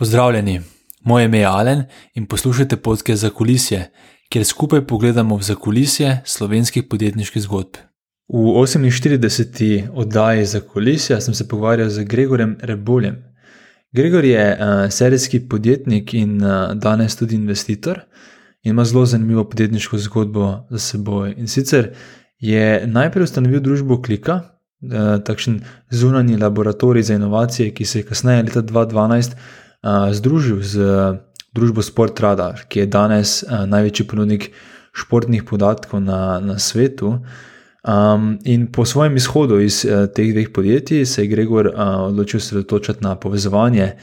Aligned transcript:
Pozdravljeni, 0.00 0.60
moje 1.02 1.24
ime 1.24 1.38
je 1.38 1.46
Alen 1.46 1.82
in 2.14 2.26
poslušate 2.26 2.76
podke 2.76 3.16
za 3.16 3.30
kulisje, 3.30 3.90
kjer 4.28 4.44
skupaj 4.44 4.86
pogledamo 4.86 5.36
v 5.36 5.42
zakulisje 5.42 6.22
slovenskih 6.24 6.84
podjetniških 6.90 7.42
zgodb. 7.42 7.76
V 8.28 8.38
48. 8.38 9.88
oddaji 9.92 10.46
za 10.46 10.60
kulisje 10.60 11.20
sem 11.20 11.34
se 11.34 11.48
pogovarjal 11.48 11.88
z 11.88 12.04
Gregorjem 12.04 12.56
Rebuljem. 12.62 13.20
Gregor 13.92 14.24
je 14.24 14.56
uh, 14.56 14.90
serijski 14.90 15.40
podjetnik 15.48 16.14
in 16.14 16.42
uh, 16.44 16.72
danes 16.74 17.16
tudi 17.16 17.34
investitor 17.34 18.00
in 18.62 18.70
ima 18.70 18.84
zelo 18.84 19.06
zanimivo 19.06 19.44
podjetniško 19.44 19.98
zgodbo 19.98 20.66
za 20.70 20.78
seboj. 20.78 21.34
In 21.36 21.48
sicer 21.48 21.92
je 22.38 22.86
najprej 22.86 23.24
ustanovil 23.24 23.60
družbo 23.60 24.02
Klika, 24.02 24.34
uh, 24.34 25.24
takšen 25.24 25.60
zunanji 25.90 26.36
laboratorij 26.36 27.02
za 27.02 27.14
inovacije, 27.14 27.74
ki 27.74 27.84
se 27.84 27.98
je 27.98 28.02
kasneje, 28.02 28.42
leta 28.42 28.62
2012, 28.62 29.32
uh, 29.32 29.38
združil 30.12 30.62
z 30.62 30.74
uh, 30.76 31.16
družbo 31.54 31.82
Sport 31.82 32.20
Radar, 32.20 32.66
ki 32.68 32.84
je 32.84 32.86
danes 32.86 33.42
uh, 33.42 33.64
največji 33.66 34.06
ponudnik 34.06 34.50
športnih 34.92 35.44
podatkov 35.44 36.02
na, 36.04 36.40
na 36.40 36.58
svetu. 36.58 37.20
Um, 37.80 38.36
in 38.44 38.68
po 38.68 38.84
svojem 38.84 39.16
izhodu 39.16 39.56
iz 39.60 39.86
uh, 39.88 40.04
teh 40.12 40.34
dveh 40.34 40.52
podjetij 40.52 41.06
se 41.06 41.24
je 41.24 41.30
Gregor 41.32 41.72
uh, 41.72 42.12
odločil 42.12 42.36
osredotočiti 42.36 43.00
na 43.00 43.14
povezovanje 43.16 43.94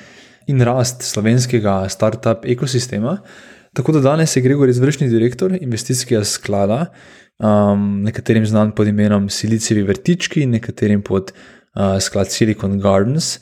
in 0.48 0.62
rast 0.66 1.06
slovenskega 1.06 1.86
start-up 1.90 2.48
ekosistema. 2.50 3.20
Tako 3.78 3.92
da 3.92 4.00
danes 4.00 4.36
je 4.36 4.42
Gregor 4.42 4.70
izvršni 4.70 5.10
direktor 5.10 5.54
investicijskega 5.62 6.24
sklada, 6.26 6.86
um, 7.38 8.02
nekaterim 8.02 8.46
znan 8.46 8.72
pod 8.72 8.88
imenom 8.88 9.30
Silicijevi 9.30 9.84
vrtički, 9.84 10.46
nekaterim 10.46 11.04
pod 11.06 11.32
uh, 11.32 12.00
sklad 12.02 12.32
Silicon 12.32 12.80
Gardens, 12.80 13.38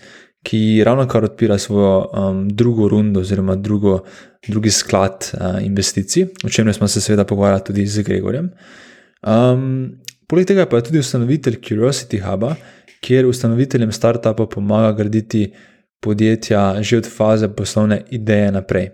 ki 0.45 0.83
ravno 0.85 1.07
kar 1.09 1.25
odpira 1.25 1.57
svojo 1.57 1.95
um, 2.05 2.45
drugo 2.49 2.87
rundo, 2.87 3.19
oziroma 3.19 3.55
drugo, 3.55 4.03
drugi 4.47 4.69
sklad 4.69 5.31
uh, 5.33 5.65
investicij, 5.65 6.27
o 6.45 6.49
čemer 6.49 6.73
smo 6.73 6.87
se 6.87 7.01
seveda 7.01 7.25
pogovarjali 7.25 7.63
tudi 7.65 7.87
z 7.87 8.03
Gregorjem. 8.05 8.51
Um, 9.25 9.95
Poleg 10.25 10.47
tega 10.49 10.65
pa 10.65 10.79
je 10.79 10.87
tudi 10.87 10.99
ustanovitelj 10.99 11.59
Curiosity 11.61 12.17
Huba, 12.23 12.55
kjer 13.05 13.27
ustanoviteljem 13.29 13.91
startupa 13.93 14.47
pomaga 14.49 14.91
graditi 14.97 15.51
podjetja 16.01 16.81
že 16.81 16.97
od 16.97 17.09
faze 17.09 17.49
poslovne 17.49 18.01
ideje 18.09 18.51
naprej. 18.51 18.89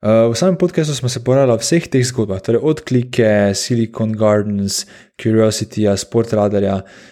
Uh, 0.00 0.30
v 0.30 0.34
samem 0.38 0.56
podkastu 0.56 0.94
smo 0.94 1.08
se 1.08 1.24
pogovarjali 1.24 1.52
o 1.52 1.60
vseh 1.60 1.88
teh 1.90 2.06
zgodbah, 2.06 2.40
torej 2.40 2.62
od 2.62 2.80
klike, 2.80 3.52
Silicon 3.54 4.12
Gardens, 4.12 4.86
Curiosity, 5.22 5.90
Sport 5.96 6.32
Radarja. 6.32 6.76
Uh, 6.76 7.09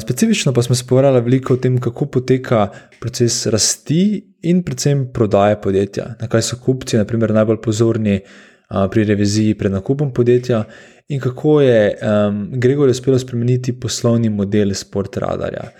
specifično 0.00 0.52
pa 0.52 0.62
smo 0.62 0.74
se 0.74 0.84
pogovarjali 0.86 1.20
veliko 1.20 1.54
o 1.54 1.56
tem, 1.56 1.78
kako 1.80 2.06
poteka 2.06 2.68
proces 3.00 3.46
rasti 3.46 4.24
in 4.42 4.62
predvsem 4.62 5.08
prodaje 5.12 5.60
podjetja, 5.60 6.14
na 6.20 6.28
kaj 6.28 6.42
so 6.42 6.56
kupci 6.62 6.96
naprimer, 6.96 7.32
najbolj 7.34 7.58
pozorni 7.62 8.20
uh, 8.20 8.86
pri 8.90 9.04
reviziji 9.04 9.54
pred 9.58 9.72
nakupom 9.72 10.12
podjetja 10.14 10.64
in 11.08 11.20
kako 11.20 11.60
je 11.60 11.98
um, 11.98 12.50
Gregor 12.52 12.88
uspel 12.88 13.18
spremeniti 13.18 13.80
poslovni 13.80 14.28
model 14.30 14.74
Sport 14.74 15.16
Radarja. 15.16 15.70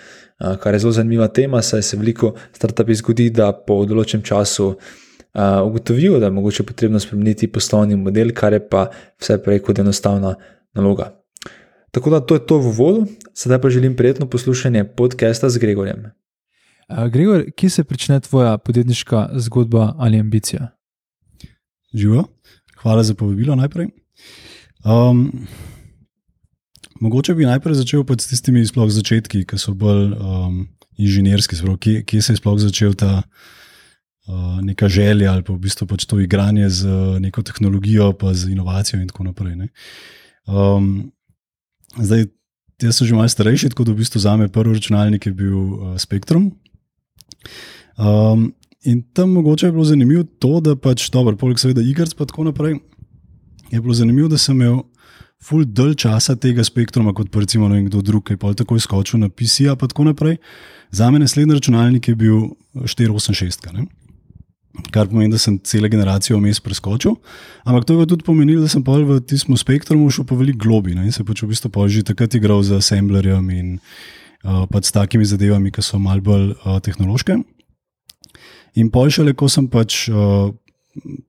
Uh, 0.41 0.57
kar 0.57 0.75
je 0.75 0.79
zelo 0.79 0.93
zanimiva 0.93 1.29
tema, 1.29 1.63
saj 1.63 1.83
se 1.83 1.97
veliko 1.97 2.35
startupov 2.53 2.95
zgodi, 2.95 3.31
da 3.31 3.53
po 3.53 3.85
določenem 3.87 4.25
času 4.27 4.67
uh, 4.67 5.63
ugotovijo, 5.67 6.19
da 6.19 6.27
je 6.27 6.37
mogoče 6.39 6.67
potrebno 6.67 7.01
spremeniti 7.01 7.53
poslovni 7.53 7.97
model, 7.97 8.35
kar 8.35 8.53
je 8.53 8.61
pa 8.69 8.89
vse 9.21 9.39
prej 9.43 9.63
kot 9.63 9.79
enostavna 9.79 10.35
naloga. 10.75 11.13
Tako 11.97 12.11
da 12.11 12.21
to 12.21 12.35
je 12.35 12.47
to 12.47 12.59
v 12.59 12.71
vodu, 12.77 13.07
sedaj 13.35 13.61
pa 13.61 13.71
želim 13.71 13.97
prijetno 13.97 14.27
poslušanje 14.29 14.85
podcasta 14.85 15.49
z 15.49 15.59
Gregorjem. 15.59 16.03
Gregor, 17.11 17.45
kje 17.57 17.71
se 17.71 17.85
začne 17.91 18.21
tvoja 18.21 18.59
podjetniška 18.59 19.29
zgodba 19.35 19.95
ali 19.99 20.21
ambicija? 20.21 20.77
Živo, 21.95 22.25
hvala 22.83 23.03
za 23.03 23.15
povabilo 23.15 23.57
najprej. 23.57 23.89
Um, 24.85 25.47
mogoče 27.01 27.35
bi 27.35 27.49
najprej 27.49 27.75
začel 27.75 28.05
s 28.21 28.29
tistimi 28.29 28.65
začetki, 28.89 29.47
ki 29.47 29.59
so 29.59 29.73
bolj 29.73 30.13
um, 30.13 30.69
inženirski, 30.99 31.57
spravo, 31.57 31.77
kje, 31.77 32.05
kje 32.05 32.23
se 32.23 32.33
je 32.33 32.37
sploh 32.37 32.61
začel 32.61 32.95
ta 32.95 33.23
uh, 33.23 34.61
neka 34.61 34.89
želja 34.89 35.33
ali 35.33 35.43
pa 35.43 35.53
v 35.53 35.59
bistvu 35.59 35.87
pač 35.87 36.05
to 36.05 36.21
igranje 36.21 36.69
z 36.69 36.87
neko 37.21 37.43
tehnologijo, 37.43 38.13
pa 38.13 38.35
z 38.35 38.53
inovacijo 38.53 39.01
in 39.01 39.09
tako 39.09 39.25
naprej. 39.25 39.73
Um, 40.47 41.16
zdaj, 42.01 42.27
jaz 42.83 42.99
sem 42.99 43.09
že 43.09 43.15
malo 43.17 43.29
starejši, 43.29 43.73
tako 43.73 43.85
da 43.85 43.93
v 43.93 44.03
bistvu 44.03 44.21
za 44.21 44.37
me 44.37 44.49
prvi 44.53 44.75
računalnik 44.77 45.27
je 45.27 45.33
bil 45.33 45.57
uh, 45.57 45.97
Spectrum. 45.99 46.53
Um, 47.97 48.53
in 48.83 49.03
tam 49.13 49.33
mogoče 49.33 49.67
je 49.67 49.73
bilo 49.73 49.85
zanimivo 49.85 50.25
to, 50.39 50.61
da 50.61 50.77
pač 50.77 51.09
dobro, 51.11 51.37
poleg 51.37 51.59
seveda 51.59 51.81
igr 51.81 52.07
in 52.07 52.27
tako 52.27 52.45
naprej 52.45 52.79
je 53.71 53.81
bilo 53.81 53.95
zanimivo, 53.95 54.29
da 54.29 54.39
sem 54.39 54.61
imel 54.61 54.83
ful 55.43 55.65
dol 55.65 55.95
časa 55.95 56.37
tega 56.37 56.65
spektruma, 56.65 57.13
kot 57.15 57.31
pa 57.31 57.43
recimo 57.45 57.69
nekdo 57.69 58.03
drug, 58.03 58.25
ki 58.25 58.37
je 58.37 58.41
pa 58.41 58.53
tako 58.55 58.77
izkočil 58.77 59.21
na 59.21 59.29
PC-ja 59.29 59.77
in 59.77 59.89
tako 59.89 60.05
naprej. 60.05 60.37
Za 60.91 61.11
me 61.11 61.19
naslednji 61.19 61.55
računalnik 61.55 62.09
je 62.09 62.15
bil 62.15 62.37
486. 62.75 63.73
Ne? 63.73 63.87
Kar 64.93 65.09
pomeni, 65.09 65.31
da 65.33 65.39
sem 65.41 65.59
cele 65.65 65.89
generacije 65.93 66.37
vmes 66.37 66.61
preskočil. 66.61 67.17
Ampak 67.65 67.87
to 67.89 67.97
je 68.01 68.07
tudi 68.11 68.27
pomenilo, 68.27 68.65
da 68.65 68.69
sem 68.69 68.85
pa 68.85 68.99
v 68.99 69.19
tistem 69.25 69.57
spektrumu 69.57 70.11
šel 70.13 70.27
pa 70.29 70.39
veliko 70.39 70.65
globi 70.67 70.95
ne? 70.95 71.07
in 71.09 71.15
se 71.15 71.25
pač 71.25 71.43
v 71.43 71.51
bistvu 71.53 71.71
pa 71.73 71.89
že 71.89 72.05
takrat 72.07 72.35
igral 72.35 72.63
z 72.63 72.79
assemblerjem 72.81 73.51
in 73.51 73.69
uh, 73.79 74.65
pač 74.71 74.91
s 74.91 74.97
takimi 74.97 75.25
zadevami, 75.25 75.73
ki 75.73 75.83
so 75.83 76.01
malce 76.03 76.25
bolj 76.27 76.55
uh, 76.55 76.79
tehnološke. 76.83 77.41
In 78.77 78.93
pa 78.93 79.07
še 79.09 79.25
le, 79.25 79.33
ko 79.33 79.49
sem 79.49 79.69
pač 79.73 80.07
uh, 80.13 80.53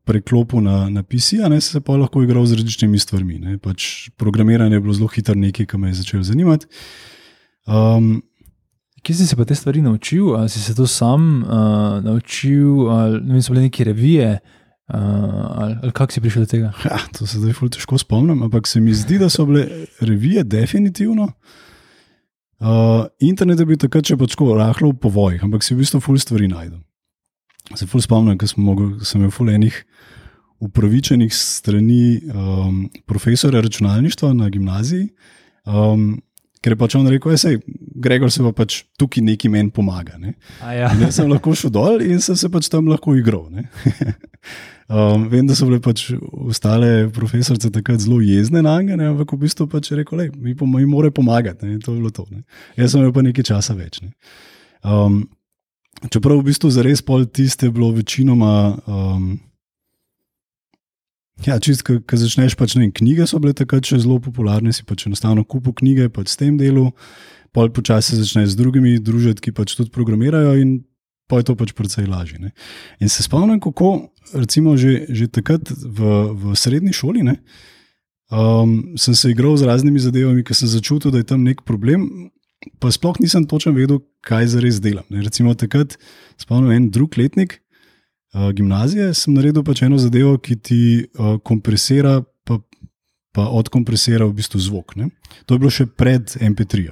preklopil 0.07 0.63
na, 0.63 0.88
na 0.91 1.03
PC, 1.03 1.41
ne 1.50 1.59
se 1.63 1.80
pa 1.84 1.97
lahko 2.00 2.24
igral 2.24 2.46
z 2.47 2.59
različnimi 2.59 3.00
stvarmi. 3.00 3.57
Pač 3.63 4.09
programiranje 4.19 4.80
je 4.80 4.84
bilo 4.84 4.96
zelo 4.96 5.12
hitro 5.12 5.36
nekaj, 5.36 5.68
kar 5.68 5.80
me 5.80 5.91
je 5.91 6.00
začelo 6.02 6.24
zanimati. 6.24 6.68
Um, 7.68 8.22
Kje 9.07 9.16
si 9.16 9.28
se 9.28 9.38
pa 9.40 9.45
te 9.47 9.56
stvari 9.56 9.79
naučil? 9.81 10.35
Ali 10.35 10.50
si 10.51 10.59
se 10.59 10.75
to 10.75 10.88
sam 10.88 11.44
uh, 11.44 12.03
naučil, 12.03 12.90
ali 12.91 13.22
ne 13.23 13.41
so 13.41 13.53
bile 13.53 13.63
neke 13.63 13.84
revije, 13.88 14.40
uh, 14.94 15.00
ali, 15.63 15.78
ali 15.84 15.91
kako 15.95 16.12
si 16.12 16.22
prišel 16.22 16.44
do 16.44 16.50
tega? 16.51 16.73
Ja, 16.85 17.00
to 17.16 17.28
se 17.28 17.40
zdaj 17.40 17.53
zelo 17.53 17.69
težko 17.69 17.97
spomnim, 17.97 18.44
ampak 18.44 18.68
se 18.68 18.81
mi 18.84 18.94
zdi, 18.94 19.16
da 19.19 19.29
so 19.29 19.45
bile 19.45 19.63
revije 20.03 20.44
definitivno. 20.44 21.29
Uh, 22.59 23.06
internet 23.23 23.59
je 23.59 23.66
bil 23.69 23.79
takrat, 23.79 24.03
če 24.03 24.18
pač 24.19 24.35
rahlo 24.35 24.91
v 24.91 25.00
povojih, 25.00 25.44
ampak 25.44 25.63
si 25.63 25.72
v 25.72 25.85
bistvu 25.85 26.03
ful 26.03 26.19
stvari 26.19 26.51
najdel. 26.51 26.84
Se 27.79 27.88
ful 27.88 28.03
spomnim, 28.03 28.35
ker 28.38 28.47
sem 28.51 29.22
imel 29.22 29.31
ful 29.31 29.50
enih 29.50 29.85
upravičenih 30.59 31.31
strani 31.31 32.19
um, 32.28 32.89
profesora 33.06 33.62
računalništva 33.62 34.34
na 34.34 34.50
gimnaziji, 34.50 35.09
um, 35.63 36.18
ker 36.59 36.74
je 36.74 36.79
pač 36.81 36.95
on 36.95 37.07
rekel, 37.07 37.31
da 37.31 37.51
je 37.53 37.59
Gregor 37.97 38.31
se 38.31 38.44
pa 38.46 38.53
pač 38.56 38.81
tukaj 39.00 39.24
neki 39.25 39.50
meni 39.50 39.72
pomaga. 39.74 40.18
Ne? 40.22 40.35
Ja. 40.62 40.91
Jaz 41.02 41.18
sem 41.18 41.30
lahko 41.31 41.56
šel 41.58 41.74
dol 41.74 42.03
in 42.06 42.22
sem 42.24 42.38
se 42.38 42.50
pač 42.53 42.69
tam 42.72 42.90
lahko 42.91 43.16
igral. 43.18 43.47
um, 44.91 45.25
vem, 45.31 45.47
da 45.50 45.58
so 45.58 45.69
bile 45.69 45.80
pač 45.84 46.09
ostale 46.47 47.07
profesorice 47.13 47.72
takrat 47.74 48.03
zelo 48.06 48.19
jezne 48.22 48.62
na 48.66 48.75
njega, 48.81 49.00
ampak 49.09 49.34
v 49.34 49.41
bistvu 49.47 49.69
pač 49.72 49.90
rekel, 49.97 50.28
da 50.28 50.30
mi, 50.38 50.53
mi 50.53 50.86
morajo 50.90 51.18
pomagati. 51.18 51.66
Ne? 51.66 51.81
To 51.86 51.96
je 51.96 52.03
bilo 52.03 52.13
to. 52.13 52.28
Ne? 52.30 52.46
Jaz 52.78 52.94
sem 52.94 53.02
imel 53.02 53.16
pa 53.16 53.25
nekaj 53.25 53.50
časa 53.53 53.78
več. 53.78 54.03
Ne? 54.06 54.13
Um, 54.86 55.25
Čeprav 56.13 56.38
v 56.44 56.52
bistvu 56.52 56.69
za 56.69 56.84
res 56.86 57.02
pol 57.02 57.25
tiste 57.25 57.72
bilo 57.74 57.90
večinoma. 57.96 58.78
Um, 58.86 59.40
ja, 61.46 61.57
čist, 61.62 61.81
ko 61.81 62.19
začneš 62.22 62.53
pač 62.57 62.75
ne, 62.78 62.91
knjige 62.94 63.25
so 63.30 63.41
bile 63.41 63.56
takrat 63.57 63.86
še 63.90 64.03
zelo 64.03 64.19
popularne, 64.22 64.74
si 64.74 64.86
pač 64.86 65.07
enostavno 65.09 65.41
kupu 65.41 65.74
knjige 65.81 66.12
pač 66.13 66.34
s 66.34 66.40
tem 66.40 66.57
delu, 66.59 66.91
pol 67.57 67.72
počasi 67.73 68.19
začneš 68.19 68.53
z 68.53 68.59
drugimi 68.59 69.00
družiti, 69.01 69.50
ki 69.50 69.56
pač 69.57 69.73
tudi 69.73 69.90
programirajo 69.90 70.53
in 70.62 70.78
pa 71.25 71.41
je 71.41 71.50
to 71.50 71.57
pač 71.57 71.73
precej 71.73 72.06
lažje. 72.06 72.38
Ne. 72.40 72.53
In 73.01 73.09
se 73.09 73.25
spomnim, 73.25 73.57
kako 73.59 74.13
recimo 74.38 74.77
že, 74.77 75.09
že 75.09 75.25
takrat 75.27 75.65
v, 75.74 76.13
v 76.38 76.54
srednji 76.54 76.94
šoli. 76.94 77.25
Ne, 77.25 77.42
Um, 78.27 78.98
sem 78.98 79.15
se 79.15 79.31
igral 79.31 79.56
z 79.56 79.63
raznimi 79.63 80.00
zadevami, 80.04 80.44
ker 80.44 80.56
sem 80.56 80.68
začutil, 80.68 81.13
da 81.15 81.21
je 81.21 81.27
tam 81.30 81.45
nek 81.48 81.62
problem, 81.63 82.27
pa 82.75 82.92
sploh 82.92 83.15
nisem 83.24 83.45
točno 83.48 83.71
vedel, 83.71 84.01
kaj 84.19 84.51
za 84.51 84.59
res 84.59 84.81
delam. 84.83 85.07
Ne. 85.07 85.24
Recimo 85.24 85.56
takrat, 85.56 85.95
spomnim 86.36 86.74
en 86.75 86.89
drug 86.92 87.15
letnik 87.15 87.62
uh, 88.36 88.51
gimnazije, 88.51 89.13
sem 89.15 89.31
naredil 89.31 89.63
pač 89.63 89.86
eno 89.88 89.95
zadevo, 89.95 90.36
ki 90.44 90.59
ti 90.59 90.81
uh, 91.07 91.38
kompresira, 91.39 92.19
pa, 92.44 92.59
pa 93.31 93.48
odkompresira 93.48 94.27
v 94.27 94.36
bistvu 94.42 94.59
zvok. 94.59 95.00
Ne. 95.00 95.07
To 95.48 95.56
je 95.56 95.63
bilo 95.63 95.71
še 95.71 95.88
pred 95.88 96.27
MP3. 96.36 96.92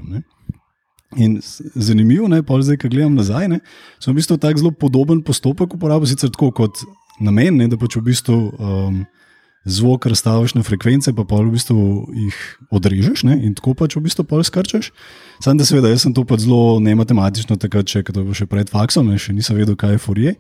In 1.16 1.40
zanimivo 1.76 2.28
je, 2.28 2.42
da 2.42 2.62
zdaj, 2.62 2.78
ko 2.82 2.92
gledam 2.92 3.16
nazaj, 3.16 3.48
ne, 3.52 3.60
sem 4.04 4.14
v 4.14 4.20
bistvu 4.20 4.38
tako 4.42 4.62
zelo 4.62 4.72
podoben 4.72 5.22
postopek 5.24 5.78
uporabil, 5.78 6.10
sicer 6.10 6.32
tako 6.34 6.52
kot 6.52 6.84
namen, 7.24 7.56
ne, 7.58 7.70
da 7.72 7.80
pač 7.80 8.00
v 8.00 8.08
bistvu. 8.12 8.40
Um, 8.60 9.06
zvok 9.66 10.06
razstaviš 10.06 10.54
na 10.54 10.64
frekvence, 10.64 11.10
pa 11.18 11.26
pa 11.26 11.40
v 11.42 11.50
bistvu 11.56 12.06
jih 12.14 12.38
odrežeš 12.70 13.24
ne? 13.26 13.34
in 13.42 13.56
tako 13.58 13.74
pač 13.74 13.98
v 13.98 14.06
bistvu 14.06 14.26
skrčeš. 14.46 14.92
Sam 15.42 15.58
da 15.58 15.66
seveda, 15.66 15.90
jaz 15.90 16.06
sem 16.06 16.14
to 16.14 16.22
pač 16.22 16.46
zelo 16.46 16.78
ne 16.80 16.94
matematično, 16.96 17.58
tako 17.58 17.82
če 17.82 18.04
to 18.06 18.22
bilo 18.22 18.38
še 18.38 18.46
pred 18.46 18.70
faksom, 18.70 19.10
še 19.18 19.34
nisem 19.34 19.58
vedel, 19.58 19.76
kaj 19.76 19.98
je 19.98 20.04
furije. 20.06 20.36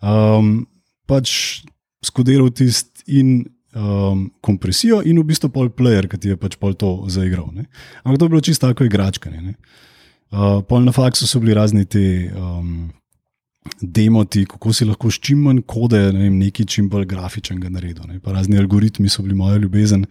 um, 0.00 0.64
pač 1.06 1.60
skodiral 2.04 2.48
tisti 2.50 3.04
in 3.20 3.44
um, 3.76 4.30
kompresijo, 4.40 5.02
in 5.04 5.20
v 5.20 5.28
bistvu 5.28 5.52
pol 5.52 5.68
player, 5.68 6.08
ki 6.08 6.32
je 6.32 6.36
pač 6.40 6.56
pol 6.56 6.72
to 6.72 7.04
zaigral. 7.12 7.52
Ne? 7.52 7.68
Ampak 8.04 8.18
to 8.18 8.24
je 8.24 8.32
bilo 8.32 8.40
čisto 8.44 8.68
tako 8.68 8.88
igračkanje. 8.88 9.40
ne. 9.44 9.54
Uh, 10.34 10.58
pol 10.66 10.82
na 10.82 10.92
faksu 10.92 11.28
so 11.30 11.40
bili 11.40 11.54
razni 11.54 11.86
ti. 11.86 12.30
Um, 12.34 12.90
Demoti, 13.80 14.42
kako 14.44 14.74
si 14.76 14.84
lahko 14.84 15.08
s 15.08 15.16
čim 15.24 15.46
manj 15.46 15.62
kode, 15.66 15.96
ne 16.12 16.26
vem, 16.26 16.34
nekaj 16.36 16.66
čim 16.68 16.88
bolj 16.92 17.06
grafičnega 17.08 17.70
naredil. 17.72 18.04
Ne? 18.10 18.18
Pa 18.20 18.34
razni 18.34 18.58
algoritmi 18.60 19.08
so 19.08 19.22
bili 19.24 19.36
moja 19.38 19.56
ljubezen. 19.56 20.04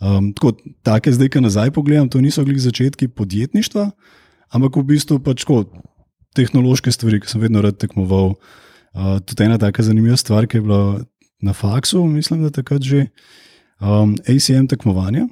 Um, 0.00 0.30
tako, 0.32 0.54
take 0.84 1.12
zdaj, 1.12 1.28
ki 1.34 1.42
nazaj 1.44 1.74
pogledam, 1.76 2.08
to 2.08 2.22
niso 2.24 2.44
bili 2.44 2.60
začetki 2.60 3.08
podjetništva, 3.12 3.90
ampak 4.56 4.78
v 4.80 4.84
bistvu 4.94 5.18
pač 5.24 5.44
tako 5.44 5.66
tehnološke 6.36 6.92
stvari, 6.92 7.20
ki 7.20 7.32
sem 7.32 7.44
vedno 7.44 7.60
rad 7.64 7.76
tekmoval. 7.80 8.34
Uh, 8.96 9.18
tudi 9.24 9.44
ena 9.44 9.60
taka 9.60 9.84
zanimiva 9.84 10.16
stvar, 10.20 10.48
ki 10.48 10.60
je 10.60 10.64
bila 10.64 10.80
na 11.44 11.52
faksu, 11.52 12.04
mislim, 12.08 12.46
da 12.46 12.52
takrat 12.52 12.84
že 12.84 13.06
um, 13.80 14.16
ACM 14.24 14.68
tekmovanja, 14.72 15.28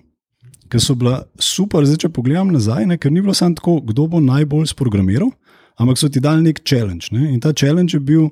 ki 0.75 0.83
so 0.83 0.97
bila 0.99 1.21
super, 1.39 1.85
zdaj 1.87 2.03
če 2.03 2.11
pogledam 2.11 2.51
nazaj, 2.51 2.89
ne, 2.91 2.99
ker 2.99 3.13
ni 3.15 3.23
bilo 3.23 3.35
samo 3.37 3.55
tako, 3.55 3.77
kdo 3.93 4.09
bo 4.11 4.21
najbolj 4.23 4.67
sprogramiral, 4.73 5.31
ampak 5.79 6.01
so 6.01 6.11
ti 6.11 6.23
dali 6.23 6.43
nek 6.43 6.65
challenge. 6.67 7.13
Ne, 7.15 7.29
in 7.31 7.39
ta 7.43 7.53
challenge 7.55 7.95
je 7.95 8.03
bil, 8.03 8.25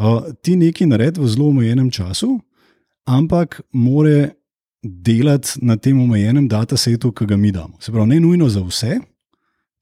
uh, 0.00 0.30
ti 0.40 0.56
nekaj 0.56 0.88
naredi 0.88 1.20
v 1.20 1.28
zelo 1.34 1.50
omejenem 1.52 1.90
času, 1.92 2.38
ampak 3.04 3.60
more 3.76 4.32
delati 4.80 5.60
na 5.60 5.76
tem 5.76 6.00
omejenem 6.00 6.48
datasetu, 6.48 7.12
ki 7.12 7.28
ga 7.28 7.36
mi 7.36 7.52
damo. 7.52 7.76
Se 7.84 7.92
pravi, 7.92 8.14
ne 8.14 8.22
nujno 8.24 8.48
za 8.48 8.64
vse, 8.64 8.96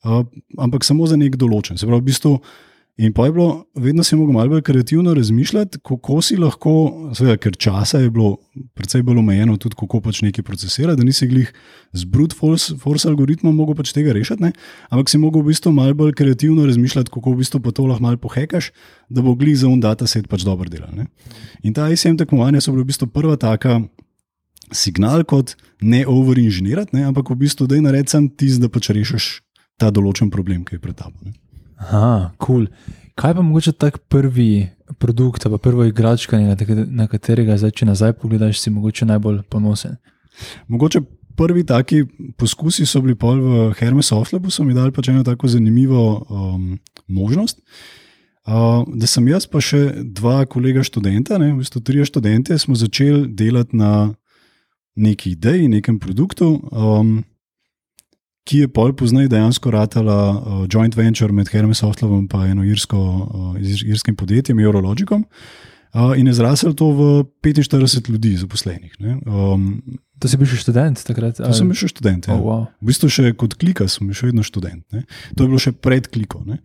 uh, 0.02 0.24
ampak 0.58 0.86
samo 0.86 1.06
za 1.06 1.20
nek 1.20 1.38
določen. 1.38 1.78
Se 1.78 1.86
pravi, 1.86 2.02
v 2.02 2.10
bistvu. 2.10 2.36
In 2.94 3.10
pa 3.12 3.24
je 3.26 3.32
bilo, 3.34 3.64
vedno 3.74 4.04
si 4.06 4.14
mogel 4.14 4.32
malo 4.32 4.52
bolj 4.52 4.62
kreativno 4.62 5.14
razmišljati, 5.14 5.78
kako 5.82 6.20
si 6.22 6.36
lahko, 6.38 6.70
seveda, 7.18 7.40
ker 7.42 7.56
časa 7.58 7.98
je 7.98 8.10
bilo 8.10 8.36
precej 8.78 9.02
bolj 9.02 9.18
omejeno, 9.18 9.56
tudi 9.58 9.74
kako 9.80 9.98
pač 10.00 10.20
nekaj 10.22 10.46
procesirati, 10.46 11.00
da 11.00 11.06
nisi 11.06 11.26
glih 11.26 11.50
z 11.92 12.06
brute 12.06 12.38
force, 12.38 12.76
force 12.78 13.08
algoritmom 13.10 13.56
mogel 13.56 13.74
pač 13.74 13.90
tega 13.96 14.14
rešiti, 14.14 14.46
ne? 14.46 14.52
ampak 14.94 15.10
si 15.10 15.18
mogel 15.18 15.42
v 15.42 15.50
bistvu 15.50 15.74
malo 15.74 15.98
bolj 15.98 16.14
kreativno 16.14 16.68
razmišljati, 16.70 17.10
kako 17.10 17.34
v 17.34 17.42
bistvu 17.42 17.64
pa 17.66 17.74
to 17.74 17.90
lahko 17.90 18.06
malo 18.06 18.22
pohekaš, 18.22 18.70
da 19.10 19.26
bo 19.26 19.34
glih 19.34 19.58
za 19.58 19.66
un 19.66 19.82
dataset 19.82 20.30
pač 20.30 20.46
dobro 20.46 20.70
delal. 20.70 20.94
Ne? 20.94 21.10
In 21.66 21.74
ta 21.74 21.90
ICM 21.90 22.14
tekmovanja 22.22 22.62
so 22.62 22.70
bile 22.70 22.86
v 22.86 22.94
bistvu 22.94 23.10
prva 23.10 23.34
taka. 23.36 23.80
Signal 24.72 25.26
kot 25.28 25.58
ne 25.82 26.06
overinženirati, 26.08 27.02
ampak 27.04 27.34
v 27.34 27.42
bistvu 27.42 27.66
da 27.68 27.76
je 27.76 27.84
narediti 27.84 28.22
tisti, 28.38 28.62
da 28.62 28.70
pač 28.72 28.94
rešiš 28.94 29.32
ta 29.76 29.90
določen 29.90 30.30
problem, 30.30 30.62
ki 30.64 30.78
je 30.78 30.80
pred 30.80 30.96
tabo. 30.96 31.18
ne. 31.26 31.34
Aha, 31.84 32.32
kul. 32.38 32.66
Cool. 32.66 33.02
Kaj 33.14 33.34
pa 33.34 33.42
mogoče 33.42 33.72
tak 33.72 33.98
prvi 34.10 34.68
produkt, 34.98 35.44
pa 35.50 35.58
prvo 35.58 35.84
igračkanje, 35.84 36.56
na, 36.90 37.06
katerega 37.06 37.56
zdaj, 37.56 37.70
če 37.70 37.86
nazaj 37.86 38.16
pogledaš, 38.18 38.58
si 38.58 38.72
mogoče 38.74 39.06
najbolj 39.06 39.42
ponosen? 39.48 39.96
Mogoče 40.68 41.00
prvi 41.36 41.62
taki 41.66 42.04
poskusi 42.38 42.86
so 42.86 43.02
bili 43.02 43.14
pol 43.14 43.38
v 43.40 43.68
Hermes 43.78 44.10
Oflabu, 44.12 44.50
so 44.50 44.64
mi 44.66 44.74
dali 44.74 44.92
pač 44.94 45.12
eno 45.12 45.22
tako 45.26 45.48
zanimivo 45.48 46.24
um, 46.28 46.72
možnost. 47.06 47.62
Uh, 48.44 48.82
da 48.92 49.06
sem 49.08 49.28
jaz, 49.30 49.46
pa 49.48 49.62
še 49.62 49.86
dva 50.04 50.42
kolega 50.50 50.82
študenta, 50.84 51.38
ne, 51.40 51.52
v 51.54 51.62
bistvu 51.62 51.80
trije 51.80 52.10
študente, 52.10 52.58
smo 52.58 52.74
začeli 52.76 53.28
delati 53.30 53.78
na 53.78 54.10
neki 55.00 55.32
ideji, 55.38 55.70
nekem 55.70 55.96
produktu, 56.02 56.58
um, 56.70 57.22
ki 58.44 58.58
je 58.58 58.68
pol 58.68 58.92
poznaj 58.92 59.28
dejansko 59.32 59.70
ratala 59.72 60.16
uh, 60.30 60.66
joint 60.68 60.94
venture 60.96 61.32
med 61.32 61.48
Hermes 61.48 61.82
Oflabom 61.82 62.26
in 62.28 62.50
eno 62.50 62.64
irsko, 62.64 62.98
uh, 62.98 63.54
ir- 63.58 63.86
irskim 63.88 64.16
podjetjem, 64.16 64.58
Eurologicom. 64.60 65.24
Uh, 65.94 66.10
in 66.18 66.26
je 66.26 66.34
zrasel 66.34 66.74
to 66.74 66.90
v 66.90 67.00
45 67.42 68.10
ljudi 68.10 68.36
zaposlenih. 68.36 68.92
ne. 69.00 69.18
Um, 69.26 69.82
To 70.18 70.28
si 70.28 70.36
bil 70.36 70.46
še 70.46 70.56
študent 70.62 71.02
takrat? 71.04 71.36
To 71.36 71.52
sem 71.52 71.68
bil 71.68 71.74
še 71.76 71.88
študent. 71.90 72.28
Ja. 72.28 72.34
Oh, 72.34 72.40
wow. 72.42 72.62
V 72.80 72.86
bistvu 72.86 73.08
še 73.10 73.32
kot 73.36 73.54
klika 73.54 73.86
sem 73.88 74.06
bil 74.06 74.14
še 74.14 74.26
vedno 74.30 74.42
študent. 74.42 74.84
Ne. 74.94 75.04
To 75.36 75.44
je 75.44 75.48
bilo 75.50 75.58
še 75.58 75.72
pred 75.72 76.06
kliko. 76.08 76.42
ne. 76.46 76.58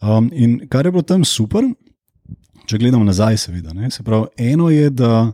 Um, 0.00 0.30
in 0.32 0.68
kar 0.68 0.86
je 0.86 0.92
bilo 0.92 1.02
tam 1.02 1.24
super, 1.24 1.64
če 2.66 2.78
gledam 2.78 3.04
nazaj, 3.04 3.36
seveda. 3.36 3.72
Ne, 3.74 3.90
se 3.90 4.02
pravi, 4.06 4.28
eno 4.52 4.68
je, 4.70 4.90
da 4.90 5.32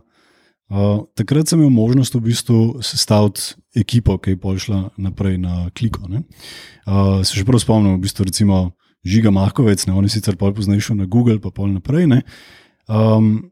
uh, 0.69 1.05
takrat 1.17 1.49
sem 1.49 1.59
imel 1.59 1.73
možnost 1.73 2.15
v 2.15 2.23
bistvu 2.29 2.59
sestaviti 2.85 3.55
ekipo, 3.75 4.17
ki 4.17 4.35
je 4.35 4.41
prišla 4.41 4.79
naprej 4.97 5.37
na 5.37 5.69
kliko. 5.73 6.07
ne. 6.07 6.23
Uh, 6.87 7.23
se 7.23 7.37
še 7.37 7.45
prav 7.45 7.61
spomnim, 7.63 7.97
v 7.97 8.05
bistvu 8.07 8.27
recimo 8.27 8.71
Žiga 9.07 9.31
Mahkovec, 9.31 9.85
ne, 9.87 9.93
on 9.93 10.03
je 10.03 10.15
sicer 10.17 10.35
pol 10.35 10.53
poznejši 10.53 10.97
na 10.97 11.05
Google, 11.05 11.39
pa 11.39 11.51
pol 11.51 11.71
naprej. 11.71 12.07
Ne. 12.07 12.23
Um, 12.87 13.51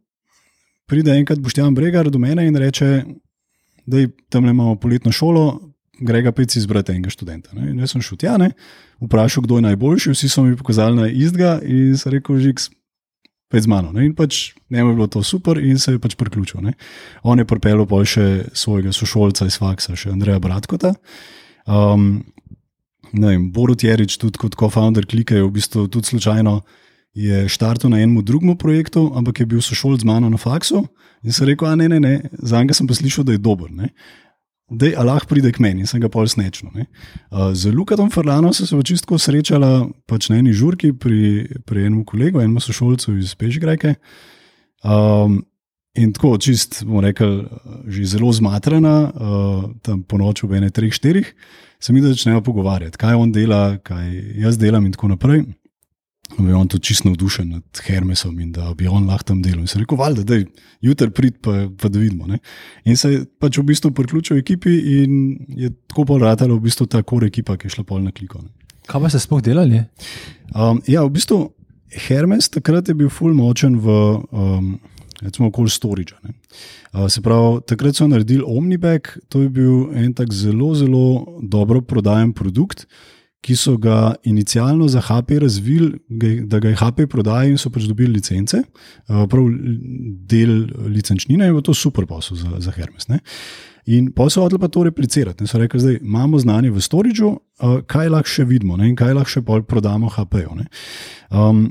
pride 0.89 1.15
enkrat 1.15 1.39
Boštjan 1.39 1.75
Bregar 1.75 2.09
do 2.11 2.19
mene 2.19 2.47
in 2.47 2.55
reče, 2.55 3.05
da 3.85 4.07
tam 4.29 4.45
imamo 4.45 4.75
poletno 4.81 5.11
šolo, 5.11 5.75
gre 6.01 6.21
ga 6.25 6.33
pec 6.35 6.55
izbrati 6.55 6.91
enega 6.91 7.13
študenta. 7.13 7.55
Ne. 7.55 7.71
In 7.71 7.79
jaz 7.79 7.95
sem 7.95 8.03
šel 8.03 8.19
tja, 8.19 8.35
ne, 8.41 8.51
vprašal, 9.03 9.45
kdo 9.45 9.59
je 9.59 9.67
najboljši, 9.69 10.15
vsi 10.15 10.29
so 10.31 10.43
mi 10.43 10.57
pokazali 10.57 10.99
na 10.99 11.07
istega 11.07 11.59
in 11.63 11.95
sem 11.99 12.17
rekel, 12.17 12.41
žigs. 12.43 12.69
Z 13.61 13.71
mano. 13.71 13.91
Ne? 13.95 14.05
In 14.05 14.15
pač 14.15 14.53
njemu 14.69 14.91
je 14.91 14.95
bilo 14.95 15.07
to 15.07 15.23
super, 15.23 15.57
in 15.57 15.79
se 15.79 15.95
je 15.95 15.99
pač 15.99 16.15
priključil. 16.19 16.61
Ne? 16.61 16.73
On 17.23 17.39
je 17.39 17.47
pripeljal 17.47 17.85
pol 17.89 18.05
še 18.05 18.49
svojega 18.53 18.93
sošolca 18.95 19.47
iz 19.47 19.59
Faksa, 19.61 19.95
še 19.95 20.11
Andreja 20.11 20.39
Bratkota. 20.43 20.95
Um, 21.65 22.25
vem, 23.13 23.49
Borut 23.51 23.83
Jerič, 23.83 24.17
tudi 24.21 24.41
kot 24.41 24.57
co-founder 24.59 25.07
Klika, 25.07 25.37
je 25.37 25.45
v 25.45 25.53
bistvu 25.55 25.87
tudi 25.87 26.15
slučajno 26.15 26.59
je 27.15 27.47
štartil 27.47 27.89
na 27.89 28.03
enem 28.03 28.19
drugem 28.25 28.57
projektu, 28.59 29.07
ampak 29.15 29.39
je 29.39 29.45
bil 29.47 29.61
sošolc 29.63 30.03
z 30.03 30.05
mano 30.05 30.29
na 30.29 30.37
faksu 30.37 30.83
in 31.23 31.31
sem 31.31 31.47
rekel, 31.47 31.67
a 31.67 31.75
ne, 31.75 31.87
ne, 31.87 31.99
ne, 31.99 32.29
za 32.43 32.59
njega 32.59 32.75
sem 32.75 32.87
pa 32.87 32.93
slišal, 32.93 33.23
da 33.23 33.31
je 33.31 33.41
dober. 33.41 33.71
Ne. 33.71 33.95
Da 34.69 34.87
je 34.89 34.97
Allah 34.97 35.21
pride 35.29 35.51
k 35.53 35.61
meni 35.61 35.83
in 35.85 35.87
sem 35.87 36.01
ga 36.01 36.09
pol 36.09 36.25
snečno. 36.25 36.71
ne. 36.73 36.87
Uh, 37.29 37.53
Z 37.53 37.69
Lukatom 37.69 38.09
Ferlano 38.09 38.53
sem 38.53 38.65
se 38.65 38.75
pa 38.75 38.83
čistko 38.83 39.17
srečala 39.21 39.85
pač 40.09 40.29
na 40.29 40.39
eni 40.41 40.53
žurki 40.53 40.93
pri, 40.93 41.45
pri 41.65 41.85
enem 41.85 42.05
kolegu, 42.05 42.41
enem 42.41 42.57
sošolcu 42.59 43.17
iz 43.21 43.35
Pežgrajke. 43.37 43.95
Um, 44.81 45.43
in 45.93 46.11
tako, 46.13 46.37
čist, 46.41 46.81
bomo 46.83 47.05
rekel, 47.05 47.45
že 47.87 48.17
zelo 48.17 48.33
zmatrana, 48.33 48.95
uh, 49.13 49.69
tam 49.85 50.01
po 50.03 50.17
noči 50.17 50.45
ob 50.45 50.57
ene, 50.57 50.71
treh, 50.73 50.89
štirih, 50.93 51.29
se 51.79 51.93
mi 51.93 52.01
začnejo 52.01 52.41
pogovarjati, 52.41 52.97
kaj 52.97 53.21
on 53.21 53.31
dela, 53.31 53.77
kaj 53.85 54.09
jaz 54.41 54.57
delam 54.57 54.85
in 54.85 54.97
tako 54.97 55.13
naprej. 55.13 55.45
In 56.39 56.47
je 56.47 56.55
on 56.55 56.67
tudi 56.67 56.83
čisto 56.83 57.09
navdušen 57.09 57.49
nad 57.49 57.81
Hermesom 57.85 58.39
in 58.39 58.51
da 58.51 58.73
bi 58.73 58.87
on 58.87 59.05
lahko 59.07 59.29
tam 59.31 59.41
delal. 59.45 59.61
In 59.63 59.69
sem 59.69 59.81
rekel, 59.81 59.97
valjda, 59.97 60.23
da 60.23 60.39
je 60.39 60.47
jutri 60.81 61.09
prid, 61.13 61.37
pa, 61.41 61.67
pa 61.81 61.89
da 61.89 61.99
vidimo. 61.99 62.27
Ne? 62.27 62.39
In 62.85 62.97
se 62.97 63.11
je 63.11 63.19
pač 63.39 63.59
v 63.61 63.65
bistvu 63.69 63.91
priključil 63.95 64.41
ekipi 64.41 64.73
in 64.99 65.19
je 65.47 65.69
tako 65.87 66.07
pol 66.11 66.25
ratala 66.25 66.57
v 66.57 66.65
bistvu 66.65 66.89
ta 66.89 67.03
kor 67.03 67.23
ekipa, 67.27 67.57
ki 67.57 67.69
je 67.69 67.77
šla 67.77 67.85
pol 67.87 68.01
na 68.03 68.11
kliko. 68.11 68.41
Ne? 68.41 68.49
Kaj 68.89 69.01
pa 69.01 69.13
ste 69.13 69.21
sploh 69.21 69.43
delali? 69.45 69.83
Um, 70.53 70.81
ja, 70.89 71.05
v 71.05 71.13
bistvu 71.13 71.39
Hermes 72.07 72.49
takrat 72.51 72.89
je 72.89 72.97
bil 72.97 73.13
full 73.13 73.37
močen 73.37 73.79
v. 73.79 74.01
Um, 74.31 74.75
Recimo, 75.23 75.47
okoli 75.47 75.71
storage. 75.71 76.11
Uh, 76.91 77.05
se 77.07 77.21
pravi, 77.23 77.61
takrat 77.71 77.95
so 77.95 78.03
naredili 78.07 78.43
Omnibek, 78.43 79.13
to 79.31 79.45
je 79.45 79.49
bil 79.49 79.85
en 79.95 80.11
tak 80.13 80.33
zelo, 80.35 80.73
zelo 80.75 81.39
dobro 81.39 81.79
prodajen 81.81 82.33
produkt, 82.35 82.83
ki 83.45 83.55
so 83.55 83.75
ga 83.77 84.15
inicialno 84.25 84.87
za 84.89 85.01
HP 85.05 85.37
razvili, 85.41 85.99
da 86.49 86.59
ga 86.59 86.71
je 86.71 86.75
HP 86.79 87.05
prodajal 87.09 87.51
in 87.53 87.59
so 87.61 87.69
pač 87.69 87.85
dobili 87.85 88.17
licence, 88.17 88.57
uh, 88.57 89.25
prav 89.29 89.51
del 90.31 90.63
licenčnine 90.89 91.45
in 91.45 91.59
je 91.59 91.65
to 91.67 91.73
super 91.77 92.07
posel 92.09 92.39
za, 92.41 92.57
za 92.59 92.73
Hermes. 92.73 93.07
Ne? 93.11 93.19
In 93.93 94.09
pa 94.17 94.25
so 94.33 94.41
odli 94.41 94.57
pa 94.59 94.67
to 94.67 94.83
replicirati. 94.87 95.43
Ne? 95.43 95.47
So 95.47 95.61
rekli, 95.61 95.81
da 95.83 95.93
imamo 95.93 96.39
znanje 96.41 96.71
v 96.73 96.81
storageu, 96.81 97.35
uh, 97.61 97.75
kaj 97.85 98.09
lahko 98.15 98.33
še 98.33 98.47
vidimo 98.49 98.79
ne? 98.81 98.89
in 98.89 98.97
kaj 98.97 99.13
lahko 99.13 99.35
še 99.35 99.45
prodamo 99.45 100.09
HP-ju. 100.09 100.57
Um, 101.29 101.67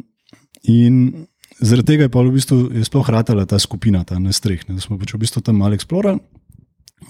in 0.71 1.27
zaradi 1.59 1.95
tega 1.95 2.07
je 2.07 2.15
pa 2.15 2.23
v 2.23 2.37
bistvu 2.37 2.85
sploh 2.87 3.11
ratala 3.11 3.49
ta 3.51 3.59
skupina, 3.59 4.05
ta 4.07 4.21
na 4.23 4.31
streh, 4.31 4.63
ne? 4.69 4.79
da 4.79 4.85
smo 4.85 5.01
pač 5.01 5.17
v 5.17 5.25
bistvu 5.27 5.43
tam 5.43 5.59
malo 5.59 5.75
eksplorali. 5.75 6.23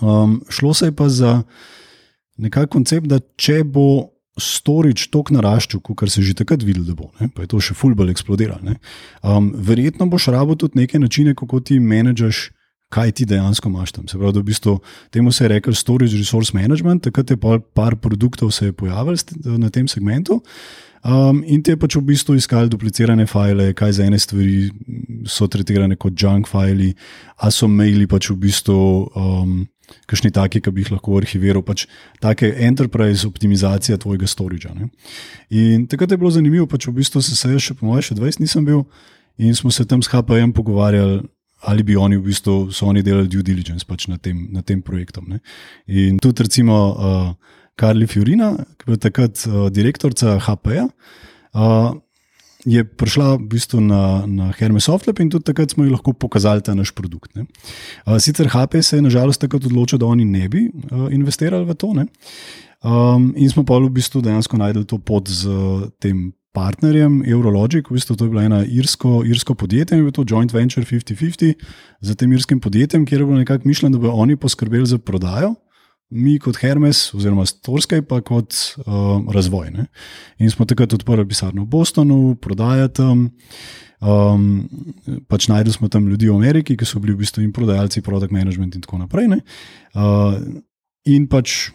Um, 0.01 0.41
šlo 0.49 0.73
se 0.75 0.89
je 0.89 0.97
pa 0.97 1.13
za 1.13 1.43
nekakšen 2.41 2.73
koncept, 2.73 3.13
da 3.13 3.21
če 3.37 3.61
bo 3.69 4.14
storage 4.41 5.09
tok 5.15 5.31
naraščal, 5.31 5.81
kot 5.81 6.11
se 6.11 6.21
je 6.21 6.31
že 6.33 6.35
takrat 6.43 6.63
videl, 6.63 6.85
da 6.85 6.95
bo, 6.95 7.11
ne? 7.21 7.29
pa 7.29 7.43
je 7.45 7.53
to 7.55 7.61
še 7.63 7.75
fulbol 7.75 8.11
eksplodiralo. 8.11 8.75
Um, 9.23 9.53
verjetno 9.55 10.07
boš 10.11 10.29
rabo 10.35 10.57
tudi 10.59 10.81
neke 10.83 10.99
načine, 10.99 11.35
kako 11.35 11.61
ti 11.61 11.81
menedžaš. 11.81 12.51
Kaj 12.95 13.11
ti 13.13 13.25
dejansko 13.27 13.69
imaš 13.73 13.91
tam? 13.93 14.05
Se 14.07 14.15
pravi, 14.15 14.33
da 14.37 14.39
v 14.39 14.47
bistvu 14.47 14.75
temu 15.11 15.33
se 15.33 15.45
je 15.45 15.49
rekel 15.49 15.75
storage 15.75 16.15
resource 16.15 16.53
management, 16.55 17.03
takrat 17.03 17.31
je 17.33 17.37
pol 17.37 17.59
par 17.59 17.97
produktov 17.97 18.53
se 18.55 18.67
je 18.69 18.73
pojavilo 18.73 19.17
s- 19.17 19.35
na 19.43 19.71
tem 19.71 19.89
segmentu. 19.89 20.43
Um, 21.03 21.43
in 21.47 21.63
ti 21.63 21.73
je 21.73 21.77
pač 21.77 21.97
v 21.97 22.05
bistvu 22.07 22.37
iskali 22.39 22.71
duplicirane 22.71 23.27
file, 23.27 23.73
kaj 23.75 23.93
za 23.93 24.05
ene 24.05 24.19
stvari 24.19 24.71
so 25.27 25.49
tretirane 25.49 25.97
kot 25.97 26.15
junk 26.17 26.47
file, 26.47 26.95
a 27.37 27.51
so 27.51 27.67
maili 27.69 28.07
pač 28.07 28.31
v 28.31 28.37
bistvu 28.37 29.11
um, 29.17 29.67
kakšni 30.11 30.33
taki, 30.35 30.61
ki 30.61 30.73
bi 30.75 30.85
jih 30.85 30.95
lahko 30.95 31.19
arhiviral, 31.21 31.63
pač 31.63 31.87
take 32.23 32.51
enterprise 32.67 33.27
optimizacija 33.27 33.99
tvojega 33.99 34.27
storagea. 34.27 34.75
ne. 34.75 34.89
In 35.51 35.87
takrat 35.87 36.11
je 36.11 36.21
bilo 36.21 36.31
zanimivo, 36.31 36.67
pač 36.67 36.89
v 36.89 36.99
bistvu 37.01 37.23
se 37.23 37.37
jaz 37.49 37.63
še 37.63 37.75
po 37.75 37.87
mojem 37.87 38.03
še 38.03 38.15
20 38.15 38.41
nisem 38.41 38.65
bil. 38.65 38.85
in 39.39 39.55
smo 39.55 39.71
se 39.71 39.85
tam 39.85 40.03
s 40.03 40.07
HPM 40.07 40.53
pogovarjali, 40.55 41.23
ali 41.67 41.83
bi 41.83 41.97
oni 41.97 42.17
v 42.17 42.23
bistvu 42.23 42.73
so 42.73 42.87
oni 42.87 43.03
delali 43.03 43.29
due 43.29 43.43
diligence 43.43 43.85
pač 43.87 44.07
na, 44.07 44.19
tem, 44.19 44.49
na 44.53 44.63
tem 44.63 44.83
projektu. 44.83 45.23
Ne. 45.27 45.41
In 45.87 46.19
tudi 46.19 46.43
recimo 46.43 46.75
uh, 46.93 47.35
Karli 47.75 48.07
Fiorina, 48.07 48.55
ki 48.55 48.85
je 48.85 48.87
bila 48.87 49.01
takrat 49.01 49.47
uh, 49.49 49.71
direktorica 49.71 50.39
HP-ja. 50.39 50.89
Uh, 51.55 51.97
Je 52.65 52.85
prišla 52.85 53.37
v 53.37 53.49
bistvu 53.53 53.81
na, 53.85 54.25
na 54.27 54.49
Hermes 54.57 54.87
Softlab 54.89 55.21
in 55.21 55.29
tudi 55.33 55.45
takrat 55.45 55.75
smo 55.75 55.85
ji 55.85 55.93
lahko 55.93 56.15
pokazali 56.17 56.65
ta 56.65 56.73
naš 56.75 56.95
produkt. 56.97 57.35
Ne. 57.37 57.45
Sicer 58.19 58.49
HP 58.49 58.81
se 58.81 58.97
je 58.97 59.05
nažalost 59.05 59.41
takrat 59.41 59.67
odločil, 59.69 60.01
da 60.01 60.09
oni 60.09 60.25
ne 60.25 60.49
bi 60.49 60.71
uh, 60.73 61.13
investirali 61.13 61.69
v 61.69 61.77
to. 61.77 61.93
Um, 61.93 63.33
in 63.37 63.51
smo 63.53 63.65
pa 63.65 63.77
v 63.81 63.93
bistvu 63.93 64.25
dejansko 64.25 64.57
najdel 64.57 64.89
to 64.89 64.99
pot 64.99 65.29
z 65.29 65.49
uh, 65.49 65.85
tem 66.01 66.33
partnerjem 66.55 67.25
Eurologic, 67.27 67.91
v 67.91 67.99
bistvu 67.99 68.15
to 68.17 68.29
je 68.29 68.31
bilo 68.31 68.45
eno 68.45 68.63
irsko, 68.63 69.25
irsko 69.27 69.59
podjetje, 69.59 69.99
in 69.99 70.07
je 70.07 70.15
to 70.15 70.25
joint 70.25 70.53
venture 70.55 70.87
50-50 70.87 71.59
z 72.01 72.15
tem 72.15 72.33
irskim 72.33 72.61
podjetjem, 72.63 73.05
kjer 73.05 73.21
je 73.21 73.27
bilo 73.27 73.41
nekako 73.43 73.69
mišljeno, 73.69 73.97
da 73.97 74.03
bodo 74.07 74.15
oni 74.23 74.37
poskrbeli 74.37 74.87
za 74.87 74.99
prodajo. 74.99 75.55
Mi 76.11 76.37
kot 76.39 76.59
Hermes, 76.61 77.09
oziroma 77.17 77.47
Storskaj, 77.49 78.05
pa 78.09 78.21
kot 78.21 78.55
uh, 78.85 79.23
razvoj. 79.33 79.71
Ne? 79.75 79.87
In 80.39 80.51
smo 80.53 80.67
takrat 80.69 80.93
odprli 80.95 81.25
pisarno 81.29 81.65
v 81.65 81.71
Bostonu, 81.73 82.37
prodajati 82.41 83.01
tam. 83.01 83.31
Um, 84.05 84.67
pač 85.33 85.49
najdel 85.49 85.73
smo 85.73 85.89
tam 85.89 86.11
ljudi 86.11 86.29
v 86.29 86.37
Ameriki, 86.37 86.77
ki 86.77 86.87
so 86.87 87.01
bili 87.01 87.15
v 87.15 87.23
bistvu 87.25 87.41
in 87.43 87.55
prodajalci, 87.57 88.05
produkt 88.05 88.35
management 88.37 88.77
in 88.77 88.85
tako 88.85 89.01
naprej. 89.01 89.41
Uh, 89.97 90.37
in 91.09 91.25
pač 91.31 91.71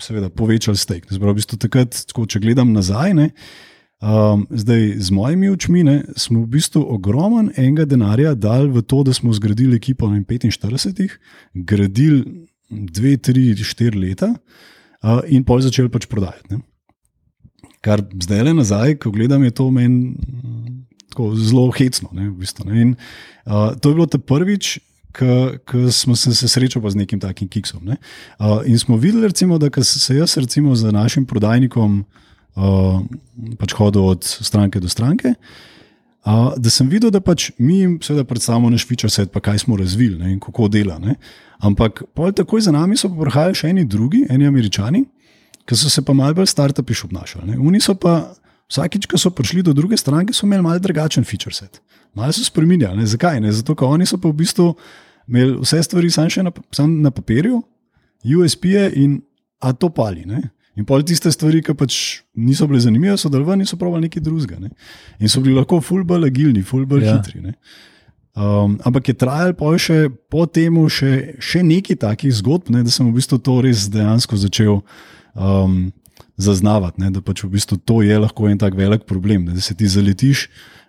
seveda, 0.00 0.30
povečali 0.30 0.78
stek. 0.78 1.06
Zbrav, 1.10 1.34
v 1.34 1.40
bistvu, 1.40 1.58
takrat, 1.60 1.94
tako, 2.10 2.26
če 2.26 2.42
gledam 2.42 2.72
nazaj, 2.74 3.14
ne, 3.16 3.28
um, 4.02 4.44
zdaj 4.50 4.88
z 5.00 5.14
mojimi 5.14 5.52
očmi, 5.52 5.84
ne, 5.86 5.96
smo 6.18 6.42
v 6.42 6.50
bistvu 6.56 6.82
ogromen 6.96 7.52
enega 7.56 7.86
denarja 7.88 8.34
dali 8.34 8.72
v 8.74 8.82
to, 8.82 9.04
da 9.06 9.14
smo 9.16 9.34
zgradili 9.36 9.78
ekipo 9.78 10.10
na 10.10 10.20
45, 10.20 11.16
gradili 11.54 12.48
2, 12.70 13.16
3, 13.18 13.54
4 13.60 14.00
leta 14.00 14.30
uh, 14.34 15.20
in 15.28 15.44
pol 15.44 15.60
začeli 15.64 15.92
pač 15.92 16.08
prodajati. 16.10 16.54
Ne. 16.54 16.62
Kar 17.84 18.00
zdaj 18.00 18.46
le 18.48 18.56
nazaj, 18.56 18.96
ko 19.02 19.12
gledam, 19.12 19.44
je 19.44 19.52
to 19.52 19.68
meni 19.70 20.14
zelo 21.38 21.68
hecno. 21.76 22.10
Ne, 22.16 22.30
v 22.32 22.42
bistvu, 22.42 22.66
ne. 22.70 22.80
in, 22.80 22.96
uh, 23.46 23.76
to 23.76 23.92
je 23.92 23.98
bilo 24.00 24.08
te 24.10 24.18
prvič 24.18 24.78
ki 25.14 25.92
smo 25.92 26.16
se, 26.16 26.34
se 26.34 26.48
srečali 26.48 26.90
z 26.90 26.96
nekim 26.96 27.20
takim 27.20 27.48
kiksom. 27.48 27.84
Ne? 27.84 27.96
Uh, 28.38 28.62
in 28.66 28.78
smo 28.78 28.96
videli, 28.96 29.28
recimo, 29.28 29.58
da 29.58 29.70
se 29.82 30.16
jaz 30.16 30.36
recimo, 30.36 30.74
z 30.74 30.92
našim 30.92 31.26
prodajnikom 31.26 32.04
uh, 32.56 33.00
pač 33.58 33.72
hodil 33.72 34.04
od 34.04 34.24
stranke 34.24 34.80
do 34.80 34.88
stranke. 34.88 35.34
Uh, 36.24 36.54
da 36.56 36.70
sem 36.70 36.88
videl, 36.88 37.10
da 37.10 37.20
pač 37.20 37.50
mi 37.58 37.78
jim 37.78 37.98
predstavljamo 37.98 38.70
naš 38.70 38.86
set, 39.08 39.30
pa 39.32 39.40
kaj 39.40 39.58
smo 39.58 39.76
razvili 39.76 40.18
ne, 40.18 40.32
in 40.32 40.40
kako 40.40 40.68
dela. 40.68 40.98
Ne. 40.98 41.14
Ampak 41.58 42.02
takoj 42.36 42.60
za 42.60 42.72
nami 42.72 42.96
so 42.96 43.08
prihajali 43.08 43.54
še 43.54 43.70
eni 43.70 43.84
drugi, 43.84 44.24
eni 44.30 44.46
američani, 44.46 45.04
ki 45.64 45.76
so 45.76 45.90
se 45.90 46.02
pa 46.04 46.12
malce 46.12 46.36
bolj 46.40 46.50
startupiš 46.50 47.04
obnašali. 47.04 47.56
Oni 47.56 47.80
so 47.80 47.94
pa 47.94 48.34
vsakič, 48.70 49.06
ko 49.06 49.18
so 49.18 49.30
prišli 49.30 49.62
do 49.62 49.72
druge 49.72 49.96
stranke, 49.96 50.34
so 50.34 50.46
imeli 50.46 50.62
malce 50.62 50.84
drugačen 50.84 51.24
feature 51.24 51.54
set. 51.54 51.80
Malo 52.14 52.32
so 52.32 52.44
spremenjali. 52.44 53.06
Zakaj? 53.06 53.40
Ne? 53.40 53.52
Zato, 53.52 53.74
ker 53.74 53.88
oni 53.88 54.06
so 54.06 54.18
pa 54.18 54.28
v 54.28 54.38
bistvu 54.42 54.74
imeli 55.28 55.56
vse 55.60 55.82
stvari 55.82 56.10
samo 56.10 56.30
še 56.30 56.44
na, 56.44 56.52
sam 56.74 57.00
na 57.02 57.10
papirju, 57.14 57.62
USB-je 58.24 58.90
in 59.00 59.22
a 59.60 59.72
to 59.72 59.88
pali. 59.92 60.24
Ne? 60.28 60.42
In 60.74 60.86
pol 60.88 61.04
tiste 61.06 61.30
stvari, 61.32 61.62
ki 61.62 61.74
pač 61.78 61.96
niso 62.34 62.66
bile 62.66 62.80
zanimive, 62.82 63.16
so 63.20 63.30
delovali 63.30 63.62
in 63.62 63.68
so 63.70 63.78
pravili 63.80 64.08
nekaj 64.08 64.24
drugega. 64.24 64.58
Ne? 64.60 64.72
In 65.20 65.30
so 65.30 65.42
bili 65.44 65.54
lahko 65.54 65.80
fulbol 65.84 66.26
agilni, 66.26 66.64
fulbol 66.66 67.04
ja. 67.04 67.16
hitri. 67.16 67.40
Ne? 67.44 67.54
Um, 68.34 68.78
ampak 68.82 69.08
je 69.08 69.14
trajalo 69.14 69.54
po, 69.54 69.70
po 70.26 70.46
tem 70.50 70.74
še, 70.90 71.38
še 71.38 71.62
nekaj 71.62 72.02
takih 72.02 72.34
zgodb, 72.34 72.66
ne, 72.74 72.82
da 72.82 72.90
sem 72.90 73.06
v 73.06 73.14
bistvu 73.14 73.38
to 73.38 73.60
res 73.62 73.86
dejansko 73.86 74.34
začel 74.34 74.80
um, 75.38 75.92
zaznavati. 76.34 76.98
Ne, 76.98 77.12
da 77.14 77.22
pač 77.22 77.44
v 77.46 77.52
bistvu 77.54 77.78
to 77.78 78.02
je 78.02 78.18
lahko 78.18 78.50
en 78.50 78.58
tak 78.58 78.74
velik 78.74 79.06
problem, 79.06 79.46
ne, 79.46 79.54
da 79.54 79.62
se 79.62 79.78
ti 79.78 79.86
zaletiš 79.86 80.48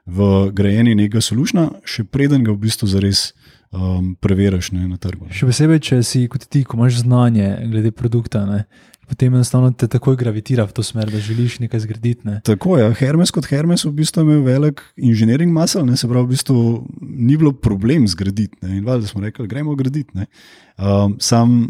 v 0.10 0.50
grajenje 0.58 0.98
nekega 0.98 1.22
solušna, 1.22 1.70
še 1.86 2.06
preden 2.10 2.42
ga 2.46 2.54
v 2.54 2.66
bistvu 2.66 2.90
zares 2.90 3.36
um, 3.70 4.16
preveriš 4.18 4.72
ne, 4.74 4.90
na 4.90 4.98
trgu. 4.98 5.30
Še 5.30 5.50
posebej, 5.50 5.82
če 5.86 6.02
si 6.02 6.25
kot 6.25 6.50
ti, 6.50 6.66
ko 6.66 6.82
imaš 6.82 7.04
znanje 7.06 7.52
glede 7.70 7.94
produkta. 7.94 8.46
Ne. 8.50 8.66
Potem 9.09 9.33
enostavno 9.33 9.71
te 9.71 9.88
takoj 9.91 10.15
gravitira 10.17 10.65
v 10.65 10.74
to 10.74 10.83
smer, 10.83 11.12
da 11.12 11.19
želiš 11.21 11.59
nekaj 11.59 11.83
zgraditi. 11.85 12.27
Ne. 12.27 12.39
Tako 12.45 12.77
je. 12.77 12.85
Ja. 12.85 12.93
Hermes 12.93 13.31
kot 13.31 13.45
Hermes 13.50 13.85
v 13.85 13.91
bistvu 14.00 14.24
imel 14.25 14.41
velik 14.45 14.81
inženiring 14.97 15.51
masel, 15.53 15.85
se 15.95 16.07
pravi, 16.09 16.25
v 16.25 16.33
bistvu 16.33 16.62
ni 17.01 17.38
bilo 17.38 17.53
problem 17.53 18.07
zgraditi. 18.07 18.57
Ne. 18.62 18.77
In 18.79 18.85
valjda 18.85 19.07
smo 19.07 19.21
rekli, 19.21 19.47
gremo 19.47 19.75
graditi. 19.75 20.25
Um, 20.77 21.15
sam, 21.19 21.69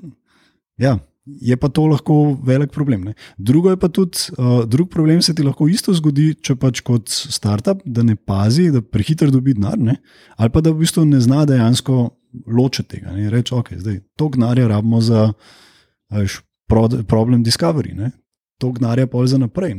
ja, 0.77 0.97
je 1.25 1.57
pa 1.57 1.69
to 1.69 1.85
lahko 1.89 2.37
velik 2.43 2.71
problem. 2.71 3.03
Ne. 3.03 3.13
Drugo 3.37 3.69
je 3.69 3.79
pa 3.79 3.89
tudi, 3.89 4.29
uh, 4.37 4.63
drug 4.65 4.89
problem 4.89 5.21
se 5.21 5.35
ti 5.35 5.43
lahko 5.43 5.67
isto 5.67 5.93
zgodi, 5.93 6.33
če 6.41 6.55
pač 6.55 6.81
kot 6.85 7.09
startup, 7.09 7.81
da 7.85 8.03
ne 8.03 8.15
pazi, 8.15 8.69
da 8.71 8.81
prehiter 8.81 9.33
dobi 9.33 9.57
denar, 9.57 9.77
ne, 9.77 9.97
ali 10.37 10.53
pa 10.53 10.61
da 10.61 10.71
v 10.71 10.85
bistvu 10.85 11.05
ne 11.09 11.19
zna 11.19 11.45
dejansko 11.49 12.09
ločiti 12.47 12.97
tega. 12.97 13.15
Ne. 13.15 13.29
Reči, 13.33 13.55
ok, 13.57 13.73
zdaj 13.81 14.01
to 14.15 14.29
gnarja 14.37 14.67
rabimo 14.69 15.01
za 15.01 15.31
veš, 16.13 16.39
problem 16.67 17.43
discovery, 17.43 17.93
ne. 17.93 18.11
to 18.57 18.71
gnarja 18.71 19.07
pa 19.07 19.25
za 19.27 19.37
naprej. 19.37 19.75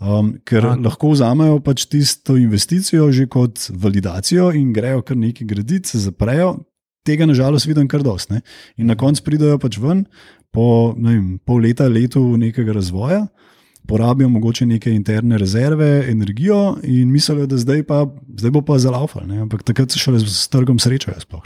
Um, 0.00 0.34
ker 0.44 0.66
A. 0.66 0.74
lahko 0.76 1.14
vzamejo 1.14 1.60
pač 1.64 1.86
tisto 1.88 2.36
investicijo 2.36 3.08
že 3.14 3.28
kot 3.30 3.70
validacijo 3.70 4.50
in 4.52 4.72
grejo 4.74 5.02
kar 5.02 5.16
nekaj 5.16 5.46
graditi, 5.46 5.88
se 5.88 5.98
zaprejo. 5.98 6.64
Tega, 7.04 7.26
nažalost, 7.28 7.68
vidim 7.68 7.88
kar 7.88 8.02
dosti. 8.02 8.40
In 8.80 8.88
na 8.88 8.96
koncu 8.96 9.22
pridajo 9.24 9.58
pač 9.60 9.76
ven, 9.76 10.06
po 10.52 10.94
vem, 10.96 11.38
pol 11.44 11.60
leta, 11.60 11.84
letu 11.84 12.22
nekega 12.40 12.72
razvoja, 12.72 13.26
porabijo 13.84 14.30
mogoče 14.32 14.64
neke 14.66 14.92
interne 14.92 15.36
rezerve, 15.38 16.06
energijo 16.08 16.78
in 16.82 17.12
mislijo, 17.12 17.44
da 17.46 17.60
zdaj, 17.60 17.82
pa, 17.84 18.06
zdaj 18.40 18.54
bo 18.56 18.64
pa 18.64 18.78
zalaufal. 18.80 19.28
Ampak 19.28 19.66
takrat 19.68 19.92
se 19.92 20.00
šele 20.00 20.22
s 20.24 20.48
trgom 20.48 20.80
srečajo. 20.80 21.20
Sploh, 21.20 21.44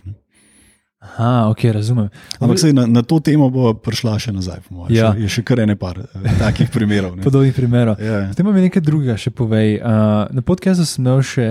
Aha, 0.98 1.48
ok, 1.50 1.64
razumem. 1.72 2.08
Ampak 2.40 2.58
sej, 2.58 2.72
na, 2.74 2.86
na 2.86 3.02
to 3.06 3.20
temo 3.22 3.46
bo 3.54 3.70
prišla 3.70 4.16
še 4.18 4.32
nazaj. 4.34 4.64
Ja. 4.90 5.12
Še, 5.14 5.22
je 5.22 5.28
še 5.30 5.42
kar 5.46 5.62
ene 5.62 5.76
par 5.78 6.00
eh, 6.02 6.32
takih 6.40 6.72
primerov. 6.74 7.14
Podobnih 7.22 7.54
primerov. 7.54 8.02
Ja. 8.02 8.24
Potem 8.32 8.50
mi 8.50 8.64
nekaj 8.66 8.82
drugega 8.82 9.14
še 9.14 9.30
povej. 9.30 9.78
Uh, 9.78 10.26
na 10.34 10.42
podkastu 10.42 10.88
sem 10.88 11.06
imel 11.06 11.22
še. 11.22 11.46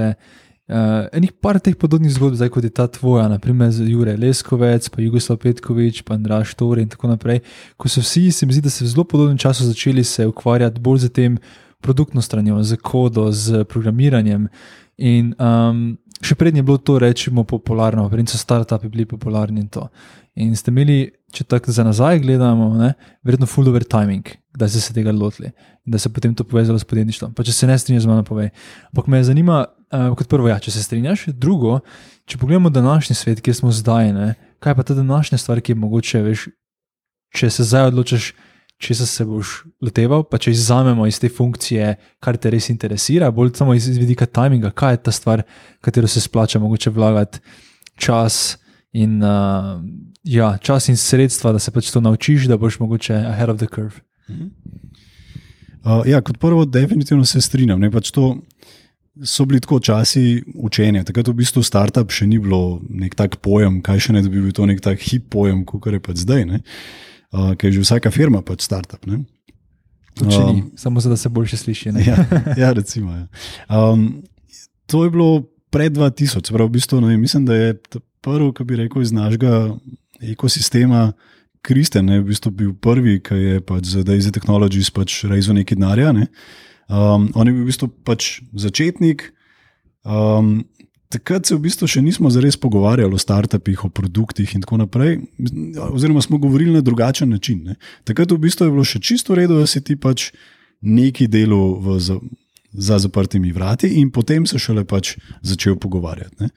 Uh, 0.68 1.08
enih 1.16 1.32
par 1.40 1.62
teh 1.64 1.78
podobnih 1.80 2.12
zgodb, 2.12 2.36
zdaj 2.36 2.50
kot 2.52 2.66
je 2.68 2.74
ta 2.76 2.90
tvoja, 2.92 3.30
naprimer 3.32 3.72
Jurek 3.72 4.18
Leskovec, 4.20 4.90
pa 4.92 5.00
Jugoslav 5.00 5.40
Petkovič, 5.40 6.02
pa 6.04 6.18
Andraš 6.20 6.52
Tori 6.60 6.84
in 6.84 6.92
tako 6.92 7.08
naprej, 7.08 7.40
ko 7.80 7.88
so 7.88 8.04
vsi, 8.04 8.26
se 8.36 8.44
mi 8.44 8.52
zdi, 8.52 8.66
da 8.66 8.74
se 8.74 8.84
v 8.84 8.92
zelo 8.92 9.08
podobnem 9.08 9.40
času 9.40 9.64
začeli 9.64 10.04
se 10.04 10.28
ukvarjati 10.28 10.84
bolj 10.84 11.06
z 11.06 11.14
tem 11.16 11.40
produktno 11.80 12.20
stranjo, 12.20 12.60
z 12.68 12.82
kodo, 12.84 13.32
z 13.32 13.64
programiranjem. 13.64 14.52
In 14.98 15.32
um, 15.40 15.96
še 16.22 16.36
prednje 16.36 16.64
je 16.64 16.68
bilo 16.70 16.78
to, 16.78 16.98
rečemo, 17.00 17.44
popularno, 17.44 18.08
prednje 18.10 18.34
so 18.34 18.42
startupi 18.42 18.90
bili 18.90 19.06
popularni 19.06 19.62
in 19.62 19.70
to. 19.72 19.88
In 20.38 20.56
ste 20.58 20.72
imeli, 20.74 21.00
če 21.34 21.46
tako 21.50 21.74
za 21.74 21.86
nazaj 21.86 22.22
gledamo, 22.22 22.70
ne, 22.78 22.94
verjetno 23.26 23.50
full 23.50 23.70
over 23.70 23.86
timing, 23.86 24.30
da 24.58 24.70
ste 24.70 24.82
se 24.82 24.94
tega 24.94 25.14
lotili 25.14 25.50
in 25.50 25.94
da 25.94 26.00
se 26.02 26.10
potem 26.14 26.36
to 26.36 26.44
povezalo 26.44 26.80
s 26.80 26.86
podjetništvom. 26.86 27.34
Pa 27.34 27.46
če 27.46 27.54
se 27.54 27.70
ne 27.70 27.78
strinjaš 27.78 28.06
z 28.06 28.12
mano, 28.12 28.26
povej. 28.28 28.52
Ampak 28.92 29.10
me 29.12 29.24
zanima, 29.24 29.66
Uh, 29.88 30.10
kot 30.20 30.28
prvo, 30.28 30.50
ja, 30.52 30.58
če 30.60 30.74
se 30.76 30.82
strinjaš, 30.84 31.30
drugo, 31.40 31.78
če 32.28 32.36
pogledamo 32.42 32.68
današnji 32.76 33.16
svet, 33.16 33.40
kjer 33.40 33.56
smo 33.56 33.70
zdaj, 33.72 34.10
ne, 34.12 34.34
kaj 34.60 34.74
pa 34.76 34.84
ta 34.84 34.98
današnja 34.98 35.38
stvar, 35.40 35.62
ki 35.64 35.72
je 35.72 35.80
mogoče, 35.80 36.20
veš, 36.26 36.42
če 37.32 37.48
se 37.56 37.64
zdaj 37.64 37.94
odločiš, 37.94 38.26
če 38.78 38.96
se 38.96 39.26
boš 39.26 39.64
loteval, 39.82 40.24
pa 40.30 40.38
če 40.42 40.54
izuzamemo 40.54 41.08
iz 41.10 41.18
te 41.20 41.30
funkcije, 41.34 41.96
kar 42.22 42.38
te 42.38 42.52
res 42.54 42.70
interesira, 42.70 43.32
bolj 43.34 43.56
samo 43.58 43.74
iz, 43.78 43.88
iz 43.90 43.98
vidika 43.98 44.28
timinga, 44.30 44.72
kaj 44.72 44.98
je 44.98 45.04
ta 45.08 45.14
stvar, 45.16 45.44
katero 45.82 46.08
se 46.08 46.22
splača 46.22 46.62
mogoče 46.62 46.94
vlagati 46.94 47.42
čas 47.98 48.58
in, 48.94 49.18
uh, 49.24 49.82
ja, 50.24 50.52
čas 50.62 50.90
in 50.94 50.98
sredstva, 50.98 51.56
da 51.58 51.60
se 51.60 51.74
pač 51.74 51.90
to 51.94 52.02
naučiš, 52.06 52.46
da 52.52 52.60
boš 52.62 52.80
mogoče 52.84 53.18
ahead 53.34 53.50
of 53.50 53.58
the 53.58 53.70
curve. 53.74 54.04
Uh, 54.30 56.04
ja, 56.06 56.22
kot 56.22 56.38
prvo, 56.38 56.66
definitivno 56.66 57.26
se 57.26 57.42
strinjam. 57.42 57.80
Ne, 57.82 57.90
pač 57.92 58.12
to, 58.14 58.36
so 59.26 59.46
bili 59.46 59.62
tako 59.64 59.80
časi 59.80 60.44
učenja. 60.54 61.04
Takrat 61.08 61.32
v 61.32 61.38
bistvu 61.42 61.64
startup 61.66 62.14
še 62.14 62.28
ni 62.30 62.38
bilo 62.42 62.80
nek 62.90 63.16
tak 63.18 63.40
pojem, 63.42 63.82
kaj 63.86 64.08
še 64.08 64.18
ne 64.18 64.24
bi 64.28 64.38
bil 64.38 64.54
to 64.54 64.68
nek 64.70 64.82
tak 64.84 65.02
hip 65.02 65.30
pojem, 65.34 65.64
kot 65.66 65.90
je 65.90 66.02
pač 66.04 66.22
zdaj, 66.26 66.46
uh, 67.34 67.54
ker 67.56 67.70
je 67.70 67.80
že 67.80 67.86
vsaka 67.86 68.12
firma 68.12 68.42
pač 68.42 68.66
startup. 68.68 69.06
Ne? 69.08 69.24
Um, 70.22 70.72
Samo 70.76 71.00
zato, 71.00 71.14
da 71.14 71.18
se 71.18 71.30
boljše 71.30 71.58
sliši. 71.58 71.94
Ja, 72.08 72.26
ja, 72.58 72.74
recimo. 72.74 73.14
Ja. 73.14 73.28
Um, 73.70 74.24
to 74.86 75.04
je 75.04 75.10
bilo 75.10 75.44
pred 75.70 75.94
2000, 75.94 76.52
prav, 76.52 76.68
v 76.68 76.78
bistvu, 76.80 77.02
ne, 77.02 77.18
mislim, 77.18 77.46
da 77.46 77.56
je 77.56 77.74
prvi, 78.22 78.52
ki 78.54 78.64
bi 78.64 78.76
rekel 78.76 79.02
iz 79.02 79.12
našega 79.12 79.76
ekosistema. 80.22 81.12
Kristjan 81.62 82.10
je 82.10 82.22
v 82.22 82.30
bistvu 82.32 82.52
bil 82.52 82.74
prvi, 82.74 83.20
ki 83.20 83.36
je 83.36 83.62
pač 83.62 83.92
za 83.92 84.04
Daisy 84.08 84.32
Technologies 84.32 84.90
pač 84.90 85.26
rezel 85.28 85.60
nekaj 85.60 85.78
denarja. 85.78 86.14
Ne. 86.16 86.30
Um, 86.88 87.28
on 87.36 87.48
je 87.48 87.54
bil 87.54 87.66
v 87.66 87.70
bistvu 87.70 87.92
pač 88.08 88.40
začetnik, 88.56 89.34
Um, 90.08 90.64
takrat 91.10 91.48
se 91.48 91.56
v 91.56 91.64
bistvu 91.64 91.88
še 91.88 92.02
nismo 92.04 92.30
zares 92.34 92.58
pogovarjali 92.60 93.16
o 93.16 93.22
startupih, 93.22 93.86
o 93.86 93.90
produktih 93.90 94.56
in 94.56 94.64
tako 94.64 94.82
naprej, 94.84 95.20
oziroma 95.90 96.22
smo 96.22 96.40
govorili 96.42 96.76
na 96.76 96.82
drugačen 96.82 97.30
način. 97.30 97.64
Ne. 97.64 97.78
Takrat 98.04 98.32
v 98.32 98.42
bistvu 98.44 98.68
je 98.68 98.76
bilo 98.76 98.86
še 98.88 99.00
čisto 99.00 99.34
v 99.34 99.44
redu, 99.44 99.60
da 99.62 99.68
si 99.68 99.82
ti 99.82 99.96
pač 99.96 100.32
neki 100.82 101.28
delo 101.32 101.78
v. 101.80 102.00
za 102.78 102.98
zaprtimi 103.00 103.52
vrati, 103.56 103.88
in 103.98 104.12
potem 104.12 104.46
se 104.46 104.60
šele 104.60 104.84
pač 104.86 105.16
začel 105.42 105.78
pogovarjati. 105.80 106.50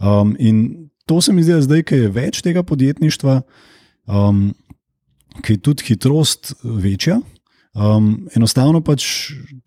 Um, 0.00 0.36
in 0.38 0.88
to 1.06 1.20
se 1.20 1.32
mi 1.32 1.42
zdi, 1.42 1.52
da 1.52 1.60
zdaj, 1.60 1.82
ki 1.82 1.98
je 2.00 2.12
več 2.14 2.38
tega 2.40 2.62
podjetništva, 2.62 3.34
um, 4.06 4.54
ki 5.42 5.56
je 5.58 5.60
tudi 5.60 5.84
hitrost 5.90 6.54
večja, 6.62 7.18
Um, 7.76 8.24
enostavno 8.32 8.80
pač 8.80 9.04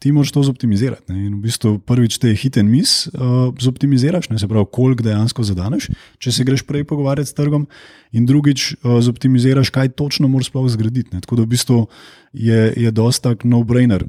ti 0.01 0.09
moraš 0.11 0.31
to 0.33 0.41
zoptimizirati. 0.47 1.11
Ne? 1.13 1.27
In 1.27 1.35
v 1.37 1.43
bistvu 1.45 1.75
prvič 1.85 2.17
te 2.17 2.31
hit 2.33 2.57
and 2.57 2.71
miss 2.71 3.05
uh, 3.13 3.51
zoptimiziraš, 3.61 4.31
ne? 4.31 4.39
se 4.41 4.47
pravi, 4.49 4.65
koliko 4.73 5.05
dejansko 5.05 5.45
zadaneš, 5.45 5.91
če 6.17 6.33
se 6.33 6.45
greš 6.47 6.63
prej 6.65 6.87
pogovarjati 6.89 7.29
s 7.29 7.37
trgom, 7.37 7.67
in 8.09 8.25
drugič 8.25 8.71
uh, 8.81 8.97
zoptimiziraš, 9.05 9.69
kaj 9.75 9.91
točno 9.93 10.25
moraš 10.27 10.49
sploh 10.49 10.65
zgraditi. 10.73 11.13
Ne? 11.13 11.21
Tako 11.21 11.37
da 11.37 11.45
v 11.45 11.51
bistvu 11.51 11.83
je, 12.33 12.63
je 12.77 12.91
dosta 12.91 13.35
no-brainer. 13.43 14.07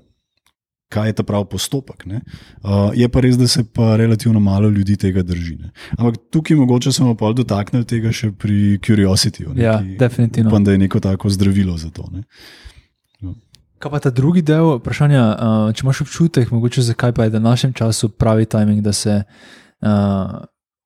Kaj 0.91 1.13
je 1.13 1.19
ta 1.21 1.23
pravi 1.23 1.47
postopek? 1.53 2.07
Uh, 2.09 2.89
je 2.97 3.07
pa 3.13 3.21
res, 3.21 3.37
da 3.39 3.47
se 3.47 3.67
pa 3.69 3.93
relativno 4.01 4.41
malo 4.41 4.73
ljudi 4.73 4.97
tega 4.97 5.23
drži. 5.23 5.59
Ne? 5.61 5.75
Ampak 5.99 6.17
tukaj 6.33 6.57
mogoče 6.57 6.95
smo 6.97 7.13
pa 7.21 7.35
dotaknili 7.37 7.85
tega 7.85 8.17
še 8.17 8.33
pri 8.33 8.81
Curiosity. 8.81 9.45
Ja, 9.61 9.77
definitivno. 9.85 10.49
Upam, 10.51 10.65
da 10.65 10.73
je 10.73 10.83
neko 10.89 11.05
tako 11.05 11.31
zdravilo 11.31 11.77
za 11.79 11.93
to. 11.95 12.09
Ne? 12.17 12.25
Kaj 13.81 13.91
pa 13.91 13.99
ta 13.99 14.11
drugi 14.13 14.43
del 14.45 14.75
vprašanja, 14.77 15.21
uh, 15.25 15.71
če 15.73 15.87
imaš 15.87 16.03
občutek, 16.05 16.51
mogoče 16.53 16.83
zakaj 16.85 17.15
pa 17.17 17.25
je 17.25 17.33
v 17.33 17.41
našem 17.41 17.73
času 17.73 18.11
pravi 18.13 18.45
timing, 18.45 18.83
da 18.85 18.93
se. 18.93 19.23
Uh, 19.81 20.43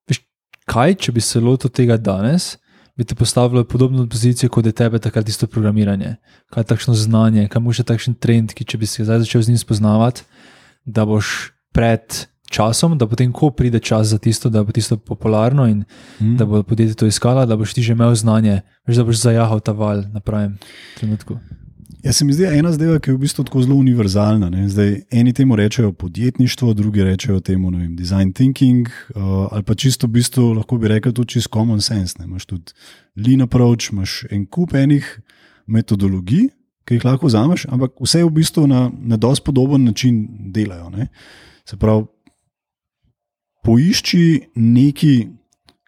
veš, 0.07 0.21
kaj, 0.63 0.95
če 1.03 1.11
bi 1.11 1.23
se 1.23 1.41
lotil 1.43 1.73
tega 1.75 1.97
danes, 1.99 2.53
bi 2.95 3.03
te 3.03 3.17
postavilo 3.19 3.65
v 3.65 3.67
podobno 3.67 4.05
pozicijo 4.07 4.47
kot 4.49 4.65
je 4.65 4.71
tebe 4.71 5.01
takrat 5.03 5.27
isto 5.27 5.47
programiranje? 5.47 6.13
Kaj 6.55 6.63
je 6.63 6.69
takšno 6.69 6.95
znanje, 6.95 7.49
kaj 7.51 7.63
mu 7.65 7.75
še 7.75 7.83
takšen 7.83 8.15
trend, 8.15 8.55
ki 8.55 8.63
če 8.63 8.79
bi 8.79 8.87
se 8.87 9.03
zdaj 9.03 9.25
začel 9.25 9.43
z 9.43 9.51
njim 9.51 9.59
spoznavati, 9.59 10.23
da 10.87 11.03
boš 11.03 11.51
pred 11.75 12.23
časom, 12.47 12.95
da 12.95 13.09
potem, 13.11 13.35
ko 13.35 13.51
pride 13.51 13.83
čas 13.83 14.13
za 14.13 14.21
tisto, 14.23 14.47
da 14.47 14.63
bo 14.63 14.71
tisto 14.71 14.95
popularno 14.95 15.67
in 15.67 15.83
mm. 15.83 16.37
da 16.39 16.47
bo 16.47 16.63
podjetje 16.63 16.95
to 16.95 17.11
iskalo, 17.11 17.43
da 17.43 17.59
boš 17.59 17.75
ti 17.75 17.83
že 17.83 17.91
imel 17.91 18.15
znanje, 18.15 18.61
veš, 18.87 19.03
da 19.03 19.03
boš 19.03 19.19
zajahal 19.27 19.59
ta 19.59 19.75
val 19.75 20.07
na 20.15 20.23
pravem 20.23 20.55
trenutku. 20.95 21.41
Ja, 22.05 22.13
se 22.13 22.25
mi 22.25 22.33
zdi 22.33 22.45
ena 22.45 22.69
zadeva, 22.69 22.99
ki 23.01 23.09
je 23.09 23.15
v 23.15 23.19
bistvu 23.23 23.43
tako 23.47 23.63
zelo 23.65 23.75
univerzalna. 23.81 24.51
Zdaj, 24.69 24.91
eni 25.09 25.31
temu 25.33 25.55
rečejo 25.57 25.89
podjetništvo, 25.91 26.73
drugi 26.77 27.03
rečejo 27.03 27.39
temu 27.39 27.71
vem, 27.73 27.95
design 27.97 28.33
thinking, 28.33 28.87
uh, 29.15 29.47
ali 29.51 29.63
pa 29.65 29.73
čisto 29.73 30.05
v 30.07 30.19
bistvu 30.19 30.51
lahko 30.53 30.77
bi 30.77 30.87
rekel 30.87 31.13
tudi 31.13 31.33
čisto 31.33 31.49
common 31.57 31.81
sense. 31.81 32.19
Ne? 32.19 32.27
Imaš 32.29 32.45
tudi 32.45 32.77
lean 33.17 33.41
approach, 33.41 33.89
imaš 33.91 34.19
en 34.29 34.45
kup 34.45 34.75
enih 34.77 35.07
metodologij, 35.65 36.51
ki 36.85 36.99
jih 36.99 37.07
lahko 37.09 37.25
vzameš, 37.25 37.65
ampak 37.73 37.97
vse 37.97 38.21
v 38.21 38.29
bistvu 38.37 38.67
na, 38.69 38.85
na 39.01 39.17
dosti 39.17 39.45
podoben 39.49 39.89
način 39.89 40.27
delajo. 40.53 40.93
Ne? 40.93 41.09
Se 41.65 41.81
pravi, 41.81 42.05
poišči 43.65 44.53
nekaj, 44.53 45.25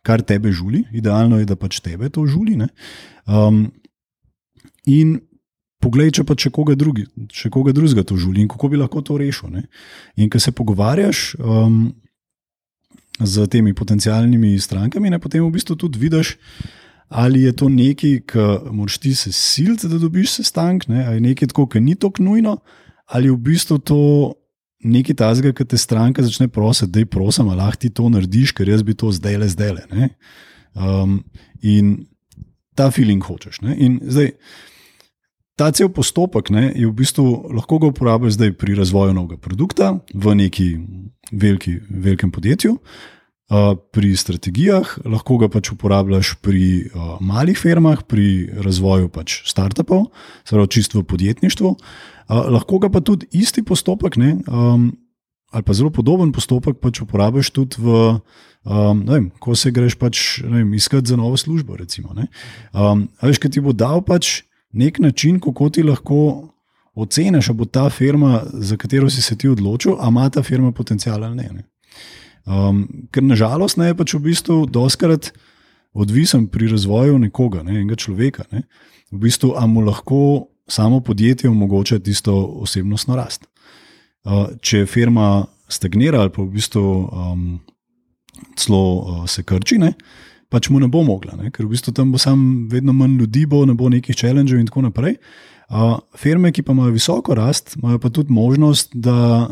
kar 0.01 0.25
tebe 0.25 0.49
žuli, 0.49 0.81
idealno 0.97 1.37
je, 1.37 1.45
da 1.45 1.55
pač 1.55 1.77
tebe 1.77 2.09
to 2.09 2.25
žuli. 2.25 2.57
Um, 3.29 3.67
in 4.89 5.19
Poglej, 5.83 6.11
če 6.17 6.23
pa 6.25 6.33
če 6.33 6.49
koga, 6.53 6.73
drugi, 6.77 7.05
če 7.29 7.51
koga 7.53 7.73
drugega 7.75 8.01
to 8.07 8.17
žuli 8.17 8.41
in 8.41 8.49
kako 8.49 8.71
bi 8.71 8.79
lahko 8.79 9.03
to 9.05 9.17
rešil. 9.21 9.51
Ne? 9.53 9.67
In 10.17 10.31
ko 10.33 10.41
se 10.41 10.51
pogovarjaš 10.51 11.35
um, 11.37 11.91
z 13.21 13.45
temi 13.53 13.75
potencijalnimi 13.77 14.55
strankami, 14.61 15.11
ne, 15.13 15.21
potem 15.21 15.45
v 15.45 15.53
bistvu 15.53 15.77
tudi 15.77 16.01
vidiš, 16.01 16.33
ali 17.13 17.45
je 17.45 17.53
to 17.55 17.69
nekaj, 17.69 18.17
ki 18.27 18.47
moraš 18.73 18.97
ti 19.03 19.13
se 19.15 19.31
siliti, 19.31 19.87
da 19.87 20.01
dobiš 20.01 20.39
sestank, 20.39 20.89
ne? 20.89 21.05
ali 21.05 21.21
je 21.21 21.27
nekaj 21.29 21.53
tako, 21.53 21.67
ki 21.69 21.81
ni 21.81 21.95
tako 21.95 22.25
nujno, 22.25 22.57
ali 23.13 23.29
je 23.29 23.37
v 23.37 23.41
bistvu 23.51 23.77
to 23.77 24.01
nekaj 24.83 25.17
tazga, 25.17 25.53
ki 25.53 25.65
te 25.65 25.77
stranka 25.77 26.25
začne 26.25 26.49
prositi, 26.53 26.91
da 26.91 27.05
je 27.05 27.09
prosim, 27.09 27.49
lahko 27.53 27.85
ti 27.85 27.93
to 27.93 28.09
narediš, 28.09 28.53
ker 28.57 28.69
jaz 28.69 28.83
bi 28.85 28.97
to 28.97 29.11
zdaj 29.13 29.37
le 29.41 29.49
zdaj 29.53 29.73
le. 29.77 30.09
Um, 30.77 31.21
in 31.61 32.07
ta 32.77 32.91
feeling 32.93 33.23
hočeš. 33.23 33.61
Ne? 33.65 33.77
In 33.81 33.99
zdaj 34.05 34.33
ta 35.57 35.71
cel 35.73 35.89
postopek 35.89 36.51
ne, 36.53 36.69
je 36.75 36.85
v 36.85 36.93
bistvu 36.93 37.25
lahko 37.57 37.81
ga 37.81 37.89
uporabiš 37.89 38.37
zdaj 38.37 38.53
pri 38.61 38.77
razvoju 38.77 39.15
novega 39.17 39.41
produkta 39.41 39.97
v 40.13 40.35
neki 40.45 40.67
veliki, 41.31 41.79
velikem 41.89 42.31
podjetju. 42.31 42.77
Uh, 43.47 43.79
pri 43.95 44.11
strategijah 44.19 44.89
lahko 45.07 45.37
ga 45.39 45.47
pač 45.47 45.71
uporabljaš 45.71 46.33
pri 46.43 46.91
uh, 46.91 47.15
malih 47.23 47.55
firmah, 47.55 48.03
pri 48.03 48.51
razvoju 48.59 49.07
pač 49.07 49.39
startupov, 49.47 50.09
zelo 50.43 50.67
čisto 50.67 50.99
v 50.99 51.07
podjetništvu. 51.07 51.69
Uh, 51.71 52.49
lahko 52.51 52.81
ga 52.83 52.91
pa 52.91 52.99
tudi 52.99 53.23
isti 53.31 53.63
postopek, 53.63 54.19
ne, 54.19 54.35
um, 54.51 54.91
ali 55.55 55.63
pa 55.63 55.73
zelo 55.73 55.93
podoben 55.95 56.35
postopek, 56.35 56.81
pač 56.83 56.99
uporabiš 57.01 57.53
tudi, 57.55 57.79
v, 57.79 58.19
um, 58.67 58.99
vem, 59.07 59.31
ko 59.39 59.55
se 59.55 59.71
greš 59.71 59.95
pač, 59.95 60.43
vem, 60.43 60.67
iskat 60.75 61.07
za 61.07 61.15
novo 61.15 61.39
službo. 61.39 61.79
Recimo, 61.79 62.11
um, 62.11 63.07
veš, 63.23 63.39
kaj 63.39 63.55
ti 63.55 63.63
bo 63.63 63.71
dal 63.71 64.03
pač 64.03 64.43
nek 64.77 64.99
način, 64.99 65.39
kako 65.39 65.69
ti 65.69 65.83
lahko 65.83 66.49
oceniš, 66.95 67.47
da 67.47 67.53
bo 67.53 67.65
ta 67.65 67.89
firma, 67.89 68.43
za 68.53 68.77
katero 68.77 69.09
si 69.09 69.21
se 69.21 69.37
ti 69.37 69.49
odločil, 69.49 69.95
ali 69.99 70.09
ima 70.09 70.29
ta 70.29 70.43
firma 70.43 70.71
potencial 70.71 71.23
ali 71.23 71.35
ne. 71.35 71.49
ne. 71.53 71.63
Um, 72.45 72.87
ker 73.11 73.23
nažalost 73.23 73.77
ne 73.77 73.91
je 73.91 73.97
pač 73.97 74.13
v 74.13 74.23
bistvu 74.29 74.65
doskrat 74.65 75.31
odvisen 75.93 76.47
pri 76.47 76.69
razvoju 76.71 77.19
nekoga, 77.19 77.63
ne, 77.63 77.75
enega 77.81 77.95
človeka. 77.95 78.47
Ne. 78.51 78.63
V 79.11 79.19
bistvu, 79.27 79.53
a 79.57 79.65
mu 79.67 79.81
lahko 79.81 80.47
samo 80.67 80.99
podjetje 80.99 81.49
omogoča 81.49 81.99
tisto 81.99 82.35
osebnostno 82.63 83.15
rast. 83.15 83.47
Uh, 84.23 84.47
če 84.61 84.85
firma 84.85 85.45
stagnira 85.69 86.21
ali 86.21 86.31
pa 86.31 86.41
v 86.41 86.55
bistvu 86.55 86.83
um, 86.83 87.59
celo 88.55 88.81
uh, 88.95 89.21
se 89.29 89.43
krči, 89.43 89.77
ne, 89.79 89.93
uh, 89.93 90.26
pač 90.49 90.69
mu 90.69 90.79
ne 90.79 90.87
bo 90.87 91.03
mogla, 91.03 91.35
ne? 91.35 91.51
ker 91.51 91.65
v 91.65 91.73
bistvu 91.75 91.93
tam 91.95 92.11
bo 92.11 92.21
sam 92.21 92.67
vedno 92.71 92.95
manj 92.95 93.17
ljudi, 93.19 93.45
bo 93.45 93.65
ne 93.65 93.75
bo 93.75 93.89
nekih 93.91 94.15
challengev 94.15 94.59
in 94.59 94.69
tako 94.69 94.87
naprej. 94.87 95.17
Uh, 95.67 95.97
firme, 96.15 96.53
ki 96.55 96.63
pa 96.63 96.71
imajo 96.71 96.95
visoko 96.95 97.35
rast, 97.35 97.75
imajo 97.75 97.99
pa 97.99 98.11
tudi 98.13 98.31
možnost, 98.31 98.95
da 98.95 99.49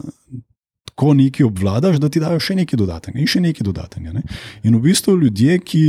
ko 0.95 1.13
nekaj 1.13 1.43
obvladaš, 1.45 1.99
da 1.99 2.09
ti 2.09 2.21
dajo 2.23 2.39
še 2.39 2.55
nekaj 2.61 2.79
dodatnega 2.79 3.19
in 3.19 3.27
še 3.27 3.41
nekaj 3.43 3.67
dodatnega. 3.67 4.13
Ne? 4.15 4.23
In 4.63 4.77
v 4.77 4.85
bistvu 4.87 5.17
ljudje, 5.19 5.57
ki 5.59 5.83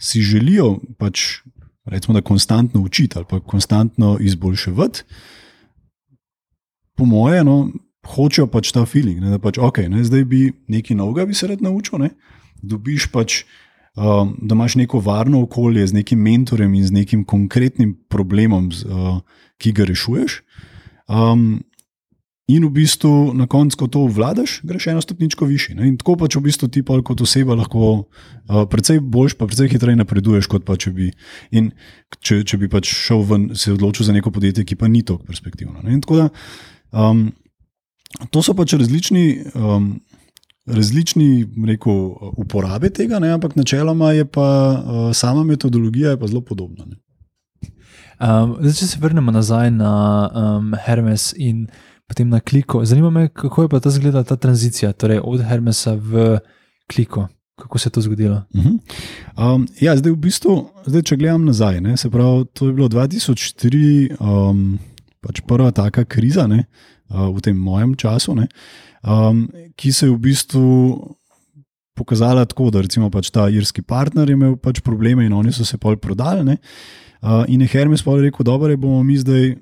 si 0.00 0.22
želijo 0.24 0.78
pač, 0.96 1.42
recimo, 1.84 2.16
da 2.16 2.24
konstantno 2.24 2.80
učiti 2.80 3.20
ali 3.20 3.28
pa 3.28 3.40
konstantno 3.40 4.16
izboljševati, 4.20 5.04
po 6.96 7.04
moje, 7.04 7.42
no, 7.44 7.58
hočejo 8.08 8.46
pač 8.48 8.72
ta 8.72 8.86
feeling, 8.88 9.20
ne? 9.20 9.34
da 9.34 9.38
pač, 9.42 9.60
okay, 9.60 9.90
ne, 9.92 10.00
zdaj 10.06 10.24
bi 10.24 10.46
nekaj 10.72 10.96
novega 10.96 11.26
bi 11.28 11.36
se 11.36 11.48
rad 11.50 11.60
naučil, 11.60 12.00
ne? 12.00 12.14
dobiš 12.64 13.10
pač 13.12 13.42
um, 13.96 14.36
da 14.42 14.54
imaš 14.54 14.74
neko 14.74 15.00
varno 15.00 15.42
okolje 15.42 15.86
z 15.86 15.92
nekim 15.92 16.18
mentorjem 16.18 16.74
in 16.74 16.86
z 16.86 16.92
nekim 16.92 17.24
konkretnim 17.24 17.96
problemom, 18.08 18.68
uh, 18.68 19.20
ki 19.58 19.72
ga 19.72 19.84
rešuješ. 19.84 20.42
Um, 21.08 21.64
in 22.46 22.64
v 22.64 22.70
bistvu 22.70 23.34
na 23.34 23.48
koncu, 23.50 23.76
ko 23.76 23.86
to 23.90 24.04
vladaš, 24.06 24.60
greš 24.62 24.86
eno 24.86 25.00
stopničko 25.00 25.44
više. 25.44 25.74
Ne? 25.74 25.88
In 25.88 25.96
tako 25.96 26.16
pač 26.16 26.36
v 26.36 26.44
bistvu 26.46 26.68
ti 26.68 26.82
pa 26.86 27.00
kot 27.02 27.20
oseba 27.20 27.56
lahko 27.58 28.04
uh, 28.06 28.62
precej 28.70 29.00
boljš, 29.00 29.34
pa 29.34 29.46
precej 29.46 29.72
hitreje 29.72 29.98
napreduješ, 29.98 30.46
kot 30.46 30.64
pa 30.64 30.76
če 30.76 30.92
bi, 30.94 31.10
če, 32.20 32.44
če 32.44 32.60
bi 32.60 32.68
pač 32.70 32.92
šel 32.92 33.24
ven, 33.26 33.50
se 33.58 33.72
odločil 33.72 34.06
za 34.06 34.14
neko 34.14 34.30
podjetje, 34.30 34.64
ki 34.64 34.78
pa 34.78 34.88
ni 34.88 35.02
tako 35.02 35.26
perspektivno. 35.26 35.82
Da, 35.82 36.28
um, 36.92 37.32
to 38.30 38.42
so 38.42 38.54
pač 38.54 38.76
različni. 38.78 39.26
Um, 39.54 39.96
različni 40.66 41.46
rekel, 41.66 41.92
uporabe 42.36 42.90
tega, 42.90 43.18
ne, 43.18 43.30
ampak 43.32 43.56
načeloma 43.56 44.12
je 44.12 44.24
pa 44.24 44.48
uh, 44.72 45.16
sama 45.16 45.44
metodologija 45.44 46.10
je 46.10 46.20
pa 46.20 46.26
zelo 46.26 46.40
podobna. 46.40 46.86
Um, 48.16 48.56
zdaj, 48.60 48.72
če 48.72 48.86
se 48.86 48.98
vrnemo 49.00 49.32
nazaj 49.32 49.70
na 49.70 49.92
um, 50.34 50.72
Hermes 50.86 51.34
in 51.36 51.66
potem 52.08 52.28
na 52.28 52.40
kliko, 52.40 52.84
zanima 52.84 53.10
me, 53.10 53.28
kako 53.28 53.66
je 53.66 53.68
pa 53.68 53.80
ta 53.80 53.90
zgleda 53.90 54.24
ta 54.24 54.36
tranzicija, 54.36 54.92
torej 54.92 55.20
od 55.22 55.42
Hermesa 55.44 55.94
v 55.94 56.38
kliko. 56.92 57.28
Kako 57.56 57.78
se 57.78 57.88
je 57.88 57.92
to 57.92 58.00
zgodilo? 58.00 58.42
Uh 58.54 58.64
-huh. 58.64 59.54
um, 59.54 59.68
ja, 59.80 59.96
zdaj, 59.96 60.12
v 60.12 60.16
bistvu, 60.16 60.68
zdaj, 60.86 61.02
če 61.02 61.16
gledam 61.16 61.44
nazaj, 61.44 61.80
ne, 61.80 61.96
se 61.96 62.10
pravi, 62.10 62.44
to 62.52 62.66
je 62.66 62.72
bilo 62.72 62.88
2004, 62.88 64.16
um, 64.20 64.78
pač 65.20 65.40
prva 65.46 65.70
taka 65.70 66.04
kriza 66.04 66.46
ne, 66.46 66.64
uh, 67.08 67.36
v 67.36 67.40
tem 67.40 67.56
mojem 67.56 67.94
času. 67.94 68.34
Ne, 68.34 68.42
uh, 68.42 68.85
um, 69.06 69.46
ki 69.78 69.92
se 69.92 70.06
je 70.06 70.12
v 70.12 70.18
bistvu 70.18 70.66
pokazala 71.96 72.44
tako, 72.44 72.68
da 72.70 72.82
recimo 72.84 73.08
pač 73.10 73.30
ta 73.32 73.48
irski 73.48 73.82
partner 73.82 74.28
je 74.28 74.36
imel 74.36 74.58
pač 74.60 74.82
probleme 74.84 75.24
in 75.24 75.32
oni 75.32 75.54
so 75.54 75.64
se 75.64 75.78
pol 75.80 75.96
prodali. 75.96 76.58
Uh, 77.22 77.46
in 77.48 77.64
je 77.64 77.70
Hermes 77.72 78.04
pa 78.04 78.18
rekel, 78.20 78.44
da 78.44 78.58
bomo 78.76 79.02
mi 79.02 79.16
zdaj 79.16 79.56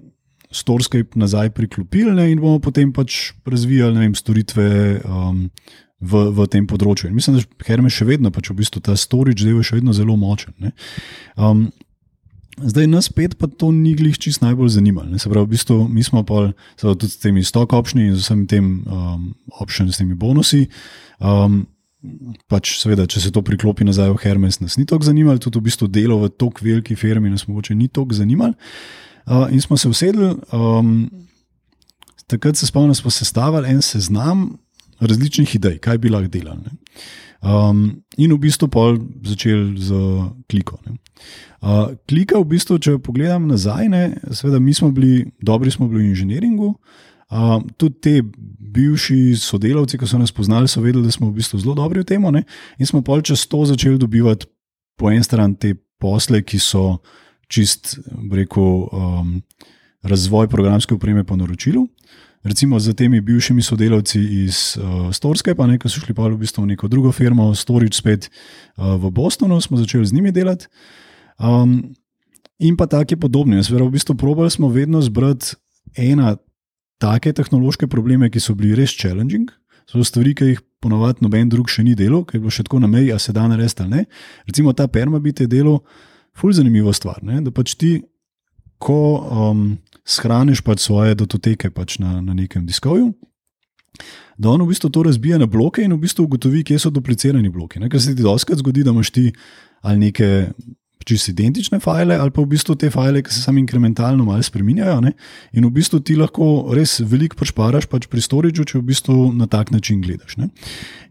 Storskype 0.54 1.18
nazaj 1.18 1.50
priklopili 1.50 2.12
ne, 2.14 2.28
in 2.30 2.42
bomo 2.42 2.60
potem 2.62 2.92
pač 2.94 3.32
razvijali 3.46 3.98
vem, 3.98 4.14
storitve 4.14 4.66
um, 5.02 5.48
v, 5.98 6.26
v 6.34 6.46
tem 6.50 6.66
področju. 6.70 7.08
In 7.10 7.16
mislim, 7.16 7.38
da 7.38 7.66
Hermes 7.66 7.94
še 7.96 8.06
vedno, 8.06 8.30
pač 8.34 8.50
v 8.50 8.58
bistvu 8.60 8.82
ta 8.84 8.94
storage 8.98 9.42
del 9.42 9.58
je 9.62 9.70
še 9.70 9.80
vedno 9.80 9.94
zelo 9.96 10.18
močen. 10.18 10.54
ne. 10.62 10.74
Um, 11.34 11.68
Zdaj, 12.62 12.86
nas 12.86 13.08
pet 13.10 13.34
pa 13.34 13.48
to 13.50 13.72
ni 13.74 13.96
glih 13.98 14.14
čist 14.18 14.42
najbolj 14.44 14.76
zanimalo. 14.76 15.18
Se 15.18 15.30
pravi, 15.30 15.46
v 15.46 15.54
bistvu, 15.56 15.78
mi 15.90 16.04
smo 16.06 16.22
pa 16.22 16.52
tudi 16.78 17.10
s 17.10 17.18
temi 17.18 17.42
stock 17.44 17.72
opšni 17.74 18.06
in 18.10 18.14
z 18.14 18.22
vsemi 18.22 18.46
tem 18.46 18.68
um, 18.86 19.32
opšni, 19.58 19.90
s 19.90 19.98
temi 19.98 20.14
bonusi. 20.14 20.68
Um, 21.18 21.64
pač, 22.52 22.76
seveda, 22.78 23.08
če 23.10 23.24
se 23.24 23.32
to 23.34 23.42
priklopi 23.42 23.86
nazaj 23.86 24.12
v 24.12 24.20
Hermes, 24.22 24.60
nas 24.62 24.78
ni 24.78 24.86
tako 24.86 25.08
zanimalo, 25.08 25.42
tudi 25.42 25.58
v 25.58 25.66
bistvu 25.66 25.88
delo 25.90 26.20
v 26.22 26.30
tako 26.30 26.62
veliki 26.62 26.94
firmi 26.98 27.32
nas 27.32 27.48
mogoče 27.48 27.74
ni 27.74 27.88
tako 27.88 28.14
zanimalo. 28.14 28.54
Uh, 29.24 29.48
in 29.50 29.60
smo 29.64 29.78
se 29.80 29.88
usedli, 29.88 30.34
um, 30.52 31.08
takrat 32.30 32.60
se 32.60 32.68
spomnim, 32.70 32.94
smo 32.94 33.10
sestavili 33.10 33.72
en 33.72 33.82
seznam 33.82 34.52
različnih 35.00 35.56
idej, 35.56 35.78
kaj 35.82 35.98
bi 35.98 36.12
lahko 36.12 36.30
delali. 36.30 36.62
ne. 36.68 36.78
Um, 37.44 38.00
in 38.16 38.32
v 38.32 38.40
bistvu 38.40 38.70
pol 38.72 38.96
začeli 39.20 39.76
z 39.76 39.92
kliko. 40.48 40.80
ne. 40.88 40.96
Uh, 41.60 41.92
klika, 42.08 42.40
v 42.40 42.56
bistvu, 42.56 42.78
če 42.80 42.96
pogledam 43.04 43.48
nazaj, 43.48 43.88
ne, 43.88 44.16
seveda, 44.32 44.60
mi 44.60 44.72
smo 44.76 44.88
bili, 44.92 45.28
dobri 45.44 45.72
smo 45.72 45.88
bili 45.88 46.06
v 46.06 46.12
inženiringu. 46.12 46.72
Uh, 47.28 47.60
tudi 47.76 48.00
ti 48.00 48.14
bivši 48.74 49.36
sodelavci, 49.36 50.00
ki 50.00 50.08
so 50.08 50.20
nas 50.20 50.32
poznali, 50.32 50.68
so 50.68 50.80
vedeli, 50.84 51.04
da 51.04 51.12
smo 51.12 51.28
v 51.28 51.40
bistvu 51.40 51.60
zelo 51.60 51.76
dobri 51.76 52.00
v 52.00 52.08
tem. 52.08 52.24
In 52.24 52.88
smo 52.88 53.04
pol 53.04 53.20
čez 53.20 53.44
to 53.48 53.64
začeli 53.68 54.00
dobivati 54.00 54.48
po 54.96 55.12
eni 55.12 55.24
strani 55.24 55.56
te 55.56 55.74
posle, 56.00 56.40
ki 56.44 56.60
so 56.60 56.98
čist, 57.52 57.98
rekel, 58.32 58.88
um, 58.88 59.36
razvoj 60.04 60.48
programske 60.48 60.96
opreme 60.96 61.24
po 61.24 61.36
naročilu. 61.36 61.86
Recimo 62.44 62.76
z 62.80 62.92
temi 62.92 63.20
bivšimi 63.24 63.62
sodelavci 63.62 64.20
iz 64.44 64.76
uh, 64.76 65.08
Storske, 65.16 65.54
pa 65.56 65.64
nekaj 65.66 65.88
so 65.88 66.02
šli 66.02 66.12
pa 66.12 66.28
v 66.28 66.36
bistvu 66.36 66.66
v 66.66 66.74
neko 66.74 66.90
drugo 66.92 67.12
firmo, 67.12 67.54
Storage 67.56 67.96
spet 67.96 68.28
uh, 68.28 69.00
v 69.00 69.08
Bostonu, 69.10 69.56
smo 69.64 69.80
začeli 69.80 70.04
z 70.04 70.12
njimi 70.12 70.32
delati. 70.32 70.68
Um, 71.40 71.94
in 72.60 72.76
pa 72.76 72.84
take 72.86 73.16
podobne. 73.16 73.64
Seveda, 73.64 73.88
v 73.88 73.96
bistvu 73.96 74.14
probali 74.20 74.52
smo 74.52 74.68
vedno 74.68 75.00
zbrati 75.00 75.56
ena 75.96 76.36
take 77.00 77.32
tehnološke 77.32 77.88
probleme, 77.88 78.28
ki 78.28 78.40
so 78.40 78.52
bili 78.52 78.76
res 78.76 78.92
challenging. 78.92 79.48
So 79.88 80.04
stvari, 80.04 80.36
ki 80.36 80.52
jih 80.52 80.60
ponovadi 80.84 81.24
noben 81.24 81.48
drug 81.48 81.72
še 81.72 81.80
ni 81.84 81.96
delal, 81.96 82.26
ki 82.28 82.36
je 82.36 82.44
bilo 82.44 82.52
še 82.52 82.68
tako 82.68 82.84
na 82.84 82.92
meji, 82.92 83.08
a 83.12 83.16
se 83.16 83.32
da 83.32 83.48
narediti 83.48 83.84
ali 83.84 83.90
ne. 83.90 84.04
Recimo 84.44 84.76
ta 84.76 84.84
permabit 84.84 85.40
je 85.40 85.48
delo, 85.48 85.80
ful 86.36 86.52
zanimiva 86.52 86.92
stvar. 86.92 87.24
Ne? 87.24 87.40
Da 87.40 87.52
pač 87.54 87.72
ti, 87.80 87.98
ko 88.78 88.98
um, 89.18 89.66
shraniš 90.04 90.60
pač 90.64 90.84
svoje 90.84 91.14
datoteke 91.14 91.70
pač 91.70 91.98
na, 91.98 92.20
na 92.20 92.34
nekem 92.34 92.66
diskovju, 92.66 93.12
da 94.38 94.50
on 94.50 94.62
v 94.62 94.72
bistvu 94.72 94.90
to 94.90 95.04
razbija 95.06 95.38
na 95.38 95.46
bloke 95.46 95.82
in 95.82 95.92
v 95.94 96.02
bistvu 96.02 96.26
ugotovi, 96.26 96.64
kje 96.66 96.80
so 96.82 96.90
duplicirani 96.90 97.52
bloki. 97.54 97.78
Ne? 97.80 97.88
Ker 97.88 98.02
se 98.02 98.16
ti 98.16 98.22
doskrat 98.22 98.58
zgodi, 98.58 98.82
da 98.82 98.90
imaš 98.90 99.12
ti 99.14 99.30
ali 99.84 100.00
neke 100.00 100.50
čisto 101.04 101.30
identične 101.30 101.78
file, 101.80 102.16
ali 102.16 102.32
pa 102.32 102.42
v 102.42 102.48
bistvu 102.54 102.74
te 102.80 102.88
file, 102.90 103.22
ki 103.22 103.32
se 103.32 103.42
sami 103.44 103.60
inkrementalno 103.60 104.24
malo 104.24 104.42
spremenjajo. 104.42 105.00
Ne? 105.04 105.12
In 105.52 105.66
v 105.68 105.72
bistvu 105.76 106.00
ti 106.00 106.16
lahko 106.16 106.72
res 106.74 106.96
veliko 107.04 107.36
pošparaš 107.40 107.86
pač 107.92 108.08
pri 108.10 108.24
storageu, 108.24 108.64
če 108.64 108.80
v 108.80 108.88
bistvu 108.88 109.18
na 109.36 109.46
tak 109.50 109.70
način 109.74 110.00
gledaš. 110.04 110.38
Ne? 110.40 110.48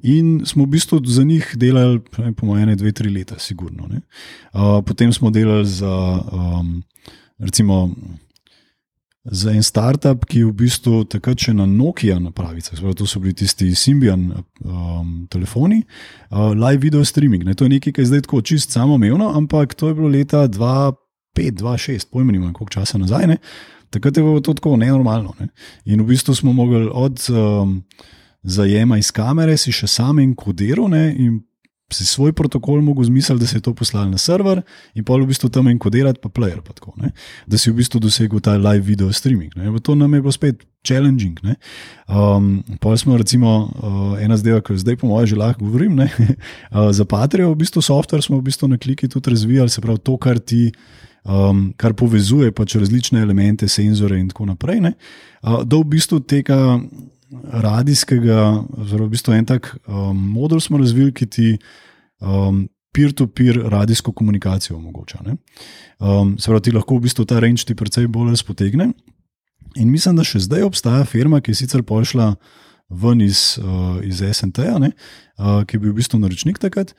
In 0.02 0.42
smo 0.50 0.66
v 0.66 0.74
bistvu 0.76 1.04
za 1.06 1.24
njih 1.28 1.54
delali, 1.62 2.02
ne, 2.18 2.34
po 2.34 2.50
mojem, 2.50 2.74
dve, 2.78 2.92
tri 2.92 3.14
leta, 3.14 3.38
sigurno. 3.40 3.88
ne. 3.88 4.02
Uh, 4.54 4.82
potem 4.86 5.14
smo 5.14 5.30
delali 5.30 5.70
za, 5.70 5.94
um, 6.34 6.82
recimo, 7.40 7.90
za 9.24 9.52
en 9.52 9.64
startup, 9.64 10.26
ki 10.26 10.40
je 10.40 10.48
v 10.50 10.56
bistvu 10.64 11.04
takrat 11.08 11.40
še 11.40 11.54
na 11.56 11.66
Nokia 11.70 12.18
napravicah, 12.20 12.76
Spravo, 12.76 12.96
to 12.98 13.08
so 13.08 13.22
bili 13.24 13.36
tisti 13.40 13.70
Symbian 13.72 14.26
um, 14.34 15.14
telefoni, 15.32 15.80
uh, 16.30 16.52
live 16.52 16.84
video 16.84 17.06
streaming. 17.08 17.46
Ne. 17.48 17.56
To 17.56 17.64
je 17.64 17.78
nekaj, 17.78 17.96
kar 17.96 18.04
je 18.04 18.12
zdaj 18.12 18.26
tako 18.28 18.42
čist 18.44 18.76
samoumevno, 18.76 19.32
ampak 19.38 19.78
to 19.80 19.88
je 19.88 19.96
bilo 19.96 20.12
leta 20.12 20.44
2005-2006, 20.52 22.12
pojma 22.12 22.36
nimam, 22.36 22.52
koliko 22.52 22.82
časa 22.82 23.00
nazaj. 23.00 23.30
Ne. 23.32 23.40
Takrat 23.96 24.18
je 24.18 24.26
bilo 24.26 24.44
to 24.44 24.58
tako 24.60 24.76
nenormalno. 24.82 25.38
Ne. 25.40 25.48
In 25.88 26.04
v 26.04 26.12
bistvu 26.12 26.36
smo 26.36 26.52
mogli 26.52 26.84
od 26.92 27.24
um, 27.32 27.80
zajema 28.44 29.00
iz 29.00 29.14
kamere 29.16 29.56
si 29.58 29.72
še 29.72 29.88
sami 29.88 30.28
enkodirati 30.28 31.16
in 31.24 31.40
si 31.94 32.06
svoj 32.06 32.34
protokol 32.34 32.82
mogel 32.82 33.06
zmisliti, 33.08 33.40
da 33.40 33.48
se 33.48 33.58
je 33.58 33.62
to 33.62 33.74
poslal 33.74 34.10
na 34.10 34.18
server 34.18 34.62
in 34.96 35.04
pa 35.04 35.16
v 35.16 35.28
bistvu 35.30 35.50
tam 35.50 35.68
enkodirati, 35.68 36.20
pa 36.22 36.30
player. 36.30 36.62
Pa 36.62 36.74
tako, 36.74 36.94
ne? 36.98 37.14
da 37.48 37.58
si 37.58 37.72
v 37.72 37.78
bistvu 37.80 38.02
dosegel 38.04 38.42
ta 38.42 38.58
live 38.58 38.86
video 38.86 39.12
streaming. 39.14 39.56
Ne? 39.56 39.72
To 39.80 39.96
nam 39.96 40.14
je 40.14 40.22
bilo 40.22 40.32
spet 40.32 40.66
challenging. 40.88 41.40
Ne? 41.44 41.56
Um, 42.08 42.64
pa 42.82 42.98
smo 42.98 43.18
recimo 43.18 43.70
uh, 43.72 44.18
ena 44.24 44.38
zdaj, 44.38 44.62
ki 44.62 44.74
jo 44.74 44.84
zdaj 44.84 45.00
po 45.00 45.08
mojem 45.08 45.34
že 45.34 45.40
lahko 45.40 45.66
govorim, 45.66 45.96
ne? 45.96 46.10
uh, 46.74 46.92
za 46.92 47.06
Patreon, 47.06 47.54
v 47.54 47.62
bistvu 47.64 47.82
software 47.82 48.26
smo 48.26 48.42
v 48.42 48.50
bistvu 48.50 48.68
na 48.68 48.78
kliki 48.78 49.08
tudi 49.08 49.32
razvijali, 49.32 49.70
se 49.70 49.82
pravi 49.82 50.00
to, 50.04 50.18
kar 50.18 50.40
ti. 50.40 50.72
Um, 51.24 51.70
kar 51.80 51.94
povezuje 51.96 52.52
pač 52.52 52.74
različne 52.76 53.22
elemente, 53.24 53.64
senzore 53.72 54.18
in 54.20 54.26
tako 54.28 54.44
naprej. 54.44 54.82
Uh, 54.84 55.62
do 55.64 55.80
v 55.80 55.96
bistvu 55.96 56.20
tega 56.20 56.76
radijskega, 57.42 58.64
zelo 58.90 59.08
v 59.08 59.14
bistvu 59.14 59.34
en 59.34 59.48
tak 59.48 59.72
um, 59.88 60.18
model 60.36 60.60
smo 60.60 60.78
razvili, 60.78 61.14
ki 61.14 61.26
ti 61.26 61.48
um, 62.24 62.64
peer-to-peer 62.94 63.60
radijsko 63.74 64.14
komunikacijo 64.14 64.78
omogoča. 64.78 65.20
Um, 66.00 66.38
se 66.40 66.52
pravi, 66.52 66.62
ti 66.62 66.76
lahko 66.76 66.98
v 66.98 67.08
bistvu 67.08 67.26
ta 67.26 67.40
range 67.42 67.66
ti 67.68 67.76
precej 67.76 68.08
bolj 68.08 68.34
razpotegne. 68.36 68.92
In 69.76 69.90
mislim, 69.90 70.20
da 70.20 70.26
še 70.28 70.44
zdaj 70.46 70.68
obstaja 70.68 71.06
firma, 71.10 71.42
ki 71.42 71.52
je 71.52 71.64
sicer 71.64 71.84
pošla 71.84 72.36
ven 72.94 73.22
iz, 73.26 73.58
uh, 73.58 73.98
iz 74.06 74.22
SNT-ja, 74.22 74.78
uh, 74.78 75.64
ki 75.66 75.78
je 75.78 75.82
bil 75.82 75.94
v 75.94 76.00
bistvu 76.02 76.22
naročnik 76.22 76.62
takrat. 76.62 76.94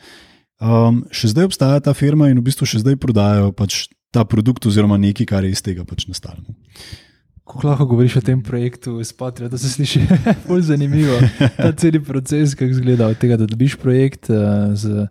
Um, 0.62 1.04
še 1.14 1.30
zdaj 1.30 1.50
obstaja 1.50 1.82
ta 1.82 1.94
firma 1.94 2.30
in 2.30 2.40
v 2.40 2.48
bistvu 2.48 2.66
še 2.66 2.82
zdaj 2.82 2.98
prodajajo 3.02 3.52
pač 3.54 3.86
ta 4.14 4.22
produkt, 4.26 4.66
oziroma 4.66 4.98
nekaj, 4.98 5.26
kar 5.30 5.46
je 5.46 5.54
iz 5.54 5.62
tega 5.62 5.86
pač 5.86 6.06
nastalo. 6.10 6.42
Kako 7.44 7.68
lahko 7.68 7.84
govoriš 7.86 8.16
o 8.16 8.24
tem 8.24 8.42
projektu 8.42 9.00
iz 9.00 9.12
Patria, 9.12 9.48
da 9.48 9.58
se 9.58 9.68
sliši 9.68 10.00
bolj 10.48 10.62
zanimivo. 10.70 11.18
Ta 11.56 11.72
cel 11.76 12.00
proces, 12.04 12.54
kako 12.54 12.70
izgleda 12.70 13.06
od 13.06 13.18
tega, 13.20 13.36
da 13.36 13.46
dobiš 13.46 13.76
projekt 13.76 14.30
uh, 14.30 14.72
z, 14.72 15.06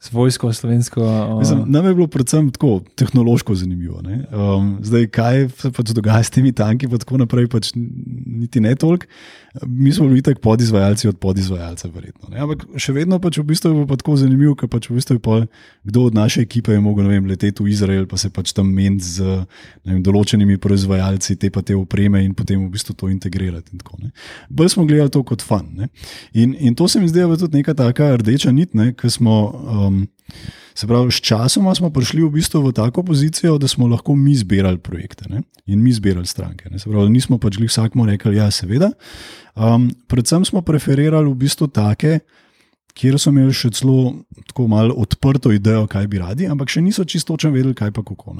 z 0.00 0.12
vojsko, 0.12 0.52
slovensko. 0.52 1.02
Uh, 1.02 1.38
Mislim, 1.38 1.64
nam 1.66 1.86
je 1.86 1.94
bilo 1.94 2.06
predvsem 2.06 2.52
tako 2.54 2.80
tehnološko 2.94 3.54
zanimivo. 3.54 3.98
Um, 3.98 4.76
zdaj, 4.82 5.08
kaj 5.10 5.48
se 5.48 5.72
pač 5.72 5.90
dogaja 5.90 6.22
s 6.22 6.30
temi 6.30 6.52
tanki, 6.52 6.88
pa 6.88 7.02
tako 7.02 7.18
naprej, 7.24 7.50
pač 7.50 7.72
niti 7.74 8.62
ne 8.62 8.76
toliko. 8.78 9.10
Mi 9.66 9.92
smo 9.92 10.08
bili 10.08 10.22
tako 10.22 10.40
podizvajalci 10.40 11.08
od 11.08 11.18
podizvajalca, 11.18 11.88
verjetno. 11.94 12.28
Ne? 12.28 12.40
Ampak 12.40 12.66
še 12.76 12.92
vedno 12.92 13.18
pač 13.22 13.38
v 13.38 13.46
bistvu 13.48 13.70
je 13.70 13.84
bilo 13.84 13.96
tako 13.96 14.16
zanimivo, 14.20 14.54
ker 14.58 14.68
pač 14.68 14.90
v 14.90 14.98
bistvu 14.98 15.16
je 15.16 15.22
pol, 15.22 15.46
kdo 15.86 16.06
od 16.10 16.18
naše 16.18 16.42
ekipe 16.44 16.74
je 16.74 16.82
mogel 16.82 17.08
vem, 17.08 17.26
leteti 17.28 17.64
v 17.64 17.70
Izrael, 17.72 18.04
pa 18.10 18.18
se 18.20 18.30
pač 18.30 18.52
tam 18.56 18.68
meniti 18.74 19.16
z 19.16 19.38
vem, 19.86 20.02
določenimi 20.04 20.58
proizvajalci 20.60 21.38
te 21.40 21.50
pa 21.54 21.62
te 21.62 21.76
opreme 21.78 22.24
in 22.24 22.34
potem 22.36 22.60
v 22.60 22.70
bistvu 22.74 22.96
to 22.98 23.10
integrirati. 23.12 23.72
In 23.72 23.82
tako, 23.84 23.98
ne? 24.02 24.12
Bolj 24.50 24.74
smo 24.76 24.86
gledali 24.88 25.14
to 25.14 25.24
kot 25.26 25.44
fan. 25.46 25.88
In, 26.34 26.54
in 26.58 26.76
to 26.76 26.88
se 26.88 27.00
mi 27.00 27.08
zdi 27.08 27.24
tudi 27.38 27.62
neka 27.62 27.74
taka 27.74 28.16
rdeča 28.20 28.52
nit, 28.52 28.76
ker 28.96 29.10
smo. 29.10 29.40
Um, 29.66 30.06
Se 30.76 30.86
pravi, 30.86 31.08
s 31.12 31.24
časom 31.24 31.68
smo 31.74 31.88
prišli 31.88 32.20
v 32.20 32.34
bistvu 32.36 32.60
v 32.68 32.72
tako 32.76 33.00
pozicijo, 33.02 33.56
da 33.58 33.68
smo 33.68 33.88
lahko 33.88 34.12
mi 34.12 34.34
zbirali 34.36 34.76
projekte 34.78 35.24
ne? 35.28 35.40
in 35.66 35.80
mi 35.80 35.92
zbirali 35.92 36.26
stranke. 36.28 36.68
Ne? 36.70 36.78
Se 36.78 36.90
pravi, 36.90 37.08
nismo 37.10 37.38
pač 37.40 37.56
vsakmo 37.56 38.04
rekli, 38.06 38.36
ja, 38.36 38.50
seveda. 38.52 38.90
Um, 39.56 39.88
predvsem 40.06 40.44
smo 40.44 40.60
preferirali 40.60 41.32
v 41.32 41.38
bistvu 41.46 41.70
take, 41.72 42.20
kjer 42.96 43.18
so 43.20 43.30
imeli 43.32 43.54
še 43.54 43.70
celo 43.76 44.14
tako 44.48 44.66
malo 44.72 44.94
odprto 44.96 45.52
idejo, 45.52 45.86
kaj 45.90 46.06
bi 46.08 46.20
radi, 46.22 46.46
ampak 46.48 46.72
še 46.72 46.82
niso 46.84 47.04
čisto 47.04 47.34
točno 47.34 47.52
vedeli, 47.54 47.76
kaj 47.76 47.92
pa 47.92 48.04
kako. 48.06 48.36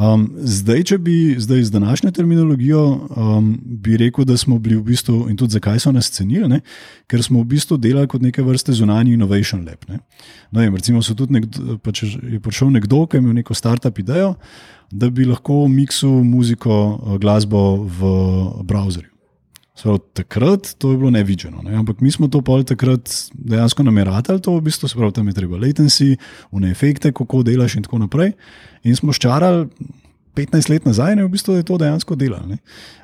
Um, 0.00 0.26
zdaj, 0.46 0.84
če 0.90 0.98
bi 1.02 1.16
zdaj 1.40 1.64
z 1.68 1.74
današnjo 1.74 2.12
terminologijo, 2.16 2.82
um, 3.16 3.50
bi 3.64 3.96
rekel, 4.00 4.24
da 4.28 4.36
smo 4.40 4.58
bili 4.58 4.78
v 4.78 4.84
bistvu, 4.92 5.26
in 5.32 5.36
tudi 5.36 5.56
zakaj 5.56 5.80
so 5.82 5.92
nas 5.92 6.10
cenili, 6.12 6.48
ne? 6.48 6.60
ker 7.10 7.24
smo 7.24 7.42
v 7.42 7.50
bistvu 7.56 7.76
delali 7.80 8.08
kot 8.08 8.22
neke 8.22 8.44
vrste 8.44 8.72
zunanji 8.76 9.16
innovation 9.16 9.64
lab. 9.66 9.84
Ne? 9.88 10.00
No, 10.52 10.62
in 10.62 10.76
recimo, 10.76 11.00
nekdo, 11.28 11.78
pač 11.84 12.04
je 12.04 12.40
prišel 12.40 12.72
nekdo, 12.76 13.06
ki 13.06 13.18
je 13.18 13.24
imel 13.24 13.40
neko 13.40 13.56
startup 13.56 13.98
idejo, 13.98 14.34
da 14.90 15.10
bi 15.10 15.24
lahko 15.28 15.66
miksil 15.68 16.22
muziko, 16.26 17.18
glasbo 17.20 17.84
v 17.84 18.16
browserju. 18.64 19.09
So, 19.78 19.96
takrat 19.98 20.74
to 20.78 20.90
je 20.90 20.98
bilo 20.98 21.10
nevideno, 21.10 21.62
ne? 21.62 21.76
ampak 21.78 22.02
mi 22.04 22.10
smo 22.12 22.28
to 22.28 22.42
pol 22.44 22.64
takrat 22.66 23.08
dejansko 23.32 23.84
nameravali, 23.86 24.42
to 24.42 24.58
v 24.58 24.64
bistvu 24.66 24.90
se 24.90 24.98
pravi, 24.98 25.14
tam 25.16 25.28
je 25.30 25.34
treba 25.38 25.56
latency, 25.56 26.16
une 26.52 26.70
efekte, 26.70 27.12
kako 27.16 27.42
delaš 27.46 27.78
in 27.78 27.86
tako 27.86 28.02
naprej. 28.02 28.34
In 28.84 28.98
smo 28.98 29.14
ščarali 29.16 29.68
15 30.36 30.70
let 30.70 30.88
nazaj, 30.88 31.16
ne 31.16 31.24
v 31.24 31.32
bistvu 31.32 31.56
je 31.56 31.66
to 31.66 31.78
dejansko 31.80 32.18
delali. 32.18 32.58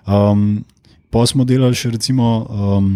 Um, 0.05 0.65
pa 1.11 1.25
smo 1.27 1.47
delali 1.49 1.79
še 1.79 1.95
recimo 1.95 2.45
um, 2.45 2.91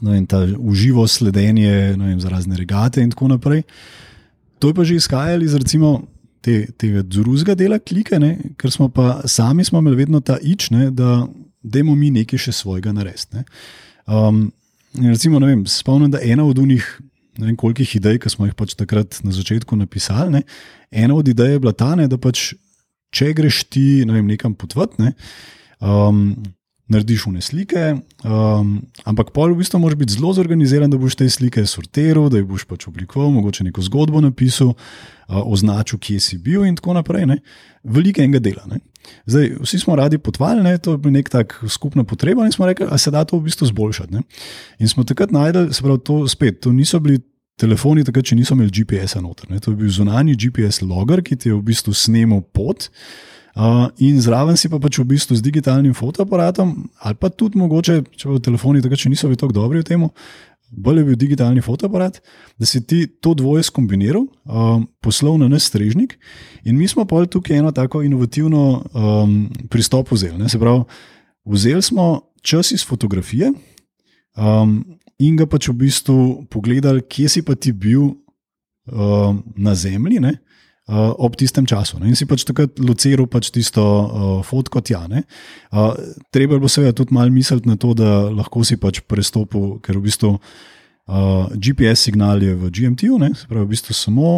vem, 0.00 0.24
ta 0.26 0.44
uživo 0.58 1.06
sledenje 1.08 1.96
vem, 1.98 2.20
za 2.20 2.32
razne 2.32 2.56
regate 2.56 3.02
in 3.02 3.12
tako 3.12 3.28
naprej. 3.34 3.62
To 4.60 4.70
je 4.70 4.76
pa 4.76 4.84
že 4.84 4.96
izhajali 4.96 5.44
iz 5.44 5.54
recimo. 5.54 6.00
Te, 6.40 6.70
tega 6.80 7.02
drugega 7.04 7.52
dela 7.52 7.76
klike, 7.76 8.16
ne? 8.16 8.54
ker 8.56 8.72
smo 8.72 8.86
pa 8.88 9.20
sami 9.28 9.60
smo 9.60 9.82
imeli 9.84 9.98
vedno 9.98 10.22
ta 10.24 10.38
ič, 10.40 10.70
ne? 10.72 10.86
da 10.88 11.26
Dajmo 11.62 11.94
mi 11.94 12.10
nekaj 12.14 12.40
še 12.46 12.54
svojega 12.56 12.92
narediti. 12.96 13.44
Um, 14.08 14.48
recimo, 14.96 15.40
ne 15.42 15.52
vem, 15.52 15.64
spomnim, 15.68 16.10
da 16.12 16.22
ena 16.24 16.44
od 16.48 16.58
unih, 16.58 16.86
ne 17.38 17.50
vem 17.50 17.58
kolikih 17.58 17.96
idej, 18.00 18.20
ki 18.22 18.32
smo 18.32 18.48
jih 18.48 18.56
pač 18.58 18.74
takrat 18.78 19.20
na 19.26 19.34
začetku 19.34 19.76
napisali, 19.78 20.40
ne, 20.40 20.42
ena 20.90 21.16
od 21.16 21.28
idej 21.28 21.56
je 21.56 21.62
bila 21.62 21.74
ta, 21.76 21.92
ne, 21.98 22.08
da 22.10 22.18
pač 22.20 22.52
če 23.14 23.32
greš 23.36 23.64
ti 23.70 24.06
ne 24.06 24.16
vem, 24.16 24.26
nekam 24.30 24.54
potvati, 24.58 25.02
ne, 25.02 25.12
um, 25.82 26.32
narediš 26.90 27.28
une 27.30 27.42
slike, 27.44 27.84
um, 28.26 28.72
ampak 29.06 29.30
pol 29.34 29.54
v 29.54 29.60
bistvu 29.62 29.78
moraš 29.78 29.98
biti 30.00 30.16
zelo 30.16 30.32
zorganiziran, 30.34 30.90
da 30.90 30.98
boš 30.98 31.20
te 31.20 31.28
slike 31.30 31.62
sortiral, 31.70 32.26
da 32.32 32.40
jih 32.40 32.48
boš 32.50 32.66
pač 32.66 32.88
oblikoval, 32.90 33.30
mogoče 33.36 33.68
neko 33.68 33.84
zgodbo 33.86 34.22
napisal, 34.24 34.72
uh, 34.74 35.38
označil, 35.44 36.00
kje 36.02 36.18
si 36.18 36.38
bil 36.42 36.66
in 36.66 36.74
tako 36.78 36.98
naprej. 36.98 37.28
Ne. 37.30 37.38
Veliko 37.86 38.24
enega 38.24 38.42
dela. 38.42 38.66
Ne. 38.66 38.82
Zdaj, 39.26 39.50
vsi 39.62 39.78
smo 39.78 39.96
radi 39.96 40.18
potovali, 40.18 40.62
ne, 40.62 40.78
to 40.78 40.92
je 40.92 40.98
bila 40.98 41.12
neka 41.12 41.44
skupna 41.68 42.04
potreba 42.04 42.44
in 42.44 42.52
smo 42.52 42.66
rekli, 42.66 42.86
da 42.90 42.98
se 42.98 43.10
da 43.10 43.24
to 43.24 43.38
v 43.38 43.48
bistvu 43.48 43.66
zboljšati. 43.66 44.14
Ne. 44.14 44.22
In 44.78 44.88
smo 44.88 45.04
takrat 45.04 45.30
najdel, 45.30 45.72
se 45.72 45.82
pravi, 45.82 45.98
to 46.04 46.28
spet, 46.28 46.60
to 46.60 46.72
niso 46.72 47.00
bili. 47.00 47.20
Telefoni 47.60 48.00
takrat, 48.00 48.24
če 48.24 48.38
niso 48.38 48.54
imeli 48.56 48.72
GPS-a 48.72 49.20
noter. 49.20 49.50
Ne. 49.52 49.58
To 49.60 49.74
je 49.74 49.76
bil 49.76 49.90
zunanji 49.92 50.32
GPS 50.32 50.80
logger, 50.80 51.20
ki 51.20 51.36
ti 51.36 51.50
je 51.50 51.58
v 51.58 51.60
bistvu 51.60 51.92
snemal 51.92 52.40
pot, 52.56 52.86
uh, 53.52 53.90
in 54.00 54.16
zraven 54.24 54.56
si 54.56 54.70
pa 54.72 54.80
pač 54.80 54.96
v 54.96 55.04
bistvu 55.10 55.36
z 55.36 55.44
digitalnim 55.44 55.92
fotoaparatom, 55.92 56.72
ali 57.04 57.18
pa 57.20 57.28
tudi 57.28 57.60
mogoče, 57.60 57.98
če 58.16 58.30
v 58.30 58.40
telefoni 58.40 58.80
takrat 58.80 59.04
niso 59.12 59.28
bili 59.28 59.36
tako 59.36 59.58
dobri 59.58 59.82
v 59.82 59.88
tem, 59.90 60.08
bolj 60.70 61.00
je 61.00 61.04
bil 61.04 61.18
digitalni 61.18 61.60
fotoaparat, 61.60 62.20
da 62.58 62.66
si 62.66 62.80
ti 62.86 63.06
to 63.06 63.34
dvoje 63.34 63.62
skombiniral, 63.66 64.26
um, 64.44 64.86
poslal 65.02 65.38
na 65.38 65.48
nas 65.48 65.66
strežnik. 65.66 66.16
In 66.64 66.78
mi 66.78 66.88
smo 66.88 67.04
pa 67.04 67.24
tukaj 67.26 67.58
eno 67.58 67.72
tako 67.72 68.02
inovativno 68.02 68.82
um, 68.94 69.50
pristop 69.70 70.12
vzeli. 70.12 70.38
Ne? 70.38 70.48
Se 70.48 70.58
pravi, 70.58 70.84
vzeli 71.44 71.82
smo 71.82 72.22
čas 72.42 72.72
iz 72.72 72.86
fotografije 72.86 73.52
um, 74.36 74.84
in 75.18 75.36
ga 75.36 75.46
pač 75.46 75.68
v 75.68 75.76
bistvu 75.84 76.46
pogledali, 76.50 77.02
kje 77.02 77.28
si 77.28 77.42
pa 77.42 77.54
ti 77.54 77.72
bil 77.72 78.14
um, 78.86 79.42
na 79.56 79.74
zemlji. 79.74 80.20
Ne? 80.20 80.38
Uh, 80.90 81.14
ob 81.18 81.36
tistem 81.38 81.66
času. 81.66 82.00
Ne? 82.02 82.10
In 82.10 82.18
si 82.18 82.26
pač 82.26 82.42
takrat 82.48 82.80
lociral 82.82 83.30
pač 83.30 83.52
tisto 83.54 83.82
uh, 83.82 84.32
fotko 84.46 84.82
tja. 84.82 85.06
Uh, 85.06 85.94
treba 86.34 86.58
bilo 86.58 86.70
seveda 86.70 86.96
tudi 86.96 87.14
malo 87.14 87.30
misliti 87.30 87.70
na 87.70 87.78
to, 87.78 87.94
da 87.94 88.26
lahko 88.28 88.66
si 88.66 88.76
pač 88.80 89.00
prestopil, 89.06 89.78
ker 89.84 90.00
v 90.00 90.08
bistvu 90.10 90.34
uh, 90.34 91.46
GPS 91.54 92.10
signal 92.10 92.42
je 92.42 92.56
v 92.58 92.72
GMT-u, 92.74 93.20
se 93.34 93.46
pravi 93.46 93.64
v 93.64 93.70
bistvu 93.70 93.94
samo. 93.94 94.34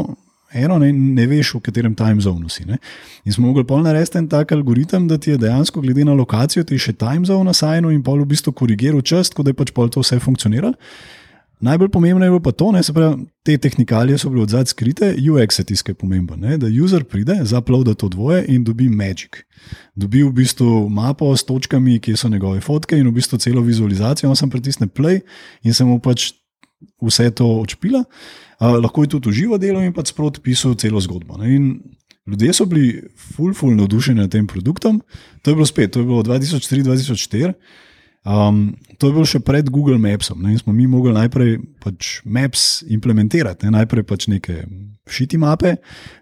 Eno, 0.52 0.76
ne, 0.76 0.90
ne 0.92 1.24
veš, 1.24 1.54
v 1.56 1.62
katerem 1.64 1.94
time 1.96 2.20
zonu 2.20 2.50
si. 2.52 2.66
Ne? 2.68 2.76
In 3.24 3.32
smo 3.32 3.48
mogli 3.48 3.64
polno 3.64 3.88
narediti 3.88 4.20
en 4.20 4.26
tak 4.28 4.52
algoritem, 4.52 5.06
da 5.08 5.16
ti 5.16 5.32
je 5.32 5.38
dejansko, 5.40 5.80
glede 5.80 6.04
na 6.04 6.12
lokacijo, 6.12 6.60
ti 6.68 6.76
še 6.76 6.92
time 7.00 7.24
zone 7.24 7.48
na 7.48 7.56
sajnu 7.56 7.88
in 7.88 8.02
pol 8.04 8.20
v 8.20 8.28
bistvu 8.34 8.52
korigiral 8.52 9.00
čas, 9.00 9.32
tako 9.32 9.46
da 9.48 9.54
je 9.54 9.60
pač 9.62 9.72
pol 9.72 9.88
to 9.88 10.04
vse 10.04 10.20
funkcioniralo. 10.20 10.76
Najbolj 11.62 11.88
pomembno 11.94 12.26
je 12.26 12.30
bilo 12.30 12.40
pa 12.42 12.50
to, 12.52 12.72
da 12.72 13.16
te 13.42 13.56
tehnikalije 13.58 14.18
so 14.18 14.30
bile 14.30 14.42
odzad 14.42 14.68
skrite, 14.68 15.14
UX 15.30 15.58
je 15.58 15.64
tiskaj 15.64 15.94
pomemben, 15.94 16.40
ne, 16.40 16.56
da 16.58 16.66
user 16.84 17.04
pride, 17.04 17.36
zaploada 17.42 17.94
to 17.94 18.08
dvoje 18.08 18.44
in 18.48 18.64
dobi 18.64 18.88
magic. 18.88 19.44
Dobi 19.94 20.24
v 20.26 20.32
bistvu 20.32 20.88
mapo 20.88 21.30
s 21.36 21.44
točkami, 21.46 22.00
kje 22.02 22.16
so 22.16 22.28
njegove 22.28 22.60
fotke 22.60 22.98
in 22.98 23.06
v 23.06 23.12
bistvu 23.14 23.38
celo 23.38 23.62
vizualizacijo. 23.62 24.30
On 24.30 24.36
sem 24.36 24.50
pritisnil 24.50 24.90
play 24.90 25.20
in 25.62 25.74
sem 25.74 25.86
mu 25.86 26.00
pač 26.02 26.32
vse 27.02 27.30
to 27.30 27.46
odšpila. 27.46 28.02
Uh, 28.58 28.74
lahko 28.82 29.04
je 29.04 29.14
tudi 29.14 29.30
uživo 29.30 29.58
delo 29.58 29.82
in 29.82 29.94
pač 29.94 30.10
sproti 30.10 30.42
pisal 30.42 30.74
celo 30.74 31.00
zgodbo. 31.00 31.38
Ljudje 32.26 32.52
so 32.52 32.66
bili 32.66 33.04
full, 33.14 33.54
full 33.54 33.74
navdušeni 33.78 34.20
nad 34.20 34.30
tem 34.30 34.46
produktom. 34.46 34.98
To 35.42 35.50
je 35.50 35.54
bilo 35.54 35.66
spet, 35.66 35.92
to 35.92 36.00
je 36.00 36.06
bilo 36.06 36.22
2003-2004. 36.22 37.52
Um, 38.22 38.76
to 39.02 39.10
je 39.10 39.14
bilo 39.16 39.26
še 39.26 39.40
pred 39.42 39.66
Google 39.66 39.98
Mapsom. 39.98 40.38
Ne, 40.46 40.54
smo 40.58 40.70
mi 40.74 40.86
mogli 40.86 41.10
najprej 41.14 41.56
pač 41.82 42.20
Maps 42.22 42.84
implementirati, 42.86 43.66
ne, 43.66 43.74
najprej 43.80 44.06
pač 44.06 44.28
neke 44.30 44.62
šiti 45.10 45.40
mape, 45.42 45.74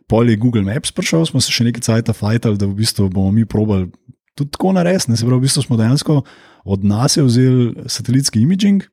pol 0.09 0.33
je 0.33 0.39
Google 0.41 0.65
Maps 0.65 0.95
prišel, 0.97 1.27
smo 1.29 1.43
se 1.45 1.53
še 1.53 1.67
nekaj 1.69 1.85
časa 1.85 2.17
fajtali, 2.17 2.57
da 2.57 2.65
v 2.65 2.79
bistvu 2.81 3.11
bomo 3.13 3.35
mi 3.37 3.45
probali 3.45 3.91
tudi 4.33 4.57
tako 4.57 4.73
narediti. 4.73 5.13
Se 5.13 5.27
pravi, 5.27 5.43
v 5.43 5.45
bistvu 5.45 5.67
smo 5.67 5.77
dejansko 5.77 6.23
od 6.65 6.89
nas 6.89 7.21
vzeli 7.21 7.85
satelitski 7.85 8.41
imaging, 8.41 8.89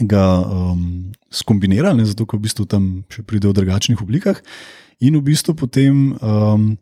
ga 0.00 0.24
um, 0.44 1.12
skombinirali, 1.32 2.00
ne, 2.00 2.08
zato 2.08 2.28
ker 2.28 2.40
v 2.40 2.44
bistvu 2.44 2.68
tam 2.68 2.92
še 3.12 3.24
pride 3.24 3.48
v 3.48 3.56
drugačnih 3.56 4.00
oblikah, 4.04 4.40
in 5.00 5.16
v 5.16 5.24
bistvu 5.32 5.56
potem 5.56 6.12
um, 6.20 6.72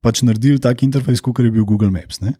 pač 0.00 0.24
naredili 0.24 0.60
tak 0.60 0.84
interfejs, 0.84 1.20
kot 1.20 1.44
je 1.44 1.52
bil 1.52 1.68
Google 1.68 1.92
Maps. 1.92 2.20
Ne. 2.24 2.36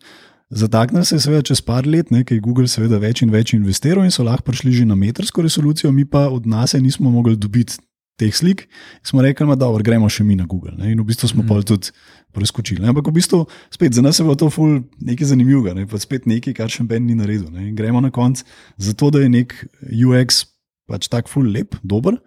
Zataknil 0.51 1.05
se 1.05 1.15
je 1.15 1.21
seveda 1.23 1.43
čez 1.47 1.61
par 1.63 1.87
let, 1.87 2.09
ker 2.11 2.35
je 2.35 2.43
Google 2.43 2.67
seveda 2.69 2.99
več 2.99 3.23
in 3.23 3.31
več 3.31 3.55
investiral 3.55 4.03
in 4.05 4.11
so 4.11 4.27
lahko 4.27 4.51
prišli 4.51 4.73
že 4.81 4.87
na 4.87 4.97
metrsko 4.99 5.43
resolucijo, 5.47 5.93
mi 5.95 6.05
pa 6.05 6.27
od 6.27 6.47
nas 6.47 6.75
nismo 6.75 7.11
mogli 7.11 7.37
dobiti 7.37 7.79
teh 8.19 8.35
slik. 8.35 8.67
Smo 9.07 9.23
rekli, 9.23 9.47
da 9.57 9.71
gremo 9.79 10.09
še 10.11 10.27
mi 10.27 10.35
na 10.37 10.45
Google. 10.45 10.75
Ne? 10.77 10.91
In 10.93 11.01
v 11.01 11.07
bistvu 11.09 11.31
smo 11.31 11.45
mm. 11.45 11.49
pa 11.49 11.63
tudi 11.63 11.95
preskočili. 12.35 12.83
Ne? 12.83 12.91
Ampak 12.91 13.07
v 13.09 13.15
bistvu 13.17 13.47
spet 13.71 13.95
za 13.95 14.03
nas 14.03 14.19
je 14.19 14.27
bilo 14.27 14.35
to 14.35 14.51
ful 14.51 14.83
nekaj 14.99 15.31
zanimivega, 15.33 15.73
ne? 15.79 15.87
pa 15.87 16.03
spet 16.03 16.27
nekaj, 16.27 16.57
kar 16.59 16.69
še 16.69 16.85
Ben 16.85 17.07
ni 17.07 17.15
naredil. 17.15 17.49
Ne? 17.55 17.71
In 17.71 17.79
gremo 17.79 18.03
na 18.03 18.11
konc, 18.11 18.43
zato 18.77 19.15
da 19.15 19.23
je 19.23 19.31
nek 19.31 19.55
UX 19.87 20.45
pač 20.91 21.07
tak 21.07 21.31
ful 21.31 21.47
lep, 21.47 21.79
dober. 21.87 22.19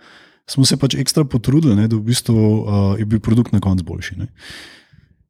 Smo 0.50 0.64
se 0.68 0.80
pač 0.80 0.96
ekstra 1.00 1.24
potrudili, 1.28 1.76
ne, 1.76 1.86
da 1.88 1.96
v 1.96 2.04
bistvu, 2.04 2.36
uh, 2.36 2.96
je 3.00 3.06
bil 3.08 3.22
produkt 3.24 3.54
na 3.56 3.62
koncu 3.64 3.86
boljši. 3.88 4.18
Uh, 4.20 4.28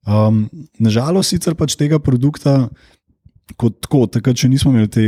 Um, 0.04 0.50
nažalost, 0.84 1.32
sicer 1.32 1.56
pač 1.56 1.78
tega 1.80 2.00
produkta, 2.04 2.68
kot 3.60 3.78
tako, 3.86 4.06
takrat 4.12 4.40
še 4.40 4.50
nismo 4.52 4.74
imeli 4.74 4.90
te, 4.92 5.06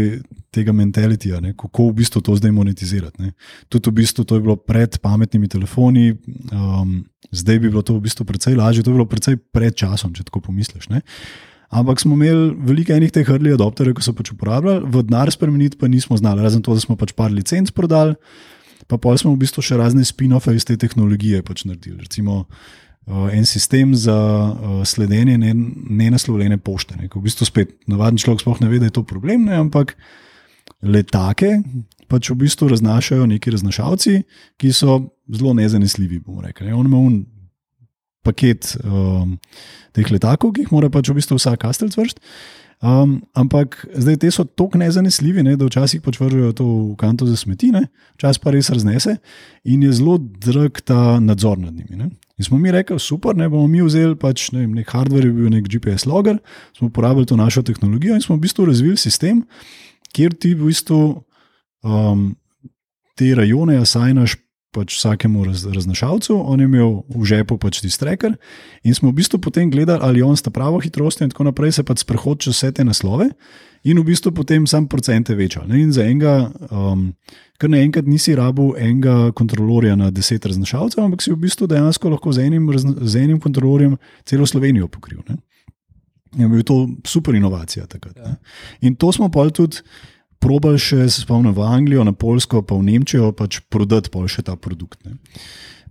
tega 0.55 0.71
mentalitija, 0.75 1.41
ne, 1.43 1.51
kako 1.57 1.89
v 1.89 1.97
bistvu 1.99 2.21
to 2.23 2.35
zdaj 2.39 2.53
monetizirati. 2.55 3.23
Ne. 3.23 3.33
Tudi 3.71 3.91
v 3.91 3.99
bistvu 3.99 4.23
to 4.27 4.37
je 4.37 4.45
bilo 4.45 4.55
pred 4.59 4.95
pametnimi 5.03 5.49
telefoni, 5.51 6.13
um, 6.51 7.01
zdaj 7.35 7.59
bi 7.59 7.71
bilo 7.71 7.83
to 7.83 7.97
v 7.97 8.05
bistvu 8.07 8.27
precej 8.27 8.55
lažje, 8.59 8.85
to 8.85 8.93
je 8.93 8.99
bilo 8.99 9.07
precej 9.09 9.39
pred 9.55 9.75
časom, 9.75 10.15
če 10.15 10.27
tako 10.29 10.45
pomisliš. 10.47 10.87
Ne. 10.93 11.03
Ampak 11.75 11.99
smo 11.99 12.15
imeli 12.15 12.53
veliko 12.67 12.95
enih 12.95 13.11
teh 13.11 13.27
early 13.27 13.51
adopterjev, 13.55 13.97
ki 13.97 14.05
so 14.05 14.15
pač 14.15 14.31
uporabljali, 14.31 14.85
v 14.87 15.03
denar 15.09 15.31
spremeniti 15.33 15.79
pa 15.81 15.91
nismo 15.91 16.15
znali, 16.15 16.45
razen 16.45 16.63
to, 16.63 16.75
da 16.77 16.83
smo 16.83 16.95
pač 16.99 17.11
par 17.17 17.33
licenc 17.35 17.73
prodali, 17.75 18.15
pa 18.87 18.99
pa 19.01 19.15
smo 19.17 19.33
v 19.33 19.41
bistvu 19.43 19.65
še 19.65 19.79
razne 19.81 20.05
spin-offe 20.07 20.53
iz 20.55 20.67
te 20.67 20.77
tehnologije 20.79 21.41
pač 21.43 21.65
naredili. 21.65 22.05
Recimo, 22.05 22.45
uh, 22.45 22.84
en 23.05 23.45
sistem 23.45 23.95
za 23.95 24.17
uh, 24.17 24.83
sledenje 24.85 25.37
nenaslovljene 25.89 26.57
pošte. 26.57 26.95
Ne. 26.97 27.09
V 27.15 27.21
bistvu 27.21 27.45
spet 27.45 27.75
navaden 27.87 28.17
človek 28.17 28.41
sploh 28.41 28.61
ne 28.61 28.69
ve, 28.69 28.79
da 28.81 28.89
je 28.89 28.95
to 28.97 29.03
problem, 29.05 29.45
ne, 29.45 29.59
ampak 29.61 29.93
letake 30.81 31.59
pač 32.09 32.29
v 32.29 32.37
bistvu 32.45 32.69
raznašajo 32.69 33.25
neki 33.29 33.53
raznašalci, 33.53 34.19
ki 34.61 34.73
so 34.73 34.99
zelo 35.29 35.53
nezanesljivi. 35.57 36.21
On 36.73 36.85
ima 36.85 36.97
un 36.97 37.23
paket 38.25 38.75
um, 38.81 39.37
teh 39.93 40.09
letakov, 40.11 40.53
ki 40.53 40.65
jih 40.65 40.73
mora 40.73 40.89
pač 40.93 41.09
v 41.09 41.17
bistvu 41.19 41.37
vsak 41.37 41.61
kastelc 41.65 41.97
vršiti. 41.97 42.21
Um, 42.85 43.21
ampak 43.33 43.79
zdaj 43.95 44.19
te 44.21 44.29
so 44.33 44.43
tako 44.45 44.81
nezanesljivi, 44.81 45.45
ne, 45.45 45.55
da 45.57 45.65
včasih 45.65 46.03
pač 46.05 46.19
vržejo 46.19 46.51
to 46.57 46.65
v 46.65 46.95
kanto 46.99 47.25
za 47.25 47.37
smetine, 47.39 47.87
včasih 48.19 48.43
pa 48.43 48.53
res 48.53 48.69
raznese 48.69 49.15
in 49.63 49.85
je 49.85 49.93
zelo 49.95 50.19
drag 50.19 50.83
ta 50.85 51.17
nadzor 51.23 51.57
nad 51.61 51.73
njimi. 51.73 51.97
Ne. 52.01 52.11
In 52.35 52.43
smo 52.43 52.57
mi 52.59 52.71
rekli, 52.71 52.99
super, 52.99 53.35
ne 53.35 53.47
bomo 53.49 53.67
mi 53.71 53.83
vzeli 53.83 54.17
pač, 54.19 54.49
ne 54.51 54.65
vem, 54.65 54.73
nek 54.75 54.89
hardware, 54.91 55.31
bil 55.31 55.51
nek 55.53 55.69
GPS 55.71 56.07
logger, 56.09 56.41
smo 56.75 56.89
uporabili 56.91 57.29
to 57.29 57.37
našo 57.39 57.63
tehnologijo 57.63 58.15
in 58.15 58.23
smo 58.23 58.35
v 58.35 58.43
bistvu 58.43 58.67
razvili 58.67 58.99
sistem, 58.99 59.45
kjer 60.15 60.35
ti 60.35 60.51
v 60.55 60.67
bistvu 60.67 60.99
um, 61.83 62.33
te 63.15 63.31
rajone 63.35 63.79
asajnaš 63.79 64.35
pač 64.75 64.97
vsakemu 64.97 65.45
raz, 65.47 65.63
raznašalcu, 65.71 66.35
on 66.35 66.59
je 66.59 66.67
imel 66.67 66.97
v 67.07 67.23
žepu 67.23 67.55
pač 67.61 67.79
ti 67.79 67.87
streker 67.87 68.35
in 68.83 68.97
smo 68.97 69.13
v 69.13 69.21
bistvu 69.21 69.39
potem 69.39 69.71
gledali, 69.71 70.03
ali 70.03 70.23
on 70.25 70.35
sta 70.35 70.51
pravo 70.51 70.81
hitrost 70.83 71.23
in 71.23 71.31
tako 71.31 71.47
naprej, 71.47 71.77
se 71.79 71.87
pač 71.87 72.03
sprehod 72.03 72.43
čez 72.43 72.57
vse 72.57 72.73
te 72.75 72.83
naslove 72.83 73.29
in 73.87 74.01
v 74.01 74.03
bistvu 74.03 74.35
potem 74.35 74.67
sam 74.67 74.89
procente 74.91 75.35
večal. 75.39 75.71
In 75.71 75.95
za 75.95 76.03
enega. 76.03 76.51
Um, 76.67 77.13
ker 77.61 77.71
naenkrat 77.71 78.07
nisi 78.07 78.35
rabu 78.35 78.73
enega 78.77 79.31
kontrolorja 79.37 79.95
na 79.99 80.11
deset 80.11 80.45
raznašalcev, 80.45 81.03
ampak 81.03 81.23
si 81.23 81.31
v 81.31 81.39
bistvu 81.45 81.67
dejansko 81.71 82.11
lahko 82.11 82.33
z 82.35 82.47
enim, 82.49 82.67
z 82.75 83.21
enim 83.21 83.39
kontrolorjem 83.39 83.95
celo 84.27 84.47
Slovenijo 84.49 84.89
pokril. 84.91 85.21
Ne? 85.29 85.39
Je 86.35 86.49
bil 86.51 86.65
to 86.67 86.81
super 87.07 87.35
inovacija 87.35 87.87
takrat. 87.87 88.17
Ja. 88.19 88.35
In 88.81 88.95
to 88.99 89.11
smo 89.15 89.29
pa 89.31 89.47
tudi 89.49 89.85
probali 90.43 90.79
še, 90.81 91.07
se 91.09 91.23
spomnim, 91.23 91.55
v 91.55 91.63
Anglijo, 91.63 92.03
na 92.05 92.13
Polsko, 92.13 92.61
pa 92.61 92.75
v 92.77 92.85
Nemčijo, 92.91 93.31
pač 93.37 93.61
prodati 93.71 94.11
pa 94.13 94.25
še 94.29 94.43
ta 94.45 94.57
produkt. 94.59 94.99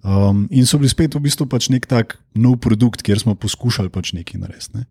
Um, 0.04 0.44
in 0.52 0.68
so 0.68 0.78
bili 0.78 0.92
spet 0.92 1.16
v 1.16 1.24
bistvu 1.24 1.48
pač 1.48 1.70
nek 1.72 1.88
tak 1.88 2.18
nov 2.36 2.60
produkt, 2.62 3.02
kjer 3.02 3.22
smo 3.22 3.34
poskušali 3.40 3.88
pač 3.88 4.12
nekaj 4.12 4.42
narediti. 4.42 4.76
Ne? 4.76 4.84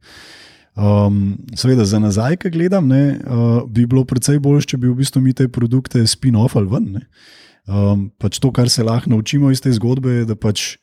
Um, 0.74 1.36
seveda, 1.56 1.86
za 1.86 2.00
nazaj, 2.02 2.40
ki 2.42 2.50
gledam, 2.50 2.88
ne, 2.90 3.20
uh, 3.22 3.62
bi 3.70 3.86
bilo 3.86 4.02
precej 4.10 4.40
bolje, 4.42 4.66
če 4.72 4.80
bi 4.82 4.90
v 4.90 4.98
bistvu 5.04 5.22
mi 5.22 5.34
te 5.38 5.46
produkte 5.46 6.02
spin-offali 6.10 6.70
ven. 6.72 7.04
Um, 7.70 8.08
pač 8.18 8.40
to, 8.42 8.50
kar 8.52 8.72
se 8.74 8.84
lahko 8.84 9.12
naučimo 9.14 9.52
iz 9.54 9.62
te 9.62 9.72
zgodbe, 9.72 10.22
je, 10.22 10.26
da 10.32 10.36
pač 10.36 10.74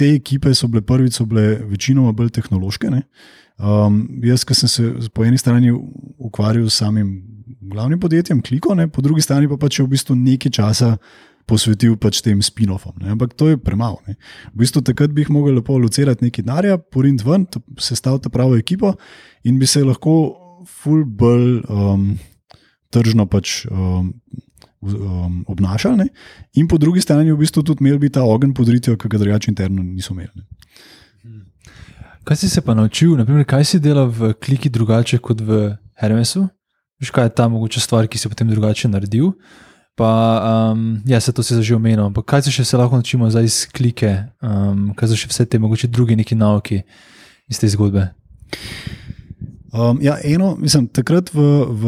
te 0.00 0.14
ekipe 0.16 0.54
so 0.56 0.70
bile 0.72 0.80
prvič, 0.86 1.18
so 1.18 1.28
bile 1.28 1.60
večinoma 1.68 2.14
bolj 2.16 2.32
tehnološke. 2.38 2.88
Um, 3.60 4.06
jaz, 4.24 4.46
ki 4.48 4.56
sem 4.56 4.72
se 4.72 5.10
po 5.12 5.26
eni 5.28 5.38
strani 5.38 5.74
ukvarjal 6.16 6.70
s 6.70 6.80
samim 6.80 7.18
glavnim 7.60 8.00
podjetjem, 8.00 8.40
kliko, 8.40 8.74
ne, 8.74 8.88
po 8.88 9.04
drugi 9.04 9.20
strani 9.20 9.48
pa 9.50 9.60
pač 9.60 9.82
v 9.82 9.90
bistvu 9.92 10.16
nekaj 10.16 10.56
časa 10.56 10.94
posvetil 11.50 11.96
pač 12.00 12.20
tem 12.24 12.42
spin-offom. 12.44 12.94
Ne. 13.02 13.10
Ampak 13.16 13.34
to 13.38 13.50
je 13.50 13.58
premalo. 13.60 13.98
Ne. 14.08 14.16
V 14.54 14.62
bistvu 14.62 14.84
takrat 14.86 15.14
bi 15.14 15.24
jih 15.24 15.32
mogli 15.34 15.56
lepo 15.56 15.78
locirati 15.80 16.26
nekaj 16.26 16.46
denarja, 16.46 16.78
porint 16.78 17.24
ven, 17.26 17.48
sestaviti 17.78 18.32
pravo 18.32 18.58
ekipo 18.58 18.94
in 19.44 19.58
bi 19.58 19.66
se 19.66 19.82
lahko 19.84 20.14
full 20.68 21.04
bolj 21.04 21.64
um, 21.66 22.14
tržno 22.94 23.28
pač. 23.30 23.64
Um, 23.70 24.14
Um, 24.80 25.42
obnašali, 25.44 25.96
ne? 26.00 26.06
in 26.56 26.64
po 26.64 26.78
drugi 26.80 27.02
strani, 27.04 27.28
v 27.34 27.36
bistvu, 27.36 27.60
tudi 27.68 27.84
imeli 27.84 28.08
ta 28.08 28.22
ogenj 28.24 28.54
podritijo, 28.56 28.94
ki 28.96 29.10
ga 29.12 29.18
drugače 29.20 29.50
interno 29.52 29.82
niso 29.84 30.14
imeli. 30.14 30.32
Ne? 30.40 30.46
Kaj 32.24 32.36
si 32.36 32.48
se 32.48 32.60
pa 32.64 32.72
naučil, 32.74 33.12
naprimer, 33.16 33.44
kaj 33.44 33.64
si 33.64 33.80
delal 33.80 34.08
v 34.08 34.32
kliki 34.40 34.70
drugače 34.72 35.18
kot 35.20 35.40
v 35.44 35.74
Hermesu? 36.00 36.46
Veš, 37.00 37.12
kaj 37.12 37.28
je 37.28 37.34
ta 37.36 37.48
mogoča 37.48 37.80
stvar, 37.80 38.08
ki 38.08 38.16
si 38.16 38.28
potem 38.28 38.48
drugače 38.48 38.88
naredil? 38.88 39.32
Pa, 40.00 40.72
um, 40.72 41.02
ja, 41.04 41.20
se 41.20 41.32
to 41.32 41.42
si 41.44 41.52
že 41.60 41.76
omenil, 41.76 42.08
ampak 42.08 42.24
kaj 42.24 42.48
se 42.48 42.54
še 42.54 42.64
se 42.64 42.78
lahko 42.80 42.96
naučimo 42.96 43.28
zdaj 43.28 43.44
iz 43.44 43.58
klike, 43.68 44.08
um, 44.40 44.94
kaj 44.96 45.12
so 45.12 45.18
še 45.20 45.28
vse 45.28 45.44
te 45.44 45.60
mogoče 45.60 45.92
druge 45.92 46.16
neki 46.16 46.38
nauki 46.40 46.80
iz 47.52 47.60
te 47.60 47.68
zgodbe? 47.68 48.08
Um, 49.76 50.00
ja, 50.00 50.16
eno, 50.24 50.56
mislim, 50.56 50.88
takrat 50.88 51.28
v, 51.34 51.44
v 51.68 51.84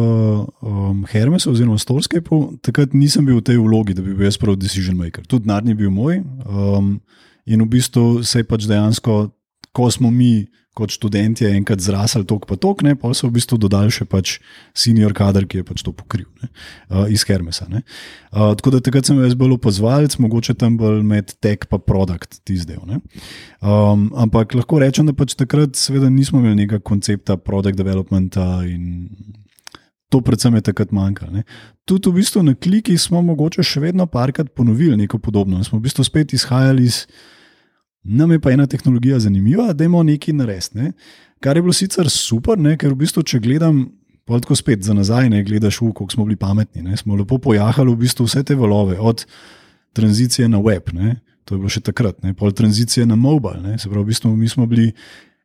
um, 0.61 1.01
Hermesu, 1.09 1.51
oziroma 1.51 1.81
Storskepu, 1.81 2.61
takrat 2.61 2.93
nisem 2.93 3.25
bil 3.25 3.41
v 3.41 3.47
tej 3.49 3.59
vlogi, 3.59 3.97
da 3.97 4.05
bi 4.05 4.13
bil 4.13 4.29
jaz 4.29 4.37
prav 4.37 4.61
decision 4.61 5.01
maker. 5.01 5.25
Tudi 5.25 5.49
denar 5.49 5.65
ni 5.65 5.75
bil 5.75 5.91
moj. 5.91 6.21
Um, 6.45 7.01
in 7.49 7.65
v 7.65 7.69
bistvu 7.73 8.23
se 8.29 8.45
je 8.45 8.47
pač 8.47 8.69
dejansko, 8.69 9.33
ko 9.73 9.91
smo 9.91 10.11
mi 10.11 10.47
kot 10.73 10.93
študenti 10.95 11.45
enkrat 11.53 11.83
zrasli 11.85 12.25
tok 12.25 12.47
pa 12.49 12.57
tok, 12.57 12.81
ne, 12.87 12.95
pa 12.97 13.11
so 13.13 13.29
v 13.29 13.37
bistvu 13.37 13.59
dodali 13.61 13.93
še 13.93 14.07
pač 14.09 14.39
senior 14.73 15.13
kader, 15.17 15.45
ki 15.45 15.61
je 15.61 15.67
pač 15.69 15.83
to 15.85 15.93
pokril 15.93 16.25
ne, 16.41 16.49
uh, 16.49 17.05
iz 17.13 17.27
Hermesa. 17.29 17.67
Uh, 17.69 18.55
tako 18.57 18.73
da 18.73 18.81
takrat 18.85 19.09
sem 19.09 19.21
jaz 19.21 19.37
bil 19.37 19.53
opozovalec, 19.59 20.17
mogoče 20.17 20.57
tam 20.57 20.79
bolj 20.81 21.03
med 21.05 21.35
tek 21.45 21.69
pa 21.69 21.77
produkt 21.77 22.41
tizdel. 22.49 22.81
Um, 23.61 24.09
ampak 24.17 24.57
lahko 24.57 24.81
rečem, 24.81 25.09
da 25.09 25.17
pač 25.17 25.37
takrat 25.37 25.77
seveda 25.77 26.09
nismo 26.09 26.41
imeli 26.41 26.65
nekega 26.65 26.81
koncepta 26.81 27.37
product 27.37 27.77
developmenta 27.81 28.65
in 28.65 29.07
To 30.13 30.21
predvsem 30.21 30.53
je 30.59 30.61
takrat 30.61 30.91
manjkalo. 30.93 31.41
Tudi 31.89 32.11
v 32.11 32.21
bistvu 32.21 32.43
na 32.45 32.53
kliki 32.53 32.99
smo 33.01 33.23
mogoče 33.25 33.65
še 33.65 33.81
vedno 33.81 34.05
parkrat 34.05 34.51
ponovili 34.53 34.99
nekaj 35.01 35.23
podobnega. 35.25 35.65
Smo 35.65 35.79
v 35.81 35.87
bistvu 35.87 36.05
spet 36.05 36.35
izhajali 36.37 36.85
iz 36.85 37.07
Nam 38.03 38.33
je 38.33 38.41
pa 38.41 38.51
ena 38.51 38.67
tehnologija 38.67 39.19
zanimiva, 39.19 39.73
da 39.73 39.85
imamo 39.85 40.03
nekaj 40.03 40.35
narediti. 40.35 40.79
Ne? 40.79 40.93
Kar 41.41 41.57
je 41.57 41.63
bilo 41.63 41.73
sicer 41.73 42.11
super, 42.11 42.59
ne? 42.59 42.77
ker 42.79 42.93
v 42.93 43.03
bistvu, 43.05 43.23
če 43.23 43.39
gledam, 43.43 43.85
pa 44.27 44.41
tako 44.43 44.57
spet 44.59 44.83
za 44.83 44.95
nazaj, 44.95 45.31
ne 45.31 45.43
gledaš, 45.45 45.79
kako 45.79 46.11
smo 46.11 46.27
bili 46.27 46.37
pametni. 46.37 46.83
Ne? 46.83 46.97
Smo 46.97 47.17
lepo 47.19 47.39
pojahali 47.39 47.95
v 47.95 48.03
bistvu 48.05 48.27
vse 48.27 48.43
te 48.43 48.55
valove, 48.59 48.99
od 48.99 49.27
tranzicije 49.93 50.49
na 50.49 50.61
web, 50.61 50.91
ne? 50.93 51.21
to 51.45 51.55
je 51.55 51.59
bilo 51.59 51.71
še 51.71 51.83
takrat, 51.83 52.21
pol 52.39 52.53
tranzicije 52.55 53.07
na 53.07 53.17
mobile. 53.19 53.77
Se 53.79 53.91
pravi, 53.91 54.05
v 54.05 54.11
bistvu 54.13 54.31
mi 54.37 54.49
smo 54.49 54.67
bili 54.67 54.93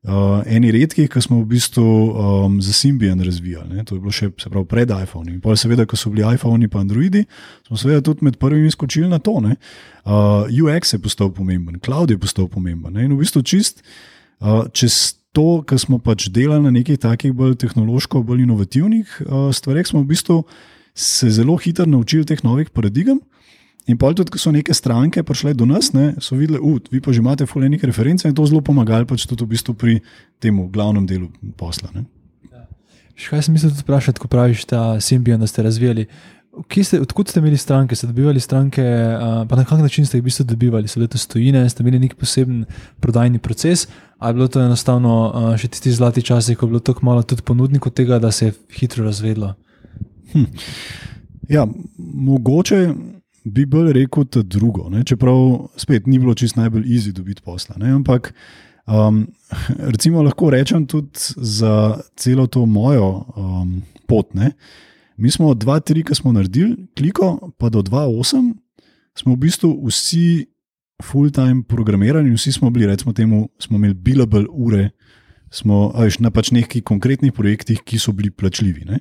uh, 0.05 0.43
eni 0.45 0.71
redkih, 0.71 1.09
ki 1.09 1.21
smo 1.23 1.39
v 1.41 1.49
bistvu 1.55 1.83
um, 1.83 2.57
za 2.61 2.73
Symbian 2.75 3.21
razvijali. 3.23 3.75
Ne? 3.75 3.85
To 3.87 3.97
je 3.97 4.01
bilo 4.03 4.13
še 4.13 4.29
pravi, 4.29 4.65
pred 4.69 4.91
iPhone. 4.93 5.31
In 5.31 5.41
seveda, 5.57 5.87
ko 5.89 5.99
so 5.99 6.11
bili 6.13 6.25
iPhone 6.27 6.63
in 6.63 6.79
Androidi, 6.79 7.25
smo 7.67 7.77
seveda 7.77 8.01
tudi 8.01 8.25
med 8.25 8.37
prvimi 8.37 8.71
skočili 8.71 9.09
na 9.09 9.19
to. 9.19 9.39
Uh, 9.41 10.47
UX 10.47 10.93
je 10.93 10.99
postal 10.99 11.31
pomemben, 11.33 11.79
cloud 11.83 12.11
je 12.11 12.17
postal 12.17 12.47
pomemben. 12.47 12.93
Ne? 12.93 13.05
In 13.05 13.15
v 13.15 13.23
bistvu 13.23 13.43
čist 13.43 13.83
uh, 14.41 14.67
čez. 14.73 15.15
To, 15.37 15.61
kar 15.61 15.77
smo 15.77 15.99
pač 16.01 16.31
delali 16.33 16.63
na 16.63 16.71
nekih 16.73 16.97
takih 16.97 17.29
bolj 17.35 17.59
tehnološko, 17.61 18.23
bolj 18.25 18.39
inovativnih 18.47 19.11
uh, 19.21 19.51
stvareh, 19.53 19.85
smo 19.85 19.99
v 20.01 20.09
bistvu 20.09 20.37
se 20.97 21.29
zelo 21.29 21.59
hitro 21.61 21.85
naučili 21.85 22.25
teh 22.25 22.41
novih 22.41 22.71
paradigem. 22.73 23.19
In 23.87 23.95
pa 23.95 24.11
tudi, 24.11 24.33
ko 24.35 24.39
so 24.39 24.51
neke 24.51 24.75
stranke 24.75 25.23
prišle 25.23 25.53
do 25.55 25.65
nas, 25.65 25.93
ne, 25.95 26.11
so 26.19 26.35
videli, 26.35 26.59
da 26.59 26.91
vi 26.91 26.99
pa 26.99 27.13
že 27.15 27.23
imate 27.23 27.47
fulejnih 27.47 27.83
referenc 27.87 28.25
in 28.27 28.35
to 28.35 28.45
zelo 28.45 28.59
pomagali 28.61 29.07
pač 29.07 29.23
tudi 29.23 29.47
v 29.47 29.55
bistvu 29.55 29.73
pri 29.79 29.99
tem 30.43 30.59
glavnem 30.71 31.07
delu 31.07 31.31
posla. 31.55 31.87
Ja. 32.51 32.65
Kaj 33.15 33.47
sem 33.47 33.55
mislil 33.55 33.71
tudi 33.71 33.87
vprašati, 33.87 34.19
ko 34.19 34.27
praviš 34.27 34.67
ta 34.67 34.99
Symbian, 34.99 35.39
da 35.39 35.47
ste 35.47 35.63
razvijali? 35.63 36.03
Ste, 36.67 36.99
odkud 36.99 37.29
ste 37.29 37.39
imeli 37.39 37.57
stranke? 37.57 37.95
Ste 37.95 38.09
dobivali 38.09 38.41
stranke, 38.43 38.83
pa 39.47 39.55
na 39.55 39.63
kak 39.63 39.79
način 39.79 40.05
ste 40.05 40.17
jih 40.17 40.25
v 40.25 40.27
bistvu 40.27 40.45
dobivali? 40.51 40.89
So 40.91 40.99
bile 40.99 41.07
to 41.07 41.21
stojine, 41.21 41.63
ste 41.69 41.85
imeli 41.85 42.01
nek 42.01 42.17
poseben 42.19 42.65
prodajni 42.99 43.39
proces, 43.39 43.87
ali 44.17 44.35
je 44.35 44.37
bilo 44.41 44.47
to 44.51 44.61
enostavno 44.65 45.13
še 45.55 45.69
tisti 45.71 45.93
zlati 45.95 46.25
časi, 46.25 46.57
ko 46.57 46.65
je 46.65 46.75
bilo 46.75 46.83
tako 46.83 47.05
malo 47.07 47.23
tudi 47.23 47.45
ponudnikov 47.45 47.93
tega, 47.95 48.19
da 48.19 48.33
se 48.35 48.49
je 48.49 48.57
hitro 48.79 49.05
razvedlo? 49.05 49.53
Hm. 50.33 50.49
Ja, 51.47 51.63
mogoče 51.97 52.81
bi 53.51 53.65
bolj 53.65 53.93
rekel, 53.93 54.25
da 54.33 54.41
drugo. 54.43 54.89
Ne? 54.89 55.03
Čeprav 55.07 55.69
spet 55.79 56.07
ni 56.07 56.19
bilo 56.19 56.35
čist 56.37 56.55
najbolj 56.55 56.85
easy 56.85 57.13
dobiti 57.15 57.41
posla. 57.41 57.75
Ne? 57.79 57.91
Ampak 57.95 58.33
um, 58.85 59.25
recimo 59.93 60.21
lahko 60.25 60.49
rečem 60.49 60.87
tudi 60.87 61.33
za 61.37 61.99
celo 62.15 62.47
to 62.47 62.65
mojo 62.65 63.25
um, 63.35 63.81
pot. 64.07 64.33
Ne? 64.33 64.51
Mi 65.17 65.31
smo 65.31 65.47
od 65.47 65.63
2-3, 65.63 66.03
ki 66.05 66.15
smo 66.15 66.31
naredili 66.31 66.87
kliko, 66.97 67.51
pa 67.57 67.69
do 67.69 67.81
2-8, 67.81 68.53
smo 69.17 69.33
v 69.33 69.37
bistvu 69.47 69.71
vsi 69.87 70.45
full-time 71.03 71.63
programirani, 71.63 72.33
vsi 72.33 72.51
smo 72.51 72.69
bili, 72.69 72.85
recimo, 72.85 73.13
temu, 73.13 73.49
smo 73.59 73.77
imeli 73.77 73.93
billable 73.93 74.45
ure, 74.49 74.89
smo 75.49 75.91
veš, 75.95 76.19
na 76.19 76.31
pač 76.31 76.51
nekih 76.51 76.83
konkretnih 76.83 77.33
projektih, 77.33 77.81
ki 77.85 77.99
so 77.99 78.13
bili 78.13 78.31
plačljivi. 78.31 78.85
Ne? 78.85 78.99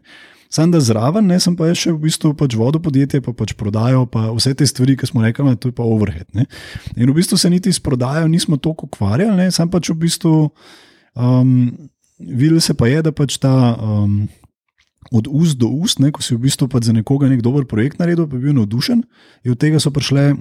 Sam 0.52 0.70
da 0.70 0.80
zraven, 0.80 1.26
ne, 1.26 1.38
sem 1.42 1.56
pa 1.58 1.68
še 1.74 1.92
v 1.92 2.06
bistvu 2.06 2.32
pač 2.38 2.54
vodo 2.58 2.80
podjetje, 2.82 3.20
pa 3.24 3.34
pač 3.36 3.54
prodajo, 3.58 4.04
pa 4.10 4.28
vse 4.34 4.54
te 4.54 4.66
stvari, 4.68 4.96
ki 4.98 5.08
smo 5.10 5.24
rekli, 5.24 5.44
da 5.56 5.70
je 5.70 5.74
pa 5.74 5.86
overhead. 5.86 6.28
Ne. 6.36 6.46
In 6.96 7.10
v 7.10 7.16
bistvu 7.18 7.38
se 7.40 7.50
niti 7.50 7.72
s 7.72 7.82
prodajo 7.82 8.28
nismo 8.30 8.56
toliko 8.56 8.90
ukvarjali, 8.90 9.50
sam 9.54 9.70
pač 9.72 9.90
v 9.90 9.98
bistvu 10.06 10.34
um, 11.14 11.70
videl 12.18 12.60
se 12.60 12.74
pa 12.74 12.90
je, 12.90 13.04
da 13.06 13.14
pač 13.14 13.40
ta. 13.42 13.76
Um, 13.76 14.26
Od 15.14 15.28
ust 15.30 15.54
do 15.54 15.68
ust, 15.70 16.00
ne, 16.02 16.08
ko 16.10 16.18
si 16.18 16.34
v 16.34 16.48
bistvu 16.48 16.66
za 16.82 16.90
nekoga 16.90 17.28
nek 17.30 17.38
dober 17.38 17.62
projekt 17.62 18.00
naredil, 18.02 18.26
pa 18.26 18.34
je 18.34 18.42
bil 18.42 18.56
navdušen, 18.58 19.04
in 19.46 19.52
od 19.54 19.58
tega 19.62 19.78
so 19.78 19.92
prišle 19.94 20.34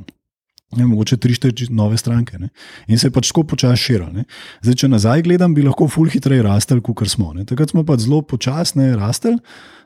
ne, 0.73 0.85
mogoče 0.85 1.17
tri, 1.21 1.35
štiri 1.37 1.67
nove 1.69 1.97
stranke. 1.97 2.39
Ne? 2.41 2.49
In 2.87 2.99
se 2.99 3.07
je 3.07 3.13
pač 3.15 3.29
tako 3.31 3.45
počasi 3.53 3.83
širil. 3.83 4.25
Zdaj, 4.65 4.79
če 4.81 4.91
nazaj 4.91 5.25
gledam, 5.27 5.53
bi 5.55 5.65
lahko 5.65 5.87
ful 5.91 6.09
hitreje 6.11 6.43
rastel, 6.45 6.81
kot 6.81 7.05
smo. 7.11 7.31
Ne? 7.37 7.45
Takrat 7.45 7.73
smo 7.73 7.85
pač 7.87 8.05
zelo 8.07 8.21
počasne 8.25 8.93
rastel, 8.99 9.39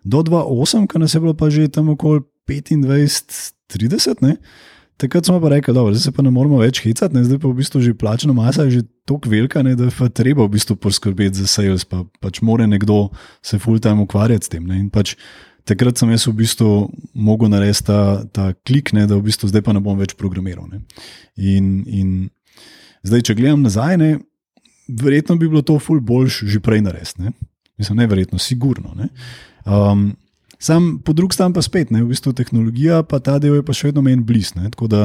do 0.03 0.23
2,8, 0.23 0.87
ki 0.89 1.03
nas 1.03 1.15
je 1.15 1.23
bilo 1.23 1.35
pa 1.35 1.51
že 1.51 1.67
tam 1.67 1.91
okoli 1.93 2.23
25, 2.49 3.53
30. 3.69 4.23
Takrat 4.99 5.25
smo 5.25 5.39
pa 5.39 5.49
rekli, 5.53 5.73
da 5.73 5.99
se 5.99 6.11
pa 6.11 6.23
ne 6.25 6.31
moramo 6.31 6.57
več 6.59 6.81
hicati, 6.83 7.15
ne? 7.15 7.23
zdaj 7.23 7.39
pa 7.39 7.47
v 7.47 7.55
bistvu 7.61 7.79
že 7.79 7.93
plačna 7.95 8.33
masa 8.35 8.65
je 8.67 8.79
že 8.79 8.81
tako 9.07 9.31
velika, 9.31 9.63
ne? 9.63 9.75
da 9.79 9.87
je 9.87 10.09
treba 10.11 10.43
v 10.43 10.51
bistvu 10.57 10.75
poskrbeti 10.75 11.39
za 11.39 11.47
sales, 11.47 11.85
pa 11.87 12.03
pač 12.19 12.41
mora 12.43 12.67
nekdo 12.67 13.07
se 13.39 13.59
full 13.59 13.79
time 13.79 14.03
ukvarjati 14.03 14.45
s 14.45 14.51
tem. 14.51 14.67
In 14.75 14.89
pač 14.91 15.15
takrat 15.69 15.99
sem 15.99 16.09
jaz 16.13 16.25
v 16.27 16.35
bistvu 16.41 16.69
mogel 17.13 17.51
narediti 17.51 17.85
ta, 17.85 18.25
ta 18.33 18.51
klik, 18.65 18.93
ne, 18.97 19.05
da 19.09 19.19
v 19.19 19.27
bistvu 19.29 19.51
zdaj 19.51 19.63
pa 19.65 19.75
ne 19.75 19.83
bom 19.83 19.99
več 19.99 20.15
programiral. 20.17 20.65
In, 21.37 21.83
in 21.85 22.09
zdaj, 23.05 23.27
če 23.29 23.37
gledam 23.37 23.61
nazaj, 23.65 23.99
ne, 24.01 24.09
verjetno 24.89 25.37
bi 25.37 25.49
bilo 25.49 25.61
to 25.65 25.77
ful 25.81 26.01
boljš 26.01 26.43
že 26.49 26.63
prej 26.63 26.81
narediti. 26.85 27.33
Mislim, 27.79 28.01
ne 28.01 28.09
verjetno, 28.09 28.41
sigurno. 28.41 28.95
Ne. 28.97 29.11
Um, 29.63 30.09
sam 30.59 30.97
po 31.05 31.13
drugi 31.15 31.37
strani 31.37 31.55
pa 31.55 31.63
spet, 31.63 31.93
ne, 31.95 32.03
v 32.03 32.11
bistvu 32.11 32.33
tehnologija, 32.35 33.03
pa 33.07 33.21
ta 33.23 33.37
del 33.39 33.59
je 33.59 33.67
pa 33.67 33.75
še 33.75 33.91
vedno 33.91 34.03
meni 34.03 34.25
blizu. 34.25 34.59
Tako 34.73 34.89
da 34.91 35.03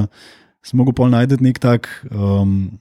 sem 0.65 0.81
mogel 0.81 0.97
pa 0.97 1.11
najti 1.13 1.39
nek 1.45 1.61
tak 1.63 1.91
um, 2.09 2.73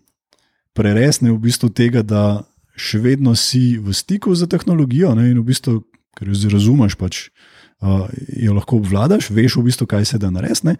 preres, 0.74 1.20
ne 1.22 1.36
v 1.36 1.42
bistvu 1.44 1.70
tega, 1.76 2.02
da 2.02 2.48
še 2.74 3.04
vedno 3.04 3.36
si 3.38 3.76
v 3.78 3.94
stiku 3.94 4.34
z 4.34 4.48
tehnologijo 4.50 5.12
ne, 5.14 5.30
in 5.30 5.42
v 5.44 5.52
bistvu, 5.52 5.84
ker 6.18 6.30
jo 6.32 6.50
razumeš 6.50 6.96
pač 6.98 7.28
uh, 7.28 7.52
jo 8.40 8.54
lahko 8.54 8.80
obvladaš, 8.80 9.30
veš 9.30 9.58
v 9.60 9.68
bistvu, 9.70 9.88
kaj 9.88 10.06
se 10.06 10.18
da 10.18 10.32
narediti, 10.32 10.76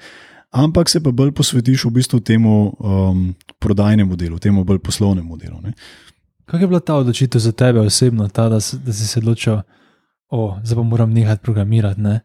ampak 0.52 0.90
se 0.90 1.02
pa 1.04 1.12
bolj 1.12 1.34
posvetiš 1.36 1.86
v 1.86 1.92
bistvu 2.00 2.20
temu 2.20 2.74
um, 2.80 3.34
prodajnemu 3.60 4.16
delu, 4.16 4.40
temu 4.40 4.64
bolj 4.64 4.80
poslovnemu 4.80 5.38
delu. 5.38 5.62
Kaj 6.46 6.62
je 6.62 6.68
bila 6.68 6.80
ta 6.80 6.96
odločitev 7.02 7.42
za 7.42 7.52
tebe 7.52 7.80
osebno, 7.80 8.28
ta, 8.30 8.50
da, 8.50 8.60
da 8.60 8.94
si 8.94 9.08
se 9.08 9.20
odločil, 9.20 9.62
da 10.32 10.76
pa 10.76 10.84
moram 10.84 11.14
nehati 11.14 11.44
programirati? 11.44 12.02
Ne? 12.02 12.20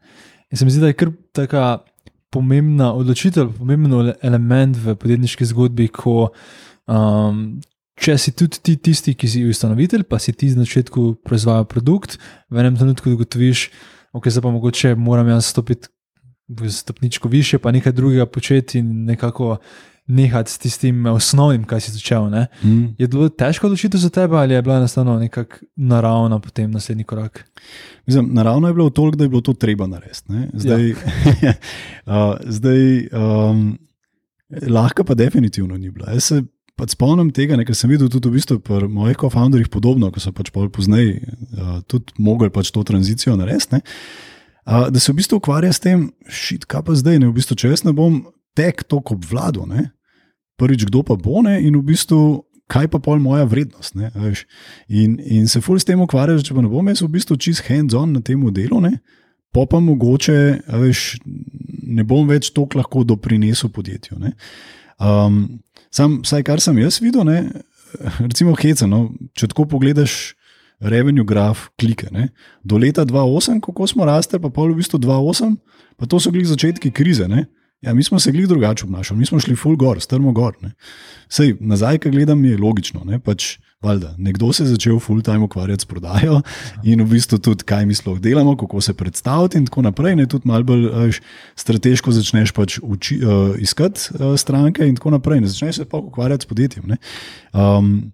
In 0.50 0.58
se 0.58 0.64
mi 0.64 0.70
zdi, 0.70 0.80
da 0.80 0.92
je 0.92 0.98
kar 0.98 1.12
tako 1.32 1.84
pomembna 2.30 2.92
odločitev, 2.92 3.54
pomemben 3.58 4.12
element 4.22 4.76
v 4.76 4.94
podjetniški 5.00 5.48
zgodbi, 5.48 5.88
ko 5.88 6.28
um, 6.86 7.60
če 7.98 8.16
si 8.20 8.32
tudi 8.36 8.60
ti 8.62 8.76
tisti, 8.76 9.14
ki 9.18 9.28
si 9.28 9.44
ustanovitelj, 9.48 10.04
pa 10.08 10.20
si 10.22 10.32
ti 10.36 10.50
na 10.52 10.66
začetku 10.66 11.24
proizvajal 11.26 11.64
produkt, 11.70 12.18
v 12.50 12.60
enem 12.62 12.76
trenutku 12.76 13.16
ugotoviš, 13.16 13.68
da 13.68 13.97
ok, 14.12 14.28
zdaj 14.28 14.42
pa 14.42 14.50
mogoče 14.50 14.94
moram 14.94 15.28
jaz 15.28 15.46
stopiti 15.46 15.88
v 16.48 16.70
stopničko 16.70 17.28
više, 17.28 17.58
pa 17.58 17.72
nekaj 17.72 17.92
drugega 17.92 18.26
početi 18.26 18.78
in 18.78 19.04
nekako 19.04 19.56
nehati 20.08 20.50
s 20.50 20.58
tistim 20.58 21.06
osnovnim, 21.06 21.64
kaj 21.64 21.80
si 21.80 21.92
začel. 21.92 22.30
Ne? 22.30 22.46
Mm. 22.62 22.84
Je 22.98 23.08
bilo 23.08 23.28
težko 23.28 23.66
odločiti 23.66 23.98
za 23.98 24.08
tebe 24.10 24.36
ali 24.36 24.54
je 24.54 24.62
bila 24.62 24.76
enostavno 24.76 25.18
nekako 25.18 25.56
naravna 25.76 26.38
potem 26.38 26.70
naslednji 26.70 27.04
korak? 27.04 27.50
Mislim, 28.06 28.28
naravno 28.32 28.68
je 28.68 28.74
bilo 28.74 28.90
toliko, 28.90 29.16
da 29.16 29.24
je 29.24 29.28
bilo 29.28 29.40
to 29.40 29.52
treba 29.52 29.86
narediti. 29.86 30.32
ne. 30.32 30.48
Zdaj, 30.54 30.88
ja. 31.42 31.54
uh, 32.06 32.36
zdaj 32.44 33.08
um, 33.12 33.78
lahko 34.68 35.04
pa 35.04 35.14
definitivno 35.14 35.76
ni 35.76 35.90
bilo. 35.90 36.06
Jaz 36.10 36.24
se 36.24 36.42
pač 36.78 36.94
spomnim 36.94 37.32
tega, 37.34 37.58
ne, 37.58 37.66
ker 37.66 37.76
sem 37.76 37.90
videl 37.90 38.10
tudi 38.12 38.30
v 38.30 38.38
bistvu 38.38 38.58
pri 38.64 38.88
mojih 38.90 39.18
co-founderjih 39.20 39.70
podobno, 39.72 40.12
ko 40.14 40.22
so 40.22 40.32
pač 40.34 40.52
pol 40.54 40.70
pozneje 40.72 41.18
uh, 41.18 41.78
tudi 41.90 42.14
mogli 42.22 42.50
pač 42.54 42.70
to 42.74 42.84
tranzicijo 42.86 43.36
narediti. 43.38 43.82
Uh, 44.68 44.86
da 44.92 45.00
se 45.00 45.12
v 45.12 45.18
bistvu 45.18 45.40
ukvarja 45.40 45.72
s 45.74 45.82
tem, 45.82 46.08
šit, 46.30 46.68
kaj 46.70 46.84
pa 46.86 46.98
zdaj, 46.98 47.20
ne, 47.22 47.30
v 47.30 47.38
bistvu, 47.40 47.58
če 47.58 47.72
jaz 47.72 47.84
ne 47.86 47.94
bom 47.96 48.20
tek 48.58 48.84
toliko 48.86 49.16
obvladal, 49.18 49.66
ne, 49.70 49.88
prvič 50.60 50.86
kdo 50.90 51.02
pa 51.06 51.18
bo 51.18 51.42
ne, 51.46 51.58
in 51.62 51.78
v 51.78 51.86
bistvu. 51.94 52.44
Kaj 52.68 52.84
pa 52.92 52.98
pol 53.00 53.16
moja 53.16 53.46
vrednost? 53.48 53.94
Ne, 53.96 54.10
veš? 54.12 54.42
in, 54.92 55.14
in 55.24 55.46
se 55.48 55.62
ful 55.64 55.78
s 55.80 55.88
tem 55.88 56.02
ukvarjaš, 56.04 56.42
če 56.44 56.52
pa 56.52 56.60
ne 56.60 56.68
bom 56.68 56.84
jaz 56.92 57.00
v 57.00 57.06
bistvu 57.14 57.38
čist 57.40 57.64
hands-on 57.64 58.12
na 58.12 58.20
tem 58.20 58.42
delu, 58.52 58.82
ne, 58.84 58.98
pa 59.56 59.64
pa 59.64 59.80
mogoče 59.80 60.68
veš, 60.68 61.16
ne 61.88 62.04
bom 62.04 62.28
več 62.28 62.50
toliko 62.52 62.82
lahko 62.82 63.06
doprinesel 63.08 63.72
podjetju. 63.72 64.20
ne. 64.20 64.34
Um, 64.98 65.62
sam, 65.94 66.20
vsaj 66.24 66.44
kar 66.46 66.62
sem 66.62 66.78
jaz 66.78 67.00
videl, 67.02 67.24
ne, 67.28 67.64
recimo 68.20 68.54
heca, 68.58 68.88
no, 68.90 69.08
če 69.38 69.50
tako 69.52 69.68
pogledaš 69.74 70.34
revenue 70.78 71.26
graf, 71.26 71.68
klike. 71.80 72.10
Ne, 72.14 72.28
do 72.62 72.78
leta 72.78 73.04
2008, 73.06 73.62
kako 73.64 73.86
smo 73.90 74.06
rasli, 74.06 74.40
pa 74.40 74.50
pol 74.54 74.72
v 74.72 74.82
bistvu 74.82 75.00
2008, 75.02 75.56
pa 75.98 76.06
to 76.06 76.20
so 76.22 76.32
glih 76.34 76.46
začetki 76.46 76.92
krize. 76.94 77.26
Ne. 77.28 77.48
Ja, 77.82 77.94
mi 77.94 78.02
smo 78.02 78.18
se 78.18 78.32
glih 78.34 78.48
drugače 78.50 78.86
obnašali, 78.86 79.18
mi 79.20 79.26
smo 79.26 79.38
šli 79.40 79.54
full 79.56 79.78
gor, 79.78 80.00
strmo 80.02 80.32
gor. 80.34 80.56
Ne. 80.62 80.72
Sej, 81.30 81.56
nazaj, 81.60 82.00
ki 82.02 82.10
gledam, 82.14 82.42
je 82.44 82.58
logično. 82.58 83.04
Ne, 83.06 83.20
pač, 83.22 83.56
valjda, 83.82 84.14
nekdo 84.18 84.52
se 84.52 84.62
je 84.62 84.68
začel 84.68 84.98
full 84.98 85.22
time 85.22 85.38
ukvarjati 85.38 85.82
s 85.82 85.86
prodajo 85.86 86.40
in 86.84 87.02
v 87.02 87.06
bistvu 87.12 87.38
tudi, 87.38 87.64
kaj 87.64 87.86
mi 87.86 87.94
sploh 87.94 88.18
delamo, 88.20 88.56
kako 88.56 88.80
se 88.80 88.94
predstaviti, 88.94 89.58
in 89.58 89.66
tako 89.66 89.82
naprej. 89.86 90.16
Ne, 90.16 90.26
tudi 90.26 90.48
malo 90.48 90.64
bolj 90.64 91.20
strateško 91.56 92.12
začneš 92.12 92.52
pač 92.52 92.78
uči, 92.82 93.20
uh, 93.22 93.54
iskati 93.58 94.00
uh, 94.14 94.34
stranke, 94.36 94.86
in 94.86 94.96
tako 94.98 95.14
naprej. 95.14 95.40
Ne 95.40 95.48
začneš 95.48 95.76
se 95.76 95.84
pa 95.84 95.98
ukvarjati 95.98 96.42
s 96.42 96.50
podjetjem. 96.50 96.88
Ne. 96.88 96.96
Um, 97.52 98.12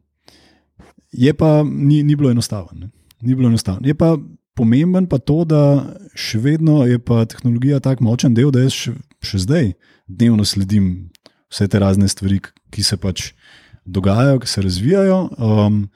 je 1.12 1.34
pa 1.34 1.62
ni, 1.64 2.02
ni 2.02 2.16
bilo 2.16 2.30
enostavno. 2.30 2.90
Ni 3.20 3.34
bilo 3.34 3.48
enostavno. 3.48 3.88
Je 3.88 3.94
pa 3.94 4.16
pomemben 4.54 5.06
pa 5.06 5.18
to, 5.18 5.44
da 5.48 5.94
še 6.14 6.38
vedno 6.38 6.84
je 6.84 6.98
pa 6.98 7.24
tehnologija 7.24 7.80
tako 7.80 8.04
močen 8.04 8.34
del, 8.34 8.52
da 8.52 8.66
jaz 8.66 8.76
še, 8.76 8.92
še 9.24 9.40
zdaj 9.46 9.72
dnevno 10.06 10.44
sledim 10.44 11.08
vse 11.48 11.68
te 11.70 11.78
razne 11.78 12.08
stvari, 12.08 12.42
ki 12.70 12.82
se 12.82 12.98
pač 13.00 13.32
dogajajo, 13.84 14.40
ki 14.40 14.48
se 14.48 14.62
razvijajo. 14.62 15.18
Um, 15.38 15.88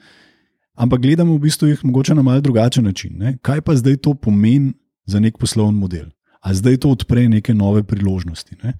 ampak 0.74 1.01
gledamo 1.01 1.34
v 1.34 1.47
bistvu 1.49 1.68
jih 1.68 1.84
mogoče 1.84 2.14
na 2.14 2.22
mal 2.22 2.41
drugačen 2.41 2.84
način. 2.84 3.16
Ne? 3.18 3.36
Kaj 3.43 3.61
pa 3.61 3.76
zdaj 3.76 3.97
to 3.97 4.14
pomeni 4.14 4.72
za 5.07 5.20
nek 5.20 5.39
poslovni 5.39 5.78
model? 5.78 6.07
A 6.41 6.55
zdaj 6.55 6.76
to 6.84 6.91
odpre 6.95 7.28
neke 7.28 7.55
nove 7.55 7.82
priložnosti. 7.82 8.57
Ne? 8.62 8.74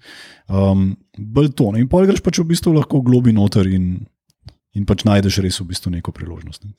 Um, 0.47 0.95
bolj 1.17 1.51
to. 1.55 1.71
Ne? 1.71 1.83
In 1.83 1.89
pol 1.91 2.07
greš 2.07 2.23
pač 2.23 2.39
v 2.39 2.47
bistvu 2.53 2.73
lahko 2.77 3.01
globi 3.01 3.33
noter 3.35 3.67
in, 3.67 4.05
in 4.73 4.85
pač 4.87 5.03
najdeš 5.03 5.41
res 5.43 5.59
v 5.59 5.67
bistvu 5.73 5.91
neko 5.97 6.15
priložnost. 6.15 6.63
Ne? 6.65 6.75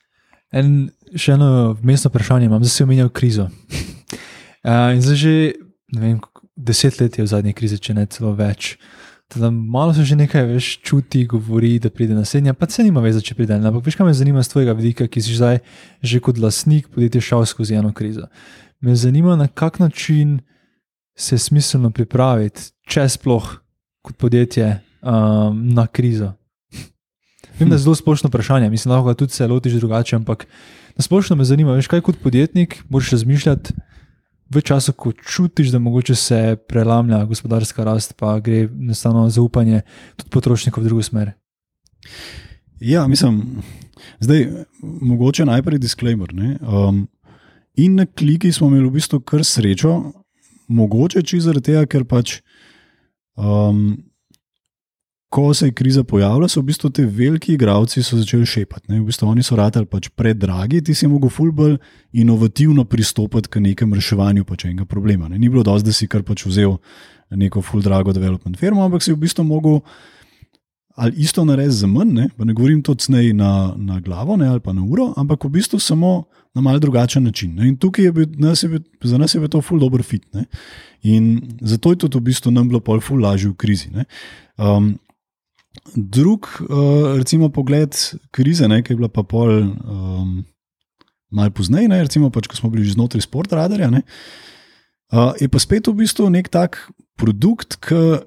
En, 0.50 0.88
še 1.14 1.36
eno 1.36 1.76
vmesno 1.78 2.10
vprašanje 2.10 2.48
imam, 2.48 2.62
zdaj 2.64 2.74
si 2.74 2.86
omenjal 2.86 3.12
krizo. 3.14 3.50
Uh, 4.60 4.92
in 4.92 4.98
zdaj 5.00 5.16
že 5.16 5.34
vem, 5.96 6.18
deset 6.52 6.98
let 7.00 7.16
je 7.16 7.24
v 7.24 7.30
zadnji 7.32 7.54
krizi, 7.56 7.78
če 7.80 7.94
ne 7.96 8.04
celo 8.12 8.34
več. 8.36 8.74
Teda 9.30 9.50
malo 9.50 9.94
se 9.94 10.02
že 10.04 10.16
nekaj 10.18 10.42
več 10.48 10.68
čuti, 10.82 11.22
govori, 11.30 11.76
da 11.78 11.86
pride 11.90 12.16
naslednja, 12.18 12.50
pa 12.58 12.66
se 12.66 12.82
nima 12.82 12.98
veze, 13.04 13.22
če 13.22 13.36
pride. 13.38 13.60
Ampak 13.62 13.86
veš, 13.86 13.94
kaj 14.00 14.08
me 14.08 14.14
zanima 14.18 14.42
z 14.42 14.50
tvojega 14.50 14.74
vidika, 14.74 15.06
ki 15.06 15.22
si 15.22 15.36
zdaj 15.38 15.60
že 16.02 16.18
kot 16.18 16.40
lastnik 16.42 16.88
podjetja 16.90 17.22
šel 17.22 17.46
skozi 17.46 17.78
eno 17.78 17.92
krizo. 17.94 18.26
Me 18.82 18.96
zanima, 18.98 19.36
na 19.38 19.46
kak 19.46 19.78
način 19.78 20.40
se 21.14 21.38
smiselno 21.38 21.92
pripraviti, 21.94 22.72
če 22.90 23.06
sploh 23.06 23.46
kot 24.02 24.18
podjetje 24.18 24.80
um, 24.98 25.62
na 25.78 25.86
krizo. 25.86 26.32
Vem, 27.60 27.70
da 27.70 27.78
je 27.78 27.84
zelo 27.84 27.94
splošno 27.94 28.32
vprašanje, 28.32 28.70
mislim, 28.72 28.96
lahko 28.96 29.12
ga 29.12 29.18
tudi 29.22 29.36
se 29.36 29.46
lotiš 29.46 29.78
drugače, 29.78 30.16
ampak 30.18 30.48
na 30.96 31.06
splošno 31.06 31.38
me 31.38 31.46
zanima, 31.46 31.78
veš, 31.78 31.86
kaj 31.86 32.02
kot 32.02 32.18
podjetnik 32.18 32.80
moraš 32.90 33.14
razmišljati 33.14 33.78
v 34.50 34.62
času, 34.62 34.92
ko 34.92 35.12
čutiš, 35.12 35.70
da 35.70 35.78
mogoče 35.78 36.14
se 36.14 36.56
prelamlja 36.68 37.24
gospodarska 37.24 37.84
rast, 37.84 38.14
pa 38.18 38.38
gre 38.40 38.66
enostavno 38.66 39.28
zaupanje 39.30 39.82
tudi 40.16 40.30
potrošnikov 40.30 40.82
v 40.82 40.86
drugo 40.86 41.02
smer. 41.02 41.32
Ja, 42.80 43.06
mislim, 43.06 43.62
zdaj 44.20 44.48
mogoče 44.82 45.44
najprej 45.46 45.78
disclaimer. 45.78 46.32
Um, 46.32 47.08
in 47.76 47.94
na 47.94 48.06
kliki 48.06 48.52
smo 48.52 48.66
imeli 48.66 48.88
v 48.88 48.96
bistvu 48.98 49.20
kar 49.20 49.44
srečo, 49.44 50.12
mogoče 50.68 51.22
čisto 51.22 51.50
zaradi 51.50 51.72
tega, 51.72 51.86
ker 51.86 52.04
pač. 52.04 52.40
Um, 53.36 54.09
Ko 55.30 55.54
se 55.54 55.68
je 55.68 55.72
kriza 55.72 56.02
pojavila, 56.04 56.48
so 56.50 56.58
v 56.60 56.72
bistvu 56.72 56.88
ti 56.90 57.04
veliki 57.06 57.54
igravci 57.54 58.02
začeli 58.02 58.46
šepati. 58.46 58.90
Ne? 58.90 59.00
V 59.00 59.06
bistvu 59.12 59.28
oni 59.30 59.44
so 59.46 59.56
ratali 59.56 59.86
pač 59.86 60.08
predragi, 60.10 60.80
ti 60.82 60.94
si 60.94 61.06
mogel 61.06 61.30
fulbol 61.30 61.76
inovativno 62.12 62.84
pristopiti 62.84 63.48
k 63.48 63.62
nekem 63.62 63.94
reševanju 63.94 64.44
pač 64.44 64.64
enega 64.66 64.84
problema. 64.84 65.28
Ne? 65.30 65.38
Ni 65.38 65.48
bilo 65.48 65.62
dosti, 65.62 65.86
da 65.86 65.94
si 65.94 66.08
kar 66.10 66.26
pač 66.26 66.42
vzel 66.50 66.80
neko 67.30 67.62
full 67.62 67.82
drago 67.82 68.12
development 68.12 68.58
firmo, 68.58 68.82
ampak 68.82 69.06
si 69.06 69.14
v 69.14 69.22
bistvu 69.22 69.46
mogel 69.46 69.78
ali 71.00 71.12
isto 71.16 71.44
narediti 71.44 71.76
za 71.76 71.86
manj, 71.86 72.10
ne, 72.12 72.28
pa 72.36 72.44
ne 72.44 72.52
govorim 72.52 72.82
to 72.82 72.94
cnej 72.94 73.32
na, 73.32 73.72
na 73.76 74.00
glavo 74.00 74.36
ne, 74.36 74.48
ali 74.48 74.60
pa 74.60 74.72
na 74.72 74.82
uro, 74.82 75.12
ampak 75.16 75.44
v 75.44 75.54
bistvu 75.54 75.78
samo 75.78 76.24
na 76.54 76.60
mal 76.60 76.78
drugačen 76.78 77.24
način. 77.24 77.54
Ne. 77.54 77.68
In 77.68 77.76
tukaj 77.76 78.04
je 78.04 78.12
bil, 78.12 78.26
nas 78.36 78.62
je 78.62 78.68
bil, 78.68 78.82
za 79.04 79.18
nas 79.18 79.34
je 79.34 79.40
bil 79.40 79.48
to 79.48 79.62
full 79.62 79.80
dobro 79.80 80.02
fit. 80.02 80.26
Ne. 80.34 80.44
In 81.02 81.40
zato 81.60 81.94
je 81.94 82.02
tudi 82.02 82.18
v 82.18 82.26
bistvu 82.28 82.50
nam 82.50 82.68
bilo 82.68 82.80
pol 82.80 83.00
full 83.00 83.22
lažje 83.22 83.48
v 83.48 83.56
krizi. 83.56 83.88
Ne. 83.94 84.04
Um, 84.58 84.98
drug, 85.94 86.48
uh, 86.66 87.16
recimo, 87.18 87.48
pogled 87.48 87.96
krize, 88.34 88.68
ne, 88.68 88.82
ki 88.82 88.94
je 88.94 88.98
bila 88.98 89.10
pa 89.12 89.22
pol 89.22 89.50
um, 89.70 90.40
malo 91.30 91.54
pozneje, 91.54 91.88
ne, 91.90 92.00
recimo, 92.02 92.30
pač, 92.34 92.50
ko 92.50 92.58
smo 92.58 92.72
bili 92.72 92.86
že 92.88 92.96
znotraj 92.98 93.22
sportradarja, 93.26 93.90
ne, 93.94 94.02
uh, 95.14 95.30
je 95.38 95.50
pa 95.50 95.62
spet 95.62 95.86
v 95.86 96.02
bistvu 96.02 96.30
nek 96.30 96.50
tak 96.50 96.82
produkt, 97.20 97.78
ki 97.84 98.24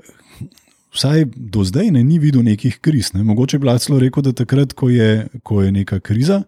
vsaj 0.93 1.25
do 1.35 1.63
zdaj 1.65 1.89
ne, 1.91 2.03
ni 2.05 2.19
videl 2.21 2.45
nekih 2.45 2.77
kriz. 2.81 3.13
Ne. 3.13 3.23
Mogoče 3.25 3.57
bi 3.59 3.67
lahko 3.67 3.85
celo 3.85 3.99
rekel, 3.99 4.23
da 4.23 4.33
takrat, 4.43 4.75
ko 4.77 4.89
je, 4.93 5.25
ko 5.43 5.63
je 5.65 5.71
neka 5.73 5.99
kriza, 6.05 6.43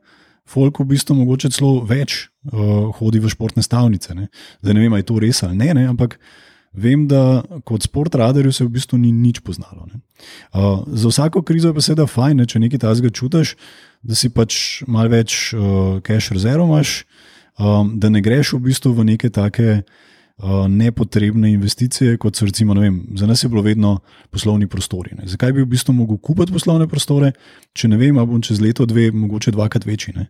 folk 0.46 0.80
v 0.80 0.92
bistvu 0.94 1.18
mogoče 1.18 1.50
celo 1.56 1.80
več 1.90 2.28
uh, 2.54 2.94
hodi 3.00 3.20
v 3.20 3.32
športne 3.34 3.66
stavnice. 3.66 4.14
Ne. 4.18 4.30
Zdaj 4.62 4.78
ne 4.78 4.84
vem, 4.86 4.94
ali 4.94 5.02
je 5.02 5.10
to 5.10 5.18
res 5.22 5.42
ali 5.48 5.58
ne, 5.58 5.72
ne 5.74 5.88
ampak 5.90 6.20
vem, 6.78 7.08
da 7.08 7.44
kot 7.68 7.84
sportradarju 7.88 8.54
se 8.54 8.66
v 8.66 8.76
bistvu 8.76 9.00
ni 9.02 9.12
nič 9.12 9.40
poznalo. 9.46 9.88
Uh, 10.54 10.84
za 10.88 11.10
vsako 11.10 11.42
krizo 11.42 11.72
je 11.72 11.78
pa 11.78 11.84
seveda 11.84 12.08
fajn, 12.08 12.42
ne, 12.42 12.48
če 12.50 12.62
nekaj 12.64 12.84
tajnega 12.84 13.14
čutiš, 13.16 13.56
da 14.06 14.16
si 14.16 14.30
pač 14.30 14.84
malo 14.88 15.12
več 15.12 15.54
uh, 15.54 16.00
cash 16.06 16.34
rezerv 16.36 16.66
imaš, 16.68 17.04
um, 17.60 17.96
da 18.00 18.10
ne 18.10 18.22
greš 18.26 18.56
v 18.56 18.66
bistvu 18.70 18.94
v 18.96 19.08
neke 19.14 19.32
take. 19.34 19.84
Uh, 20.36 20.66
nepotrebne 20.68 21.48
investicije, 21.54 22.18
kot 22.20 22.36
so 22.36 22.44
recimo, 22.44 22.74
ne 22.76 22.82
vem, 22.82 22.96
za 23.16 23.24
nas 23.24 23.44
je 23.44 23.48
bilo 23.50 23.62
vedno 23.64 24.00
poslovni 24.30 24.68
prostori. 24.68 25.14
Ne. 25.16 25.30
Zakaj 25.32 25.54
bi 25.56 25.64
v 25.64 25.70
bistvu 25.72 25.94
mogel 25.96 26.18
kupiti 26.20 26.52
poslovne 26.52 26.90
prostore, 26.92 27.30
če 27.72 27.88
ne 27.88 27.96
vem, 27.96 28.18
ali 28.20 28.28
bom 28.28 28.42
čez 28.44 28.60
leto, 28.60 28.84
dve, 28.86 29.14
mogoče 29.16 29.54
dvakrat 29.56 29.88
večji 29.88 30.14
ne. 30.18 30.26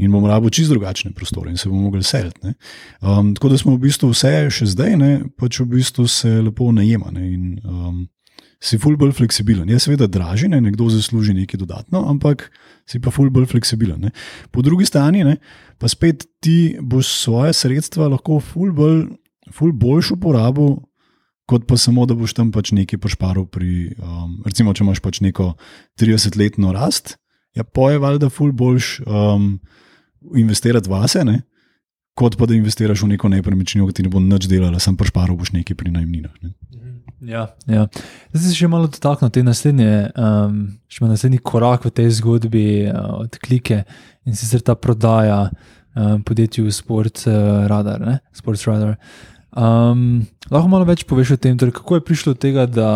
in 0.00 0.16
bom 0.16 0.24
rabo 0.24 0.48
čist 0.48 0.72
drugačne 0.72 1.12
prostore 1.12 1.52
in 1.52 1.60
se 1.60 1.68
bom 1.68 1.82
mogel 1.82 2.00
seliti. 2.00 2.54
Um, 3.02 3.34
tako 3.36 3.52
da 3.52 3.60
smo 3.60 3.76
v 3.76 3.84
bistvu 3.84 4.08
vse 4.14 4.32
še 4.48 4.70
zdaj, 4.72 4.96
ne, 4.96 5.12
pač 5.36 5.60
v 5.60 5.68
bistvu 5.76 6.08
se 6.08 6.40
lepo 6.40 6.72
najema 6.72 7.12
ne, 7.12 7.28
in 7.28 7.60
um, 7.60 8.00
si 8.64 8.80
ful 8.80 8.96
bolj 8.96 9.12
fleksibilen. 9.20 9.68
Je 9.68 9.78
seveda 9.80 10.08
dražji, 10.08 10.48
ne, 10.48 10.64
nekdo 10.64 10.88
zasluži 10.88 11.36
nekaj 11.36 11.60
dodatno, 11.60 12.06
ampak 12.08 12.48
si 12.88 12.96
pa 12.96 13.12
ful 13.12 13.28
bolj 13.28 13.52
fleksibilen. 13.52 14.08
Ne. 14.08 14.16
Po 14.52 14.64
drugi 14.64 14.88
strani 14.88 15.20
ne, 15.24 15.36
pa 15.76 15.88
spet 15.88 16.24
ti 16.40 16.78
boš 16.80 17.12
svoje 17.28 17.52
sredstva 17.60 18.08
lahko 18.08 18.40
ful 18.40 18.72
bolj 18.72 19.10
ful 19.54 19.72
boljšo 19.72 20.16
porabo, 20.20 20.70
kot 21.50 21.66
pa 21.66 21.76
samo, 21.80 22.06
da 22.06 22.14
boš 22.14 22.34
tam 22.38 22.52
pač 22.54 22.72
nekaj 22.76 23.00
pošparil. 23.02 23.46
Pri, 23.50 23.90
um, 23.98 24.38
recimo, 24.46 24.74
če 24.74 24.84
imaš 24.86 25.02
pač 25.02 25.20
neko 25.24 25.52
30-letno 26.00 26.74
rast, 26.76 27.16
ja, 27.58 27.66
poje 27.66 27.98
valjda 28.02 28.30
ful 28.30 28.52
boljš 28.54 29.00
um, 29.06 29.52
investirati 30.36 30.90
vase, 30.90 31.24
ne, 31.26 31.40
kot 32.18 32.36
pa 32.38 32.46
da 32.46 32.54
investiraš 32.54 33.02
v 33.02 33.14
neko 33.14 33.30
nepremičnino, 33.32 33.88
ki 33.88 33.98
ti 33.98 34.06
ne 34.06 34.12
bo 34.12 34.22
nič 34.22 34.46
delala, 34.50 34.82
sam 34.82 34.98
pošparil 35.00 35.38
boš 35.40 35.54
nekaj 35.56 35.78
pri 35.78 35.94
najmninah. 35.94 36.34
Ne. 36.44 36.54
Ja, 37.20 37.50
ja. 37.68 37.84
Zdaj 38.32 38.46
se 38.46 38.54
še 38.56 38.68
malo 38.72 38.88
dotaknil 38.88 39.32
te 39.34 39.42
naslednje, 39.44 39.90
um, 40.16 40.62
še 40.88 41.02
malo 41.02 41.16
naslednji 41.16 41.42
korak 41.44 41.84
v 41.84 41.92
tej 41.98 42.14
zgodbi 42.16 42.64
uh, 42.88 43.20
od 43.20 43.36
klike 43.42 43.82
in 44.24 44.38
sicer 44.38 44.64
ta 44.64 44.76
prodaja 44.78 45.50
um, 45.50 46.22
podjetju 46.24 46.72
Sport 46.72 47.26
uh, 47.28 47.66
Radar. 47.68 48.22
Sports 48.36 48.64
Radar. 48.68 48.96
Um, 49.50 50.26
lahko 50.46 50.68
malo 50.70 50.86
več 50.86 51.02
poveš 51.10 51.34
o 51.34 51.38
tem, 51.40 51.56
torej 51.58 51.74
kako 51.74 51.98
je 51.98 52.04
prišlo 52.06 52.34
do 52.34 52.38
tega, 52.38 52.66
da 52.70 52.90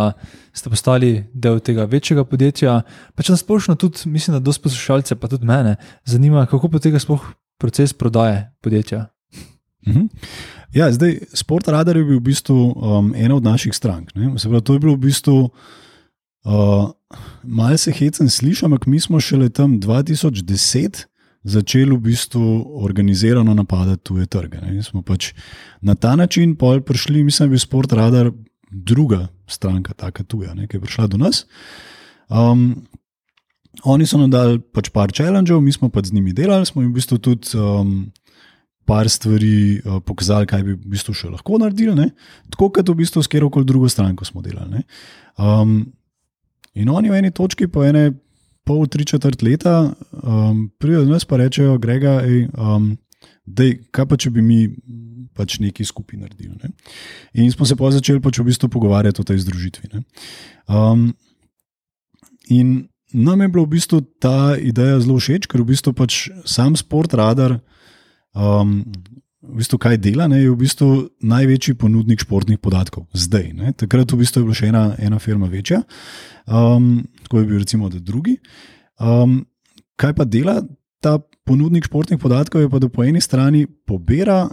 ste 0.54 0.70
postali 0.70 1.24
del 1.34 1.58
tega 1.58 1.86
večjega 1.90 2.22
podjetja. 2.28 2.82
Pa 3.14 3.26
če 3.26 3.34
nas 3.34 3.42
splošno 3.42 3.74
tudi, 3.80 4.06
mislim, 4.06 4.36
da 4.36 4.44
dosti 4.44 4.62
poslušalce, 4.68 5.18
pa 5.18 5.30
tudi 5.30 5.48
mene, 5.48 5.76
zanima, 6.06 6.46
kako 6.50 6.70
poteka 6.76 7.02
sploh 7.02 7.26
proces 7.58 7.92
prodaje 7.92 8.46
podjetja. 8.62 9.08
Mhm. 9.86 10.06
Ja, 10.74 10.88
zdaj, 10.90 11.20
Sport 11.34 11.68
Radar 11.70 11.96
je 11.96 12.04
bil 12.04 12.18
v 12.18 12.26
bistvu 12.30 12.54
um, 12.74 13.12
ena 13.14 13.36
od 13.36 13.44
naših 13.44 13.74
strank. 13.74 14.10
Pravi, 14.14 14.60
to 14.62 14.74
je 14.74 14.82
bilo 14.82 14.94
v 14.96 15.04
bistvu, 15.06 15.36
uh, 16.46 16.90
malo 17.42 17.76
se 17.78 17.92
hecen 17.92 18.30
slišati, 18.30 18.66
ampak 18.66 18.86
mi 18.86 19.00
smo 19.00 19.20
šele 19.20 19.48
tam 19.54 19.78
2010 19.80 21.06
začeli 21.44 21.92
v 21.92 22.00
bistvu 22.00 22.44
organizirano 22.84 23.54
napadati 23.54 24.02
tuje 24.02 24.26
trge. 24.26 24.60
Ne. 24.64 24.82
Smo 24.82 25.02
pač 25.02 25.32
na 25.80 25.94
ta 25.94 26.16
način 26.16 26.56
prišli, 26.56 27.24
mislim, 27.24 27.46
da 27.46 27.50
je 27.50 27.50
bil 27.50 27.58
Sport 27.58 27.92
Radar 27.92 28.30
druga 28.70 29.28
stranka, 29.46 29.92
taka 29.94 30.24
tuja, 30.24 30.54
ne, 30.54 30.66
ki 30.66 30.76
je 30.76 30.80
prišla 30.80 31.06
do 31.06 31.18
nas. 31.20 31.46
Um, 32.28 32.86
oni 33.84 34.06
so 34.06 34.18
nam 34.18 34.30
dali 34.30 34.58
pač 34.58 34.88
par 34.90 35.12
challengeov, 35.12 35.60
mi 35.60 35.72
smo 35.72 35.88
pač 35.88 36.08
z 36.08 36.16
njimi 36.16 36.32
delali, 36.32 36.66
smo 36.66 36.82
jim 36.82 36.90
v 36.90 37.00
bistvu 37.00 37.18
tudi. 37.18 37.56
Um, 37.58 38.12
par 38.84 39.08
stvari 39.08 39.80
uh, 39.80 40.00
pokazali, 40.04 40.46
kaj 40.46 40.62
bi 40.62 40.74
v 40.76 40.90
bistvu 40.92 41.14
še 41.16 41.30
lahko 41.32 41.56
naredili, 41.56 41.94
ne? 41.96 42.10
tako 42.52 42.68
kot 42.68 42.88
v 42.92 42.98
bistvu 42.98 43.22
s 43.24 43.30
kjerkoli 43.32 43.64
drugo 43.64 43.88
stranko 43.88 44.26
smo 44.28 44.42
delali. 44.44 44.82
Um, 45.40 45.78
in 46.76 46.90
oni 46.92 47.08
v 47.08 47.16
eni 47.16 47.32
točki, 47.32 47.64
po 47.64 47.84
ene 47.84 48.10
pol, 48.64 48.86
tri 48.88 49.04
četrt 49.04 49.42
leta, 49.44 49.92
um, 50.22 50.70
pridejo 50.78 51.04
do 51.04 51.12
nas 51.12 51.24
in 51.24 51.40
rečejo, 51.40 51.78
Grega, 51.78 52.20
ej, 52.24 52.48
um, 52.56 52.94
dej, 53.44 53.78
kaj 53.92 54.08
pa 54.08 54.16
če 54.16 54.32
bi 54.32 54.42
mi 54.44 54.60
pač 55.34 55.58
nekaj 55.60 55.90
skupaj 55.90 56.18
naredili. 56.20 56.54
Ne? 56.62 56.72
In 57.42 57.50
smo 57.52 57.66
se 57.66 57.76
pa 57.76 57.90
začeli 57.90 58.22
pač 58.22 58.38
v 58.38 58.48
bistvu 58.48 58.70
pogovarjati 58.70 59.20
o 59.20 59.26
tej 59.26 59.42
združitvi. 59.44 60.02
Um, 60.70 61.12
in 62.48 62.86
nam 63.12 63.42
je 63.42 63.48
bila 63.48 63.66
v 63.66 63.74
bistvu 63.74 64.00
ta 64.22 64.54
ideja 64.56 65.00
zelo 65.02 65.18
všeč, 65.18 65.50
ker 65.50 65.62
v 65.62 65.74
bistvu 65.74 65.94
pač 65.94 66.28
sam 66.46 66.78
sport 66.78 67.14
radar. 67.18 67.58
Um, 68.34 68.82
v 69.44 69.58
bistvu, 69.60 69.78
kaj 69.80 69.98
dela, 70.02 70.26
ne, 70.30 70.40
je 70.42 70.50
v 70.50 70.58
bistvu 70.58 70.88
največji 71.24 71.76
ponudnik 71.80 72.22
športnih 72.24 72.58
podatkov 72.62 73.06
zdaj. 73.12 73.52
Ne. 73.56 73.72
Takrat 73.76 74.12
v 74.12 74.20
bistvu 74.22 74.42
je 74.42 74.46
bila 74.48 74.58
še 74.58 74.70
ena, 74.70 74.84
ena 74.98 75.20
firma 75.22 75.48
večja, 75.50 75.82
um, 76.48 77.04
tako 77.26 77.42
je 77.42 77.48
bil 77.50 77.62
recimo 77.62 77.90
drugi. 77.92 78.38
Um, 79.00 79.42
kaj 80.00 80.16
pa 80.16 80.24
dela 80.24 80.60
ta 81.04 81.18
ponudnik 81.44 81.86
športnih 81.86 82.20
podatkov, 82.20 82.64
je 82.64 82.72
pa, 82.72 82.80
da 82.80 82.88
po 82.88 83.04
eni 83.04 83.20
strani 83.20 83.66
pobira 83.66 84.48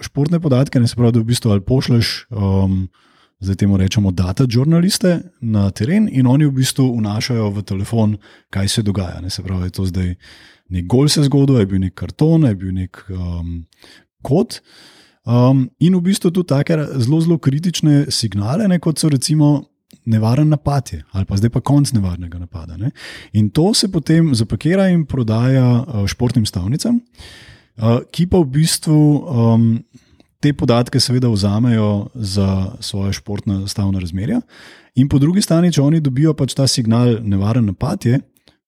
športne 0.00 0.40
podatke, 0.40 0.80
ne 0.80 0.88
se 0.88 0.96
pravi, 0.96 1.18
da 1.18 1.22
v 1.22 1.30
bistvu 1.30 1.56
ali 1.56 1.66
pošleš. 1.66 2.26
Um, 2.32 2.88
Zdaj 3.40 3.56
temu 3.56 3.78
rečemo 3.80 4.10
data 4.12 4.44
žurnaliste 4.44 5.14
na 5.40 5.70
teren 5.72 6.10
in 6.12 6.26
oni 6.28 6.44
v 6.44 6.58
bistvu 6.58 6.84
vnašajo 6.98 7.46
v 7.56 7.62
telefon, 7.64 8.10
kaj 8.52 8.68
se 8.68 8.82
dogaja. 8.84 9.22
Ne 9.24 9.32
se 9.32 9.40
pravi, 9.40 9.70
je 9.70 9.76
to 9.78 9.86
zdaj 9.88 10.10
nek 10.70 10.86
gol 10.86 11.08
se 11.10 11.22
zgodil, 11.26 11.58
je 11.60 11.66
bil 11.66 11.82
nek 11.82 11.94
karton, 11.98 12.46
je 12.46 12.54
bil 12.58 12.74
nek 12.74 13.02
um, 13.10 13.64
kod. 14.22 14.60
Um, 15.24 15.68
in 15.78 15.94
v 15.94 16.00
bistvu 16.08 16.30
tudi 16.32 16.48
tako 16.48 16.78
zelo, 16.98 17.20
zelo 17.20 17.38
kritične 17.38 18.06
signale, 18.10 18.68
ne, 18.68 18.78
kot 18.80 18.98
so 18.98 19.10
recimo 19.12 19.70
nevaren 20.08 20.48
napad, 20.48 20.94
ali 21.12 21.26
pa 21.28 21.36
zdaj 21.36 21.50
pa 21.50 21.60
konc 21.60 21.92
nevarnega 21.92 22.38
napada. 22.38 22.76
Ne. 22.80 22.90
In 23.32 23.50
to 23.50 23.74
se 23.74 23.90
potem 23.92 24.34
zapakira 24.34 24.88
in 24.88 25.04
prodaja 25.06 25.66
uh, 25.82 26.06
športnim 26.08 26.46
stavnicam, 26.46 27.00
uh, 27.76 28.00
ki 28.10 28.26
pa 28.26 28.40
v 28.40 28.50
bistvu. 28.60 29.00
Um, 29.26 29.72
Te 30.40 30.54
podatke, 30.56 30.96
seveda, 30.96 31.28
vzamejo 31.28 32.08
za 32.16 32.72
svoje 32.80 33.12
športne 33.12 33.68
stavne 33.68 34.00
razmerja, 34.00 34.38
in 34.96 35.08
po 35.08 35.18
drugi 35.20 35.42
strani, 35.44 35.68
če 35.68 35.82
oni 35.84 36.00
dobijo 36.00 36.32
pač 36.32 36.54
ta 36.56 36.64
signal, 36.64 37.18
nevaren 37.20 37.66
napad, 37.68 38.06
je, 38.08 38.22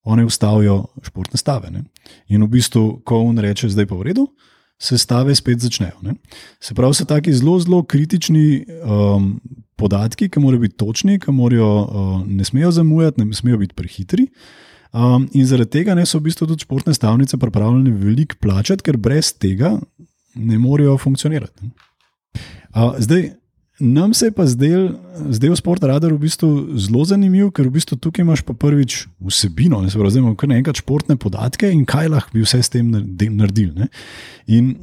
oni 0.04 0.26
ustavijo 0.28 0.82
športne 1.00 1.40
stave. 1.40 1.70
Ne? 1.72 1.86
In 2.28 2.44
v 2.44 2.50
bistvu, 2.58 3.00
ko 3.08 3.22
on 3.24 3.40
reče, 3.40 3.70
zdaj 3.72 3.88
pa 3.88 3.96
v 3.96 4.10
redu, 4.10 4.26
se 4.26 4.51
stave 4.98 5.34
spet 5.38 5.62
začnejo. 5.62 6.00
Ne? 6.02 6.16
Se 6.60 6.74
pravi, 6.74 6.96
so 6.98 7.06
taki 7.08 7.32
zelo, 7.32 7.58
zelo 7.62 7.82
kritični 7.86 8.64
um, 8.82 9.36
podatki, 9.78 10.28
ki 10.28 10.42
morajo 10.42 10.64
biti 10.64 10.78
točni, 10.80 11.18
ki 11.22 11.34
morajo, 11.34 11.70
uh, 11.82 12.16
ne 12.26 12.44
smejo 12.44 12.72
zamujati, 12.74 13.22
ne 13.22 13.34
smejo 13.34 13.60
biti 13.62 13.76
prehitri. 13.78 14.26
Um, 14.92 15.28
in 15.32 15.46
zaradi 15.48 15.78
tega 15.78 15.94
ne 15.96 16.04
so 16.06 16.18
v 16.18 16.28
bistvu 16.28 16.50
tudi 16.50 16.66
športne 16.66 16.92
stavnice 16.94 17.38
pripravljene 17.40 17.94
veliko 17.96 18.36
plačati, 18.42 18.84
ker 18.84 18.98
brez 19.00 19.32
tega 19.32 19.78
ne 20.34 20.58
morejo 20.58 20.98
funkcionirati. 21.00 21.70
Uh, 22.74 22.98
zdaj, 22.98 23.30
Nam 23.80 24.12
se 24.14 24.26
je 24.26 24.32
pa 24.36 24.44
zdel, 24.46 24.90
zdaj 25.32 25.50
v 25.50 25.56
sportu 25.56 25.88
radar 25.88 26.12
v 26.12 26.20
bistvu 26.20 26.76
zelo 26.76 27.06
zanimiv, 27.08 27.48
ker 27.56 27.70
v 27.70 27.78
bistvu 27.78 27.96
tukaj 27.96 28.20
imaš 28.20 28.42
pa 28.44 28.52
prvič 28.52 29.06
vsebino, 29.16 29.80
ne 29.80 29.88
pravi, 29.88 30.12
zdaj 30.12 30.20
imamo 30.20 30.36
kar 30.36 30.50
nekaj 30.52 30.82
športne 30.82 31.16
podatke 31.16 31.70
in 31.72 31.86
kaj 31.88 32.10
lahko 32.12 32.36
bi 32.36 32.44
vse 32.44 32.60
s 32.60 32.68
tem 32.68 32.92
naredili. 32.92 33.72
Ne? 33.72 33.88
In 34.52 34.74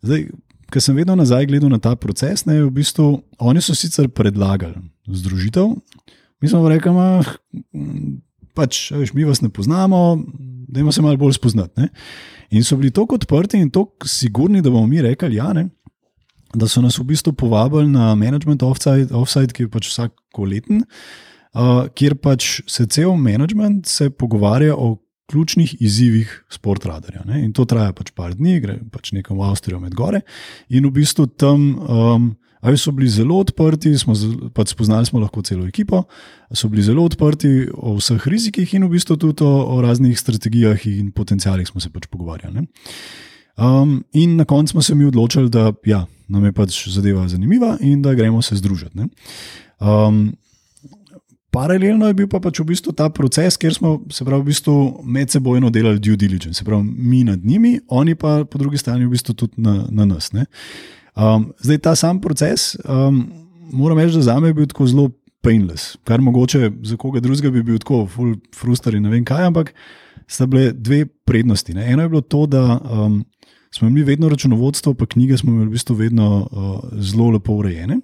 zdaj, 0.00 0.30
ker 0.72 0.80
sem 0.80 0.96
vedno 0.96 1.16
nazaj 1.18 1.50
gledal 1.50 1.68
na 1.68 1.78
ta 1.82 1.92
proces, 1.92 2.46
ne, 2.48 2.56
v 2.64 2.72
bistvu 2.72 3.20
oni 3.36 3.60
so 3.60 3.76
sicer 3.76 4.08
predlagali 4.08 4.80
združitev, 5.12 5.76
mi 6.40 6.48
smo 6.48 6.64
rekli, 6.72 6.88
da 6.88 7.20
pač, 8.56 8.88
mi 9.12 9.28
vas 9.28 9.44
ne 9.44 9.52
poznamo, 9.52 10.16
da 10.72 10.80
imamo 10.80 10.92
se 10.92 11.04
malo 11.04 11.20
bolj 11.20 11.36
spoznati. 11.36 11.84
In 12.56 12.64
so 12.64 12.80
bili 12.80 12.90
tako 12.90 13.20
odprti 13.20 13.60
in 13.60 13.70
tako 13.70 14.08
sigurni, 14.08 14.64
da 14.64 14.72
bomo 14.72 14.88
mi 14.88 15.04
rekli, 15.04 15.36
ja, 15.36 15.52
ne 15.52 15.68
da 16.54 16.68
so 16.68 16.82
nas 16.84 16.98
v 16.98 17.06
bistvu 17.12 17.32
povabili 17.32 17.88
na 17.90 18.14
management 18.18 18.62
offside, 18.62 19.12
offside 19.14 19.54
ki 19.54 19.66
je 19.66 19.72
pač 19.72 19.88
vsako 19.90 20.48
leten, 20.48 20.82
uh, 21.54 21.86
kjer 21.94 22.16
pač 22.20 22.60
se 22.70 22.86
cel 22.86 23.16
management 23.16 23.86
se 23.88 24.10
pogovarja 24.10 24.76
o 24.76 24.96
ključnih 25.32 25.76
izzivih 25.80 26.30
sport 26.52 26.84
radarja. 26.84 27.22
Ne? 27.24 27.40
In 27.46 27.52
to 27.56 27.64
traja 27.64 27.94
pač 27.96 28.12
par 28.16 28.34
dni, 28.36 28.58
gre 28.60 28.76
pač 28.92 29.14
nekam 29.16 29.40
v 29.40 29.48
Avstrijo 29.48 29.80
med 29.80 29.96
gore. 29.96 30.22
In 30.68 30.88
v 30.88 30.94
bistvu 31.02 31.30
tam. 31.36 31.68
Um, 31.88 32.30
Ali 32.62 32.78
so 32.78 32.92
bili 32.94 33.08
zelo 33.10 33.40
odprti, 33.42 33.90
smo 33.98 34.14
pač 34.54 34.70
spoznali 34.70 35.06
smo 35.08 35.18
lahko 35.18 35.42
celo 35.42 35.64
ekipo, 35.66 36.04
so 36.54 36.68
bili 36.70 36.84
zelo 36.86 37.02
odprti 37.02 37.66
o 37.74 37.96
vseh 37.96 38.22
rizikih 38.30 38.74
in 38.76 38.86
v 38.86 38.92
bistvu 38.92 39.16
tudi 39.18 39.42
o, 39.42 39.50
o 39.74 39.80
raznih 39.82 40.14
strategijah 40.14 40.86
in 40.86 41.10
potencijalih 41.10 41.66
smo 41.66 41.82
se 41.82 41.90
pač 41.90 42.06
pogovarjali. 42.06 42.62
Um, 43.58 44.04
in 44.14 44.36
na 44.36 44.46
koncu 44.46 44.76
smo 44.76 44.82
se 44.82 44.94
mi 44.94 45.04
odločili, 45.10 45.50
da 45.50 45.72
ja, 45.86 46.04
nam 46.32 46.44
je 46.48 46.52
pač 46.56 46.78
zadeva 46.88 47.26
zanimiva 47.28 47.76
in 47.80 48.02
da 48.02 48.14
gremo 48.16 48.42
se 48.42 48.56
združiti. 48.56 49.08
Um, 49.80 50.32
paralelno 51.52 52.08
je 52.08 52.16
bil 52.16 52.28
pa 52.32 52.40
pač 52.40 52.62
v 52.62 52.70
bistvu 52.72 52.94
ta 52.96 53.10
proces, 53.12 53.58
kjer 53.60 53.76
smo 53.76 53.98
se 54.10 54.24
pravi, 54.24 54.40
v 54.40 54.50
bistvu 54.52 54.76
medsebojno 55.04 55.70
delali 55.70 56.00
due 56.00 56.16
diligence, 56.16 56.62
se 56.62 56.64
pravi, 56.64 56.82
mi 56.82 57.24
nad 57.28 57.44
njimi, 57.44 57.76
oni 57.88 58.16
pa 58.16 58.42
po 58.48 58.58
drugi 58.58 58.80
strani 58.80 59.06
v 59.06 59.12
bistvu 59.12 59.36
tudi 59.36 59.60
na, 59.60 59.82
na 59.90 60.08
nas. 60.08 60.32
Um, 60.32 61.50
zdaj 61.60 61.82
ta 61.84 61.96
sam 61.98 62.22
proces, 62.24 62.72
um, 62.88 63.26
moram 63.72 64.00
reči, 64.00 64.16
da 64.16 64.22
za 64.30 64.38
me 64.40 64.48
je 64.48 64.56
bil 64.56 64.70
tako 64.70 64.88
zelo 64.88 65.10
painless, 65.42 65.98
kar 66.08 66.22
mogoče 66.24 66.70
za 66.88 66.96
koga 66.96 67.20
drugega 67.20 67.50
bi 67.50 67.62
bil 67.62 67.78
tako 67.82 68.06
frustrirajoč 68.56 69.00
in 69.02 69.04
ne 69.08 69.12
vem 69.12 69.24
kaj, 69.26 69.44
ampak 69.50 69.74
sta 70.30 70.46
bile 70.46 70.72
dve 70.72 71.04
prednosti. 71.28 71.74
Ne. 71.74 71.90
Eno 71.92 72.06
je 72.06 72.08
bilo 72.08 72.20
to, 72.20 72.46
da 72.46 72.78
um, 72.78 73.24
smo 73.74 73.88
imeli 73.88 74.04
vedno 74.04 74.28
računovodstvo, 74.28 74.94
pa 74.94 75.06
knjige 75.06 75.38
smo 75.38 75.52
imeli 75.52 75.66
v 75.66 75.76
bistvu 75.76 75.96
vedno 75.96 76.48
uh, 76.50 77.00
zelo 77.00 77.30
lepo 77.30 77.52
urejene. 77.52 77.98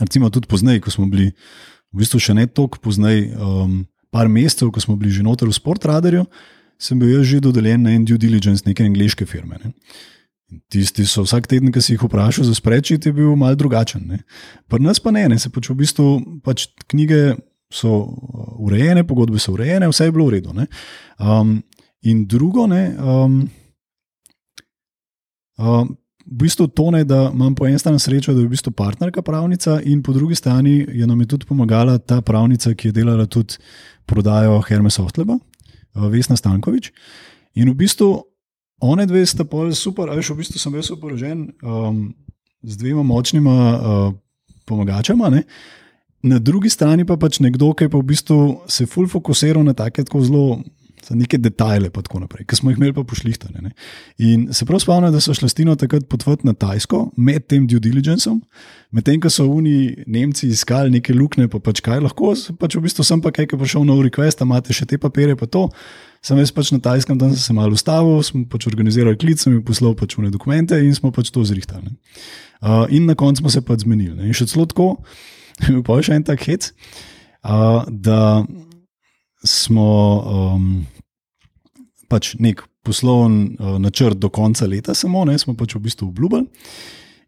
Recimo 0.00 0.30
tudi 0.30 0.50
poznaj, 0.50 0.80
ko 0.80 0.90
smo 0.90 1.06
bili, 1.06 1.30
v 1.92 2.02
bistvu 2.02 2.20
še 2.20 2.34
ne 2.34 2.46
toliko 2.46 2.80
poznaj, 2.82 3.28
um, 3.38 3.84
par 4.14 4.28
mesecev, 4.28 4.72
ko 4.74 4.82
smo 4.82 4.96
bili 4.98 5.12
že 5.14 5.22
noter 5.22 5.48
v 5.50 5.54
Sportradarju, 5.54 6.26
sem 6.78 6.98
bil 6.98 7.14
jaz 7.16 7.30
že 7.30 7.40
dodeljen 7.42 7.82
na 7.82 7.94
en 7.94 8.04
due 8.04 8.18
diligence 8.18 8.66
neke 8.66 8.84
angliške 8.86 9.26
firme. 9.26 9.58
Ne. 9.62 9.72
Tisti 10.70 11.06
so 11.06 11.24
vsak 11.24 11.48
teden, 11.50 11.72
ki 11.74 11.82
si 11.82 11.94
jih 11.94 12.02
vprašal 12.02 12.46
za 12.46 12.54
sprečiti, 12.54 13.10
je 13.10 13.16
bil 13.16 13.34
mal 13.38 13.56
drugačen. 13.58 14.06
Ne. 14.06 14.22
Pri 14.70 14.82
nas 14.82 15.02
pa 15.02 15.10
ne, 15.14 15.26
ne 15.30 15.38
se 15.38 15.50
pač 15.50 15.70
v 15.70 15.78
bistvu 15.82 16.08
pač 16.46 16.68
knjige 16.90 17.36
so 17.74 17.90
uh, 17.90 18.54
urejene, 18.62 19.06
pogodbe 19.06 19.38
so 19.42 19.54
urejene, 19.54 19.90
vse 19.90 20.10
je 20.10 20.14
bilo 20.14 20.26
v 20.30 20.38
redu. 20.38 20.54
Um, 21.18 21.62
in 22.02 22.26
drugo, 22.30 22.66
ne, 22.70 22.90
um, 22.98 23.44
um, 25.58 25.96
v 26.24 26.36
bistvu 26.40 26.66
to 26.72 26.90
ne, 26.90 27.02
da 27.04 27.30
imam 27.34 27.54
po 27.54 27.66
eni 27.68 27.78
strani 27.78 28.00
srečo, 28.00 28.32
da 28.32 28.40
je 28.40 28.46
v 28.46 28.54
bistvu 28.54 28.72
partnerka 28.72 29.22
pravnica, 29.22 29.80
in 29.84 30.02
po 30.02 30.12
drugi 30.12 30.34
strani 30.34 30.86
je 30.88 31.06
nam 31.06 31.20
je 31.20 31.26
tudi 31.26 31.46
pomagala 31.46 31.98
ta 31.98 32.20
pravnica, 32.20 32.74
ki 32.74 32.88
je 32.88 32.92
delala 32.92 33.26
tudi 33.26 33.60
prodajo 34.06 34.62
Hermes 34.68 34.98
Ostleba, 34.98 35.36
uh, 35.36 36.08
Vesna 36.08 36.36
Stankovič. 36.36 36.92
In 37.54 37.70
v 37.70 37.76
bistvu 37.84 38.24
one 38.80 39.06
dve 39.06 39.26
sta 39.26 39.44
pa 39.44 39.68
super, 39.72 40.10
ali 40.10 40.22
v 40.22 40.36
bistvu 40.36 40.58
sem 40.58 40.72
bil 40.72 40.82
suporožen 40.82 41.48
um, 41.62 42.14
z 42.62 42.76
dvema 42.76 43.02
močnima 43.02 43.54
uh, 43.54 44.14
pomagačama. 44.64 45.30
Ne? 45.30 45.44
Na 46.24 46.38
drugi 46.38 46.70
strani 46.72 47.04
pa 47.04 47.16
pač 47.20 47.40
nekdo, 47.44 47.74
ki 47.76 47.88
pa 47.92 48.00
v 48.00 48.08
bistvu 48.08 48.64
se 48.68 48.88
fulj 48.88 49.12
fokusira 49.12 49.62
na 49.62 49.76
take 49.76 50.04
zelo 50.08 50.62
za 51.08 51.14
neke 51.18 51.38
detajle, 51.38 51.90
pa 51.92 52.02
tako 52.04 52.22
naprej, 52.22 52.46
ki 52.48 52.56
smo 52.56 52.72
jih 52.72 52.78
imeli 52.80 52.94
pa 52.96 53.04
pošlihtane. 53.04 53.60
Ne. 53.64 53.72
In 54.24 54.46
se 54.54 54.64
prav 54.68 54.80
spomnim, 54.80 55.12
da 55.12 55.20
so 55.20 55.34
šli 55.36 55.48
stino 55.52 55.76
takrat 55.76 56.06
potvati 56.08 56.46
na 56.48 56.54
Tajsko 56.56 57.10
med 57.16 57.46
tem 57.50 57.66
due 57.68 57.82
diligencem, 57.82 58.40
medtem 58.94 59.20
ko 59.20 59.30
so 59.32 59.46
oni 59.50 60.04
Nemci 60.06 60.48
iskali 60.48 60.92
neke 60.94 61.14
luknje, 61.16 61.48
pa 61.52 61.60
pač 61.60 61.82
kaj 61.84 62.00
lahko, 62.04 62.32
pač 62.60 62.78
v 62.78 62.84
bistvu 62.86 63.04
sem 63.06 63.22
pa 63.24 63.34
kaj, 63.34 63.50
ki 63.50 63.58
je 63.58 63.60
prišel 63.60 63.86
na 63.88 63.98
request, 64.06 64.42
imate 64.44 64.76
še 64.76 64.88
te 64.88 65.00
papire, 65.00 65.36
pa 65.36 65.50
to. 65.50 65.68
Sem 66.24 66.38
jaz 66.40 66.54
pač 66.56 66.70
na 66.72 66.80
Tajskem, 66.80 67.18
tam 67.20 67.34
sem 67.34 67.42
se 67.42 67.52
malo 67.56 67.76
ustavil, 67.76 68.22
smo 68.24 68.46
pač 68.48 68.64
organizirali 68.70 69.18
klic, 69.20 69.42
sem 69.42 69.52
jim 69.52 69.64
poslal 69.64 69.92
pač 69.98 70.16
vne 70.16 70.32
dokumente 70.32 70.78
in 70.80 70.94
smo 70.96 71.12
pač 71.12 71.28
to 71.28 71.44
zrihtali. 71.44 71.92
Uh, 72.64 72.88
in 72.88 73.04
na 73.04 73.12
koncu 73.12 73.44
smo 73.44 73.52
se 73.52 73.60
pač 73.60 73.84
zmenili. 73.84 74.16
Ne. 74.16 74.30
In 74.30 74.36
še 74.36 74.48
celo 74.48 74.64
tako, 74.64 74.94
pa 75.84 75.98
še 76.00 76.16
en 76.16 76.24
tak 76.24 76.46
hec, 76.48 76.70
uh, 77.44 77.84
da 77.92 78.40
smo 79.44 79.92
um, 80.24 80.86
pač 82.14 82.34
nek 82.38 82.62
poslovni 82.86 83.56
uh, 83.58 83.76
načrt 83.82 84.20
do 84.22 84.30
konca 84.30 84.68
leta, 84.70 84.94
samo 84.94 85.24
ne, 85.28 85.36
smo 85.40 85.56
pač 85.58 85.74
v 85.74 85.84
bistvu 85.88 86.08
obljubili. 86.12 86.46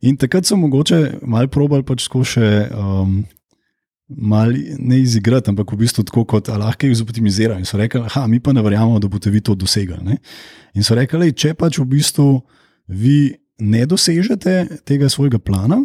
In 0.06 0.18
takrat 0.20 0.46
so 0.46 0.58
mogoče 0.60 1.18
malo 1.26 1.50
probali 1.50 1.86
pač 1.86 2.06
še. 2.06 2.52
Um, 2.70 3.24
mal 4.08 4.52
ne 4.78 5.00
izigrati, 5.00 5.50
ampak 5.50 5.72
v 5.72 5.80
bistvu 5.82 6.04
tako 6.06 6.24
kot 6.24 6.48
lahko 6.48 6.86
jih 6.86 6.96
zoptimizirajo. 7.00 7.58
In 7.58 7.66
so 7.66 7.78
rekli, 7.78 8.04
da 8.14 8.26
mi 8.30 8.40
pa 8.40 8.52
ne 8.52 8.62
verjamemo, 8.62 9.00
da 9.02 9.08
boste 9.10 9.30
vi 9.30 9.40
to 9.40 9.54
dosegli. 9.54 9.98
Ne? 10.04 10.18
In 10.74 10.86
so 10.86 10.94
rekli, 10.94 11.32
če 11.34 11.54
pač 11.58 11.80
v 11.80 11.88
bistvu 11.96 12.28
vi 12.86 13.34
ne 13.58 13.86
dosežete 13.86 14.82
tega 14.86 15.10
svojega 15.10 15.40
plana, 15.42 15.82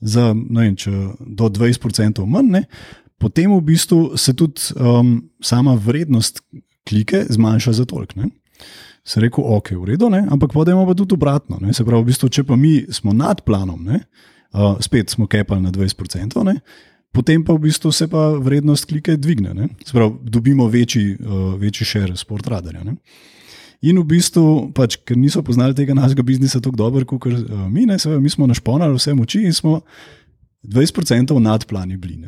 za 0.00 0.32
vem, 0.32 0.74
do 1.20 1.48
20% 1.48 2.24
manj, 2.26 2.50
ne? 2.50 2.64
potem 3.22 3.52
v 3.52 3.60
bistvu 3.62 4.16
se 4.18 4.34
tudi 4.34 4.72
um, 4.74 5.20
sama 5.38 5.76
vrednost 5.78 6.42
klike 6.88 7.24
zmanjša 7.28 7.72
za 7.72 7.84
toliko. 7.84 8.28
Se 9.04 9.18
je 9.18 9.24
rekel, 9.26 9.44
ok, 9.46 9.70
v 9.70 9.84
redu, 9.84 10.10
ne? 10.10 10.22
ampak 10.30 10.52
podajmo 10.52 10.86
pa 10.86 10.94
tudi 10.94 11.14
obratno. 11.14 11.58
Ne? 11.60 11.74
Se 11.74 11.84
pravi, 11.84 12.02
v 12.02 12.12
bistvu, 12.12 12.28
če 12.28 12.44
pa 12.46 12.56
mi 12.56 12.84
smo 12.90 13.12
nad 13.12 13.42
planom, 13.42 13.88
uh, 13.88 14.78
spet 14.80 15.10
smo 15.10 15.26
kepali 15.26 15.62
na 15.62 15.72
20%. 15.74 16.44
Ne? 16.46 16.60
potem 17.12 17.44
pa 17.44 17.52
v 17.52 17.68
bistvu 17.68 17.92
se 17.92 18.08
pa 18.08 18.32
vrednost 18.40 18.88
klike 18.88 19.16
dvigne. 19.16 19.68
Sprav, 19.84 20.16
dobimo 20.24 20.66
večji, 20.66 21.16
uh, 21.20 21.54
večji 21.60 21.86
šer 21.86 22.16
sport 22.16 22.48
radarja. 22.48 22.82
Ne? 22.84 22.96
In 23.82 23.98
v 23.98 24.06
bistvu, 24.14 24.70
pač, 24.74 24.96
ker 25.04 25.18
niso 25.18 25.42
poznali 25.42 25.74
tega 25.76 25.94
našega 25.94 26.22
biznisa 26.22 26.60
tako 26.62 26.78
dobro, 26.78 27.04
kot 27.04 27.26
uh, 27.28 27.66
mi, 27.68 27.84
ne, 27.86 27.98
seveda, 27.98 28.20
mi 28.22 28.32
smo 28.32 28.48
našponali 28.48 28.96
vse 28.96 29.14
moči 29.14 29.44
in 29.44 29.52
smo 29.52 29.82
20% 30.62 31.38
nad 31.38 31.66
plani 31.66 31.96
bili. 31.96 32.18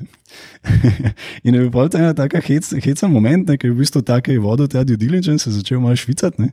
in 1.44 1.54
je 1.54 1.68
bil 1.70 1.88
ta 1.88 2.12
taka 2.14 2.40
hec, 2.42 2.72
heca 2.82 3.08
moment, 3.08 3.46
ki 3.46 3.68
je 3.68 3.72
v 3.72 3.78
bistvu 3.78 4.02
tako 4.02 4.34
vodil 4.42 4.66
ta 4.68 4.82
due 4.84 4.98
diligence, 4.98 5.50
začel 5.50 5.80
malo 5.80 5.96
švicati, 5.96 6.50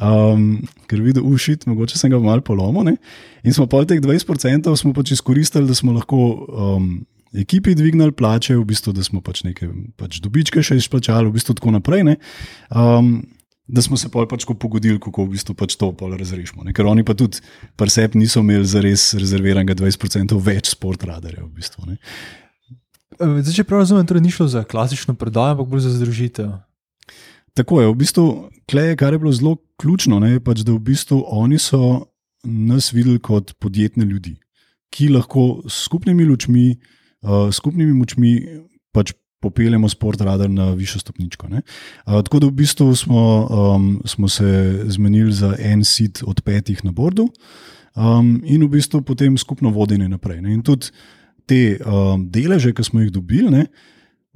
um, 0.00 0.62
ker 0.88 1.02
videl, 1.04 1.26
ušit, 1.28 1.66
mogoče 1.68 1.98
sem 1.98 2.10
ga 2.10 2.20
malo 2.22 2.40
polomil. 2.40 2.96
In 3.44 3.52
smo 3.52 3.68
pol 3.68 3.84
teh 3.84 4.00
20% 4.00 4.72
smo 4.76 4.94
pač 4.96 5.12
izkoristili, 5.12 5.68
da 5.68 5.76
smo 5.76 5.92
lahko. 5.92 6.24
Um, 6.48 6.90
ekipi 7.36 7.74
dvignili 7.76 8.12
plače, 8.16 8.56
v 8.56 8.64
bistvu, 8.64 8.94
da 8.96 9.04
smo 9.04 9.20
pač 9.20 9.42
nekaj 9.44 9.68
pač 10.00 10.16
dobičke 10.24 10.62
še 10.64 10.78
izplačali, 10.80 11.28
v 11.28 11.36
bistvu 11.36 11.58
tako 11.58 11.74
naprej. 11.76 12.16
Um, 12.72 13.18
da 13.68 13.82
smo 13.84 13.96
se 14.00 14.08
pač 14.08 14.46
pogodili, 14.58 14.98
kako 15.00 15.26
v 15.26 15.36
bistvu 15.36 15.54
pač 15.54 15.76
to 15.76 15.92
razrešimo. 15.92 16.64
Ne? 16.64 16.72
Ker 16.72 16.88
oni 16.88 17.04
pa 17.04 17.14
tudi 17.14 17.42
pri 17.76 17.92
sebi 17.92 18.18
niso 18.18 18.40
imeli 18.40 18.64
za 18.64 18.80
res 18.80 19.12
rezerviranega 19.14 19.76
20% 19.76 20.38
več 20.40 20.72
sport 20.72 21.04
radarjev. 21.04 21.44
V 21.46 21.52
bistvu, 21.60 21.84
e, 21.92 21.98
Zdaj, 23.18 23.52
če 23.52 23.66
prav 23.68 23.84
razumem, 23.84 24.06
torej 24.08 24.24
ni 24.24 24.32
šlo 24.32 24.48
za 24.48 24.64
klasično 24.64 25.14
prodajo, 25.20 25.58
ampak 25.58 25.68
bolj 25.68 25.84
za 25.84 25.92
združitev. 25.98 26.54
Tako 27.58 27.82
je, 27.82 27.90
v 27.90 27.96
bistvu, 27.98 28.26
kleje, 28.70 28.96
kar 28.96 29.12
je 29.12 29.20
bilo 29.20 29.32
zelo 29.34 29.56
ključno, 29.76 30.20
je 30.24 30.40
pač, 30.40 30.62
da 30.64 30.72
v 30.72 30.82
bistvu 30.88 31.20
oni 31.26 31.58
so 31.60 32.08
nas 32.46 32.92
videli 32.94 33.20
kot 33.20 33.52
podjetne 33.60 34.06
ljudi, 34.06 34.38
ki 34.94 35.10
lahko 35.12 35.66
s 35.66 35.84
skupnimi 35.88 36.24
lučmi 36.24 36.70
uh, 36.72 37.50
skupnimi 37.52 37.92
močmi 37.92 38.32
pač 38.94 39.12
popeljemo 39.40 39.88
sport 39.88 40.20
radar 40.20 40.50
na 40.50 40.70
višjo 40.74 41.00
stopničko. 41.00 41.46
Uh, 41.46 41.60
tako 42.04 42.38
da 42.38 42.46
v 42.46 42.50
bistvu 42.50 42.94
smo, 42.96 43.48
um, 43.50 44.02
smo 44.04 44.28
se 44.28 44.82
zmenili 44.86 45.32
za 45.32 45.54
en 45.58 45.84
sit 45.84 46.22
od 46.26 46.42
petih 46.42 46.84
na 46.84 46.92
bordu 46.92 47.28
um, 47.94 48.40
in 48.44 48.62
v 48.62 48.68
bistvu 48.68 49.02
potem 49.02 49.38
skupno 49.38 49.70
vodenje 49.70 50.08
naprej. 50.08 50.40
Ne? 50.42 50.54
In 50.54 50.62
tudi 50.62 50.90
te 51.46 51.78
um, 51.80 52.26
deleže, 52.30 52.72
ki 52.72 52.84
smo 52.84 53.00
jih 53.00 53.12
dobili. 53.12 53.50
Ne? 53.50 53.66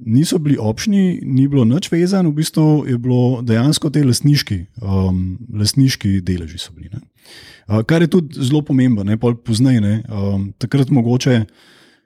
Niso 0.03 0.39
bili 0.39 0.57
občni, 0.59 1.21
ni 1.23 1.47
bilo 1.47 1.65
nič 1.65 1.91
vezano, 1.91 2.31
v 2.33 2.41
bistvu 2.41 2.85
je 2.89 2.97
bilo 2.97 3.43
dejansko 3.45 3.91
te 3.93 4.03
lasniški, 4.03 4.65
um, 4.81 5.37
lasniški 5.53 6.17
deleži. 6.25 6.59
Bili, 6.75 6.89
uh, 6.97 7.83
kar 7.87 8.01
je 8.01 8.11
tudi 8.11 8.41
zelo 8.41 8.63
pomembno, 8.65 9.03
ne 9.03 9.19
pa 9.19 9.35
poznaj. 9.35 9.79
Um, 10.09 10.51
takrat 10.57 10.89
mogoče 10.89 11.43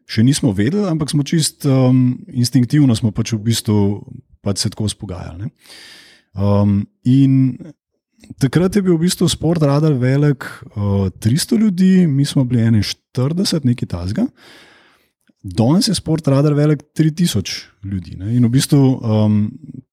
še 0.08 0.24
nismo 0.24 0.54
vedeli, 0.56 0.88
ampak 0.88 1.12
smo 1.12 1.26
čist 1.28 1.68
um, 1.68 2.16
instinktivno 2.32 2.96
smo 2.96 3.12
pač 3.12 3.36
v 3.36 3.44
bistvu 3.50 3.80
pač 4.42 4.64
se 4.64 4.72
tako 4.72 4.88
spogajali. 4.88 5.52
Um, 6.38 6.86
in 7.04 7.58
takrat 8.40 8.78
je 8.78 8.86
bil 8.86 8.96
v 8.96 9.08
bistvu 9.08 9.28
sport 9.32 9.64
radar 9.66 9.98
velik 10.00 10.48
uh, 10.76 11.10
300 11.12 11.60
ljudi, 11.60 11.92
mi 12.08 12.26
smo 12.26 12.46
bili 12.48 12.64
41, 12.64 13.68
nekaj 13.68 13.92
tasga. 13.92 14.28
Danes 15.44 15.88
je 15.88 15.96
sport 15.96 16.28
radar 16.28 16.56
velik 16.58 16.84
3000 16.98 17.84
ljudi. 17.86 18.18
Ne? 18.20 18.36
In 18.36 18.48
v 18.48 18.52
bistvu 18.52 18.80
um, 18.80 19.44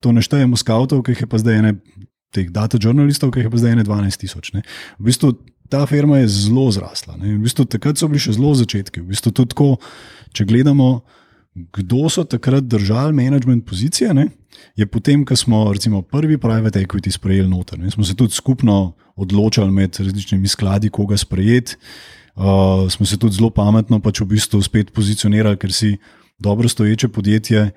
to 0.03 0.15
neštejemo 0.15 0.57
skavtov, 0.59 1.03
ki 1.05 1.15
jih 1.15 1.27
je 1.27 1.31
pa 1.31 1.43
zdaj 1.43 1.61
ene. 1.63 1.75
Teh 2.35 2.49
data 2.51 2.75
žurnalistov, 2.83 3.31
ki 3.31 3.45
jih 3.45 3.47
je 3.47 3.51
pa 3.53 3.59
zdaj 3.63 3.85
12 3.87 4.19
tisoč. 4.19 4.51
V 4.59 5.05
bistvu 5.07 5.37
ta 5.69 5.87
firma 5.87 6.19
je 6.19 6.29
zelo 6.29 6.71
zrasla. 6.71 7.17
V 7.19 7.39
bistvu, 7.43 7.65
takrat 7.65 7.99
so 7.99 8.09
bili 8.09 8.23
še 8.23 8.37
zelo 8.37 8.55
začetki. 8.57 9.03
V 9.03 9.13
bistvu, 9.15 9.33
tako, 9.45 9.69
če 10.37 10.47
gledamo, 10.49 11.05
kdo 11.55 12.09
so 12.11 12.25
takrat 12.27 12.67
držali 12.67 13.15
management 13.15 13.67
pozicije, 13.67 14.15
ne, 14.15 14.29
je 14.79 14.87
potem, 14.87 15.23
ko 15.27 15.37
smo 15.39 15.65
recimo, 15.73 16.03
prvi 16.03 16.39
private 16.39 16.83
equity 16.83 17.13
sprejeli 17.15 17.49
noter. 17.49 17.79
Ne, 17.79 17.91
smo 17.91 18.05
se 18.05 18.17
tudi 18.19 18.35
skupno 18.35 18.95
odločali 19.17 19.71
med 19.71 19.97
različnimi 19.99 20.51
skladi, 20.51 20.91
koga 20.91 21.17
sprejeti. 21.17 21.79
Uh, 22.35 22.91
smo 22.91 23.07
se 23.07 23.17
tudi 23.19 23.39
zelo 23.39 23.53
pametno 23.55 24.01
pač 24.03 24.21
v 24.21 24.33
bistvu 24.35 24.59
spet 24.63 24.91
pozicionirali, 24.91 25.59
ker 25.59 25.73
si 25.73 25.95
dobro 26.39 26.69
stoječe 26.69 27.09
podjetje. 27.09 27.69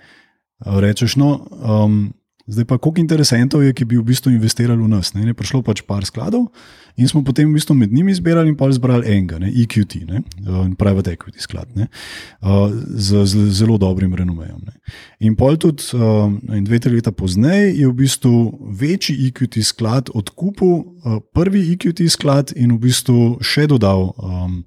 Rečeš, 0.65 1.19
no, 1.21 1.45
um, 1.61 2.07
Zdaj 2.47 2.65
pa, 2.65 2.77
koliko 2.77 3.01
interesentov 3.03 3.63
je, 3.63 3.73
ki 3.75 3.85
bi 3.85 3.97
v 3.99 4.05
bistvu 4.07 4.31
investirali 4.31 4.79
v 4.79 4.87
nas. 4.87 5.11
Ne? 5.11 5.25
Je 5.27 5.35
prišlo 5.35 5.59
pač 5.67 5.81
par 5.83 6.05
skladov 6.07 6.47
in 6.95 7.09
smo 7.11 7.19
potem 7.19 7.49
v 7.51 7.59
bistvu 7.59 7.75
med 7.75 7.91
njimi 7.91 8.13
izbirali 8.15 8.47
in 8.49 8.55
pa 8.55 8.69
izbrali 8.71 9.03
enega, 9.03 9.35
ne? 9.43 9.51
EQT, 9.51 9.95
ne? 10.07 10.21
Uh, 10.47 10.63
Private 10.79 11.11
Equity 11.11 11.43
sklad, 11.43 11.67
uh, 11.75 12.71
z, 12.95 13.25
z 13.27 13.51
zelo 13.51 13.75
dobrim 13.77 14.15
renomejem. 14.15 14.63
Ne? 14.63 14.79
In 15.27 15.35
pol 15.35 15.59
tudi 15.59 15.91
uh, 15.91 16.31
in 16.55 16.63
dve, 16.63 16.79
tri 16.79 16.95
leta 16.95 17.11
pozneje 17.11 17.75
je 17.75 17.91
v 17.91 17.93
bistvu 17.99 18.39
večji 18.79 19.27
EQT 19.27 19.59
sklad 19.67 20.09
odkupil 20.15 20.71
uh, 20.71 21.19
prvi 21.35 21.67
EQT 21.75 22.07
sklad 22.07 22.55
in 22.55 22.79
v 22.79 22.87
bistvu 22.87 23.43
še 23.43 23.67
dodal 23.67 24.15
um, 24.15 24.63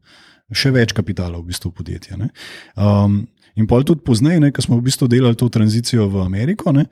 še 0.53 0.69
več 0.75 0.93
kapitala 0.93 1.41
v 1.41 1.49
bistvu 1.49 1.73
podjetja. 1.73 2.21
In 3.59 3.67
pol 3.67 3.83
tudi 3.87 4.05
pozneje, 4.07 4.53
ko 4.55 4.63
smo 4.63 4.79
v 4.79 4.87
bistvu 4.87 5.09
delali 5.11 5.39
to 5.39 5.49
tranzicijo 5.51 6.07
v 6.13 6.23
Ameriko. 6.23 6.75
Ne? 6.77 6.87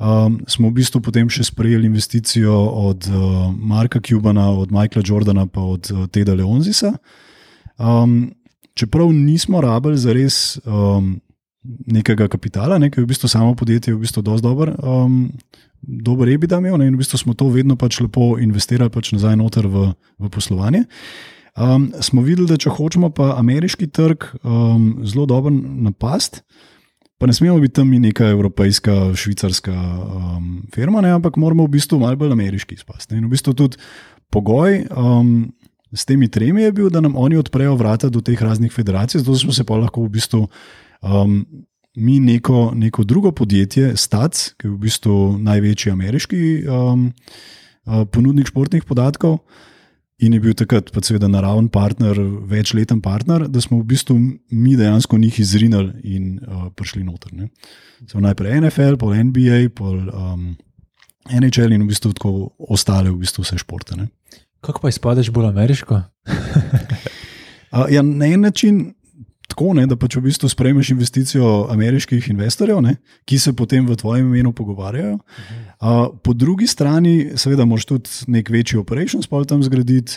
Um, 0.00 0.40
smo 0.48 0.72
v 0.72 0.80
bistvu 0.80 1.02
potem 1.04 1.28
še 1.28 1.44
sprejeli 1.52 1.86
investicijo 1.86 2.56
od 2.88 3.06
uh, 3.12 3.52
Marka 3.54 4.00
Kubana, 4.00 4.50
od 4.50 4.72
Michaela 4.72 5.04
Jordana 5.06 5.44
in 5.44 5.50
od 5.54 5.90
uh, 5.92 6.06
Teda 6.08 6.34
Leonzisa. 6.34 6.96
Um, 7.78 8.32
čeprav 8.74 9.12
nismo 9.12 9.60
rabili 9.60 9.98
za 9.98 10.12
res 10.12 10.58
um, 10.64 11.20
nekega 11.86 12.28
kapitala, 12.28 12.78
nekaj 12.80 13.04
v 13.04 13.10
bistvu 13.12 13.28
samo 13.28 13.54
podjetje, 13.54 13.94
v 13.94 14.00
bistvu 14.00 14.22
dosti 14.24 14.46
dober. 14.48 14.74
Um, 14.80 15.32
Dobro 15.80 16.28
je, 16.28 16.38
da 16.38 16.58
imamo, 16.58 16.84
in 16.84 16.94
v 16.94 17.00
bistvu 17.00 17.18
smo 17.18 17.34
to 17.34 17.48
vedno 17.48 17.76
pač 17.76 18.00
lepo 18.00 18.36
investirali 18.38 18.92
pač 18.92 19.14
nazaj 19.14 19.36
noter 19.36 19.64
v, 19.66 19.92
v 20.20 20.28
poslovanje. 20.28 20.84
Um, 21.56 21.88
smo 22.00 22.22
videli, 22.22 22.48
da 22.48 22.58
če 22.60 22.70
hočemo 22.76 23.10
pa 23.10 23.34
ameriški 23.40 23.88
trg 23.88 24.26
um, 24.44 25.00
zelo 25.08 25.26
dobro 25.26 25.50
napast, 25.50 26.42
Pa 27.20 27.28
ne 27.28 27.34
smemo 27.36 27.58
biti 27.60 27.76
tam 27.76 27.90
neka 27.92 28.30
evropejska, 28.32 29.12
švicarska 29.14 29.72
um, 29.76 30.62
firma, 30.72 31.02
ne, 31.04 31.10
ampak 31.12 31.36
moramo 31.36 31.66
v 31.66 31.74
bistvu 31.76 31.98
malo 32.00 32.16
bolj 32.16 32.32
ameriški 32.32 32.78
izpasti. 32.78 33.18
In 33.18 33.26
v 33.28 33.34
bistvu 33.34 33.52
tudi 33.54 33.76
pogoj 34.32 34.86
um, 34.88 35.50
s 35.92 36.08
temi 36.08 36.30
tremi 36.32 36.62
je 36.62 36.72
bil, 36.72 36.88
da 36.88 37.02
nam 37.04 37.18
oni 37.20 37.36
odprejo 37.36 37.74
vrata 37.76 38.08
do 38.08 38.22
teh 38.24 38.40
raznih 38.40 38.72
federacij, 38.72 39.20
zato 39.20 39.36
smo 39.36 39.52
se 39.52 39.66
pa 39.68 39.76
lahko 39.76 40.06
v 40.06 40.14
bistvu. 40.16 40.46
Um, 41.02 41.44
Mi 41.98 42.20
neko, 42.22 42.70
neko 42.78 43.02
drugo 43.04 43.32
podjetje, 43.34 43.96
Stats, 43.98 44.52
ki 44.54 44.68
je 44.68 44.70
v 44.70 44.76
bistvu 44.78 45.14
največji 45.42 45.90
ameriški 45.90 46.42
um, 46.70 47.08
uh, 47.84 48.04
ponudnik 48.06 48.46
športnih 48.46 48.86
podatkov, 48.86 49.40
in 50.20 50.34
je 50.36 50.40
bil 50.40 50.54
takrat, 50.56 50.90
pa 50.92 51.02
seveda, 51.04 51.28
naraven 51.30 51.68
partner, 51.72 52.18
večleten 52.50 53.00
partner, 53.04 53.46
da 53.48 53.60
smo 53.60 53.80
v 53.80 53.88
bistvu 53.92 54.16
mi 54.50 54.76
dejansko 54.76 55.18
njih 55.18 55.40
izrinili 55.40 55.92
in 56.04 56.38
uh, 56.44 56.68
prišli 56.76 57.04
noter. 57.04 57.32
Najprej 58.14 58.60
NFL, 58.60 58.98
pol 59.00 59.16
NBA, 59.30 59.62
pol 59.76 59.96
um, 60.12 60.50
NHL 61.30 61.72
in 61.72 61.84
v 61.84 61.90
bistvu 61.90 62.12
tako 62.16 62.34
ostale, 62.58 63.10
v 63.10 63.22
bistvu 63.24 63.46
vse 63.46 63.58
športe. 63.62 63.96
Ne. 63.96 64.10
Kako 64.60 64.84
pa 64.84 64.92
izpadeš 64.92 65.32
bolj 65.34 65.50
ameriško? 65.52 66.02
Uh, 67.70 67.84
ja, 67.86 68.02
na 68.02 68.26
en 68.26 68.40
način 68.42 68.94
tako, 69.60 69.74
ne, 69.76 69.84
da 69.84 69.96
pač 70.00 70.16
v 70.16 70.24
bistvu 70.24 70.48
sprejmeš 70.48 70.94
investicijo 70.94 71.66
ameriških 71.68 72.30
investorjev, 72.32 72.80
ne, 72.80 72.94
ki 73.28 73.36
se 73.38 73.52
potem 73.52 73.84
v 73.84 73.96
tvojem 73.96 74.30
imenu 74.30 74.54
pogovarjajo. 74.56 75.18
Uh, 75.20 76.16
po 76.24 76.32
drugi 76.32 76.66
strani, 76.66 77.36
seveda, 77.36 77.66
moraš 77.68 77.84
tudi 77.84 78.32
nek 78.32 78.48
večji 78.48 78.80
operation 78.80 79.20
spol 79.22 79.44
tam 79.44 79.60
zgraditi. 79.62 80.16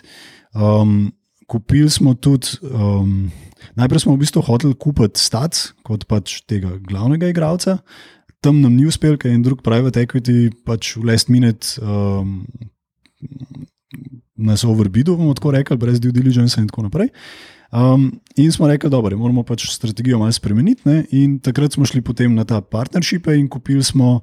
Um, 0.56 1.12
kupili 1.48 1.90
smo 1.92 2.14
tudi, 2.16 2.56
um, 2.64 3.28
najprej 3.76 4.06
smo 4.06 4.16
v 4.16 4.24
bistvu 4.24 4.46
hoteli 4.48 4.80
kupiti 4.80 5.20
Stac 5.20 5.74
kot 5.84 6.08
pač 6.08 6.40
tega 6.48 6.78
glavnega 6.80 7.28
igralca. 7.28 7.82
Tam 8.40 8.62
nam 8.64 8.78
ni 8.78 8.88
uspel, 8.88 9.18
ker 9.20 9.28
je 9.28 9.42
en 9.42 9.44
drug 9.44 9.60
private 9.64 10.00
equity 10.00 10.54
pač 10.64 10.96
v 10.96 11.04
last 11.12 11.28
minute 11.28 11.76
um, 11.84 12.46
nas 14.40 14.64
overbidu, 14.64 15.18
bomo 15.20 15.36
tako 15.36 15.52
rekli, 15.52 15.78
brez 15.78 16.00
due 16.00 16.16
diligence 16.16 16.56
in 16.62 16.72
tako 16.72 16.88
naprej. 16.88 17.12
Um, 17.74 18.12
in 18.36 18.52
smo 18.52 18.68
rekli, 18.70 18.90
da 18.90 19.02
moramo 19.02 19.44
pač 19.44 19.66
strategijo 19.72 20.20
malo 20.20 20.32
spremeniti. 20.32 20.82
Ne? 20.86 21.06
In 21.12 21.40
takrat 21.40 21.74
smo 21.74 21.86
šli 21.86 22.02
potem 22.02 22.36
na 22.36 22.46
ta 22.46 22.62
partnership 22.62 23.28
in 23.28 23.48
kupili 23.50 23.84
smo, 23.84 24.22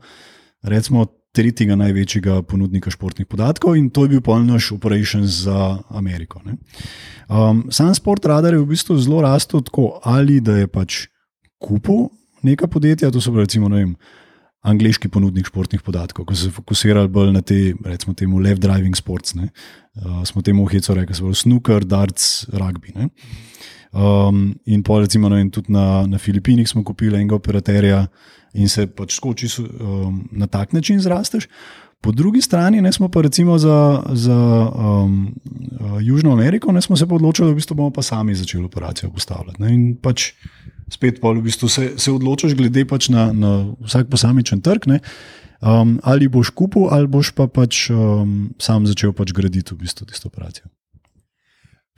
recimo, 0.63 1.07
tretjega 1.35 1.77
največjega 1.79 2.41
ponudnika 2.43 2.91
športnih 2.91 3.27
podatkov, 3.27 3.77
in 3.79 3.91
to 3.91 4.05
je 4.05 4.15
bil 4.15 4.23
poln 4.23 4.49
naš 4.51 4.73
operation 4.75 5.23
za 5.27 5.79
Ameriko. 5.89 6.43
Um, 7.29 7.69
sam 7.71 7.95
sport 7.95 8.27
radar 8.27 8.55
je 8.55 8.63
v 8.63 8.71
bistvu 8.71 8.99
zelo 8.99 9.23
rastel 9.23 9.63
tako, 9.63 10.01
ali 10.03 10.41
da 10.41 10.57
je 10.59 10.67
pač 10.67 11.05
kupil 11.63 12.09
neka 12.43 12.67
podjetja, 12.67 13.11
to 13.11 13.21
so 13.21 13.35
recimo, 13.37 13.69
ne 13.69 13.85
vem 13.85 13.95
angliški 14.61 15.09
ponudnik 15.09 15.49
športnih 15.49 15.83
podatkov, 15.83 16.27
ko 16.29 16.37
so 16.37 16.49
se 16.49 16.55
fokusirali 16.55 17.09
bolj 17.09 17.33
na 17.33 17.41
te, 17.41 17.73
recimo, 17.85 18.15
temu 18.15 18.41
left 18.43 18.61
driving 18.61 18.97
sports. 18.97 19.35
Ne. 19.35 19.49
Uh, 19.97 20.21
smo 20.29 20.43
temu 20.43 20.67
heco 20.69 20.95
rekli, 20.95 21.17
so 21.17 21.33
snooker, 21.35 21.85
darts, 21.85 22.47
rugby. 22.53 22.93
Um, 23.91 24.55
in 24.67 24.85
pa 24.87 25.01
recimo 25.01 25.31
vem, 25.33 25.51
tudi 25.51 25.73
na, 25.73 26.07
na 26.07 26.19
Filipinih 26.19 26.69
smo 26.69 26.85
kupili 26.85 27.17
enega 27.17 27.35
operaterja 27.35 28.05
in 28.55 28.69
se 28.69 28.87
pač 28.87 29.17
skoči 29.17 29.49
um, 29.59 30.29
na 30.33 30.47
tak 30.47 30.73
način 30.73 31.01
zrasteš. 31.01 31.49
Po 32.01 32.13
drugi 32.17 32.41
strani 32.41 32.81
ne, 32.81 32.93
smo 32.93 33.11
pa 33.13 33.21
recimo 33.21 33.59
za, 33.59 34.03
za 34.13 34.37
um, 34.73 35.35
uh, 35.81 35.99
Južno 36.01 36.33
Ameriko 36.33 36.73
ne, 36.73 36.81
smo 36.81 36.97
se 36.97 37.05
odločili, 37.05 37.49
da 37.49 37.53
v 37.53 37.61
bistvu 37.61 37.77
bomo 37.77 37.91
pa 37.91 38.03
sami 38.03 38.35
začeli 38.35 38.65
operacijo 38.65 39.11
postavljati. 39.11 39.63
Ne, 39.63 39.75
in 39.75 39.97
pač 40.01 40.33
spet 40.91 41.21
pa 41.23 41.33
v 41.33 41.45
bistvu 41.47 41.69
se, 41.69 41.93
se 41.97 42.13
odločiš, 42.13 42.57
glede 42.59 42.85
pač 42.89 43.09
na, 43.09 43.31
na 43.33 43.53
vsak 43.87 44.11
posamičen 44.11 44.61
trg. 44.61 44.89
Um, 45.61 45.99
ali 46.03 46.29
boš 46.29 46.51
kupil, 46.57 46.89
ali 46.89 47.09
boš 47.11 47.35
pa 47.37 47.45
pač 47.45 47.91
um, 47.93 48.51
sam 48.57 48.87
začel 48.89 49.13
pač 49.13 49.35
graditi 49.37 49.75
v 49.75 49.85
bistvu 49.85 50.09
tisto 50.09 50.31
operacijo. 50.33 50.71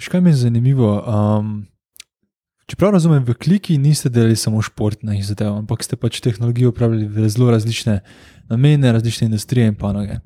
Še 0.02 0.10
kaj 0.10 0.22
mi 0.24 0.32
je 0.32 0.40
zanimivo? 0.42 0.96
Um, 1.06 1.52
čeprav 2.66 2.96
razumem, 2.96 3.22
v 3.22 3.36
kliki 3.38 3.78
niste 3.78 4.10
delali 4.10 4.34
samo 4.34 4.62
športnih 4.64 5.22
zadev, 5.22 5.62
ampak 5.62 5.86
ste 5.86 5.94
pač 5.94 6.18
tehnologijo 6.24 6.72
upravljali 6.74 7.06
v 7.06 7.30
zelo 7.30 7.52
različne 7.54 8.00
namene, 8.50 8.90
različne 8.90 9.30
industrije 9.30 9.70
in 9.70 9.78
panoge. 9.78 10.18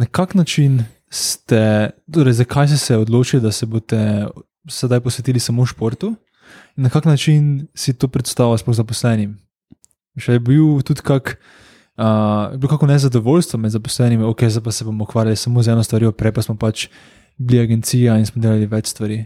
Na 0.00 0.08
kak 0.08 0.32
način 0.34 0.80
ste, 1.12 1.90
torej 2.08 2.40
zakaj 2.40 2.72
ste 2.72 2.78
se 2.80 2.96
odločili, 2.96 3.42
da 3.44 3.52
se 3.52 3.68
boste 3.68 4.00
sedaj 4.70 5.04
posvetili 5.04 5.40
samo 5.42 5.66
športu? 5.66 6.14
Na 6.80 6.90
kak 6.90 7.04
način 7.04 7.66
si 7.74 7.92
to 7.92 8.08
predstavljal 8.08 8.58
s 8.58 8.76
zaposlenim? 8.80 9.36
Še 10.18 10.38
je 10.38 10.42
bil 10.42 10.80
tudi 10.86 11.04
kak, 11.04 11.36
uh, 11.96 12.56
bilo 12.56 12.70
kako 12.72 12.88
nezadovoljstvo 12.90 13.60
med 13.60 13.74
zaposlenimi, 13.76 14.24
ok, 14.24 14.48
zdaj 14.48 14.64
pa 14.64 14.72
se 14.72 14.84
bomo 14.84 15.04
ukvarjali 15.04 15.36
samo 15.36 15.62
z 15.62 15.74
eno 15.74 15.84
stvarjo, 15.84 16.12
prej 16.12 16.32
pa 16.32 16.42
smo 16.42 16.56
pač 16.56 16.88
bili 17.36 17.62
agencija 17.62 18.18
in 18.18 18.26
smo 18.26 18.42
delali 18.42 18.68
več 18.68 18.90
stvari. 18.92 19.24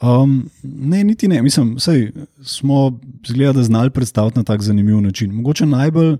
Um, 0.00 0.44
ne, 0.62 1.02
niti 1.04 1.28
ne, 1.28 1.42
mislim, 1.42 1.74
da 1.74 1.96
smo 2.44 3.00
zgleda, 3.26 3.62
znali 3.62 3.90
predstaviti 3.90 4.38
na 4.38 4.44
tak 4.44 4.62
zanimiv 4.62 5.00
način. 5.00 5.34
Mogoče 5.34 5.66
najbolj 5.66 6.16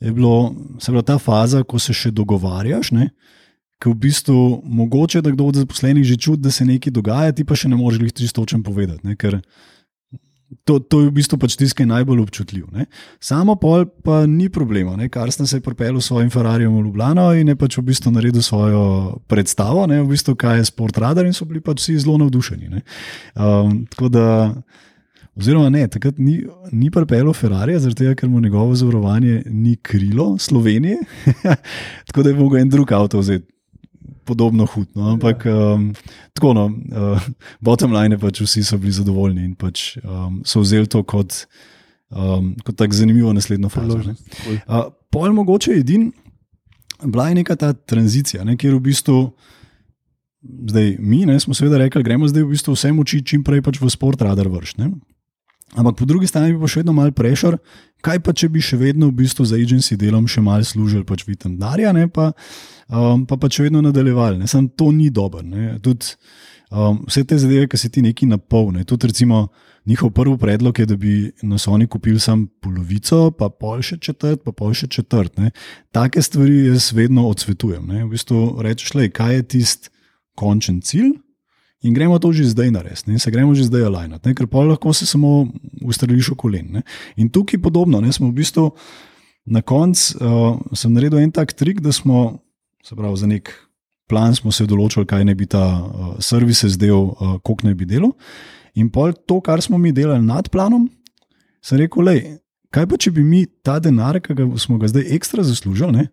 je 0.00 0.12
bilo, 0.12 0.54
pravi, 0.86 1.02
ta 1.02 1.18
faza, 1.18 1.64
ko 1.64 1.78
se 1.82 1.92
še 1.92 2.12
dogovarjaš. 2.14 2.92
Ne, 2.94 3.10
ki 3.78 3.92
v 3.92 3.94
bistvu 3.94 4.62
mogoče, 4.64 5.22
da 5.22 5.30
kdo 5.30 5.48
od 5.52 5.62
zaposlenih 5.62 6.04
že 6.04 6.16
čuti, 6.16 6.42
da 6.42 6.50
se 6.50 6.66
nekaj 6.66 6.92
dogaja, 6.92 7.32
ti 7.32 7.46
pa 7.46 7.54
še 7.54 7.70
ne 7.70 7.78
moreš 7.78 8.02
jih 8.02 8.12
čisto 8.12 8.42
točno 8.42 8.62
povedati. 8.66 9.06
Ne, 9.06 9.16
To, 10.64 10.78
to 10.80 11.04
je 11.04 11.10
v 11.10 11.16
bistvu 11.20 11.36
pač 11.36 11.58
tiskaj 11.60 11.84
najbolj 11.84 12.22
občutljiv. 12.24 12.70
Ne. 12.72 12.86
Samo 13.20 13.58
pol 13.60 13.84
pa 13.84 14.22
ni 14.24 14.48
problema, 14.48 14.96
ne. 14.96 15.10
kar 15.12 15.28
sem 15.28 15.44
se 15.44 15.60
pripeljal 15.60 16.00
s 16.00 16.08
svojim 16.08 16.30
Ferrariom 16.32 16.72
v 16.72 16.86
Ljubljano 16.86 17.26
in 17.36 17.52
je 17.52 17.56
pač 17.56 17.76
v 17.76 17.84
bistvu 17.90 18.14
naredil 18.16 18.40
svojo 18.40 19.18
predstavo, 19.28 19.84
ne, 19.84 20.00
v 20.00 20.08
bistvu, 20.08 20.38
kaj 20.40 20.62
je 20.62 20.70
sport 20.70 20.96
radar 21.04 21.28
in 21.28 21.36
so 21.36 21.44
bili 21.44 21.60
pač 21.60 21.84
vsi 21.84 21.98
zelo 22.00 22.16
navdušeni. 22.24 22.80
Um, 23.36 23.84
tako 23.92 24.08
da, 24.08 24.24
oziroma 25.36 25.68
ne, 25.68 25.84
takrat 25.84 26.16
ni, 26.16 26.40
ni 26.72 26.88
pripeljal 26.88 27.36
Ferrari, 27.36 27.76
zaradi 27.76 28.06
tega, 28.06 28.16
ker 28.16 28.32
mu 28.32 28.40
njegovo 28.40 28.72
zavarovanje 28.72 29.42
ni 29.52 29.76
krilo 29.76 30.38
Slovenije, 30.40 31.04
tako 32.08 32.24
da 32.24 32.32
je 32.32 32.40
mogel 32.40 32.64
en 32.64 32.72
drug 32.72 32.96
avto 32.96 33.20
vzeti 33.20 33.52
podobno 34.28 34.66
hudno. 34.68 35.14
Ampak 35.14 35.46
ja. 35.48 35.56
um, 35.74 35.88
tako, 36.36 36.52
no, 36.56 36.66
uh, 36.68 37.26
bottom 37.66 37.96
line 37.96 38.16
je 38.16 38.22
pač, 38.22 38.42
vsi 38.44 38.64
so 38.66 38.78
bili 38.80 38.92
zadovoljni 38.94 39.46
in 39.48 39.56
pač, 39.58 39.96
um, 40.04 40.40
so 40.44 40.62
vzeli 40.64 40.90
to 40.90 41.02
kot, 41.08 41.44
um, 42.12 42.52
kot 42.64 42.78
tako 42.78 43.00
zanimivo 43.00 43.32
naslednjo 43.36 43.72
fazo. 43.72 44.00
Uh, 44.04 44.88
Pol 45.08 45.32
mogoče 45.32 45.78
edin, 45.80 46.10
bila 47.04 47.30
je 47.30 47.38
neka 47.40 47.56
ta 47.56 47.72
tranzicija, 47.72 48.44
ne, 48.44 48.58
kjer 48.60 48.76
v 48.76 48.84
bistvu. 48.90 49.20
Zdaj, 50.68 50.96
mi 51.02 51.24
ne, 51.26 51.34
smo 51.40 51.54
seveda 51.56 51.80
rekli, 51.80 52.04
gremo 52.06 52.28
zdaj 52.28 52.44
v 52.44 52.52
bistvu 52.52 52.76
vse 52.76 52.92
moči 52.94 53.24
čim 53.26 53.40
prej 53.44 53.62
pač 53.64 53.80
v 53.80 53.88
sport 53.90 54.20
radar 54.22 54.50
vršiti. 54.52 54.86
Ampak 55.76 55.98
po 55.98 56.06
drugi 56.08 56.28
strani 56.28 56.54
bi 56.54 56.60
pa 56.62 56.70
še 56.70 56.82
vedno 56.82 56.94
mal 56.96 57.10
prešer, 57.12 57.58
kaj 58.04 58.20
pa 58.24 58.34
če 58.36 58.48
bi 58.52 58.62
še 58.64 58.78
vedno 58.80 59.10
v 59.10 59.18
bistvu 59.22 59.46
za 59.48 59.58
agency 59.58 59.98
delom 59.98 60.28
še 60.30 60.42
mal 60.44 60.64
služili 60.64 61.06
pač 61.08 61.24
vitam 61.28 61.56
darja, 61.58 61.92
ne, 61.96 62.06
pa, 62.08 62.30
um, 62.88 63.24
pa 63.28 63.38
pa 63.40 63.50
še 63.50 63.68
vedno 63.68 63.82
nadaljevali. 63.84 64.46
Sam 64.48 64.68
to 64.68 64.92
ni 64.94 65.10
dobro. 65.10 65.42
Um, 66.68 67.00
vse 67.08 67.24
te 67.24 67.38
zadeve, 67.40 67.66
ki 67.68 67.80
se 67.80 67.88
ti 67.88 68.02
neki 68.04 68.28
napolne. 68.28 68.84
Tudi 68.84 69.08
recimo 69.08 69.46
njihov 69.88 70.10
prvi 70.12 70.36
predlog 70.38 70.78
je, 70.78 70.86
da 70.86 70.96
bi 70.96 71.32
nas 71.42 71.64
oni 71.68 71.86
kupili 71.86 72.20
samo 72.20 72.46
polovico, 72.60 73.30
pa 73.32 73.48
pol 73.48 73.80
še 73.82 73.96
četrt, 74.04 74.42
pa 74.44 74.52
pol 74.52 74.74
še 74.76 74.90
četrt. 74.92 75.38
Ne. 75.40 75.54
Take 75.96 76.22
stvari 76.22 76.66
jaz 76.66 76.90
vedno 76.92 77.24
odsvetujem. 77.30 77.86
Ne. 77.88 78.04
V 78.04 78.12
bistvu 78.12 78.42
rečeš, 78.64 78.92
le, 78.98 79.08
kaj 79.08 79.40
je 79.40 79.46
tisti 79.56 79.94
končen 80.36 80.82
cilj. 80.84 81.16
In 81.86 81.94
gremo 81.94 82.18
to 82.18 82.32
že 82.34 82.50
zdaj 82.50 82.72
narediti, 82.74 83.12
in 83.14 83.22
se 83.22 83.30
gremo 83.30 83.54
že 83.54 83.68
zdaj 83.70 83.86
alajnati, 83.86 84.34
ker 84.34 84.50
pa 84.50 84.64
lahko 84.66 84.90
se 84.92 85.06
samo 85.06 85.46
ustreliš 85.86 86.34
v 86.34 86.36
kolen. 86.36 86.66
Ne? 86.78 86.82
In 87.16 87.30
tukaj 87.30 87.62
podobno, 87.62 88.00
ne? 88.02 88.10
smo 88.12 88.28
v 88.28 88.42
bistvu 88.42 88.74
na 89.46 89.62
koncu 89.62 90.18
uh, 90.18 90.90
naredili 90.90 91.22
en 91.22 91.30
tak 91.30 91.54
trik, 91.54 91.80
da 91.80 91.92
smo 91.92 92.42
se 92.82 92.96
pravi 92.96 93.16
za 93.16 93.26
nek 93.26 93.54
plan 94.08 94.34
smo 94.34 94.52
se 94.54 94.66
določili, 94.68 95.06
kaj 95.08 95.24
naj 95.28 95.36
bi 95.38 95.46
ta 95.46 95.64
uh, 95.78 96.12
servis 96.24 96.64
zdel, 96.64 97.12
uh, 97.12 97.36
koliko 97.44 97.68
naj 97.68 97.76
bi 97.78 97.88
delo. 97.88 98.14
In 98.78 98.90
pol 98.90 99.12
to, 99.12 99.40
kar 99.44 99.62
smo 99.62 99.78
mi 99.78 99.92
delali 99.92 100.24
nad 100.24 100.48
planom, 100.50 100.88
sem 101.64 101.80
rekel, 101.82 102.06
lej, 102.08 102.22
kaj 102.74 102.88
pa 102.88 102.98
če 103.00 103.12
bi 103.16 103.24
mi 103.26 103.44
ta 103.64 103.78
denar, 103.82 104.20
ki 104.24 104.36
ga 104.38 104.48
smo 104.60 104.78
ga 104.80 104.90
zdaj 104.90 105.10
ekstra 105.18 105.44
zaslužili, 105.46 106.08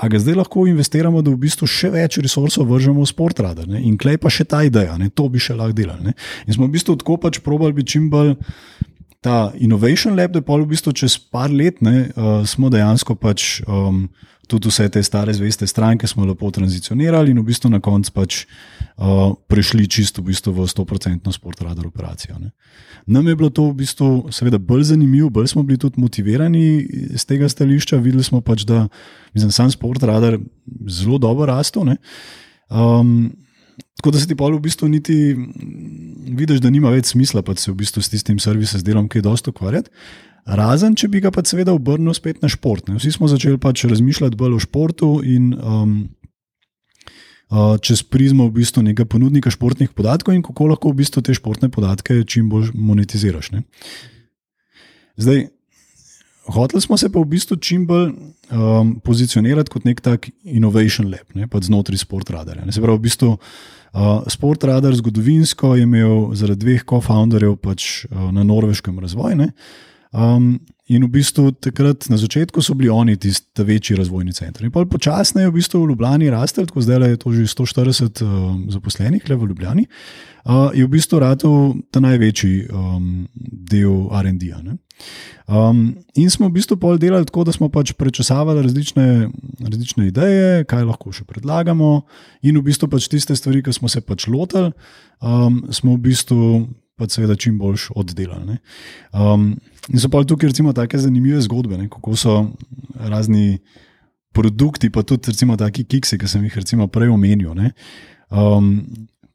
A 0.00 0.08
ga 0.08 0.18
zdaj 0.18 0.38
lahko 0.40 0.64
investiramo, 0.66 1.20
da 1.20 1.30
v 1.34 1.42
bistvu 1.44 1.68
še 1.68 1.90
več 1.92 2.16
resursov 2.24 2.64
vržemo 2.70 3.04
v 3.04 3.10
sport 3.10 3.42
radar. 3.44 3.68
Ne? 3.68 3.82
In 3.84 3.98
klej 4.00 4.16
pa 4.22 4.32
še 4.32 4.46
ta 4.48 4.62
ideja, 4.64 4.96
ne? 4.98 5.10
to 5.12 5.28
bi 5.28 5.42
še 5.42 5.56
lahko 5.58 5.76
delali. 5.76 6.10
Ne? 6.10 6.14
In 6.48 6.56
smo 6.56 6.68
v 6.68 6.74
bistvu 6.78 6.96
tako 7.00 7.18
pač 7.20 7.42
probali 7.44 7.76
biti 7.76 7.98
čim 7.98 8.08
bolj 8.12 8.34
ta 9.22 9.52
innovation 9.60 10.16
lab, 10.18 10.32
da 10.34 10.40
pa 10.42 10.56
v 10.58 10.72
bistvu 10.72 10.96
čez 10.96 11.18
par 11.30 11.52
let 11.52 11.84
ne, 11.84 12.08
uh, 12.16 12.42
smo 12.48 12.72
dejansko 12.72 13.14
pač. 13.20 13.60
Um, 13.68 14.08
Tudi 14.52 14.68
vse 14.68 14.84
te 14.92 15.00
stare 15.00 15.32
zveste 15.32 15.66
stranke 15.66 16.06
smo 16.06 16.26
lepo 16.28 16.50
tranzicionirali 16.52 17.32
in 17.32 17.38
v 17.40 17.46
bistvu 17.48 17.70
na 17.72 17.80
koncu 17.80 18.12
pač 18.12 18.42
uh, 18.44 19.32
prešli 19.48 19.86
čisto 19.88 20.20
v, 20.20 20.28
bistvu 20.28 20.52
v 20.52 20.66
100% 20.68 21.32
sport 21.32 21.62
radar 21.64 21.86
operacijo. 21.88 22.36
Ne. 22.36 22.52
Nam 23.06 23.28
je 23.28 23.36
bilo 23.36 23.48
to 23.48 23.70
v 23.70 23.80
bistvu 23.80 24.28
seveda 24.28 24.60
bolj 24.60 24.90
zanimivo, 24.92 25.30
bolj 25.32 25.54
smo 25.54 25.64
bili 25.64 25.80
tudi 25.80 26.00
motivirani 26.00 26.84
z 27.16 27.24
tega 27.24 27.48
stališča. 27.48 27.96
Videli 27.96 28.24
smo 28.24 28.42
pač, 28.44 28.66
da 28.68 28.86
je 29.32 29.48
sam 29.48 29.72
sport 29.72 30.04
radar 30.04 30.36
zelo 30.84 31.18
dobro 31.18 31.48
rastel. 31.48 31.88
Um, 32.68 33.32
tako 33.96 34.12
da 34.12 34.20
se 34.20 34.28
ti 34.28 34.36
pa 34.36 34.52
v 34.52 34.60
bistvu 34.60 34.88
niti 34.92 35.16
vidiš, 36.28 36.60
da 36.60 36.70
nima 36.70 36.92
več 36.92 37.14
smisla, 37.16 37.40
pa 37.42 37.56
se 37.56 37.72
v 37.72 37.80
bistvu 37.80 38.04
s 38.04 38.12
tistim 38.12 38.36
servisom 38.36 38.80
z 38.80 38.84
delom, 38.84 39.08
ki 39.08 39.22
je 39.22 39.26
dosto 39.26 39.50
ukvarjati. 39.50 39.88
Razen, 40.42 40.96
če 40.98 41.06
bi 41.08 41.20
ga 41.22 41.30
pa 41.30 41.44
seveda 41.46 41.74
obrnil 41.74 42.14
spet 42.16 42.42
na 42.42 42.50
šport. 42.50 42.88
Ne. 42.90 42.98
Vsi 42.98 43.14
smo 43.14 43.28
začeli 43.30 43.60
pač 43.62 43.84
razmišljati 43.86 44.38
bolj 44.38 44.58
o 44.58 44.62
športu 44.64 45.10
in 45.22 45.52
um, 45.54 45.92
uh, 47.52 47.76
čez 47.78 48.02
prizmo 48.02 48.48
v 48.48 48.58
bistvu 48.58 48.82
nekega 48.88 49.06
ponudnika 49.06 49.52
športnih 49.54 49.92
podatkov 49.94 50.34
in 50.34 50.42
kako 50.42 50.72
lahko 50.72 50.90
v 50.90 51.02
bistvu 51.02 51.22
te 51.22 51.36
športne 51.36 51.70
podatke 51.70 52.24
čim 52.26 52.48
bolj 52.50 52.72
monetiziraš. 52.74 53.52
Ne. 53.54 53.62
Zdaj, 55.20 55.46
hoteli 56.50 56.82
smo 56.82 56.98
se 56.98 57.12
pa 57.12 57.22
v 57.22 57.30
bistvu 57.36 57.60
čim 57.62 57.86
bolj 57.86 58.10
um, 58.10 58.96
pozicionirati 59.04 59.70
kot 59.70 59.86
nek 59.86 60.02
tak 60.02 60.26
innovation 60.42 61.06
lab, 61.06 61.28
ne, 61.38 61.46
pa 61.46 61.62
znotraj 61.62 62.02
sportradarja. 62.02 62.66
Se 62.72 62.82
pravi, 62.82 62.98
v 62.98 63.06
bistvu 63.06 63.30
uh, 63.36 64.26
sportradar 64.26 64.96
zgodovinsko 64.98 65.76
je 65.78 65.86
imel 65.86 66.34
zaradi 66.34 66.66
dveh 66.66 66.82
co-founderjev 66.82 67.56
pač, 67.62 68.08
uh, 68.10 68.30
na 68.34 68.42
norveškem 68.42 68.98
razvoju. 68.98 69.52
Um, 70.12 70.60
in 70.92 71.00
v 71.06 71.08
bistvu 71.08 71.54
takrat 71.56 72.04
na 72.12 72.18
začetku 72.20 72.60
so 72.60 72.74
bili 72.76 72.90
oni 72.92 73.16
tisti 73.16 73.64
večji 73.64 73.96
razvojni 73.96 74.32
center. 74.36 74.64
In 74.64 74.72
počasno 74.72 75.40
je 75.40 75.48
v 75.48 75.54
bistvu 75.56 75.80
v 75.80 75.88
Ljubljani 75.88 76.28
rastel, 76.30 76.66
tako 76.68 76.84
zdaj 76.84 77.08
je 77.10 77.16
to 77.16 77.32
že 77.32 77.48
140 77.48 78.20
uh, 78.20 78.28
zaposlenih 78.68 79.24
le 79.28 79.36
v 79.36 79.48
Ljubljani, 79.48 79.86
uh, 80.44 80.68
je 80.74 80.84
v 80.84 80.90
bistvu 80.92 81.18
rado 81.18 81.74
ta 81.90 82.00
največji 82.00 82.68
um, 82.68 83.24
del 83.72 84.12
RD-ja. 84.12 84.60
Um, 85.48 85.96
in 86.14 86.28
smo 86.30 86.52
v 86.52 86.60
bistvu 86.60 86.76
pol 86.76 87.00
delali 87.00 87.24
tako, 87.24 87.48
da 87.48 87.52
smo 87.56 87.72
pač 87.72 87.96
prečasavali 87.96 88.62
različne, 88.62 89.32
različne 89.64 90.12
ideje, 90.12 90.64
kaj 90.68 90.84
lahko 90.84 91.08
še 91.08 91.24
predlagamo, 91.24 92.04
in 92.44 92.60
v 92.60 92.66
bistvu 92.68 92.92
pač 92.92 93.08
tiste 93.08 93.32
stvari, 93.32 93.64
ki 93.64 93.72
smo 93.72 93.88
se 93.88 94.04
pač 94.04 94.28
lotili, 94.28 94.74
um, 95.24 95.64
smo 95.72 95.96
v 95.96 96.04
bistvu 96.04 96.68
pač 96.98 97.16
seveda 97.16 97.36
čim 97.36 97.58
boljš 97.58 97.90
oddelali. 97.96 98.58
Um, 99.12 99.52
in 99.88 100.00
so 100.00 100.10
pa 100.12 100.22
tukaj 100.24 100.52
recimo 100.52 100.72
tako 100.72 100.98
zanimive 100.98 101.40
zgodbe, 101.42 101.78
ne? 101.78 101.88
kako 101.90 102.16
so 102.16 102.36
razni 102.98 103.58
produkti, 104.32 104.90
pa 104.90 105.02
tudi 105.02 105.32
recimo 105.32 105.56
taki 105.56 105.84
kiksi, 105.84 106.18
ki 106.18 106.28
sem 106.28 106.44
jih 106.44 106.56
recimo 106.56 106.86
prej 106.88 107.12
omenil. 107.12 107.52
Um, 108.30 108.70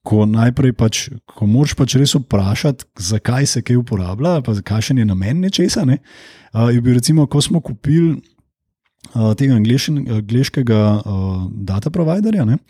ko 0.08 0.24
najprej 0.30 0.74
pač, 0.78 1.02
ko 1.28 1.48
moraš 1.50 1.76
pač 1.78 1.98
res 2.00 2.16
vprašati, 2.16 2.88
zakaj 3.10 3.50
se 3.52 3.62
kaj 3.66 3.82
uporablja, 3.82 4.40
pa 4.46 4.56
kakšen 4.56 5.02
je 5.02 5.06
namen 5.06 5.44
nečesa. 5.44 5.84
Ne? 5.86 6.00
Uh, 6.54 6.72
je 6.72 6.82
bil 6.82 6.96
recimo, 6.98 7.28
ko 7.28 7.44
smo 7.44 7.62
kupili 7.62 8.16
uh, 8.16 9.34
tega 9.38 9.58
angliškega 9.60 10.82
uh, 10.98 11.42
data 11.52 11.92
providerja. 11.94 12.48
Ne? 12.48 12.62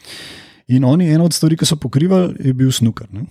In 0.73 0.83
oni, 0.83 1.11
ena 1.13 1.23
od 1.23 1.35
stvari, 1.35 1.55
ki 1.55 1.69
so 1.69 1.77
pokrivali, 1.79 2.35
je 2.43 2.55
bil 2.57 2.73
snooker. 2.73 3.07
Ne? 3.13 3.27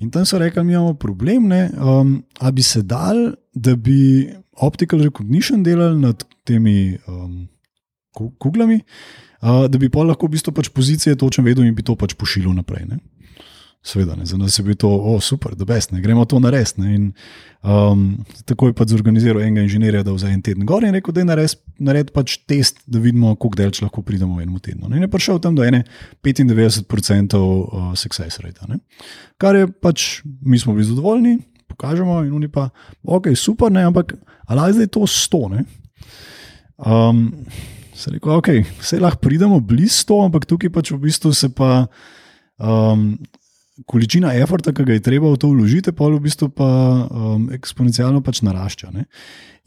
In 0.00 0.10
tam 0.10 0.24
so 0.24 0.38
rekli, 0.38 0.64
mi 0.64 0.72
imamo 0.72 0.94
problem, 0.94 1.50
um, 1.52 2.22
da 2.40 2.50
bi 2.50 2.62
se 2.62 2.82
dal, 2.82 3.34
da 3.54 3.76
bi 3.76 4.28
optical 4.60 5.02
recognition 5.02 5.62
delali 5.62 6.00
nad 6.00 6.24
temi 6.44 6.98
um, 7.06 7.48
kuglami, 8.38 8.80
uh, 9.42 9.66
da 9.68 9.78
bi 9.78 9.90
pa 9.90 10.04
lahko 10.04 10.26
v 10.26 10.36
bistvu 10.36 10.54
pač 10.56 10.70
pozicije 10.72 11.16
točno 11.16 11.44
vedel 11.44 11.64
in 11.64 11.74
bi 11.74 11.84
to 11.86 11.96
pač 11.96 12.14
pošiljal 12.14 12.54
naprej. 12.56 12.86
Ne? 12.88 13.00
Sveda, 13.82 14.12
ne, 14.16 14.26
za 14.28 14.36
nas 14.36 14.58
je 14.58 14.62
bilo 14.62 14.76
to, 14.76 14.88
oh, 14.88 15.22
super, 15.24 15.54
da 15.56 15.64
best, 15.64 15.92
ne, 15.92 16.02
gremo 16.04 16.24
to 16.28 16.38
narediti. 16.40 16.82
Um, 17.62 18.24
tako 18.44 18.68
je 18.68 18.74
pač 18.76 18.92
zorganiziral 18.92 19.40
enega 19.40 19.64
inženirja, 19.64 20.02
da 20.04 20.12
vzame 20.12 20.36
en 20.36 20.42
teden 20.44 20.66
gor 20.68 20.84
in 20.84 20.92
rekel, 20.96 21.14
da 21.16 21.20
je 21.20 21.28
naredil 21.28 21.56
nared 21.88 22.10
pač 22.12 22.36
test, 22.48 22.82
da 22.84 23.00
vidimo, 23.00 23.32
koliko 23.40 23.56
delč 23.56 23.80
lahko 23.80 24.04
pridemo 24.04 24.36
v 24.36 24.44
enem 24.44 24.60
tednu. 24.60 24.88
In 24.92 25.04
je 25.04 25.08
prišel 25.12 25.40
tam 25.40 25.56
do 25.56 25.64
ene 25.64 25.82
95% 26.24 27.40
uh, 27.40 27.90
success 27.96 28.40
rate. 28.44 28.68
Ne. 28.68 28.82
Kar 29.40 29.56
je 29.56 29.68
pač, 29.72 30.22
mi 30.44 30.60
smo 30.60 30.76
bili 30.76 30.88
zadovoljni, 30.88 31.38
pokažemo 31.72 32.20
in 32.28 32.36
oni 32.36 32.52
pa, 32.52 32.68
ok, 33.04 33.32
super, 33.32 33.72
ne, 33.72 33.86
ampak 33.88 34.12
ali 34.44 34.76
zdaj 34.76 34.92
to 34.92 35.06
stone. 35.08 35.64
Um, 36.76 37.30
se 37.96 38.12
rekel, 38.12 38.36
ok, 38.36 38.48
vse 38.80 39.00
lahko 39.00 39.24
pridemo 39.24 39.60
blizu 39.60 40.04
to, 40.08 40.20
ampak 40.24 40.44
tukaj 40.48 40.72
pač 40.72 40.92
v 40.92 41.00
bistvu 41.08 41.32
se 41.32 41.48
pa. 41.48 41.86
Um, 42.60 43.14
količina 43.86 44.34
eforta, 44.34 44.72
ki 44.74 44.84
ga 44.84 44.96
je 44.96 45.04
treba 45.04 45.30
v 45.30 45.38
to 45.40 45.50
vložiti, 45.52 45.92
pa 45.92 46.08
v 46.08 46.20
bistvu 46.22 46.50
pa 46.54 46.68
um, 47.06 47.48
eksponencialno 47.54 48.22
pač 48.24 48.42
narašča. 48.46 48.90
Ne? 48.94 49.06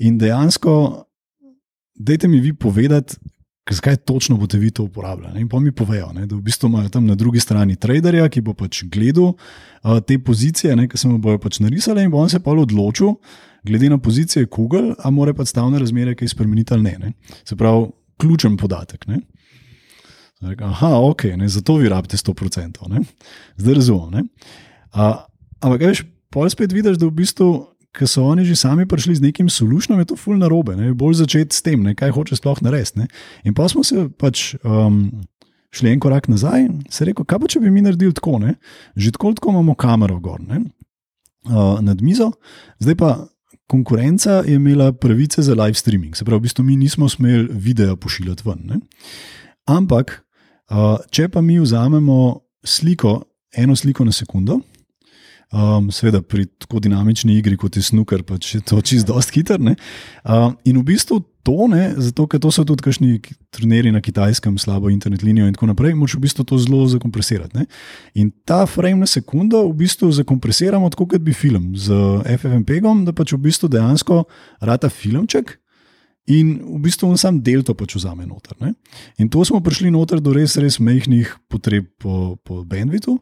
In 0.03 0.18
dejansko, 0.22 0.74
dajte 1.95 2.28
mi 2.28 2.41
vi 2.43 2.53
povedati, 2.53 3.18
zakaj 3.72 4.01
točno 4.03 4.38
boste 4.38 4.59
vi 4.59 4.72
to 4.72 4.84
uporabljali. 4.84 5.41
In 5.41 5.47
pa 5.49 5.59
mi 5.59 5.72
povejo, 5.72 6.11
ne? 6.14 6.26
da 6.28 6.36
v 6.36 6.41
bistvu 6.43 6.68
imajo 6.70 6.89
tam 6.89 7.07
na 7.07 7.16
drugi 7.16 7.39
strani 7.39 7.76
traderja, 7.76 8.28
ki 8.30 8.43
bo 8.43 8.53
pač 8.53 8.84
gledal 8.91 9.34
uh, 9.34 9.99
te 10.05 10.20
pozicije, 10.20 10.76
ki 10.88 10.97
se 10.97 11.07
mu 11.07 11.18
bojo 11.18 11.39
pač 11.39 11.61
narisale, 11.64 12.03
in 12.03 12.11
bo 12.11 12.22
on 12.22 12.30
se 12.30 12.43
pa 12.43 12.51
odločil, 12.51 13.16
glede 13.64 13.89
na 13.89 13.97
pozicije 13.97 14.49
Google, 14.51 14.95
a 14.99 15.09
mora 15.09 15.34
pač 15.34 15.53
stavne 15.55 15.80
razmere 15.80 16.16
kaj 16.16 16.36
spremeniti 16.36 16.74
ali 16.74 16.84
ne. 16.91 16.97
ne? 16.99 17.14
Se 17.47 17.55
pravi, 17.55 17.88
ključen 18.20 18.57
podatek. 18.57 19.07
Ne? 19.07 19.24
Aha, 20.43 20.91
ok, 20.99 21.23
ne, 21.37 21.49
zato 21.49 21.77
vi 21.79 21.89
rabite 21.89 22.17
100%, 22.17 22.89
ne? 22.89 23.03
zdaj 23.57 23.79
razumem. 23.79 24.27
Ampak, 24.93 25.81
veš, 25.81 26.03
pol 26.33 26.49
spet 26.51 26.73
vidiš, 26.75 26.99
da 27.01 27.07
v 27.07 27.15
bistvu, 27.23 27.49
ker 27.93 28.09
so 28.09 28.25
oni 28.25 28.45
že 28.45 28.57
sami 28.57 28.87
prišli 28.89 29.19
z 29.21 29.25
nekim 29.29 29.49
solušnom, 29.49 30.01
je 30.01 30.13
to 30.13 30.17
ful 30.17 30.37
na 30.37 30.49
robe, 30.51 30.75
ne? 30.75 30.93
bolj 30.97 31.21
začeti 31.21 31.55
s 31.55 31.61
tem, 31.65 31.83
ne? 31.85 31.95
kaj 31.95 32.13
hoče 32.15 32.37
sploh 32.39 32.61
narediti. 32.65 33.07
In 33.45 33.55
pa 33.57 33.69
smo 33.71 33.85
se 33.85 34.09
pač. 34.17 34.53
Um, 34.63 35.25
Šli 35.73 35.89
en 35.89 35.97
korak 35.97 36.27
nazaj, 36.29 36.67
se 36.85 37.01
je 37.01 37.07
rekel, 37.07 37.25
kaj 37.25 37.39
pa 37.41 37.47
če 37.49 37.59
bi 37.63 37.71
mi 37.73 37.81
naredili 37.81 38.13
tako, 38.13 38.37
ne? 38.37 38.51
že 38.93 39.09
tako, 39.15 39.31
tako 39.33 39.55
imamo 39.55 39.73
kamero 39.73 40.19
gor, 40.21 40.37
uh, 40.45 41.81
nad 41.81 41.97
mizo, 42.05 42.27
zdaj 42.77 42.95
pa 42.99 43.09
konkurenca 43.73 44.43
je 44.45 44.55
imela 44.55 44.91
pravice 44.93 45.41
za 45.41 45.53
live 45.53 45.73
streaming, 45.73 46.13
se 46.15 46.25
pravi, 46.25 46.39
v 46.39 46.41
bistvu 46.45 46.63
mi 46.63 46.75
nismo 46.77 47.09
smeli 47.09 47.47
video 47.51 47.95
pošiljati 47.95 48.43
ven. 48.45 48.59
Ne? 48.69 48.79
Ampak 49.65 50.19
Uh, 50.72 50.95
če 51.11 51.28
pa 51.30 51.41
mi 51.41 51.59
vzamemo 51.59 52.39
sliko, 52.64 53.20
eno 53.55 53.76
sliko 53.76 54.05
na 54.07 54.11
sekundo, 54.16 54.61
um, 55.53 55.91
seveda 55.91 56.22
pri 56.22 56.45
tako 56.45 56.80
dinamični 56.80 57.38
igri 57.38 57.57
kot 57.59 57.78
je 57.78 57.84
snooker, 57.84 58.24
pa 58.24 58.39
če 58.41 58.64
to 58.70 58.80
čist 58.82 59.07
dost 59.07 59.34
hiter. 59.36 59.61
Uh, 59.61 60.53
in 60.66 60.80
v 60.80 60.86
bistvu 60.93 61.20
to 61.43 61.68
ne, 61.68 61.91
zato 61.99 62.26
ker 62.32 62.39
to 62.39 62.49
so 62.55 62.64
tudi 62.64 62.86
kakšni 62.86 63.20
trenerji 63.51 63.91
na 63.91 63.99
kitajskem, 64.01 64.55
slabo 64.57 64.89
internet 64.89 65.26
linijo 65.28 65.47
in 65.47 65.55
tako 65.55 65.68
naprej, 65.74 65.95
moč 65.99 66.16
v 66.16 66.24
bistvu 66.24 66.45
to 66.47 66.57
zelo 66.64 66.86
zakompresirati. 66.88 67.59
Ne? 67.59 67.68
In 68.16 68.32
ta 68.47 68.64
frame 68.66 69.03
na 69.03 69.09
sekundo 69.09 69.66
v 69.68 69.76
bistvu 69.84 70.11
zakompresiramo 70.24 70.88
tako, 70.93 71.11
kot 71.14 71.26
bi 71.26 71.36
film 71.36 71.74
z 71.76 71.91
FFmpegom, 72.39 73.03
da 73.03 73.11
pač 73.16 73.36
v 73.36 73.43
bistvu 73.49 73.70
dejansko 73.76 74.24
rata 74.64 74.89
filmček. 74.89 75.57
In 76.32 76.53
v 76.63 76.80
bistvu 76.86 77.09
on 77.11 77.19
sam 77.19 77.41
del 77.43 77.65
to 77.67 77.76
pač 77.76 77.97
vzame 77.97 78.24
noter. 78.24 78.55
Ne? 78.63 78.74
In 79.19 79.28
to 79.28 79.43
smo 79.43 79.59
prišli 79.59 79.91
noter 79.91 80.24
do 80.24 80.32
res, 80.36 80.55
res 80.55 80.80
mehkih 80.80 81.34
potreb 81.51 81.89
po, 81.99 82.38
po 82.47 82.63
bandvitu. 82.63 83.17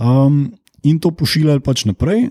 Um, 0.00 0.54
in 0.80 0.96
to 0.96 1.12
pošiljali 1.12 1.60
pač 1.60 1.84
naprej. 1.84 2.30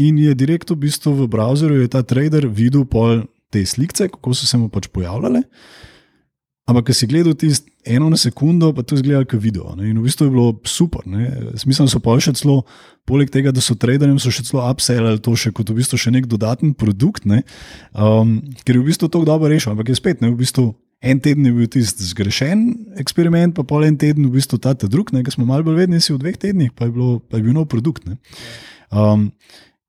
In 0.00 0.18
je 0.20 0.34
direkt 0.36 0.72
v 0.72 0.84
bistvu 0.84 1.14
v 1.16 1.28
browserju 1.32 1.88
ta 1.88 2.04
trader 2.04 2.44
videl 2.48 2.84
pol 2.84 3.24
te 3.52 3.64
slike, 3.64 4.08
kako 4.08 4.36
so 4.36 4.48
se 4.48 4.60
mu 4.60 4.68
pač 4.72 4.88
pojavljale. 4.92 5.44
Ampak, 6.70 6.90
ker 6.90 6.94
si 6.94 7.08
gledal 7.10 7.34
tisto 7.34 7.66
eno 7.82 8.06
na 8.06 8.16
sekundo, 8.16 8.70
pa 8.70 8.84
to 8.86 8.94
izgleda 8.94 9.24
kot 9.26 9.42
video. 9.42 9.72
Ne? 9.74 9.90
In 9.90 9.98
v 9.98 10.06
bistvu 10.06 10.28
je 10.28 10.30
bilo 10.30 10.52
super. 10.62 11.02
Smisel 11.58 11.88
so 11.90 11.98
pa 11.98 12.14
še 12.22 12.36
celo, 12.38 12.60
poleg 13.08 13.32
tega, 13.34 13.50
da 13.50 13.58
so 13.58 13.74
traderjem, 13.74 14.20
so 14.22 14.30
še 14.30 14.46
celo 14.46 14.62
upsellali 14.70 15.18
to 15.18 15.34
še 15.34 15.50
kot 15.50 15.72
v 15.72 15.80
bistvu 15.80 15.98
še 15.98 16.12
nek 16.14 16.28
dodaten 16.30 16.76
produkt, 16.78 17.26
ne? 17.26 17.42
um, 17.98 18.38
ker 18.62 18.78
je 18.78 18.84
v 18.84 18.86
bistvu 18.92 19.10
to 19.10 19.24
dobro 19.26 19.50
rešil. 19.50 19.74
Ampak 19.74 19.90
je 19.90 19.98
spet, 19.98 20.22
ne? 20.22 20.30
v 20.30 20.38
bistvu 20.38 20.70
en 21.02 21.18
teden 21.18 21.50
je 21.50 21.52
bil 21.56 21.66
tisti 21.66 22.06
zgrešen 22.06 22.62
eksperiment, 23.02 23.56
pa 23.58 23.66
pol 23.66 23.82
en 23.88 23.98
teden 23.98 24.30
v 24.30 24.38
bistvu 24.38 24.62
ta 24.62 24.76
drug, 24.78 25.10
ki 25.10 25.34
smo 25.34 25.48
malo 25.48 25.66
bolj 25.66 25.82
vedni, 25.82 25.98
si 25.98 26.14
v 26.14 26.22
dveh 26.22 26.38
tednih, 26.38 26.70
pa 26.78 26.86
je, 26.86 26.94
bilo, 26.94 27.18
pa 27.26 27.42
je 27.42 27.48
bil 27.48 27.58
nov 27.58 27.66
produkt. 27.66 28.06
Um, 28.94 29.32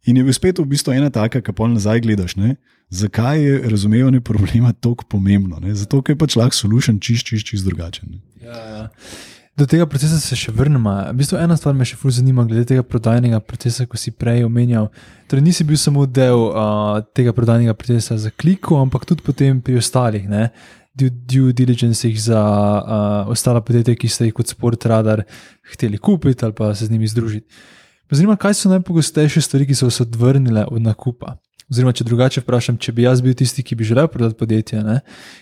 in 0.09 0.17
je 0.17 0.25
bil 0.25 0.33
spet 0.33 0.57
v 0.57 0.65
bistvu 0.73 0.97
ena 0.97 1.13
taka, 1.13 1.45
ki 1.45 1.53
pa 1.53 1.69
nazaj 1.69 2.01
gledaš. 2.01 2.33
Ne? 2.41 2.57
Zakaj 2.93 3.43
je 3.43 3.69
razumevanje 3.69 4.21
problema 4.21 4.73
tako 4.73 5.05
pomembno. 5.09 5.59
Ne? 5.59 5.75
Zato, 5.75 6.01
ker 6.01 6.13
je 6.13 6.19
pač 6.21 6.35
lahko 6.37 6.55
solution 6.55 6.99
čist, 6.99 7.25
čist, 7.25 7.47
čist 7.49 7.65
drugačen. 7.65 8.19
Ja, 8.43 8.57
ja. 8.75 8.89
Do 9.53 9.67
tega 9.69 9.85
procesa 9.85 10.17
se 10.17 10.33
še 10.37 10.49
vrnemo. 10.53 10.91
V 11.11 11.17
bistvu 11.19 11.37
ena 11.37 11.53
stvar 11.57 11.75
me 11.77 11.85
še 11.85 11.97
fulj 11.99 12.15
zanima, 12.17 12.45
glede 12.49 12.65
tega 12.71 12.81
prodajnega 12.85 13.37
procesa, 13.45 13.85
ko 13.85 13.99
si 14.01 14.09
prej 14.09 14.47
omenjal. 14.47 14.87
Torej, 15.29 15.45
nisi 15.45 15.65
bil 15.65 15.77
samo 15.77 16.07
del 16.09 16.47
uh, 16.47 17.03
tega 17.13 17.35
prodajnega 17.37 17.75
procesa 17.77 18.17
za 18.17 18.31
kliko, 18.33 18.79
ampak 18.81 19.05
tudi 19.09 19.21
potem 19.25 19.61
pri 19.61 19.77
ostalih. 19.77 20.25
Ne? 20.29 20.47
Due 20.97 21.53
diligence 21.53 22.09
za 22.21 22.41
uh, 22.41 23.29
ostala 23.33 23.61
podjetja, 23.61 23.93
ki 23.97 24.09
ste 24.09 24.29
jih 24.29 24.35
kot 24.41 24.49
sport 24.49 24.89
radar 24.89 25.21
hteli 25.73 26.01
kupiti 26.01 26.45
ali 26.45 26.57
pa 26.57 26.73
se 26.73 26.89
z 26.89 26.93
njimi 26.93 27.09
združiti. 27.09 27.45
Zanima 28.13 28.33
me, 28.33 28.41
kaj 28.41 28.53
so 28.57 28.69
najpogostejše 28.69 29.41
stvari, 29.41 29.65
ki 29.65 29.75
so 29.77 29.89
se 29.89 30.03
odvrnile 30.03 30.65
od 30.69 30.81
nakupa. 30.81 31.37
Oziroma, 31.71 31.93
če 31.95 32.07
drugače 32.07 32.43
vprašam, 32.43 32.77
če 32.77 32.91
bi 32.95 33.05
jaz 33.07 33.21
bil 33.23 33.35
tisti, 33.37 33.63
ki 33.63 33.77
bi 33.79 33.87
želel 33.87 34.09
prodati 34.11 34.37
podjetje, 34.39 34.83
ne, 34.83 34.99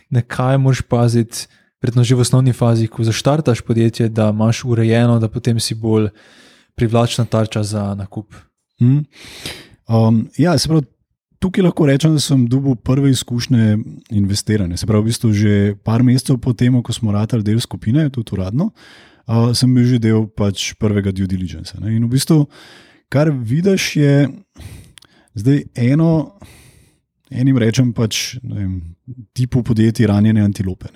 na 0.09 0.21
kaj 0.21 0.59
moraš 0.61 0.83
paziti, 0.85 1.47
predvsem 1.81 2.05
že 2.11 2.15
v 2.15 2.25
osnovni 2.25 2.53
fazi, 2.53 2.87
ko 2.87 3.03
zaštartaš 3.03 3.63
podjetje, 3.65 4.09
da 4.09 4.29
imaš 4.29 4.63
urejeno, 4.69 5.17
da 5.19 5.29
potem 5.31 5.59
si 5.59 5.75
bolj 5.75 6.11
privlačna 6.77 7.25
tarča 7.25 7.63
za 7.63 7.93
nakup. 7.97 8.35
Hmm. 8.79 9.05
Um, 9.89 10.27
ja, 10.37 10.57
se 10.57 10.69
pravi. 10.69 10.87
Tukaj 11.41 11.63
lahko 11.65 11.87
rečem, 11.89 12.13
da 12.13 12.21
sem 12.21 12.43
dobil 12.45 12.75
prve 12.77 13.09
izkušnje 13.09 13.77
investiranja. 14.13 14.77
Se 14.77 14.85
pravi, 14.85 15.01
v 15.01 15.09
bistvu 15.09 15.31
že 15.33 15.53
par 15.81 16.03
mesecev 16.05 16.37
po 16.37 16.53
tem, 16.53 16.75
ko 16.85 16.93
smo 16.93 17.09
ratali 17.11 17.41
del 17.41 17.57
skupine, 17.59 18.03
tudi 18.13 18.35
uradno, 18.37 18.69
uh, 19.25 19.49
sem 19.57 19.73
bil 19.73 19.87
že 19.89 19.97
del 19.97 20.27
pač 20.29 20.75
prvega 20.77 21.09
due 21.09 21.25
diligence. 21.25 21.73
Ne? 21.81 21.95
In 21.97 22.05
v 22.05 22.11
bistvu, 22.13 22.45
kar 23.09 23.33
vidiš, 23.33 23.87
je, 23.97 24.29
Zdaj, 25.35 25.63
eno, 25.75 26.37
enim 27.31 27.57
rečem 27.61 27.93
pač 27.95 28.35
vem, 28.43 28.95
tipu 29.37 29.63
podjetij 29.63 30.09
ranjene 30.11 30.43
antilope. 30.43 30.91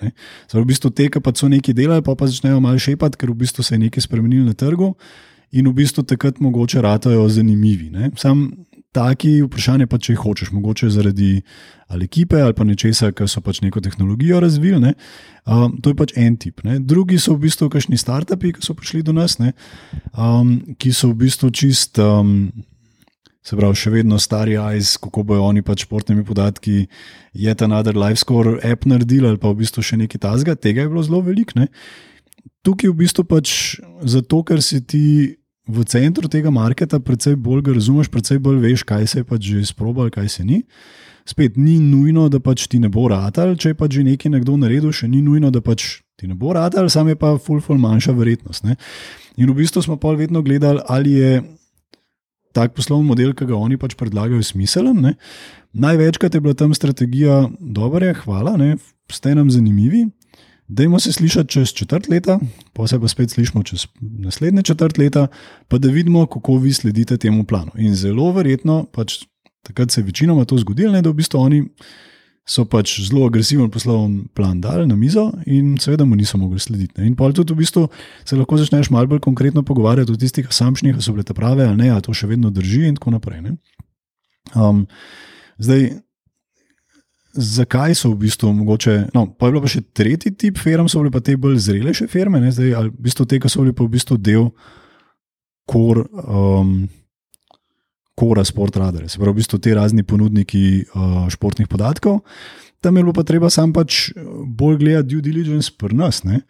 Zdaj, 0.50 0.60
v 0.60 0.66
bistvu 0.68 0.92
te, 0.92 1.08
ki 1.12 1.22
pa 1.24 1.32
so 1.36 1.48
nekaj 1.48 1.76
delali, 1.76 2.04
pa, 2.04 2.16
pa 2.18 2.28
začnejo 2.28 2.60
malo 2.60 2.80
šepati, 2.80 3.16
ker 3.20 3.32
v 3.32 3.40
bistvu 3.44 3.64
se 3.64 3.74
je 3.74 3.84
nekaj 3.86 4.04
spremenilo 4.04 4.48
na 4.48 4.56
trgu 4.56 4.94
in 5.56 5.68
v 5.70 5.74
bistvu 5.78 6.04
takrat 6.04 6.40
mogoče 6.42 6.82
ratajo 6.82 7.28
zanimivi. 7.32 7.88
Ne. 7.90 8.10
Sam 8.20 8.50
taki 8.96 9.38
vprašanje 9.44 9.86
pa, 9.90 9.98
če 10.00 10.14
jih 10.14 10.22
hočeš, 10.24 10.52
mogoče 10.56 10.88
zaradi 10.92 11.40
ali 11.92 12.08
ekipe 12.08 12.40
ali 12.42 12.56
pa 12.56 12.64
nečesa, 12.66 13.12
ker 13.14 13.28
so 13.30 13.42
pač 13.44 13.60
neko 13.62 13.80
tehnologijo 13.84 14.40
razvili. 14.42 14.80
Ne. 14.82 14.94
Um, 15.46 15.76
to 15.80 15.92
je 15.92 15.98
pač 15.98 16.16
en 16.18 16.36
tip. 16.40 16.64
Ne. 16.66 16.80
Drugi 16.80 17.20
so 17.22 17.36
v 17.36 17.46
bistvu 17.46 17.70
kakšni 17.72 18.00
startupi, 18.00 18.52
ki 18.56 18.64
so 18.64 18.76
prišli 18.76 19.04
do 19.06 19.14
nas, 19.16 19.38
ne, 19.40 19.52
um, 20.12 20.58
ki 20.80 20.92
so 20.92 21.12
v 21.12 21.22
bistvu 21.26 21.52
čist. 21.54 22.02
Um, 22.02 22.50
Se 23.46 23.54
pravi, 23.54 23.78
še 23.78 23.92
vedno 23.94 24.18
stari 24.18 24.56
ICE, 24.58 24.98
kako 25.04 25.22
bojo 25.28 25.44
oni 25.46 25.62
pač 25.62 25.84
športnimi 25.86 26.24
podatki, 26.26 26.88
je 27.36 27.54
ta 27.54 27.68
nader 27.70 27.94
live 27.94 28.18
score 28.18 28.56
app 28.66 28.88
naredil 28.90 29.28
ali 29.28 29.38
pa 29.38 29.52
v 29.52 29.60
bistvu 29.62 29.84
še 29.86 30.00
nekaj 30.00 30.22
tazga, 30.24 30.56
tega 30.58 30.82
je 30.82 30.90
bilo 30.90 31.04
zelo 31.06 31.22
veliko. 31.22 31.54
Ne. 31.60 31.68
Tukaj 32.66 32.90
v 32.90 32.98
bistvu 33.04 33.22
pač 33.30 33.76
zato, 34.02 34.42
ker 34.42 34.58
si 34.64 34.80
ti 34.82 35.04
v 35.66 35.82
centru 35.86 36.30
tega 36.30 36.50
marketa, 36.50 36.98
predvsej 37.02 37.36
bolj 37.42 37.70
razumeš, 37.74 38.10
predvsej 38.10 38.40
bolj 38.42 38.58
veš, 38.64 38.82
kaj 38.86 39.06
se 39.06 39.22
je 39.22 39.26
pač 39.26 39.46
že 39.50 39.62
izprobal, 39.62 40.10
kaj 40.10 40.28
se 40.38 40.46
ni. 40.46 40.64
Spet 41.26 41.54
ni 41.58 41.78
nujno, 41.82 42.26
da 42.30 42.38
pač 42.42 42.66
ti 42.70 42.78
ne 42.82 42.90
bo 42.90 43.06
ratal, 43.10 43.54
če 43.58 43.74
je 43.74 43.78
pač 43.78 43.98
že 43.98 44.06
nekaj 44.06 44.30
nekdo 44.30 44.58
naredil, 44.58 44.90
še 44.94 45.06
ni 45.10 45.22
nujno, 45.22 45.50
da 45.54 45.62
pač 45.62 46.02
ti 46.18 46.26
ne 46.26 46.34
bo 46.38 46.54
ratal, 46.54 46.90
sam 46.90 47.10
je 47.10 47.18
pa 47.18 47.34
full, 47.38 47.62
full 47.62 47.78
manjša 47.82 48.14
verjetnost. 48.14 48.66
Ne. 48.66 48.74
In 49.38 49.50
v 49.50 49.58
bistvu 49.58 49.82
smo 49.86 49.98
pa 49.98 50.14
vedno 50.18 50.42
gledali, 50.42 50.82
ali 50.86 51.14
je 51.18 51.30
tak 52.56 52.72
poslovni 52.76 53.04
model, 53.10 53.34
ki 53.36 53.48
ga 53.50 53.58
oni 53.58 53.76
pač 53.80 53.94
predlagajo, 54.00 54.40
smiselen. 54.44 55.02
Ne. 55.04 55.16
Največkrat 55.76 56.36
je 56.36 56.40
bila 56.40 56.56
tam 56.56 56.72
strategija, 56.76 57.44
dobro 57.60 58.00
je, 58.08 58.16
hvala, 58.24 58.56
ne, 58.60 58.76
ste 59.12 59.34
nam 59.36 59.52
zanimivi. 59.52 60.06
Dajmo 60.66 60.98
se 60.98 61.12
slišati 61.14 61.52
čez 61.52 61.70
četrt 61.78 62.08
leta, 62.10 62.40
pa 62.74 62.88
se 62.90 62.98
pa 62.98 63.08
spet 63.08 63.30
slišimo 63.30 63.62
čez 63.62 63.86
naslednje 64.00 64.64
četrt 64.66 64.98
leta, 64.98 65.28
pa 65.68 65.78
da 65.78 65.92
vidimo, 65.94 66.24
kako 66.26 66.56
vi 66.58 66.72
sledite 66.74 67.20
temu 67.22 67.44
planu. 67.44 67.70
In 67.78 67.94
zelo 67.94 68.32
verjetno, 68.34 68.82
pač 68.90 69.20
takrat 69.62 69.94
se 69.94 70.00
je 70.00 70.08
večinoma 70.08 70.44
to 70.44 70.58
zgodilo, 70.58 70.92
ne, 70.92 71.02
da 71.02 71.12
v 71.12 71.20
bistvu 71.20 71.38
oni 71.38 71.62
so 72.46 72.62
pač 72.70 73.00
zelo 73.02 73.26
agresiven 73.26 73.70
poslovni 73.74 74.24
plan 74.34 74.60
dali 74.62 74.86
na 74.86 74.94
mizo 74.96 75.32
in 75.50 75.74
seveda 75.82 76.06
mu 76.06 76.14
niso 76.16 76.38
mogli 76.38 76.60
slediti. 76.62 77.00
Ne. 77.00 77.10
In 77.10 77.16
pa 77.18 77.32
tudi 77.34 77.52
v 77.52 77.58
bistvu 77.58 77.88
se 78.24 78.38
lahko 78.38 78.58
začneš 78.60 78.90
malo 78.94 79.10
bolj 79.10 79.20
konkretno 79.24 79.64
pogovarjati 79.66 80.12
o 80.12 80.16
tistih 80.16 80.46
assumptionih, 80.48 80.94
ali 80.94 81.02
so 81.02 81.12
bile 81.12 81.26
te 81.26 81.34
prave 81.34 81.66
ali 81.66 81.76
ne, 81.82 81.90
ali 81.90 82.02
to 82.06 82.14
še 82.14 82.30
vedno 82.30 82.50
drži 82.54 82.86
in 82.86 82.98
tako 83.00 83.16
naprej. 83.16 83.42
Um, 84.54 84.86
zdaj, 85.58 85.88
zakaj 87.34 87.98
so 87.98 88.12
v 88.14 88.20
bistvu 88.22 88.52
mogoče. 88.52 89.10
No, 89.14 89.26
pa 89.26 89.48
je 89.48 89.56
bilo 89.56 89.64
pa 89.66 89.72
še 89.72 89.82
tretji 89.90 90.32
tip 90.38 90.62
firm, 90.62 90.86
so 90.88 91.02
bile 91.02 91.10
pa 91.10 91.20
te 91.20 91.34
bolj 91.34 91.58
zrelejše 91.66 92.06
firme, 92.12 92.40
ne, 92.40 92.54
zdaj, 92.54 92.74
ali 92.78 92.94
v 92.94 93.08
bistvu 93.08 93.26
te, 93.26 93.40
ki 93.42 93.50
so 93.50 93.66
bile 93.66 93.74
pa 93.74 93.84
v 93.84 93.94
bistvu 93.98 94.20
del 94.22 94.52
kor. 95.66 96.04
Um, 96.22 96.86
Kora 98.16 98.44
Sport 98.44 98.76
Radar, 98.80 99.08
se 99.12 99.18
pravi, 99.20 99.34
v 99.34 99.40
bistvu 99.42 99.58
ti 99.60 99.74
razni 99.76 100.02
ponudniki 100.02 100.84
uh, 100.88 101.26
športnih 101.28 101.68
podatkov. 101.68 102.22
Tam 102.80 102.96
je 102.96 103.02
bilo 103.04 103.12
pa 103.12 103.26
treba 103.28 103.50
sam 103.52 103.74
pač 103.76 104.08
bolj 104.46 104.78
gledati 104.80 105.10
due 105.10 105.24
diligence 105.24 105.72
pri 105.76 105.96
nas. 105.96 106.22
Ne? 106.24 106.40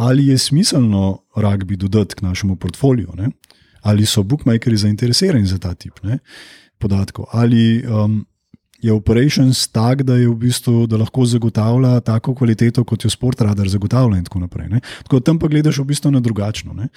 Ali 0.00 0.30
je 0.30 0.38
smiselno 0.38 1.18
rugby 1.36 1.76
dodati 1.76 2.16
k 2.16 2.24
našemu 2.24 2.56
portfoliju, 2.56 3.12
ne? 3.16 3.30
ali 3.86 4.06
so 4.06 4.22
bookmakeri 4.22 4.76
zainteresirani 4.76 5.46
za 5.46 5.58
ta 5.58 5.74
tip 5.74 6.00
ne? 6.02 6.18
podatkov, 6.78 7.28
ali 7.32 7.84
um, 7.86 8.24
je 8.82 8.92
operations 8.92 9.68
tak, 9.68 10.02
da, 10.02 10.14
v 10.14 10.34
bistvu, 10.40 10.86
da 10.86 10.96
lahko 11.00 11.24
zagotavlja 11.26 12.00
tako 12.00 12.34
kvaliteto, 12.34 12.84
kot 12.84 13.04
jo 13.04 13.10
Sport 13.10 13.40
Radar 13.40 13.68
zagotavlja. 13.68 14.18
In 14.18 14.24
tako 14.24 14.42
naprej. 14.44 14.68
Ne? 14.68 14.80
Tako 15.04 15.20
tam 15.20 15.38
pa 15.38 15.48
gledaš 15.48 15.80
v 15.80 15.88
bistvu 15.92 16.12
na 16.12 16.20
drugačno. 16.20 16.74
Ne? 16.76 16.88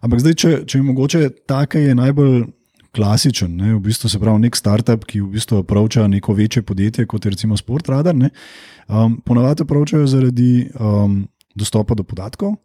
Ampak 0.00 0.20
zdaj, 0.24 0.34
če, 0.34 0.50
če 0.66 0.78
je 0.78 0.82
mogoče, 0.86 1.22
taka 1.48 1.80
je 1.80 1.94
najbolj 1.98 2.44
klasičen, 2.92 3.56
ne, 3.56 3.74
v 3.74 3.80
bistvu 3.80 4.10
se 4.12 4.20
pravi 4.20 4.44
nek 4.44 4.56
startup, 4.56 5.04
ki 5.08 5.22
v 5.22 5.30
bistvu 5.36 5.62
pravča 5.64 6.06
neko 6.12 6.34
večje 6.36 6.62
podjetje, 6.62 7.06
kot 7.06 7.24
je 7.24 7.32
recimo 7.32 7.56
Sportradar. 7.56 8.14
Um, 8.14 9.20
ponavadi 9.24 9.64
pravčajo 9.64 10.06
zaradi 10.06 10.68
um, 10.76 11.22
dostopa 11.54 11.94
do 11.94 12.04
podatkov 12.04 12.56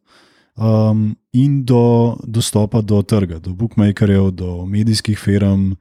um, 0.57 1.15
in 1.34 1.63
do 1.65 2.17
dostopa 2.23 2.82
do 2.82 3.01
trga, 3.01 3.39
do 3.39 3.53
bookmakerjev, 3.53 4.32
do 4.32 4.65
medijskih 4.65 5.19
firm. 5.19 5.73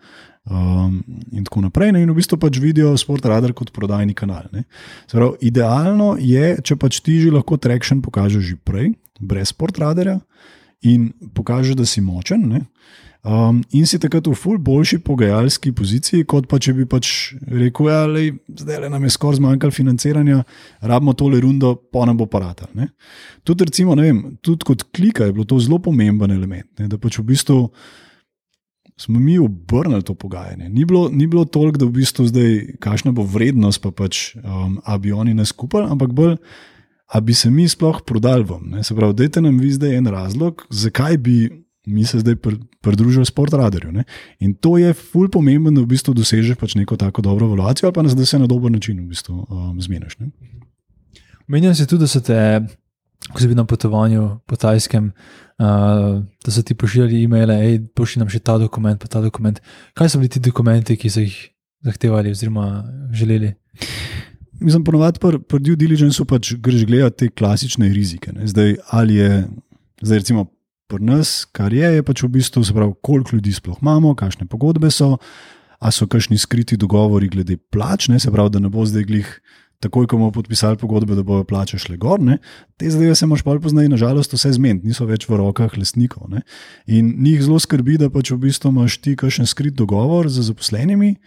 Um, 0.47 1.01
in 1.33 1.43
tako 1.43 1.61
naprej. 1.65 1.91
Ne? 1.91 2.05
In 2.07 2.11
v 2.13 2.21
bistvu 2.21 2.37
pač 2.39 2.61
vidijo 2.63 2.93
Sportradar 2.95 3.51
kot 3.51 3.73
prodajni 3.75 4.15
kanal. 4.15 4.47
Pravi, 5.11 5.33
idealno 5.43 6.13
je, 6.23 6.53
če 6.63 6.77
pač 6.79 7.01
ti 7.03 7.17
že 7.19 7.33
lahko 7.35 7.59
traction 7.59 7.99
pokažeš 7.99 8.45
že 8.53 8.55
prej, 8.63 8.93
brez 9.19 9.51
Sportradarja 9.51 10.21
in 10.87 11.11
pokažeš, 11.35 11.75
da 11.75 11.83
si 11.83 11.99
močen. 11.99 12.47
Ne? 12.47 12.63
Um, 13.27 13.65
in 13.75 13.83
si 13.91 13.99
takrat 13.99 14.29
v 14.31 14.37
ful 14.39 14.59
boljši 14.63 15.01
pogajalski 15.03 15.73
poziciji, 15.75 16.23
kot 16.31 16.45
pa 16.47 16.61
če 16.63 16.77
bi 16.77 16.85
pač 16.87 17.09
rekel, 17.51 17.89
da 17.91 18.21
ja, 18.23 18.35
zdaj 18.61 18.87
nam 18.93 19.03
je 19.03 19.11
skoraj 19.17 19.41
zmanjkalo 19.41 19.75
financiranja, 19.75 20.45
rabimo 20.87 21.17
tole 21.19 21.41
rundo, 21.43 21.73
pa 21.75 22.05
nam 22.07 22.21
bo 22.21 22.29
parata. 22.31 22.69
Tudi, 23.43 23.67
recimo, 23.67 23.97
vem, 23.99 24.39
tudi 24.47 24.69
kot 24.69 24.87
klika 24.95 25.27
je 25.27 25.35
bilo 25.35 25.49
to 25.49 25.59
zelo 25.59 25.81
pomemben 25.83 26.31
element, 26.31 26.71
ne? 26.79 26.87
da 26.87 27.01
pač 27.03 27.19
v 27.19 27.27
bistvu 27.33 27.59
smo 28.95 29.19
mi 29.19 29.41
obrnili 29.43 30.07
to 30.07 30.15
pogajanje. 30.15 30.71
Ni 30.71 30.87
bilo, 30.87 31.09
ni 31.11 31.27
bilo 31.27 31.45
toliko, 31.51 31.83
da 31.83 31.91
v 31.91 31.99
bistvu 31.99 32.31
zdaj, 32.31 32.57
kakšna 32.79 33.11
bo 33.11 33.27
vrednost, 33.27 33.83
pa 33.83 33.91
pač, 33.91 34.37
um, 34.39 34.79
a 34.87 35.03
bi 35.03 35.11
oni 35.11 35.35
nas 35.35 35.51
skupali, 35.51 35.91
ampak 35.91 36.15
bolj. 36.15 36.39
A 37.11 37.21
bi 37.23 37.35
se 37.35 37.51
mi 37.51 37.67
sploh 37.71 38.01
prodali 38.07 38.47
vam? 38.47 38.73
Se 38.83 38.95
pravi, 38.95 39.15
dajte 39.15 39.43
nam 39.43 39.59
vi 39.63 39.75
zdaj 39.75 39.99
en 39.99 40.09
razlog, 40.11 40.63
zakaj 40.71 41.19
bi 41.23 41.37
mi 41.87 42.05
se 42.05 42.19
zdaj 42.19 42.35
pridružujemo 42.81 43.25
Sport 43.25 43.55
Radarju. 43.55 43.93
Ne? 43.93 44.05
In 44.39 44.55
to 44.55 44.79
je 44.79 44.95
fulj 44.95 45.31
pomembno, 45.31 45.71
da 45.71 45.85
v 45.85 45.93
bistvu 45.95 46.15
dosežeš 46.15 46.59
pač 46.59 46.75
neko 46.75 46.97
tako 46.97 47.23
dobro 47.23 47.47
evaluacijo, 47.47 47.87
ali 47.87 47.95
pa 47.95 48.03
da 48.03 48.27
se 48.27 48.39
na 48.39 48.47
dober 48.47 48.73
način 48.73 48.99
v 48.99 49.09
bistvu 49.09 49.47
um, 49.49 49.81
zmeniš. 49.81 50.19
Menjam 51.47 51.75
se 51.75 51.87
tudi, 51.87 52.01
da 52.03 52.09
so 52.11 52.21
te, 52.21 52.39
ko 53.33 53.41
si 53.41 53.47
bil 53.47 53.57
na 53.57 53.65
potovanju 53.65 54.41
po 54.47 54.57
Tajskem, 54.57 55.13
uh, 55.59 56.23
da 56.45 56.51
so 56.51 56.63
ti 56.63 56.75
pošiljali 56.75 57.23
e-maile, 57.23 57.59
hej, 57.63 57.79
pošilj 57.95 58.25
nam 58.25 58.33
še 58.35 58.43
ta 58.43 58.59
dokument, 58.59 58.99
pa 58.99 59.07
ta 59.07 59.23
dokument. 59.23 59.63
Kaj 59.95 60.11
so 60.11 60.19
bili 60.19 60.33
ti 60.35 60.43
dokumenti, 60.43 60.99
ki 60.99 61.11
so 61.11 61.23
jih 61.23 61.39
zahtevali 61.87 62.35
oziroma 62.35 62.83
želeli? 63.15 63.55
Mislim, 64.61 64.85
ponovadi 64.85 65.21
pri 65.23 65.39
pr 65.39 65.63
due 65.63 65.77
diligence 65.77 66.25
pač 66.25 66.55
greš 66.59 66.87
gledati 66.89 67.17
te 67.17 67.31
klasične 67.31 67.93
rizike. 67.93 68.33
Ne? 68.33 68.49
Zdaj, 68.49 68.77
ali 68.91 69.21
je, 69.21 69.31
zdaj 70.03 70.25
recimo, 70.25 70.49
pri 70.87 71.03
nas, 71.05 71.45
kar 71.53 71.75
je, 71.75 71.89
je 71.99 72.03
pač 72.07 72.23
v 72.23 72.33
bistvu, 72.39 72.65
pravi, 72.75 72.95
koliko 73.03 73.37
ljudi 73.37 73.53
sploh 73.53 73.79
imamo, 73.83 74.15
kakšne 74.15 74.47
pogodbe 74.51 74.91
so, 74.91 75.17
a 75.81 75.93
so 75.93 76.07
kakšni 76.07 76.39
skriti 76.39 76.79
dogovori 76.79 77.29
glede 77.29 77.57
plač, 77.57 78.09
ne? 78.09 78.21
se 78.21 78.31
pravi, 78.33 78.55
da 78.55 78.63
ne 78.63 78.73
bo 78.73 78.87
zdaj 78.87 79.09
glih. 79.09 79.31
Takoj, 79.77 80.07
ko 80.09 80.17
bomo 80.17 80.33
podpisali 80.33 80.79
pogodbe, 80.81 81.13
da 81.13 81.21
bojo 81.21 81.45
plače 81.45 81.77
šle 81.77 81.99
gor, 82.01 82.17
ne? 82.25 82.39
te 82.81 82.89
zadeve 82.89 83.13
se 83.13 83.27
moš 83.29 83.43
pol 83.45 83.59
poznati, 83.61 83.91
nažalost, 83.93 84.33
vse 84.33 84.55
zmed, 84.57 84.81
niso 84.89 85.05
več 85.05 85.27
v 85.29 85.37
rokah 85.37 85.75
lesnikov. 85.77 86.31
Ne? 86.33 86.41
In 86.89 87.11
njih 87.21 87.43
zelo 87.45 87.59
skrbi, 87.61 87.99
da 88.01 88.09
pač 88.09 88.33
v 88.33 88.39
bistvu 88.47 88.73
imaš 88.73 88.97
ti 89.05 89.13
kakšen 89.21 89.45
skrit 89.45 89.77
dogovor 89.77 90.31
z 90.33 90.47
zaposlenimi, 90.49 91.19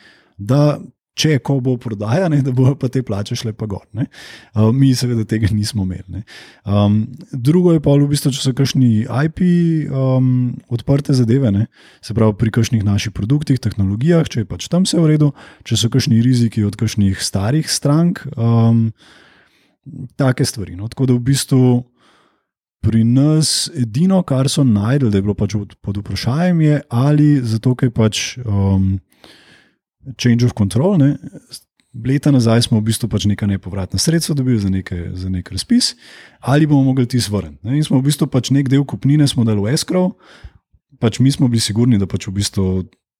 da 0.41 0.80
če 1.20 1.39
ko 1.43 1.57
bo 1.63 1.76
prodaja, 1.82 2.30
ne, 2.32 2.39
da 2.45 2.53
bojo 2.55 2.76
pa 2.80 2.89
te 2.91 3.01
plače 3.05 3.36
šle 3.39 3.53
pa 3.57 3.67
gor. 3.70 3.84
Uh, 3.93 4.70
mi 4.76 4.91
seveda 4.95 5.26
tega 5.28 5.49
nismo 5.51 5.84
imeli. 5.84 6.24
Um, 6.63 7.01
drugo 7.32 7.74
je 7.76 7.84
pa 7.84 7.95
v 7.97 8.07
bistvu, 8.11 8.32
če 8.36 8.43
so 8.43 8.55
kakšni 8.55 9.05
IP 9.05 9.43
um, 9.91 10.32
odprte 10.72 11.15
zadeve, 11.17 11.51
ne, 11.55 11.67
se 12.05 12.15
pravi 12.17 12.38
pri 12.39 12.55
kakšnih 12.59 12.86
naših 12.88 13.15
produktih, 13.15 13.59
tehnologijah, 13.61 14.28
če 14.30 14.43
je 14.43 14.49
pač 14.49 14.70
tam 14.72 14.88
vse 14.88 14.99
v 15.01 15.13
redu, 15.13 15.32
če 15.67 15.80
so 15.80 15.91
kakšni 15.91 16.22
riziki 16.26 16.63
od 16.67 16.80
kakšnih 16.80 17.20
starih 17.24 17.70
strank, 17.72 18.24
um, 18.36 18.89
take 20.20 20.47
stvari. 20.47 20.78
No. 20.80 20.91
Tako 20.91 21.11
da 21.11 21.20
v 21.20 21.26
bistvu. 21.32 21.63
Pri 22.80 23.01
nas 23.03 23.67
edino, 23.76 24.22
kar 24.24 24.47
so 24.47 24.63
najdel, 24.63 25.09
da 25.11 25.20
je 25.20 25.24
bilo 25.26 25.34
pač 25.36 25.51
pod 25.84 25.97
vprašanjem, 25.99 26.61
je 26.63 26.78
ali 26.95 27.26
zato, 27.43 27.74
ker 27.76 27.91
pač 27.91 28.38
um, 28.39 28.93
change 30.18 30.45
of 30.45 30.55
control. 30.57 30.97
Ne. 30.97 31.18
Leta 32.05 32.32
nazaj 32.32 32.68
smo 32.68 32.80
v 32.80 32.89
bistvu 32.91 33.10
pač 33.10 33.26
nekaj 33.26 33.49
nepovratna 33.49 33.99
sredstva 33.99 34.36
dobili 34.38 34.60
za, 34.62 34.70
nekaj, 34.70 35.10
za 35.18 35.30
nek 35.30 35.49
razpis, 35.51 35.95
ali 36.39 36.70
bomo 36.70 36.84
mogli 36.91 37.07
ti 37.10 37.20
zvrniti. 37.20 37.66
In 37.66 37.84
smo 37.84 37.97
v 37.99 38.07
bistvu 38.10 38.30
pač 38.30 38.53
nek 38.53 38.70
del 38.70 38.86
kupnine 38.86 39.26
dali 39.26 39.62
v 39.62 39.74
escrow, 39.74 40.14
pač 41.01 41.20
mi 41.20 41.32
smo 41.32 41.49
bili 41.49 41.60
sigurni, 41.60 41.97
da 41.97 42.05
pač 42.05 42.28
v 42.30 42.38
bistvu 42.38 42.66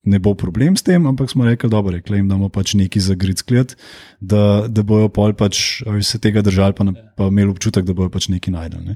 ne 0.08 0.20
bo 0.20 0.34
problem 0.38 0.78
s 0.78 0.86
tem, 0.86 1.04
ampak 1.10 1.32
smo 1.32 1.46
rekli, 1.46 1.70
da 1.70 1.82
rekli 1.82 2.22
jim 2.22 2.30
damo 2.30 2.50
pač 2.50 2.74
nekaj 2.74 3.02
za 3.04 3.16
grid 3.20 3.42
sklet, 3.42 3.76
da, 4.22 4.68
da 4.68 4.84
bojo 4.84 5.10
pol 5.10 5.34
pač 5.34 5.82
se 6.02 6.20
tega 6.20 6.42
držali, 6.46 6.74
pa, 6.78 6.86
pa 7.18 7.28
imeli 7.28 7.52
občutek, 7.52 7.84
da 7.86 7.94
bojo 7.94 8.10
pač 8.14 8.30
nekaj 8.32 8.54
najdeli, 8.54 8.94
ne. 8.94 8.96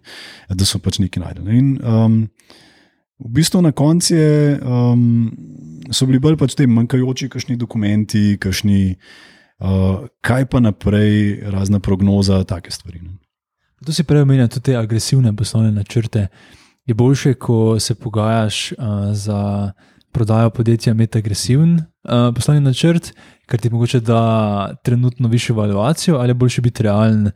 da 0.49 0.65
so 0.65 0.79
pač 0.79 1.01
nekaj 1.03 1.23
najdeli. 1.25 1.57
In, 1.59 1.73
um, 1.81 2.21
v 3.19 3.29
bistvu 3.29 3.61
na 3.61 3.71
koncu 3.71 4.15
je. 4.15 4.59
Um, 4.61 5.31
so 5.91 6.07
bili 6.07 6.19
bolj 6.19 6.37
pač 6.39 6.55
ti 6.57 6.67
manjkajoči, 6.67 7.29
kakšni 7.29 7.57
dokumenti, 7.59 8.37
kakšni 8.41 8.95
uh, 9.59 10.05
kaj 10.23 10.47
pa 10.49 10.61
naprej, 10.63 11.43
razna 11.51 11.79
prognoza, 11.83 12.43
take 12.47 12.71
stvari. 12.71 13.03
To 13.83 13.93
si 13.93 14.05
prej 14.07 14.23
omenil, 14.23 14.47
tudi 14.47 14.71
te 14.71 14.77
agresivne 14.79 15.35
poslovne 15.35 15.71
načrte. 15.75 16.27
Je 16.87 16.95
boljše, 16.95 17.33
ko 17.33 17.79
se 17.79 17.95
pogajaš 17.95 18.71
uh, 18.71 19.11
za 19.11 19.71
prodajo 20.13 20.49
podjetja, 20.49 20.93
imeti 20.93 21.17
agresiven 21.17 21.75
uh, 21.75 22.31
poslovni 22.35 22.61
načrt, 22.61 23.11
ker 23.49 23.59
ti 23.59 23.69
mogoče 23.69 23.99
da 23.99 24.75
trenutno 24.83 25.27
višjo 25.27 25.55
valuacijo, 25.55 26.17
ali 26.17 26.29
je 26.29 26.39
boljše 26.39 26.61
biti 26.61 26.83
realen, 26.83 27.31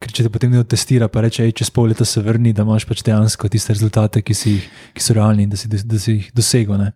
ker 0.00 0.14
če 0.16 0.24
te 0.26 0.32
potem 0.32 0.52
nekdo 0.52 0.64
testira, 0.72 1.10
pa 1.12 1.22
reče, 1.26 1.44
ej, 1.44 1.54
čez 1.60 1.70
pol 1.74 1.90
leta 1.92 2.06
se 2.08 2.22
vrni, 2.24 2.54
da 2.56 2.64
imaš 2.64 2.86
pač 2.88 3.02
dejansko 3.04 3.50
tiste 3.52 3.76
rezultate, 3.76 4.22
ki, 4.24 4.36
si, 4.36 4.54
ki 4.96 5.04
so 5.04 5.16
realni 5.16 5.44
in 5.44 5.52
da 5.52 5.60
si, 5.60 5.68
da 5.68 6.00
si 6.00 6.16
jih 6.16 6.30
dosegel. 6.36 6.80
Ne? 6.80 6.92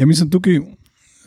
Ja, 0.00 0.08
mislim, 0.08 0.30
tukaj, 0.32 0.58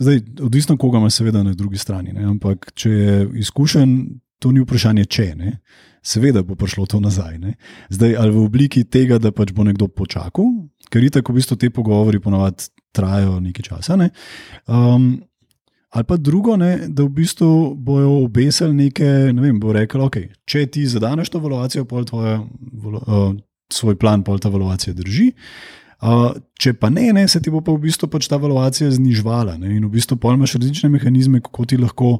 zdaj, 0.02 0.20
odvisno 0.44 0.76
koga 0.82 1.00
ima, 1.00 1.12
seveda 1.14 1.46
na 1.48 1.56
drugi 1.56 1.80
strani. 1.80 2.12
Ne? 2.18 2.28
Ampak, 2.34 2.74
če 2.76 2.92
je 2.92 3.16
izkušen, 3.46 3.96
to 4.42 4.52
ni 4.52 4.66
vprašanje, 4.66 5.08
če 5.08 5.30
ne. 5.40 5.56
Seveda 6.04 6.42
bo 6.44 6.58
prišlo 6.60 6.88
to 6.90 7.00
nazaj. 7.00 7.38
Ne? 7.40 7.56
Zdaj, 7.94 8.18
ali 8.20 8.36
v 8.36 8.44
obliki 8.44 8.84
tega, 8.84 9.22
da 9.22 9.32
pač 9.32 9.54
bo 9.56 9.64
nekdo 9.64 9.88
počakal, 9.88 10.50
ker 10.92 11.08
tako 11.14 11.32
v 11.32 11.40
bistvu 11.40 11.60
te 11.62 11.70
pogovori 11.72 12.20
ponovadi 12.20 12.68
trajajo 12.92 13.38
nekaj 13.40 13.70
časa. 13.70 13.96
Ne? 14.02 14.10
Um, 14.68 15.22
ali 15.92 16.08
pa 16.08 16.18
drugo, 16.18 16.56
ne, 16.58 16.88
da 16.88 17.04
v 17.04 17.12
bistvu 17.20 17.76
bojo 17.76 18.24
obesili 18.24 18.74
nekaj, 18.74 19.34
ne 19.36 19.42
vem, 19.44 19.60
bo 19.60 19.74
rekel, 19.76 20.06
ok, 20.08 20.18
če 20.48 20.66
ti 20.72 20.86
zadaneš 20.88 21.34
to 21.34 21.42
valuacijo, 21.44 21.84
pol 21.86 22.08
tvoja, 22.08 22.38
uh, 22.40 23.34
svoj 23.72 23.98
plan, 24.00 24.24
pol 24.24 24.40
ta 24.40 24.50
valuacija 24.52 24.96
drži. 24.96 25.32
Uh, 26.02 26.32
če 26.58 26.74
pa 26.80 26.90
ne, 26.90 27.12
ne, 27.14 27.28
se 27.30 27.42
ti 27.44 27.52
bo 27.54 27.60
pa 27.62 27.76
v 27.76 27.84
bistvu 27.84 28.08
pač 28.10 28.26
ta 28.32 28.40
valuacija 28.42 28.90
znižvala. 28.90 29.60
Ne, 29.62 29.76
in 29.76 29.84
v 29.86 29.92
bistvu 29.94 30.18
imaš 30.32 30.56
različne 30.58 30.90
mehanizme, 30.90 31.44
kako 31.44 31.68
ti 31.70 31.78
lahko 31.78 32.16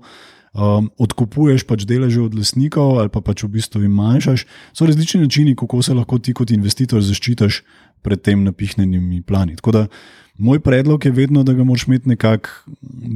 um, 0.54 0.92
odkupuješ 1.02 1.66
pač 1.66 1.88
deleže 1.90 2.22
od 2.22 2.36
lesnikov 2.38 3.00
ali 3.02 3.10
pa 3.10 3.24
pač 3.24 3.42
v 3.48 3.56
bistvu 3.58 3.82
jim 3.86 3.96
manjšaš. 3.98 4.46
So 4.76 4.86
različni 4.86 5.24
načini, 5.24 5.56
kako 5.56 5.82
se 5.82 5.96
lahko 5.98 6.20
ti 6.20 6.36
kot 6.38 6.52
investitor 6.52 7.02
zaščitiš 7.02 7.64
pred 8.06 8.22
tem 8.22 8.44
napihnjenimi 8.44 9.22
plani. 9.26 9.56
Tako 9.58 9.72
da 9.72 9.88
moj 10.42 10.60
predlog 10.64 11.06
je 11.06 11.12
vedno, 11.16 11.44
da 11.48 11.54
ga 11.54 11.64
moraš 11.68 11.88
imeti 11.88 12.10
nekako 12.10 12.50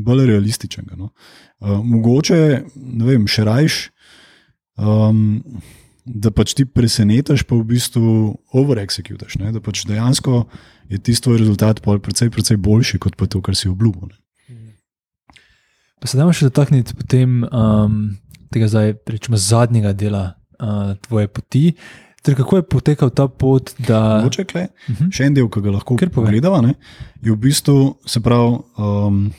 bolj 0.05 0.25
realističen. 0.31 0.87
No? 0.97 1.11
Uh, 1.59 1.79
mogoče, 1.83 2.37
ne 2.75 3.09
vem, 3.09 3.27
še 3.27 3.47
rajš. 3.47 3.81
Um, 4.77 5.41
Da 6.05 6.29
pač 6.29 6.51
ti 6.53 6.67
presenetiš, 6.69 7.47
pa 7.49 7.57
v 7.57 7.65
bistvu 7.65 8.09
overexecutiš. 8.53 9.39
Da 9.41 9.57
pač 9.57 9.87
dejansko 9.89 10.43
je 10.85 10.99
ti 11.01 11.15
tvoj 11.17 11.39
rezultat 11.41 11.81
precej, 11.81 12.29
precej 12.29 12.59
boljši 12.61 12.99
kot 13.01 13.17
pa 13.17 13.25
to, 13.25 13.41
kar 13.41 13.57
si 13.57 13.71
obljubil. 13.71 14.13
Pa 15.97 16.05
se 16.05 16.19
da 16.19 16.27
še 16.29 16.51
dotakniti 16.51 16.93
potem 16.93 17.41
um, 17.49 17.95
tega 18.53 18.69
zdaj, 18.69 18.99
rečemo, 19.09 19.39
zadnjega 19.41 19.95
dela 19.97 20.23
uh, 20.61 20.93
tvoje 21.07 21.31
poti. 21.33 21.63
Ter 22.25 22.33
kako 22.33 22.57
je 22.57 22.65
potekal 22.65 23.11
ta 23.13 23.27
pot? 23.29 23.71
Da... 23.85 24.21
Moče, 24.23 24.47
kle, 24.49 24.67
uh 24.89 24.95
-huh. 24.97 25.11
Še 25.13 25.27
en 25.29 25.33
del, 25.33 25.49
ki 25.49 25.61
ga 25.61 25.71
lahko 25.77 25.97
pogledamo, 26.11 26.73
je 27.21 27.31
v 27.31 27.37
bistvu 27.37 27.95
se 28.05 28.19
pravi. 28.19 28.57
Um, 28.77 29.33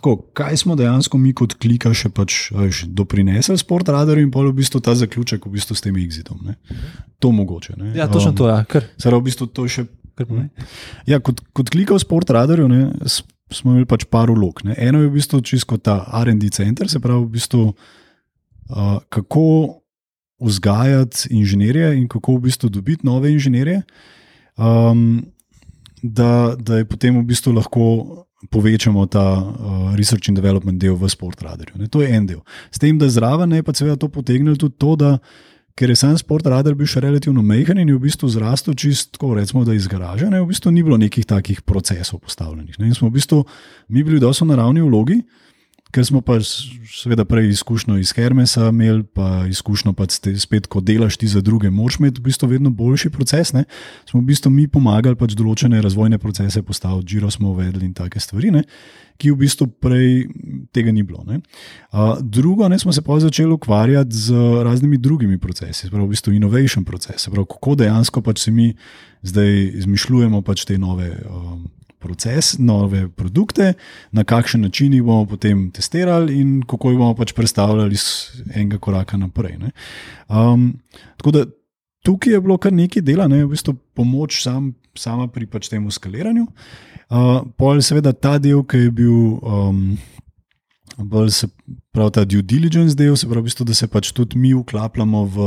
Tako, 0.00 0.16
kaj 0.32 0.56
smo 0.56 0.76
dejansko 0.76 1.18
mi 1.18 1.34
kot 1.36 1.54
klika 1.60 1.90
še 1.94 2.08
pač, 2.08 2.52
veš, 2.56 2.84
doprinesli 2.88 3.58
s 3.58 3.66
port 3.68 3.88
radarjem 3.88 4.28
in 4.28 4.30
pa 4.32 4.40
v 4.40 4.52
bistvu 4.56 4.80
ta 4.80 4.94
zaključek 4.94 5.44
v 5.44 5.50
bistvu 5.50 5.76
s 5.76 5.84
tem 5.84 5.96
exitom. 6.00 6.38
Ne? 6.46 6.54
To 7.18 7.32
mogoče. 7.32 7.74
Ne? 7.76 7.92
Ja, 7.98 8.06
točno 8.08 8.30
um, 8.30 8.36
to 8.36 8.48
je. 8.48 8.54
Ja. 8.54 8.80
Zdaj, 8.96 9.18
v 9.18 9.22
bistvu 9.28 9.46
to 9.46 9.66
še. 9.68 9.84
Ja, 11.06 11.20
kot, 11.20 11.42
kot 11.52 11.68
klika 11.68 11.94
v 11.94 12.00
sport 12.00 12.30
radarju, 12.30 12.68
smo 13.52 13.74
imeli 13.74 13.88
pač 13.88 14.06
par 14.08 14.30
ulog. 14.32 14.64
Ne. 14.64 14.74
Eno 14.78 15.02
je 15.02 15.10
v 15.10 15.18
bistvu 15.18 15.42
čisto 15.44 15.76
ta 15.76 16.00
RD 16.24 16.48
center, 16.48 16.88
se 16.88 17.00
pravi, 17.00 17.24
v 17.26 17.36
bistvu, 17.36 17.62
uh, 17.68 18.98
kako 19.12 19.79
vzgajati 20.40 21.28
inženirje 21.30 21.94
in 21.98 22.08
kako 22.08 22.38
v 22.38 22.48
bistvu 22.48 22.68
dobiti 22.68 23.06
nove 23.06 23.32
inženirje, 23.32 23.82
um, 24.56 25.22
da, 26.02 26.56
da 26.58 26.80
je 26.80 26.88
potem 26.88 27.18
v 27.20 27.26
bistvu 27.28 27.52
lahko. 27.52 27.86
Povečamo 28.40 29.04
ta 29.04 29.36
uh, 29.36 29.92
research 30.00 30.30
and 30.32 30.38
development 30.38 30.80
del 30.80 30.94
v 30.96 31.04
sportradarju. 31.12 31.76
To 31.92 32.00
je 32.00 32.08
en 32.08 32.24
del. 32.24 32.38
S 32.72 32.80
tem, 32.80 32.96
da 32.96 33.04
zraven 33.12 33.52
je 33.52 33.60
pa 33.62 33.74
seveda 33.76 33.98
to 34.00 34.08
potegnilo 34.08 34.56
tudi 34.56 34.80
to, 34.80 34.94
da 34.96 35.18
ker 35.80 35.90
je 35.90 35.96
sam 35.96 36.16
sport 36.18 36.48
radar 36.50 36.74
bil 36.76 36.88
še 36.88 37.00
relativno 37.00 37.42
mehen 37.46 37.78
in 37.80 37.88
je 37.88 37.96
v 37.96 38.04
bistvu 38.04 38.28
zrastel 38.32 38.76
čisto, 38.76 39.32
recimo, 39.36 39.64
da 39.64 39.76
iz 39.76 39.86
garaže, 39.88 40.28
ne, 40.28 40.42
v 40.42 40.50
bistvu 40.50 40.72
ni 40.74 40.84
bilo 40.84 40.98
nekih 41.00 41.24
takih 41.28 41.62
procesov 41.64 42.20
postavljenih. 42.24 42.76
Ne, 42.80 42.90
in 42.90 42.96
smo 42.96 43.08
v 43.08 43.16
bistvu 43.16 43.42
mi 43.88 44.04
bili 44.04 44.20
dosto 44.20 44.44
naravni 44.48 44.84
vlogi, 44.84 45.20
ker 45.90 46.06
smo 46.06 46.20
pa 46.20 46.38
seveda 46.42 47.24
prej 47.24 47.48
izkušnjo 47.50 47.98
iz 47.98 48.12
Hermesa 48.16 48.68
imeli, 48.68 49.02
pa 49.04 49.46
izkušnjo 49.48 49.92
pa 49.92 50.06
spet, 50.10 50.66
ko 50.66 50.80
delaš 50.80 51.16
ti 51.16 51.28
za 51.28 51.40
druge, 51.40 51.70
moš 51.70 51.98
imeti 51.98 52.20
v 52.20 52.24
bistvu 52.30 52.48
vedno 52.48 52.70
boljši 52.70 53.10
proces. 53.10 53.52
Ne, 53.52 53.64
smo 54.10 54.20
v 54.20 54.30
bistvu 54.30 54.50
mi 54.50 54.68
pomagali 54.68 55.18
pač 55.18 55.34
določene 55.38 55.82
razvojne 55.82 56.18
procese 56.18 56.62
postaviti, 56.62 57.14
Giro 57.14 57.30
smo 57.30 57.50
uvedli 57.54 57.86
in 57.86 57.94
take 57.94 58.20
stvari. 58.20 58.50
Ne, 58.54 58.64
ki 59.20 59.34
v 59.34 59.40
bistvu 59.42 59.66
prej 59.82 60.28
tega 60.72 60.92
ni 60.94 61.04
bilo. 61.04 61.20
Uh, 61.20 62.16
drugo, 62.20 62.68
ne, 62.68 62.78
smo 62.80 62.92
se 62.92 63.02
pa 63.04 63.18
začeli 63.20 63.52
ukvarjati 63.52 64.16
z 64.16 64.62
raznimi 64.64 64.98
drugimi 64.98 65.38
procesi, 65.38 65.90
pravi 65.90 66.06
v 66.06 66.14
bistvu 66.14 66.32
innovation 66.38 66.86
procese, 66.88 67.30
pravi, 67.30 67.48
kako 67.50 67.76
dejansko 67.82 68.24
pač 68.24 68.46
se 68.46 68.54
mi 68.54 68.72
zdaj 69.22 69.52
izmišljujemo 69.82 70.40
pač 70.42 70.64
te 70.64 70.78
nove. 70.78 71.12
Um, 71.28 71.68
Proces, 72.00 72.54
nove 72.58 73.04
produkte, 73.12 73.74
na 74.16 74.24
kakšen 74.24 74.64
način 74.64 74.94
jih 74.96 75.04
bomo 75.04 75.26
potem 75.28 75.66
testirali, 75.70 76.38
in 76.40 76.60
kako 76.64 76.94
jih 76.94 77.00
bomo 77.00 77.14
pač 77.14 77.34
predstavljali 77.36 77.96
z 77.96 78.44
enega 78.54 78.78
koraka 78.80 79.20
naprej. 79.20 79.58
Um, 80.28 80.72
tako 81.20 81.34
da 81.36 81.44
tukaj 82.04 82.32
je 82.32 82.40
bilo 82.40 82.56
kar 82.56 82.72
nekaj 82.72 83.04
dela, 83.04 83.28
ne, 83.28 83.44
v 83.44 83.52
bistvu 83.52 83.76
pomoč 83.94 84.40
sam, 84.42 84.72
sama 84.96 85.28
pri 85.28 85.46
pač 85.46 85.68
tem 85.68 85.84
skaliranju. 85.92 86.48
Uh, 86.48 86.90
Uh, 87.10 87.42
pol, 87.58 87.80
seveda, 87.82 88.12
ta 88.14 88.36
del, 88.38 88.60
ki 88.62 88.84
je 88.84 88.90
bil 88.94 89.14
um, 89.42 89.78
bolj 91.10 91.32
se 91.34 91.48
pravi 91.90 92.12
ta 92.14 92.22
due 92.22 92.44
diligence 92.46 92.94
del, 92.94 93.16
se 93.18 93.26
pravi, 93.26 93.42
v 93.42 93.50
bistvu, 93.50 93.66
da 93.66 93.74
se 93.74 93.88
pač 93.90 94.12
tudi 94.14 94.38
mi 94.38 94.52
uklapljamo 94.54 95.24
v 95.26 95.46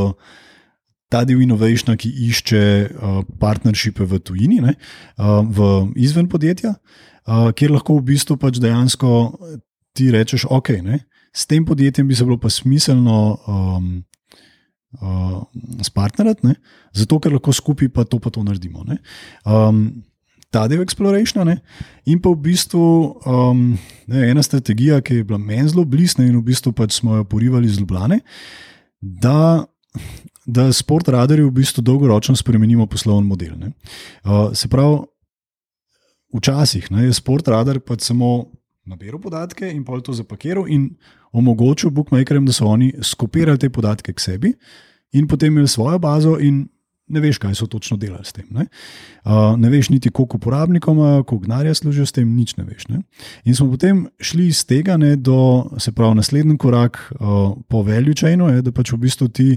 ta 1.14 1.24
del 1.30 1.44
inovationa, 1.46 1.96
ki 2.00 2.10
išče 2.30 2.62
uh, 2.64 3.20
partnershipe 3.42 4.08
v 4.10 4.20
tujini, 4.26 4.62
ne, 4.66 4.76
uh, 5.20 5.42
v 5.46 5.70
izven 6.02 6.30
podjetja, 6.32 6.74
uh, 6.74 7.52
kjer 7.54 7.76
lahko 7.76 8.00
v 8.00 8.08
bistvu 8.14 8.40
pač 8.42 8.58
dejansko 8.64 9.12
ti 9.94 10.10
rečeš, 10.14 10.48
ok, 10.50 10.74
ne, 10.86 11.04
s 11.34 11.46
tem 11.50 11.66
podjetjem 11.66 12.10
bi 12.10 12.18
se 12.18 12.26
bilo 12.26 12.40
pa 12.42 12.52
smiselno. 12.54 13.20
Um, 13.48 13.94
Uh, 14.94 15.42
Spartnerati, 15.82 16.52
zato 16.94 17.18
ker 17.18 17.34
lahko 17.34 17.50
skupaj 17.50 17.88
pa 17.90 18.04
to, 18.06 18.20
pa 18.22 18.30
to 18.30 18.44
naredimo. 18.46 18.84
Um, 19.42 19.88
ta 20.54 20.68
del 20.70 20.84
exploration. 20.86 21.42
Ne? 21.50 21.58
In 22.06 22.22
pa 22.22 22.30
v 22.30 22.38
bistvu 22.46 22.86
um, 23.26 23.74
ne, 24.06 24.26
ena 24.30 24.44
strategija, 24.46 25.02
ki 25.02 25.22
je 25.22 25.28
bila 25.28 25.42
meni 25.42 25.66
zelo 25.72 25.86
blizu 25.90 26.22
in 26.22 26.38
v 26.38 26.46
bistvu 26.52 26.76
pač 26.78 27.00
smo 27.00 27.18
jo 27.18 27.26
porivali 27.26 27.68
z 27.68 27.82
Ljubljane, 27.82 28.22
da, 29.02 29.66
da 30.46 30.68
sport 30.74 31.08
radarji 31.08 31.46
v 31.46 31.52
bistvu 31.52 31.82
dolgoročno 31.82 32.36
spremenimo 32.36 32.88
poslovni 32.88 33.28
model. 33.28 33.54
Uh, 33.56 34.52
se 34.54 34.68
pravi, 34.68 34.98
včasih 36.34 36.92
ne, 36.92 37.06
je 37.08 37.14
sport 37.14 37.48
radar 37.48 37.80
pač 37.80 38.10
samo. 38.10 38.50
Nabiral 38.84 39.16
podatke 39.24 39.64
in 39.72 39.86
pol 39.88 40.02
to 40.04 40.12
zapakiral, 40.12 40.66
in 40.68 40.90
omogočil 41.32 41.88
bookmakerjem, 41.96 42.44
da 42.44 42.52
so 42.52 42.66
oni 42.68 42.90
skopirali 43.00 43.56
te 43.56 43.70
podatke 43.72 44.12
k 44.12 44.20
sebi, 44.20 44.52
in 45.16 45.28
potem 45.28 45.54
imeli 45.54 45.72
svojo 45.72 46.02
bazo, 46.04 46.34
in 46.36 46.66
ne 47.08 47.22
veš, 47.24 47.38
kaj 47.40 47.56
so 47.56 47.68
točno 47.72 47.96
delali 47.98 48.26
s 48.28 48.36
tem. 48.36 48.50
Ne, 48.52 48.66
uh, 49.24 49.56
ne 49.56 49.72
veš 49.72 49.88
niti, 49.94 50.12
koliko 50.12 50.36
uporabnikom, 50.36 51.00
koliko 51.24 51.46
denarja 51.46 51.78
služijo 51.80 52.06
s 52.06 52.12
tem, 52.12 52.36
nič 52.36 52.58
ne 52.58 52.68
veš. 52.68 52.90
Ne. 52.92 53.00
In 53.48 53.56
smo 53.56 53.70
potem 53.72 54.04
šli 54.20 54.50
iz 54.52 54.66
tega 54.68 54.98
ne, 55.00 55.16
do, 55.16 55.64
se 55.80 55.96
pravi, 55.96 56.20
naslednji 56.20 56.58
korak 56.58 57.00
uh, 57.16 57.56
po 57.70 57.86
veljučajnu, 57.88 58.52
da 58.68 58.76
pač 58.76 58.92
v 58.92 59.04
bistvu 59.08 59.32
ti. 59.32 59.50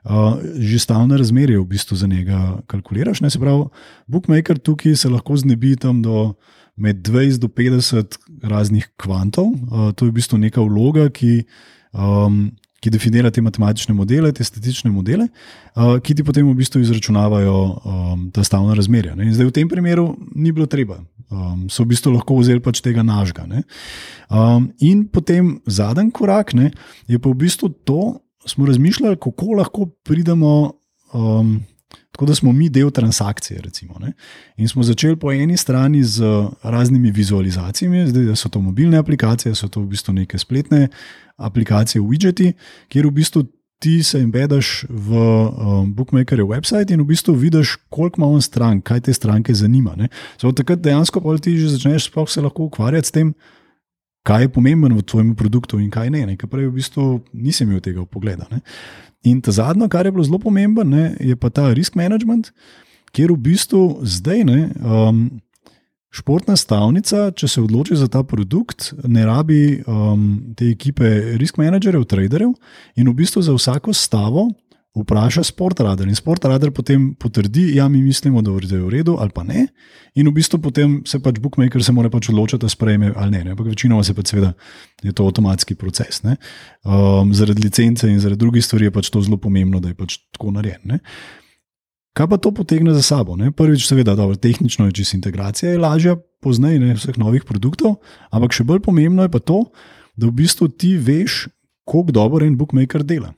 Uh, 0.00 0.40
že 0.56 0.78
stalno 0.80 1.16
razmerje 1.20 1.58
v 1.60 1.66
bistvu 1.68 1.96
za 1.96 2.06
njega 2.08 2.62
kalkuliraš. 2.66 3.20
Ne? 3.20 3.30
Se 3.30 3.38
pravi, 3.38 3.66
bookmaker 4.08 4.58
tukaj 4.58 4.96
se 4.96 5.08
lahko 5.12 5.36
znebi 5.36 5.76
tam 5.76 6.00
do 6.02 6.34
med 6.76 7.04
20 7.04 7.38
do 7.38 7.48
50 7.48 8.16
raznih 8.42 8.88
kvantov. 8.96 9.52
Uh, 9.52 9.92
to 9.92 10.08
je 10.08 10.10
v 10.10 10.16
bistvu 10.16 10.40
neka 10.40 10.64
vloga, 10.64 11.10
ki 11.12 11.44
um, 11.92 12.48
ki 12.80 12.90
definira 12.92 13.30
te 13.30 13.42
matematične 13.44 13.94
modele, 13.94 14.32
te 14.32 14.44
statistične 14.44 14.90
modele, 14.92 15.26
uh, 15.28 15.98
ki 16.00 16.16
ti 16.16 16.24
potem 16.24 16.48
v 16.48 16.56
bistvu 16.56 16.80
izračunavajo 16.80 17.56
um, 17.60 18.22
ta 18.32 18.44
stavna 18.46 18.74
razmerja. 18.76 19.14
Ne? 19.18 19.28
In 19.28 19.36
zdaj 19.36 19.50
v 19.50 19.56
tem 19.60 19.68
primeru 19.68 20.14
ni 20.32 20.52
bilo 20.52 20.64
treba, 20.70 21.02
um, 21.28 21.66
so 21.68 21.84
v 21.84 21.92
bistvu 21.92 22.14
lahko 22.16 22.38
vzeli 22.40 22.64
pač 22.64 22.80
tega 22.84 23.04
nažga. 23.04 23.44
Um, 24.30 24.70
in 24.80 25.04
potem 25.12 25.58
zadnji 25.68 26.08
korak 26.16 26.56
ne, 26.56 26.70
je 27.10 27.20
pa 27.20 27.28
v 27.28 27.40
bistvu 27.44 27.72
to, 27.84 28.16
smo 28.46 28.66
razmišljali, 28.66 29.16
kako 29.16 29.46
lahko 29.46 29.86
pridemo. 29.86 30.72
Um, 31.12 31.60
Tako 32.12 32.26
da 32.26 32.34
smo 32.34 32.52
mi 32.52 32.68
del 32.68 32.90
transakcije. 32.90 33.60
Recimo, 33.60 33.98
ne. 33.98 34.12
in 34.56 34.68
smo 34.68 34.82
začeli 34.82 35.16
po 35.16 35.32
eni 35.32 35.56
strani 35.56 36.04
z 36.04 36.22
raznimi 36.62 37.10
vizualizacijami, 37.10 38.06
zdaj 38.06 38.24
da 38.24 38.36
so 38.36 38.48
to 38.48 38.60
mobilne 38.60 38.98
aplikacije, 38.98 39.54
so 39.54 39.68
to 39.68 39.80
v 39.80 39.86
bistvu 39.86 40.12
neke 40.14 40.38
spletne 40.38 40.88
aplikacije, 41.36 42.02
widgeti, 42.02 42.52
kjer 42.88 43.06
v 43.06 43.10
bistvu 43.10 43.44
ti 43.80 44.02
se 44.02 44.18
embediš 44.20 44.84
v 44.88 45.16
um, 45.16 45.94
Bookmakerjev 45.94 46.46
website 46.46 46.92
in 46.92 47.00
v 47.00 47.04
bistvu 47.14 47.34
vidiš, 47.34 47.76
koliko 47.88 48.20
ima 48.20 48.26
on 48.26 48.42
strank, 48.42 48.84
kaj 48.84 49.00
te 49.00 49.12
stranke 49.12 49.54
zanima. 49.54 49.96
Zato 50.36 50.52
takrat 50.52 50.80
dejansko 50.80 51.38
ti 51.38 51.56
že 51.58 51.68
začneš 51.68 52.10
sploh 52.10 52.28
se 52.28 52.40
lahko 52.40 52.68
ukvarjati 52.68 53.08
s 53.08 53.10
tem, 53.10 53.34
kaj 54.26 54.42
je 54.44 54.52
pomembno 54.52 54.96
v 54.96 55.02
tvojem 55.02 55.34
produktu 55.36 55.80
in 55.80 55.90
kaj 55.90 56.10
ne. 56.10 56.24
ne? 56.26 56.36
Ker 56.36 56.50
prej 56.50 56.68
v 56.68 56.76
bistvu 56.76 57.06
nisem 57.32 57.70
imel 57.70 57.82
tega 57.84 58.04
pogleda. 58.04 58.48
Ne? 58.50 58.60
In 59.28 59.40
ta 59.44 59.52
zadnjo, 59.52 59.88
kar 59.88 60.06
je 60.06 60.12
bilo 60.12 60.24
zelo 60.24 60.40
pomembno, 60.40 60.84
ne, 60.84 61.14
je 61.20 61.36
pa 61.36 61.50
ta 61.52 61.68
risk 61.76 61.96
management, 61.96 62.52
kjer 63.12 63.32
v 63.32 63.40
bistvu 63.50 64.00
zdaj 64.02 64.44
ne. 64.48 64.60
Um, 64.80 65.28
Športna 66.10 66.56
stavnica, 66.58 67.28
če 67.38 67.46
se 67.46 67.60
odloči 67.62 67.94
za 67.94 68.08
ta 68.10 68.24
produkt, 68.26 68.88
ne 69.06 69.22
rabi 69.28 69.78
um, 69.86 70.24
te 70.58 70.66
ekipe 70.72 71.06
risk 71.38 71.60
managerjev, 71.60 72.02
traderjev 72.10 72.50
in 72.98 73.06
v 73.06 73.14
bistvu 73.14 73.44
za 73.46 73.54
vsako 73.54 73.94
stavo 73.94 74.48
vpraša 74.96 75.44
Sportradar. 75.46 76.08
In 76.08 76.14
Sportradar 76.18 76.72
potem 76.74 77.14
potrdi, 77.14 77.76
ja, 77.76 77.88
mi 77.88 78.02
mislimo, 78.02 78.42
da 78.42 78.50
je 78.50 78.82
v 78.82 78.90
redu 78.90 79.16
ali 79.20 79.30
pa 79.30 79.42
ne. 79.46 79.68
In 80.14 80.28
v 80.28 80.34
bistvu 80.34 80.58
potem 80.58 81.02
se 81.06 81.20
pač 81.22 81.38
bookmaker 81.38 81.82
se 81.84 81.92
mora 81.92 82.10
pač 82.10 82.28
odločiti, 82.32 82.64
da 82.64 82.68
sprejme 82.68 83.12
ali 83.16 83.30
ne. 83.30 83.44
ne. 83.44 83.50
Ampak 83.54 83.70
večinoma 83.70 84.04
se 84.04 84.14
pa 84.14 84.22
seveda 84.26 84.52
je 85.02 85.12
to 85.12 85.26
avtomatski 85.26 85.74
proces. 85.74 86.22
Um, 86.24 87.34
zaradi 87.34 87.62
licence 87.62 88.08
in 88.08 88.18
zaradi 88.20 88.40
drugih 88.40 88.64
stvari 88.64 88.90
je 88.90 88.90
pač 88.90 89.10
to 89.10 89.22
zelo 89.22 89.38
pomembno, 89.38 89.80
da 89.80 89.88
je 89.88 89.94
pač 89.94 90.18
tako 90.34 90.50
narejen. 90.50 90.98
Kaj 92.10 92.26
pa 92.26 92.36
to 92.42 92.50
potegne 92.50 92.90
za 92.94 93.02
sabo? 93.02 93.36
Ne? 93.38 93.54
Prvič, 93.54 93.86
seveda, 93.86 94.16
dobro, 94.18 94.34
tehnično 94.36 94.90
je 94.90 94.98
čisto 94.98 95.16
integracija, 95.16 95.70
je 95.70 95.78
lažja, 95.78 96.16
poznaj 96.42 96.78
ne 96.82 96.94
vseh 96.98 97.14
novih 97.14 97.46
produktov, 97.46 98.00
ampak 98.34 98.56
še 98.56 98.66
bolj 98.66 98.82
pomembno 98.82 99.22
je 99.22 99.30
pa 99.30 99.38
to, 99.38 99.70
da 100.18 100.26
v 100.26 100.42
bistvu 100.42 100.68
ti 100.74 100.96
veš, 100.98 101.46
kako 101.86 102.10
dobro 102.10 102.46
en 102.46 102.58
bookmaker 102.58 103.06
dela. 103.06 103.30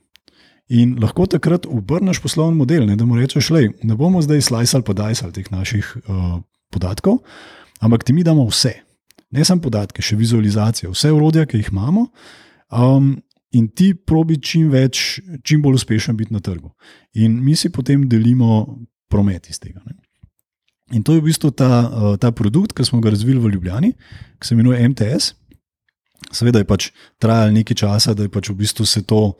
In 0.71 0.95
lahko 1.01 1.25
takrat 1.27 1.65
obrneš 1.67 2.21
poslovni 2.23 2.55
model, 2.55 2.85
ne, 2.87 2.95
da 2.95 3.05
mu 3.05 3.17
rečeš, 3.19 3.49
le, 3.51 3.67
ne 3.83 3.97
bomo 3.99 4.21
zdaj 4.23 4.45
sliceali 4.47 4.85
podajsal 4.87 5.33
teh 5.35 5.49
naših 5.51 5.89
uh, 6.07 6.39
podatkov, 6.71 7.19
ampak 7.83 8.07
ti 8.07 8.15
mi 8.15 8.23
damo 8.23 8.47
vse. 8.47 8.77
Ne 9.33 9.43
samo 9.43 9.65
podatke, 9.65 10.01
še 10.01 10.15
vizualizacijo, 10.15 10.93
vse 10.93 11.11
urodja, 11.11 11.43
ki 11.49 11.59
jih 11.59 11.73
imamo. 11.73 12.07
Um, 12.71 13.17
in 13.51 13.67
ti 13.75 13.91
probi 13.93 14.39
čim 14.41 14.71
več, 14.73 15.19
čim 15.43 15.61
bolj 15.61 15.81
uspešen 15.81 16.17
biti 16.17 16.33
na 16.33 16.39
trgu. 16.39 16.71
In 17.19 17.35
mi 17.43 17.57
si 17.59 17.69
potem 17.69 18.07
delimo 18.09 18.63
promet 19.11 19.49
iz 19.51 19.59
tega. 19.59 19.83
Ne. 19.85 19.99
In 20.93 21.03
to 21.03 21.17
je 21.17 21.21
v 21.21 21.27
bistvu 21.27 21.51
ta, 21.51 21.69
uh, 21.83 22.15
ta 22.21 22.31
produkt, 22.31 22.73
ki 22.77 22.85
smo 22.87 23.01
ga 23.03 23.11
razvili 23.13 23.41
v 23.41 23.51
Ljubljani, 23.57 23.91
ki 24.39 24.47
se 24.47 24.55
imenuje 24.55 24.87
MTS. 24.93 25.33
Seveda 26.33 26.61
je 26.61 26.69
pač 26.69 26.89
trajalo 27.21 27.51
nekaj 27.57 27.77
časa, 27.83 28.15
da 28.15 28.25
je 28.25 28.31
pač 28.31 28.49
v 28.49 28.57
bistvu 28.63 28.87
se 28.87 29.03
to, 29.03 29.35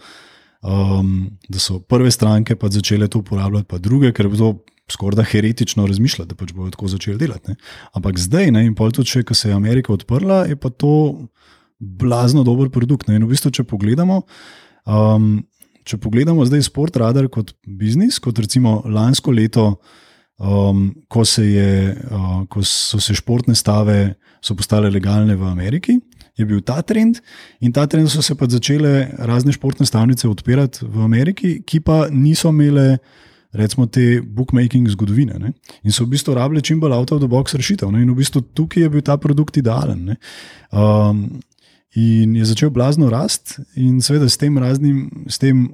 um, 0.63 1.29
da 1.49 1.59
so 1.59 1.79
prve 1.79 2.11
stranke 2.11 2.55
pač 2.55 2.79
začele 2.79 3.07
to 3.07 3.19
uporabljati, 3.19 3.67
pa 3.69 3.77
druge, 3.77 4.13
ker 4.15 4.25
je 4.25 4.35
bilo 4.35 4.53
skoraj 4.91 5.21
da 5.21 5.23
heretično 5.27 5.85
razmišljati, 5.87 6.29
da 6.29 6.35
pač 6.35 6.51
bodo 6.53 6.71
tako 6.73 6.89
začeli 6.91 7.17
delati. 7.17 7.53
Ne. 7.53 7.55
Ampak 7.95 8.19
zdaj, 8.19 8.51
ne, 8.51 8.65
in 8.67 8.75
pol 8.75 8.91
tudi, 8.91 9.23
ko 9.23 9.35
se 9.35 9.49
je 9.49 9.55
Amerika 9.55 9.93
odprla, 9.93 10.43
je 10.49 10.59
pa 10.59 10.69
to 10.69 11.29
blazno 11.79 12.43
dober 12.43 12.69
produkt. 12.69 13.07
Ne? 13.07 13.17
In 13.19 13.27
v 13.27 13.33
bistvu, 13.33 13.51
če 13.51 13.65
pogledamo, 13.67 14.21
um, 14.87 15.35
če 15.87 15.99
pogledamo 16.03 16.45
zdaj 16.47 16.67
Sport 16.69 16.99
Radar 17.01 17.27
kot 17.31 17.55
biznis, 17.67 18.19
kot 18.23 18.39
recimo 18.39 18.81
lansko 18.87 19.33
leto, 19.35 19.67
um, 20.39 20.89
ko, 21.11 21.25
je, 21.25 21.95
uh, 22.11 22.43
ko 22.51 22.63
so 22.67 22.99
se 23.03 23.15
športne 23.15 23.55
stave 23.55 24.15
postale 24.43 24.91
legalne 24.91 25.35
v 25.39 25.47
Ameriki. 25.47 25.97
Je 26.39 26.45
bil 26.49 26.63
ta 26.65 26.81
trend, 26.81 27.19
in 27.61 27.71
ta 27.71 27.85
trend 27.85 28.09
so 28.09 28.21
se 28.25 28.33
pa 28.35 28.47
začele 28.49 29.11
razne 29.21 29.53
športne 29.53 29.85
stavnice 29.85 30.27
odpirati 30.27 30.85
v 30.85 31.03
Ameriki, 31.05 31.59
ki 31.61 31.83
pa 31.85 32.07
niso 32.09 32.49
imele, 32.49 32.97
recimo, 33.53 33.85
te 33.85 34.17
bookmaking 34.21 34.89
zgodovine. 34.89 35.37
Ne? 35.37 35.53
In 35.85 35.93
so 35.93 36.07
v 36.07 36.15
bistvu 36.15 36.33
rabile 36.33 36.63
čim 36.65 36.81
bolj 36.81 36.97
out 36.97 37.13
of 37.13 37.21
the 37.21 37.29
box 37.29 37.53
rešitev. 37.53 37.91
Ne? 37.93 38.01
In 38.01 38.09
v 38.09 38.17
bistvu 38.23 38.41
tukaj 38.57 38.87
je 38.87 38.89
bil 38.89 39.05
ta 39.05 39.19
produkt 39.21 39.61
idealen. 39.61 40.15
Um, 40.73 41.27
In 41.93 42.35
je 42.35 42.45
začel 42.45 42.71
blazno 42.73 43.09
rast, 43.09 43.59
in 43.77 44.01
seveda 44.01 44.25
s 44.25 44.39
tem 44.41 44.57
raznim, 44.57 45.25
s, 45.29 45.37
tem, 45.37 45.67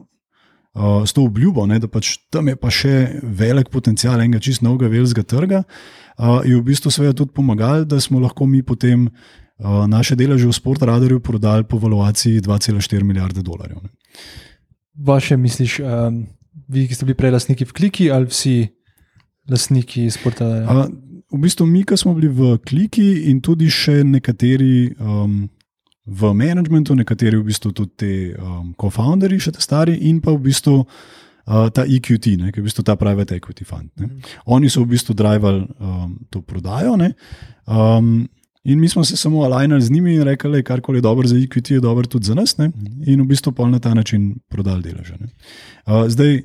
uh, 0.75 1.05
s 1.07 1.15
to 1.15 1.23
obljubo, 1.23 1.63
ne, 1.67 1.77
da 1.79 1.87
pač 1.87 2.17
tam 2.27 2.51
je 2.51 2.57
pa 2.59 2.71
še 2.73 3.21
velik 3.23 3.71
potencial 3.71 4.19
enega 4.19 4.41
čist 4.43 4.65
novega 4.65 4.91
velskega 4.91 5.23
trga, 5.23 5.61
uh, 5.63 6.41
je 6.43 6.57
v 6.57 6.65
bistvu 6.67 6.91
seveda 6.91 7.15
tudi 7.21 7.31
pomagal, 7.37 7.87
da 7.87 8.01
smo 8.03 8.19
lahko 8.19 8.49
mi 8.51 8.59
potem 8.67 9.07
naše 9.59 10.15
deleže 10.15 10.47
v 10.47 10.55
Sportradarju 10.55 11.19
prodali 11.19 11.63
po 11.63 11.77
valuaciji 11.77 12.41
2,4 12.41 13.03
milijarde 13.03 13.41
dolarjev. 13.41 13.83
Ne. 13.83 13.89
Vaše 14.95 15.37
misliš, 15.37 15.79
um, 15.79 16.25
vi, 16.67 16.87
ki 16.87 16.95
ste 16.95 17.05
bili 17.05 17.15
prej 17.15 17.31
lastniki 17.31 17.65
v 17.65 17.73
kliki 17.73 18.11
ali 18.11 18.27
vsi 18.31 18.67
lastniki 19.49 20.09
Sportradarja? 20.11 20.67
Uh, 20.71 20.85
v 21.31 21.41
bistvu 21.43 21.67
mi, 21.67 21.83
ki 21.83 21.97
smo 21.97 22.13
bili 22.13 22.27
v 22.27 22.57
kliki 22.63 23.29
in 23.31 23.41
tudi 23.41 23.69
še 23.69 24.03
nekateri. 24.03 24.95
Um, 24.99 25.49
v 26.09 26.33
managementu, 26.33 26.95
nekateri 26.97 27.37
v 27.37 27.45
bistvu 27.45 27.71
tudi 27.71 27.93
ti 27.93 28.13
um, 28.33 28.73
co-founderji, 28.73 29.45
še 29.45 29.53
te 29.53 29.61
stari, 29.61 29.93
in 30.09 30.17
pa 30.23 30.33
v 30.33 30.41
bistvu 30.49 30.81
uh, 30.81 31.67
ta 31.69 31.85
EQT, 31.85 32.33
ne, 32.39 32.49
ki 32.49 32.59
je 32.59 32.63
v 32.63 32.69
bistvu 32.69 32.85
ta 32.87 32.97
private 32.97 33.37
equity 33.37 33.67
fund. 33.67 33.91
Ne. 34.01 34.09
Mhm. 34.09 34.33
Oni 34.57 34.71
so 34.73 34.81
v 34.81 34.95
bistvu 34.95 35.13
drivali 35.13 35.67
um, 35.77 36.17
to 36.33 36.41
prodajo. 36.41 36.97
Um, 36.97 38.25
in 38.69 38.79
mi 38.79 38.89
smo 38.89 39.03
se 39.03 39.17
samo 39.17 39.43
alignali 39.43 39.81
z 39.81 39.91
njimi 39.91 40.15
in 40.15 40.23
rekli, 40.23 40.51
da 40.51 40.63
kar 40.63 40.81
koli 40.81 40.97
je 40.97 41.01
dobro 41.01 41.27
za 41.27 41.37
EQT, 41.37 41.71
je 41.71 41.79
dobro 41.79 42.07
tudi 42.07 42.25
za 42.25 42.35
nas. 42.35 42.57
Ne. 42.57 42.71
In 43.07 43.21
v 43.21 43.27
bistvu 43.27 43.51
pa 43.51 43.67
na 43.69 43.79
ta 43.79 43.93
način 43.93 44.35
prodali 44.49 44.83
deleže. 44.83 45.17
Uh, 45.19 46.05
zdaj, 46.07 46.37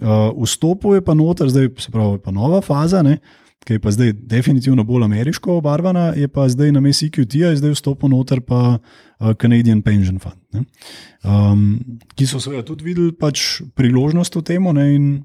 uh, 0.00 0.42
vstopil 0.42 0.94
je 0.94 1.04
pa 1.04 1.14
noter, 1.14 1.48
zdaj 1.48 1.68
se 1.78 1.90
pravi, 1.90 2.18
pa 2.24 2.30
nova 2.30 2.60
faza. 2.60 3.02
Ne 3.02 3.18
ki 3.64 3.72
je 3.72 3.80
pa 3.80 3.90
zdaj 3.90 4.12
definitivno 4.12 4.84
bolj 4.84 5.04
ameriško 5.04 5.58
obarvana, 5.58 6.12
je 6.16 6.28
pa 6.28 6.48
zdaj 6.48 6.72
na 6.72 6.80
mestu 6.84 7.06
EQT-ja, 7.08 7.54
zdaj 7.56 7.72
vstopil 7.74 8.12
noter 8.12 8.40
pa 8.44 8.76
uh, 8.76 9.32
Canadian 9.40 9.82
Pension 9.82 10.18
Fund, 10.20 10.66
um, 11.24 11.62
ki 12.14 12.28
so 12.28 12.40
seveda 12.40 12.64
tudi 12.68 12.84
videli 12.84 13.14
pač 13.16 13.62
priložnost 13.76 14.36
v 14.36 14.44
tem 14.44 14.68
in 14.84 15.24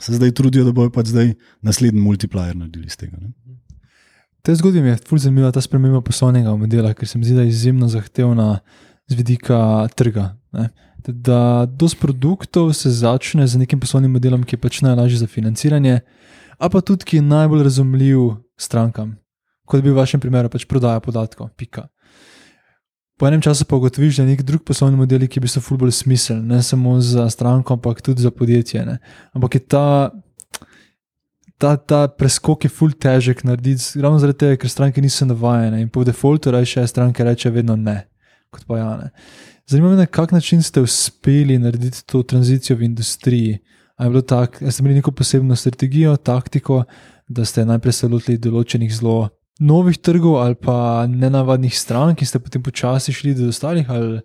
se 0.00 0.16
zdaj 0.16 0.32
trudijo, 0.34 0.64
da 0.64 0.72
bojo 0.72 0.90
pač 0.90 1.12
zdaj 1.12 1.34
naslednji 1.62 2.00
multiplier 2.00 2.56
naredili 2.56 2.86
iz 2.86 2.96
tega. 2.96 3.18
Ne? 3.20 3.34
Te 4.44 4.54
zgodbe 4.54 4.82
mi 4.84 4.92
je 4.92 5.00
fulj 5.08 5.24
zanimiva 5.24 5.52
ta 5.52 5.60
sprememba 5.64 6.02
poslovnega 6.04 6.52
modela, 6.56 6.92
ker 6.94 7.08
se 7.08 7.18
mi 7.18 7.24
zdi, 7.24 7.34
da 7.34 7.42
je 7.42 7.48
izjemno 7.48 7.88
zahtevna 7.88 8.58
z 9.08 9.16
vidika 9.16 9.88
trga. 9.96 10.34
Ne? 10.52 10.68
Da 11.06 11.66
dosti 11.68 12.00
produktov 12.00 12.72
se 12.76 12.90
začne 12.90 13.46
z 13.46 13.60
nekim 13.60 13.80
poslovnim 13.80 14.12
modelom, 14.12 14.44
ki 14.44 14.56
je 14.56 14.60
pač 14.60 14.80
najlažji 14.84 15.24
za 15.24 15.26
financiranje 15.26 16.00
a 16.58 16.68
pa 16.68 16.80
tudi, 16.80 17.04
ki 17.04 17.16
je 17.16 17.22
najbolj 17.22 17.62
razumljiv 17.62 18.20
strankam, 18.56 19.16
kot 19.66 19.82
bi 19.82 19.90
v 19.90 19.98
vašem 19.98 20.20
primeru 20.20 20.48
pač 20.48 20.66
prodaja 20.68 21.00
podatkov. 21.00 21.50
Pika. 21.56 21.88
Po 23.18 23.28
enem 23.28 23.42
času 23.42 23.64
pa 23.64 23.76
ugotoviš, 23.76 24.16
da 24.18 24.24
je 24.24 24.32
nek 24.32 24.42
drug 24.42 24.64
poslovni 24.66 24.98
model, 24.98 25.26
ki 25.30 25.40
bi 25.40 25.48
se 25.48 25.62
ful 25.62 25.78
bolj 25.78 25.94
smiseln, 25.94 26.42
ne 26.50 26.62
samo 26.62 26.96
za 27.00 27.28
stranko, 27.30 27.76
ampak 27.78 28.02
tudi 28.02 28.22
za 28.22 28.30
podjetje. 28.30 28.82
Ne. 28.86 28.98
Ampak 29.32 29.54
je 29.54 29.60
ta, 29.60 30.10
ta, 31.58 31.76
ta 31.76 32.06
preskok 32.08 32.64
je 32.66 32.70
ful 32.72 32.92
težek 32.92 33.44
narediti, 33.44 34.00
ravno 34.02 34.18
zaradi 34.22 34.38
tega, 34.44 34.60
ker 34.60 34.70
stranke 34.70 35.02
niso 35.02 35.26
navajene 35.28 35.82
in 35.82 35.88
po 35.92 36.04
defaultu 36.04 36.52
reče, 36.54 36.86
stranke 36.86 37.24
reče 37.24 37.52
vedno 37.54 37.76
ne, 37.76 38.00
kot 38.50 38.66
pa 38.68 38.78
ja 38.78 38.90
ne. 39.00 39.10
Zanima 39.70 39.90
me, 39.90 39.96
na 39.96 40.06
kak 40.06 40.32
način 40.32 40.62
ste 40.62 40.82
uspeli 40.84 41.58
narediti 41.58 42.04
to 42.06 42.22
tranzicijo 42.22 42.76
v 42.76 42.82
industriji. 42.82 43.58
Ali 43.96 44.22
da 44.26 44.46
ste 44.70 44.82
imeli 44.82 44.94
neko 44.94 45.12
posebno 45.12 45.56
strategijo, 45.56 46.16
taktiko, 46.16 46.82
da 47.28 47.44
ste 47.44 47.64
najprej 47.64 47.92
se 47.92 48.08
lotili 48.08 48.38
določenih 48.38 48.90
zelo 48.92 49.28
novih 49.60 49.98
trgov 49.98 50.40
ali 50.42 50.54
pa 50.58 51.06
nenavadnih 51.08 51.78
stran, 51.78 52.14
ki 52.14 52.26
ste 52.26 52.40
potem 52.42 52.62
počasi 52.62 53.14
šli 53.14 53.34
do 53.38 53.48
ostalih? 53.48 53.90
Ali, 53.90 54.20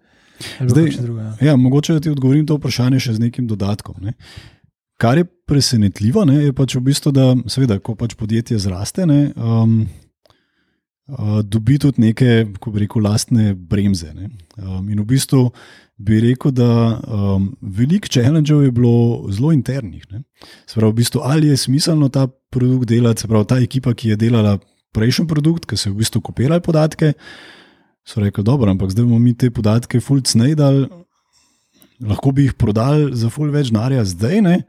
ali 0.60 0.70
Zdaj, 0.70 0.90
druga, 1.02 1.22
ja? 1.22 1.52
Ja, 1.52 1.56
mogoče 1.56 2.00
ti 2.02 2.10
odgovorim 2.10 2.48
to 2.48 2.58
vprašanje 2.58 3.00
še 3.00 3.14
z 3.20 3.28
nekim 3.28 3.48
dodatkom. 3.48 4.02
Ne. 4.02 4.16
Kar 5.00 5.18
je 5.18 5.24
presenetljivo, 5.48 6.26
ne, 6.28 6.42
je 6.44 6.54
pač 6.54 6.76
v 6.76 6.84
bistvu, 6.90 7.14
da 7.16 7.32
seveda, 7.48 7.80
ko 7.80 7.96
pač 7.96 8.18
podjetje 8.20 8.60
zraste, 8.60 9.06
ne, 9.08 9.30
um, 9.40 9.78
uh, 11.08 11.40
dobi 11.40 11.78
tudi 11.80 12.04
neke, 12.04 12.44
kako 12.58 12.74
bi 12.76 12.84
rekel, 12.84 13.06
lastne 13.08 13.54
bremze. 13.56 14.12
Um, 14.12 14.90
in 14.92 15.00
v 15.00 15.08
bistvu 15.08 15.46
bi 16.04 16.20
rekel, 16.24 16.52
da 16.56 17.00
um, 17.00 17.48
veliko 17.62 18.12
challengeov 18.12 18.66
je 18.66 18.74
bilo 18.76 19.32
zelo 19.32 19.54
internih. 19.56 20.04
Sprav, 20.68 20.92
v 20.92 21.00
bistvu, 21.00 21.24
ali 21.24 21.54
je 21.54 21.64
smiselno 21.64 22.12
ta 22.12 22.28
produkt 22.28 22.92
delati, 22.92 23.28
pravi 23.28 23.48
ta 23.48 23.64
ekipa, 23.64 23.96
ki 23.96 24.14
je 24.14 24.20
delala 24.28 24.58
prejšnji 24.96 25.30
produkt, 25.32 25.70
ki 25.70 25.80
so 25.80 25.94
v 25.94 26.04
bistvu 26.04 26.22
kopirali 26.28 26.66
podatke. 26.66 27.14
So 28.04 28.20
rekli, 28.20 28.44
dobro, 28.44 28.68
ampak 28.68 28.92
zdaj 28.92 29.08
bomo 29.08 29.20
mi 29.24 29.32
te 29.38 29.48
podatke 29.48 30.04
fulc 30.04 30.36
najdal, 30.36 30.90
lahko 32.06 32.32
bi 32.32 32.48
jih 32.48 32.56
prodali 32.60 33.10
za 33.18 33.30
fulc 33.30 33.54
več 33.54 33.72
denarja 33.74 34.06
zdaj, 34.08 34.42
ne? 34.46 34.62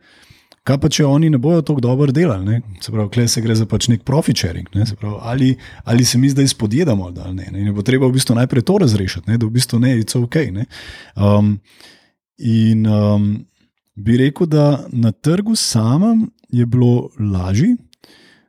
Kaj 0.66 0.77
pa, 0.77 0.90
če 0.93 1.07
oni 1.09 1.31
ne 1.32 1.39
bodo 1.40 1.62
tako 1.65 1.81
dobro 1.81 2.12
delali, 2.12 2.44
ne? 2.44 2.78
se 2.85 2.93
pravi, 2.93 3.09
klej 3.15 3.28
se 3.32 3.40
gre 3.40 3.55
za 3.57 3.65
pač 3.66 3.89
nek 3.89 4.02
profit 4.05 4.43
sharing, 4.43 4.69
ne? 4.77 4.85
Se 4.86 4.97
pravi, 4.98 5.16
ali, 5.32 5.51
ali 5.89 6.05
se 6.05 6.19
mi 6.20 6.28
zdaj 6.31 6.51
spodjedamo 6.52 7.09
ali 7.09 7.35
ne, 7.35 7.47
ne. 7.52 7.62
In 7.65 7.70
bo 7.74 7.85
treba 7.86 8.09
v 8.09 8.19
bistvu 8.19 8.36
najprej 8.36 8.66
to 8.69 8.77
razrešiti, 8.82 9.31
ne? 9.31 9.39
da 9.40 9.48
v 9.48 9.55
bistvu 9.57 9.81
ne, 9.81 9.94
it's 10.02 10.19
ok. 10.19 10.36
Ne? 10.52 10.66
Um, 11.16 11.55
in 12.36 12.85
um, 12.86 13.31
bi 13.97 14.19
rekel, 14.20 14.51
da 14.52 14.85
na 14.93 15.12
trgu 15.12 15.57
samem 15.57 16.28
je 16.52 16.66
bilo 16.66 17.09
lažje, 17.16 17.77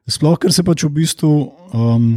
sploh 0.10 0.36
ker 0.42 0.52
se 0.52 0.66
pač 0.68 0.84
v 0.84 0.92
bistvu 1.00 1.32
um, 1.72 2.12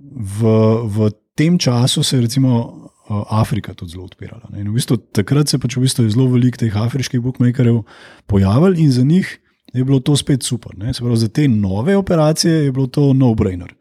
v, 0.00 0.56
v 0.82 1.14
tem 1.38 1.60
času 1.62 2.02
se 2.02 2.18
je 2.18 2.26
recimo. 2.26 2.85
Afrika 3.08 3.74
tudi 3.74 3.94
zelo 3.94 4.04
odpirala. 4.04 4.50
In 4.56 4.68
v 4.70 4.76
bistvu, 4.76 4.98
takrat 5.14 5.48
se 5.48 5.58
pač 5.62 5.76
v 5.76 5.84
bistvu 5.86 6.06
je 6.06 6.14
zelo 6.16 6.26
veliko 6.32 6.58
teh 6.58 6.74
afriških 6.74 7.22
bookmakerjev 7.22 7.82
pojavilo 8.26 8.74
in 8.74 8.92
za 8.92 9.04
njih 9.06 9.38
je 9.74 9.84
bilo 9.84 10.00
to 10.00 10.16
spet 10.16 10.42
super. 10.42 10.74
Pravi, 10.76 11.16
za 11.16 11.28
te 11.28 11.48
nove 11.48 11.96
operacije 11.96 12.64
je 12.64 12.72
bilo 12.72 12.86
to 12.86 13.12
no-brainer. 13.12 13.74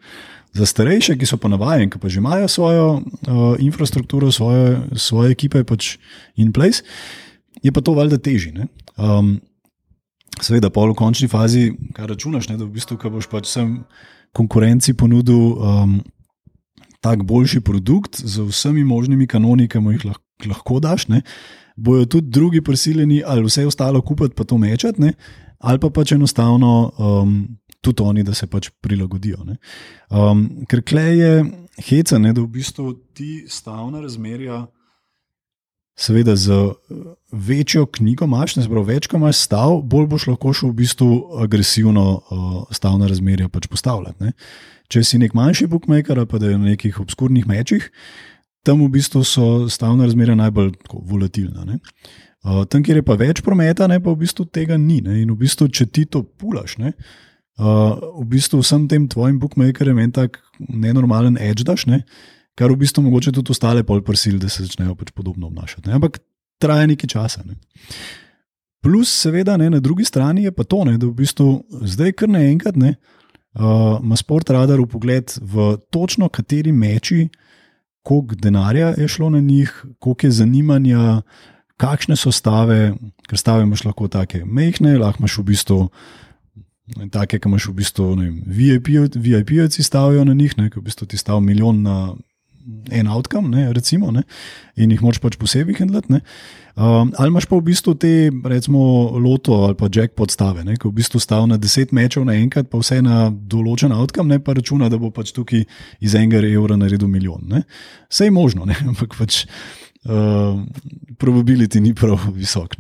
Za 0.54 0.66
starejše, 0.66 1.18
ki 1.18 1.26
so 1.26 1.38
pa 1.38 1.50
navajeni, 1.52 1.90
ki 1.92 2.00
pa 2.00 2.10
že 2.10 2.20
imajo 2.20 2.48
svojo 2.48 2.86
uh, 2.94 3.02
infrastrukturo, 3.60 4.32
svoje, 4.32 4.80
svoje 4.96 5.32
ekipe 5.32 5.64
pač 5.64 5.98
in 6.36 6.54
place, 6.54 6.84
je 7.64 7.72
pa 7.72 7.82
to 7.82 7.94
valjda 7.94 8.18
težje. 8.18 8.68
Um, 8.98 9.42
Seveda, 10.36 10.68
pa 10.70 10.84
v 10.84 10.96
končni 11.00 11.30
fazi, 11.32 11.70
kar 11.96 12.10
računaš, 12.12 12.50
ne, 12.50 12.58
da 12.60 12.66
v 12.66 12.76
bistvu, 12.76 13.00
boš 13.00 13.28
pač 13.32 13.48
vsem 13.48 13.86
konkurenci 14.36 14.92
ponudil 15.00 15.56
um, 15.56 15.94
tak 17.06 17.24
boljši 17.24 17.62
produkt 17.62 18.18
z 18.18 18.48
vsemi 18.50 18.84
možnimi 18.84 19.28
kanoni, 19.30 19.68
ki 19.70 19.80
mu 19.80 19.94
jih 19.94 20.08
lahko, 20.10 20.24
lahko 20.50 20.80
daš, 20.82 21.08
ne, 21.14 21.22
bojo 21.76 22.08
tudi 22.10 22.32
drugi 22.34 22.62
prisiljeni 22.66 23.22
ali 23.26 23.46
vse 23.46 23.68
ostalo 23.70 24.02
kupiti, 24.02 24.34
pa 24.36 24.44
to 24.44 24.58
mečati, 24.58 25.02
ne, 25.02 25.14
ali 25.60 25.80
pa 25.80 25.92
pač 25.94 26.16
enostavno 26.16 26.72
um, 26.98 27.36
tudi 27.82 28.02
oni, 28.02 28.24
da 28.26 28.34
se 28.34 28.48
pač 28.48 28.72
prilagodijo. 28.82 29.46
Um, 30.10 30.48
ker 30.70 30.82
klej 30.82 31.20
je 31.20 31.46
heca, 31.86 32.18
ne, 32.18 32.34
da 32.34 32.42
v 32.42 32.50
bistvu 32.58 32.94
ti 33.14 33.46
stavna 33.48 34.02
razmerja. 34.02 34.64
Seveda, 35.96 36.36
z 36.36 36.52
večjo 37.32 37.86
knjigo 37.86 38.26
imaš, 38.28 38.58
ne 38.60 38.66
pravi, 38.68 38.86
več, 38.90 39.08
ko 39.08 39.16
imaš 39.16 39.40
stav, 39.46 39.78
bolj 39.88 40.10
boš 40.12 40.28
lahko 40.28 40.52
šel 40.54 40.74
v 40.74 40.80
bistvu 40.82 41.10
agresivno 41.44 42.06
uh, 42.20 42.56
stavna 42.76 43.08
razmerja 43.08 43.48
pač 43.50 43.70
postavljati. 43.72 44.20
Ne. 44.24 44.34
Če 44.92 45.06
si 45.08 45.20
nek 45.22 45.34
manjši 45.38 45.70
bookmaker, 45.72 46.20
pa 46.28 46.42
da 46.42 46.52
je 46.52 46.60
na 46.60 46.74
nekih 46.74 47.00
obskurnih 47.00 47.48
mečih, 47.48 47.88
tam 48.68 48.84
v 48.84 48.92
bistvu 48.98 49.24
so 49.24 49.48
stavna 49.72 50.10
razmerja 50.10 50.36
najbolj 50.36 50.74
tako, 50.84 51.00
volatilna. 51.08 51.64
Uh, 51.72 52.66
tam, 52.68 52.84
kjer 52.84 53.00
je 53.00 53.08
pa 53.08 53.16
več 53.20 53.40
prometa, 53.46 53.88
ne, 53.88 54.02
pa 54.04 54.12
v 54.12 54.26
bistvu 54.26 54.50
tega 54.52 54.76
ni. 54.76 55.00
Ne. 55.06 55.22
In 55.24 55.32
v 55.32 55.40
bistvu, 55.46 55.72
če 55.72 55.88
ti 55.88 56.04
to 56.12 56.26
pulaš, 56.28 56.76
ne, 56.82 56.92
uh, 57.56 57.96
v 58.20 58.28
bistvu 58.36 58.60
vsem 58.66 58.90
tem 58.92 59.08
tvojim 59.08 59.40
bookmakerjem 59.40 60.04
en 60.04 60.16
tak 60.20 60.42
nenormalen 60.60 61.40
edge 61.40 61.64
daš, 61.64 61.88
ne, 61.88 62.04
kar 62.56 62.72
v 62.72 62.80
bistvu 62.84 63.04
mogoče 63.04 63.34
tudi 63.36 63.52
ostale 63.52 63.84
pol 63.84 64.02
prisil, 64.04 64.40
da 64.40 64.50
se 64.50 64.64
začnejo 64.66 64.96
pač 64.96 65.12
podobno 65.12 65.48
obnašati. 65.48 65.90
Ne. 65.90 66.00
Ampak 66.00 66.22
traja 66.62 66.88
nekaj 66.88 67.12
časa. 67.12 67.44
Ne. 67.46 67.58
Plus, 68.86 69.10
seveda, 69.10 69.58
ne, 69.58 69.70
na 69.74 69.82
drugi 69.84 70.06
strani 70.06 70.46
je 70.46 70.52
pa 70.56 70.64
to, 70.64 70.84
ne, 70.86 70.98
da 71.02 71.08
v 71.08 71.16
bistvu 71.18 71.50
zdaj 71.90 72.14
kar 72.22 72.30
naenkrat 72.32 72.78
ne 72.80 72.96
uh, 73.56 73.98
ima 74.04 74.16
sport 74.16 74.50
radar 74.54 74.80
v 74.80 74.88
pogled 74.88 75.34
v 75.42 75.78
točno 75.90 76.30
kateri 76.30 76.72
meči, 76.72 77.30
koliko 78.06 78.36
denarja 78.36 78.94
je 78.98 79.08
šlo 79.08 79.30
na 79.30 79.40
njih, 79.40 79.72
koliko 80.00 80.28
je 80.28 80.32
zanimanja, 80.32 81.22
kakšne 81.82 82.16
so 82.16 82.32
stave, 82.32 82.94
ker 83.28 83.40
stave 83.40 83.66
imaš 83.66 83.84
lahko 83.84 84.08
take 84.08 84.44
mehne, 84.46 84.98
lahko 85.02 85.24
imaš 85.24 85.40
v 85.42 85.44
bistvu. 85.50 85.80
Take, 87.10 87.40
ki 87.42 87.50
imaš 87.50 87.66
v 87.66 87.74
bistvu 87.80 88.04
VIP-ovci, 88.46 89.84
stavijo 89.84 90.22
na 90.24 90.36
njih, 90.38 90.54
ki 90.54 90.78
v 90.78 90.84
bistvu 90.86 91.08
ti 91.10 91.18
stavijo 91.18 91.42
milijon 91.42 91.82
na 91.82 92.14
en 92.92 93.08
outcome, 93.08 93.50
ne, 93.50 93.74
recimo, 93.74 94.12
ne, 94.12 94.24
in 94.76 94.92
jih 94.94 95.02
moč 95.06 95.20
pač 95.24 95.38
posebej 95.42 95.78
handlati. 95.80 96.22
Um, 96.76 97.14
ali 97.16 97.32
imaš 97.32 97.48
pa 97.48 97.56
v 97.56 97.64
bistvu 97.70 97.94
te, 97.96 98.12
recimo, 98.52 98.82
loto 99.22 99.62
ali 99.64 99.78
pa 99.80 99.88
jackpot 99.88 100.34
stave, 100.34 100.66
ne, 100.68 100.76
ki 100.76 100.90
v 100.90 100.98
bistvu 100.98 101.22
stavijo 101.24 101.48
na 101.54 101.60
deset 101.62 101.94
mečev 101.96 102.26
naenkrat, 102.28 102.68
pa 102.72 102.82
vse 102.82 103.00
na 103.06 103.30
določen 103.32 103.96
outcome, 103.96 104.34
ne 104.34 104.42
pa 104.44 104.58
računa, 104.58 104.90
da 104.92 105.00
bo 105.00 105.14
pač 105.14 105.32
tukaj 105.36 105.64
iz 106.04 106.18
enega 106.20 106.44
evra 106.50 106.76
naredil 106.80 107.08
milijon. 107.12 107.46
Ne. 107.54 107.64
Vse 108.12 108.28
je 108.28 108.36
možno, 108.36 108.68
ne, 108.68 108.78
ampak 108.92 109.18
pač. 109.20 109.46
Uh, 110.06 110.60
probability 111.18 111.80
ni 111.82 111.90
prav 111.98 112.28
visok. 112.38 112.76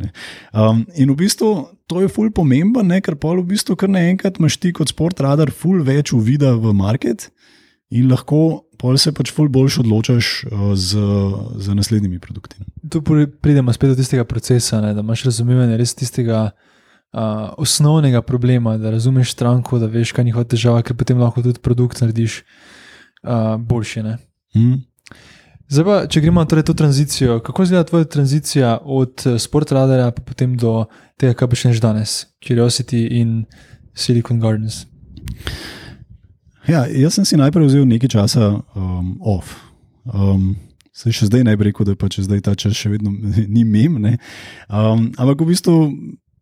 Um, 0.54 0.84
in 0.94 1.10
v 1.10 1.16
bistvu 1.24 1.48
to 1.90 2.04
je 2.04 2.10
ful 2.14 2.30
pomemben, 2.30 2.86
ne? 2.86 3.00
ker 3.02 3.18
pa 3.18 3.32
v 3.34 3.42
bistvu 3.50 3.74
kar 3.74 3.90
naenkrat 3.90 4.38
imaš 4.38 4.60
ti 4.62 4.70
kot 4.70 4.94
sport 4.94 5.24
radar 5.26 5.50
ful 5.50 5.82
več 5.82 6.14
uvida 6.14 6.54
v 6.54 6.76
market 6.78 7.32
in 7.90 8.10
lahko 8.12 8.66
pol 8.80 8.98
se 9.00 9.14
pač 9.16 9.32
ful 9.34 9.50
boljš 9.52 9.80
odločaš 9.86 10.30
uh, 10.46 10.74
z, 10.76 11.00
z 11.62 11.76
naslednjimi 11.78 12.20
produkti. 12.20 12.58
Tu 12.92 13.02
pridemo 13.42 13.74
spet 13.74 13.94
do 13.94 13.98
tistega 14.00 14.26
procesa, 14.28 14.82
ne, 14.82 14.94
da 14.94 15.04
imaš 15.06 15.26
razumevanje 15.30 15.78
res 15.80 15.96
tistega 15.98 16.42
uh, 16.50 17.54
osnovnega 17.62 18.22
problema, 18.22 18.78
da 18.78 18.92
razumeš 18.94 19.32
stranko, 19.38 19.80
da 19.80 19.90
veš, 19.92 20.12
kaj 20.12 20.26
je 20.26 20.32
njihova 20.32 20.50
težava, 20.50 20.84
ker 20.86 20.98
potem 20.98 21.22
lahko 21.22 21.44
tudi 21.46 21.62
produkt 21.64 22.02
narediš 22.02 22.42
uh, 22.42 23.56
boljši. 23.62 24.04
Hmm. 24.56 24.84
Zdaj, 25.72 25.86
pa, 25.86 25.96
če 26.12 26.22
gremo 26.22 26.44
torej 26.46 26.68
to 26.68 26.76
tranzicijo, 26.78 27.40
kako 27.46 27.64
izgleda 27.66 27.88
tvoja 27.90 28.06
tranzicija 28.06 28.76
od 28.84 29.24
sportradarja 29.42 30.12
pa 30.14 30.22
potem 30.22 30.54
do 30.62 30.84
tega, 31.18 31.34
kar 31.34 31.50
počneš 31.50 31.82
danes, 31.82 32.26
Curiosity 32.46 33.08
in 33.18 33.46
Silicon 33.98 34.40
Gardens? 34.44 34.84
Ja, 36.66 36.86
jaz 36.90 37.18
sem 37.18 37.26
si 37.28 37.38
najprej 37.38 37.70
vzel 37.70 37.86
nekaj 37.86 38.10
časa 38.10 38.50
um, 38.74 39.16
off. 39.22 39.54
Um, 40.10 40.56
se 40.96 41.12
še 41.14 41.28
zdaj 41.30 41.44
ne 41.46 41.54
bi 41.58 41.68
rekel, 41.68 41.86
da 41.86 41.94
pa 42.00 42.10
če 42.10 42.26
zdaj 42.26 42.42
ta 42.46 42.56
čas 42.58 42.78
še 42.78 42.90
vedno 42.94 43.14
ni 43.56 43.66
mem. 43.68 44.00
Um, 44.02 45.10
ampak 45.14 45.44
v 45.44 45.50
bistvu 45.52 45.76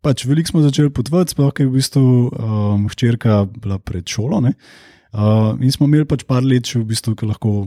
pač 0.04 0.24
veliko 0.28 0.52
smo 0.52 0.64
začeli 0.64 0.92
potovati, 0.92 1.34
sploh 1.34 1.52
je 1.60 1.68
v 1.68 1.74
bistvu 1.76 2.04
um, 2.28 2.88
hčerka 2.92 3.44
bila 3.52 3.80
pred 3.80 4.04
šolo. 4.08 4.40
Uh, 4.44 5.54
in 5.60 5.72
smo 5.72 5.88
imeli 5.88 6.08
pač 6.08 6.24
par 6.28 6.44
let, 6.44 6.72
v 6.72 6.84
bistvu, 6.88 7.16
ki 7.18 7.28
lahko 7.28 7.64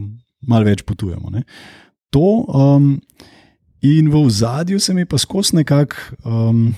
malo 0.48 0.70
več 0.70 0.86
potujemo. 0.86 1.34
Ne? 1.34 1.46
To, 2.16 2.46
um, 2.48 2.96
in 3.86 4.10
v 4.14 4.28
zadju 4.34 4.82
se 4.82 4.94
mi 4.98 5.06
pa 5.06 5.20
skozi 5.22 5.60
nekako. 5.62 6.18
Um, 6.26 6.70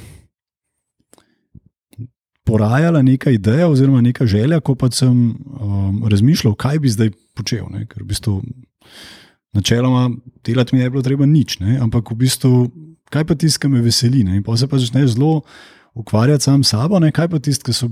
porajala 2.50 3.02
neka 3.06 3.32
ideja 3.32 3.70
oziroma 3.70 4.02
neka 4.02 4.26
želja, 4.26 4.60
ko 4.60 4.76
pa 4.76 4.90
sem 4.92 5.14
um, 5.14 6.04
razmišljal, 6.10 6.58
kaj 6.60 6.80
bi 6.84 6.92
zdaj 6.92 7.14
počel. 7.38 7.70
Ne? 7.72 7.86
Ker 7.88 8.04
v 8.04 8.10
bistvu 8.10 8.42
načeloma 9.54 10.10
delati 10.46 10.76
mi 10.76 10.84
bi 10.84 10.90
bilo 10.90 11.06
treba 11.06 11.26
nič, 11.26 11.60
ne? 11.64 11.78
ampak 11.82 12.12
v 12.12 12.22
bistvu 12.26 12.54
kaj 13.10 13.26
pa 13.26 13.36
tisto, 13.36 13.62
kar 13.64 13.72
me 13.74 13.82
veseli. 13.82 14.24
Ne? 14.24 14.40
In 14.40 14.46
pa 14.46 14.58
se 14.58 14.68
pa 14.68 14.78
začneš 14.78 15.16
zelo 15.18 15.42
ukvarjati 16.00 16.44
sam 16.44 16.64
s 16.64 16.70
sabo, 16.70 17.00
ne? 17.00 17.12
kaj 17.12 17.28
pa 17.30 17.40
tisto, 17.40 17.74
so 17.74 17.90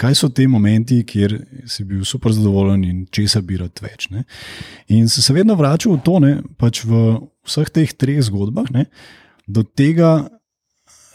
kaj 0.00 0.14
so 0.14 0.28
te 0.28 0.46
momenti, 0.48 1.02
kjer 1.06 1.36
si 1.70 1.84
bil 1.84 2.04
super 2.04 2.32
zadovoljen 2.32 2.84
in 2.84 3.04
česa 3.12 3.40
bi 3.40 3.58
rad 3.60 3.78
več. 3.82 4.08
Ne? 4.10 4.24
In 4.88 5.08
se 5.08 5.32
vedno 5.32 5.54
vračal 5.54 5.98
v 5.98 6.02
to, 6.04 6.18
ne? 6.24 6.38
pač 6.58 6.84
v 6.84 7.20
vseh 7.44 7.70
teh 7.70 7.92
treh 7.92 8.22
zgodbah, 8.24 8.72
ne? 8.72 8.88
do 9.46 9.62
tega 9.62 10.24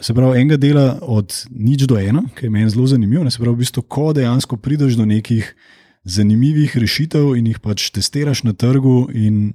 se 0.02 0.14
pravi, 0.14 0.40
enega 0.40 0.58
dela 0.58 1.00
od 1.02 1.34
nič 1.52 1.86
do 1.88 2.00
ena, 2.00 2.24
ki 2.36 2.48
je 2.48 2.54
meni 2.54 2.70
zelo 2.70 2.88
zanimiv. 2.88 3.24
Ne, 3.24 3.32
se 3.32 3.42
pravi, 3.42 3.56
v 3.56 3.64
bistvu, 3.66 3.84
ko 3.84 4.12
dejansko 4.14 4.58
prideš 4.58 4.98
do 5.00 5.06
nekih 5.06 5.54
zanimivih 6.04 6.78
rešitev 6.78 7.36
in 7.38 7.52
jih 7.52 7.60
pač 7.60 7.90
testiraš 7.96 8.44
na 8.48 8.54
trgu, 8.54 9.10
in, 9.14 9.54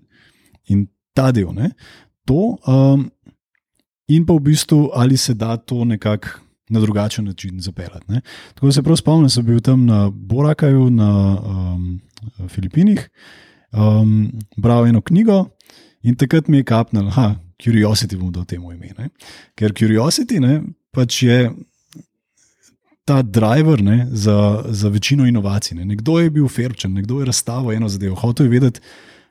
in 0.68 0.86
ta 1.16 1.30
del. 1.32 1.52
Ne, 1.56 1.72
to, 2.28 2.56
um, 2.68 3.08
in 4.08 4.26
pa 4.26 4.36
v 4.36 4.44
bistvu, 4.50 4.90
ali 4.94 5.16
se 5.16 5.34
da 5.34 5.56
to 5.56 5.84
nekako 5.84 6.40
na 6.68 6.80
drugačen 6.80 7.24
način 7.24 7.60
zapeljati. 7.60 8.04
Ne. 8.08 8.20
Tako 8.54 8.66
da 8.66 8.72
se 8.72 8.82
prav 8.82 8.96
spomnim, 8.96 9.28
da 9.28 9.28
sem 9.28 9.46
bil 9.46 9.60
tam 9.60 9.86
na 9.86 10.10
Borakaju, 10.10 10.90
na 10.90 11.10
um, 11.40 12.00
Filipinih, 12.48 13.08
um, 13.72 14.32
bral 14.56 14.86
eno 14.86 15.00
knjigo 15.00 15.44
in 16.02 16.16
takrat 16.16 16.48
mi 16.48 16.56
je 16.56 16.64
kapnil. 16.64 17.10
Curiosity 17.64 18.16
bomo 18.16 18.30
dal 18.30 18.44
temu 18.44 18.72
ime. 18.72 18.92
Ne? 18.98 19.08
Ker 19.56 19.72
Curiosity 19.72 20.40
ne, 20.40 20.60
pač 20.92 21.22
je 21.22 21.38
ta 23.04 23.22
driver 23.22 23.82
ne, 23.84 24.06
za, 24.12 24.64
za 24.68 24.88
večino 24.88 25.26
inovacij. 25.26 25.76
Ne. 25.76 25.84
Nekdo 25.84 26.18
je 26.18 26.30
bil 26.30 26.48
ferčen, 26.48 26.92
nekdo 26.92 27.20
je 27.20 27.28
razstavil 27.28 27.72
eno 27.76 27.88
zadevo, 27.88 28.16
hotel 28.16 28.46
je 28.46 28.50
vedeti, 28.50 28.80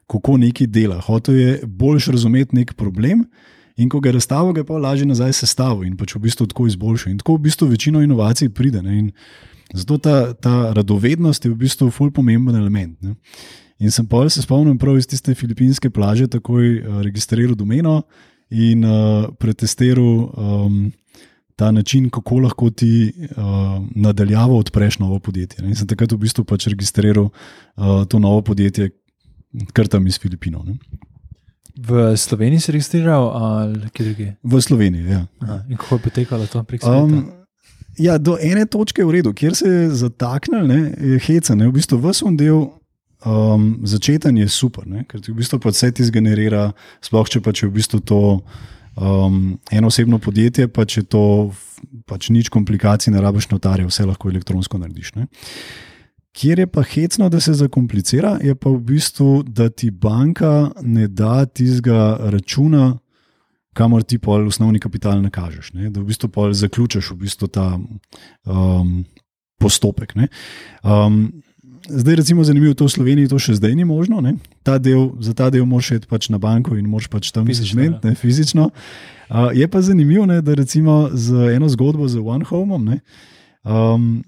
kako 0.08 0.38
nekaj 0.38 0.68
dela, 0.68 1.00
hotel 1.02 1.36
je 1.36 1.60
boljš 1.66 2.08
razumeti 2.14 2.56
nek 2.56 2.74
problem. 2.74 3.26
In 3.78 3.90
ko 3.90 4.00
ga 4.00 4.10
je 4.12 4.14
razstavil, 4.20 4.54
ga 4.54 4.62
je 4.62 4.66
pa 4.66 4.78
lažje 4.78 5.06
nazaj 5.10 5.34
sestavil 5.34 5.88
in 5.88 5.98
pač 5.98 6.14
v 6.14 6.22
bistvu 6.28 6.46
tako 6.52 6.68
izboljšal. 6.70 7.12
In 7.12 7.18
tako 7.18 7.40
v 7.40 7.48
bistvu 7.48 7.68
večino 7.72 8.04
inovacij 8.06 8.52
pride. 8.54 8.84
Zato 9.74 9.98
ta, 9.98 10.34
ta 10.34 10.74
radovednost 10.74 11.46
je 11.46 11.52
v 11.52 11.58
bistvu 11.58 11.90
fulj 11.90 12.12
pomemben 12.14 12.56
element. 12.56 13.02
Ne. 13.02 13.16
In 13.84 13.92
sem 13.92 14.08
pa 14.08 14.24
se 14.32 14.42
spomnil 14.42 14.78
prav 14.80 14.98
iz 14.98 15.08
tiste 15.12 15.36
filipinske 15.36 15.90
plaže, 15.92 16.30
takoj 16.32 16.68
uh, 16.80 17.00
registriral 17.04 17.56
domeno 17.60 18.02
in 18.50 18.86
uh, 18.88 19.28
pretestiral 19.40 20.30
um, 20.32 20.92
ta 21.60 21.72
način, 21.72 22.10
kako 22.10 22.40
lahko 22.46 22.70
ti 22.70 23.12
uh, 23.12 23.84
nadaljavo 23.96 24.58
odpreš 24.58 25.00
novo 25.00 25.20
podjetje. 25.20 25.64
Ne. 25.64 25.74
In 25.74 25.76
sem 25.76 25.88
takrat 25.88 26.16
v 26.16 26.22
bistvu 26.24 26.46
pač 26.48 26.70
registriral 26.72 27.28
uh, 27.28 28.06
to 28.08 28.24
novo 28.24 28.42
podjetje, 28.42 28.90
kar 29.76 29.92
tam 29.92 30.08
iz 30.08 30.20
Filipinov. 30.22 30.64
Ne. 30.66 30.80
V 31.74 32.14
Sloveniji 32.18 32.62
si 32.62 32.72
registriral 32.72 33.32
ali 33.34 33.90
kje 33.90 34.06
drugje? 34.06 34.36
V 34.44 34.62
Sloveniji, 34.62 35.10
ja. 35.10 35.26
Aha, 35.42 35.64
in 35.70 35.78
kako 35.78 35.98
je 35.98 36.04
potekalo 36.08 36.48
to 36.48 36.64
prek 36.64 36.86
sveta? 36.86 37.04
Um, 37.04 37.32
ja, 37.98 38.18
do 38.18 38.38
ene 38.42 38.66
točke 38.66 39.02
je 39.02 39.08
v 39.10 39.18
redu, 39.18 39.34
kjer 39.34 39.58
se 39.58 39.70
je 39.70 39.90
zataknil, 39.90 40.68
ne, 40.70 40.80
je 41.02 41.20
heca. 41.26 41.58
Ne, 41.58 41.68
v 41.68 41.76
bistvu 41.82 41.98
vse 42.06 42.26
on 42.30 42.38
del. 42.38 42.64
Um, 43.26 43.80
začeten 43.88 44.38
je 44.38 44.50
super, 44.52 44.88
ne? 44.88 45.06
ker 45.08 45.22
ti 45.24 45.32
v 45.32 45.40
bistvu 45.40 45.60
vse 45.64 45.92
ti 45.96 46.04
zgenerira, 46.04 46.74
sploh 47.00 47.30
če 47.30 47.40
pa 47.40 47.54
če 47.56 47.66
je 47.66 47.70
v 47.72 47.76
bistvu 47.78 48.00
to 48.04 48.22
um, 49.00 49.56
eno 49.72 49.88
osebno 49.88 50.20
podjetje, 50.20 50.68
pa 50.68 50.84
če 50.84 51.06
to 51.08 51.54
pač 52.10 52.28
nič 52.36 52.52
komplikacij, 52.52 53.14
ne 53.14 53.24
rabiš 53.24 53.48
notarja, 53.54 53.88
vse 53.88 54.06
lahko 54.08 54.28
elektronsko 54.28 54.82
narediš. 54.82 55.14
Ne? 55.16 55.30
Kjer 56.34 56.64
je 56.64 56.68
pa 56.68 56.84
hecno, 56.84 57.30
da 57.30 57.40
se 57.40 57.54
zakomplicira, 57.54 58.40
je 58.44 58.56
pa 58.60 58.74
v 58.74 58.82
bistvu, 58.92 59.44
da 59.48 59.70
ti 59.70 59.92
banka 59.92 60.74
ne 60.82 61.08
da 61.08 61.46
tistega 61.46 62.18
računa, 62.34 62.98
kamor 63.78 64.04
ti 64.04 64.18
pol 64.22 64.48
osnovni 64.50 64.82
kapital 64.82 65.22
nakažeš. 65.22 65.74
Ne? 65.78 65.94
Da 65.94 66.02
v 66.02 66.10
bistvu 66.10 66.30
pol 66.34 66.54
zaključiš 66.58 67.14
v 67.14 67.20
bistvu 67.26 67.50
ta 67.54 67.68
um, 67.78 69.04
postopek. 69.62 70.18
Um, 70.84 71.30
zdaj, 71.90 72.16
recimo, 72.16 72.44
zanimivo, 72.44 72.74
to 72.74 72.86
v 72.86 72.92
Sloveniji 72.92 73.32
to 73.32 73.40
še 73.40 73.58
zdaj 73.60 73.76
ni 73.76 73.86
možno. 73.86 74.22
Ta 74.64 74.78
del, 74.78 75.12
za 75.20 75.34
ta 75.34 75.50
del 75.54 75.66
moraš 75.66 76.00
iti 76.00 76.10
pač 76.10 76.30
na 76.34 76.40
banko 76.42 76.78
in 76.80 76.88
moraš 76.90 77.10
pač 77.12 77.32
tam 77.36 77.48
Fizično, 77.48 77.80
zmeniti, 77.80 78.08
ne, 78.08 78.16
fizično. 78.16 78.70
Uh, 79.30 79.50
je 79.56 79.68
pa 79.68 79.82
zanimivo, 79.82 80.26
ne, 80.30 80.42
da 80.42 80.56
recimo 80.56 81.10
z 81.14 81.56
eno 81.56 81.70
zgodbo 81.70 82.08
z 82.08 82.24
One 82.24 82.46
Homeom. 82.46 82.86
Ne, 82.86 83.02
um, 83.64 84.24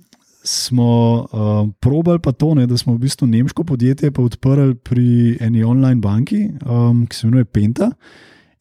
Smo 0.45 1.26
uh, 1.26 1.65
probali 1.82 2.22
pa 2.22 2.30
to, 2.30 2.53
ne, 2.53 2.68
da 2.69 2.77
smo 2.77 2.94
v 2.94 3.07
bistvu 3.07 3.26
nemško 3.26 3.64
podjetje 3.65 4.11
odprli 4.14 4.76
pri 4.77 5.38
eni 5.41 5.64
online 5.65 5.98
banki, 5.98 6.52
um, 6.61 7.07
ki 7.10 7.18
se 7.18 7.26
imenuje 7.26 7.49
Penta. 7.49 7.90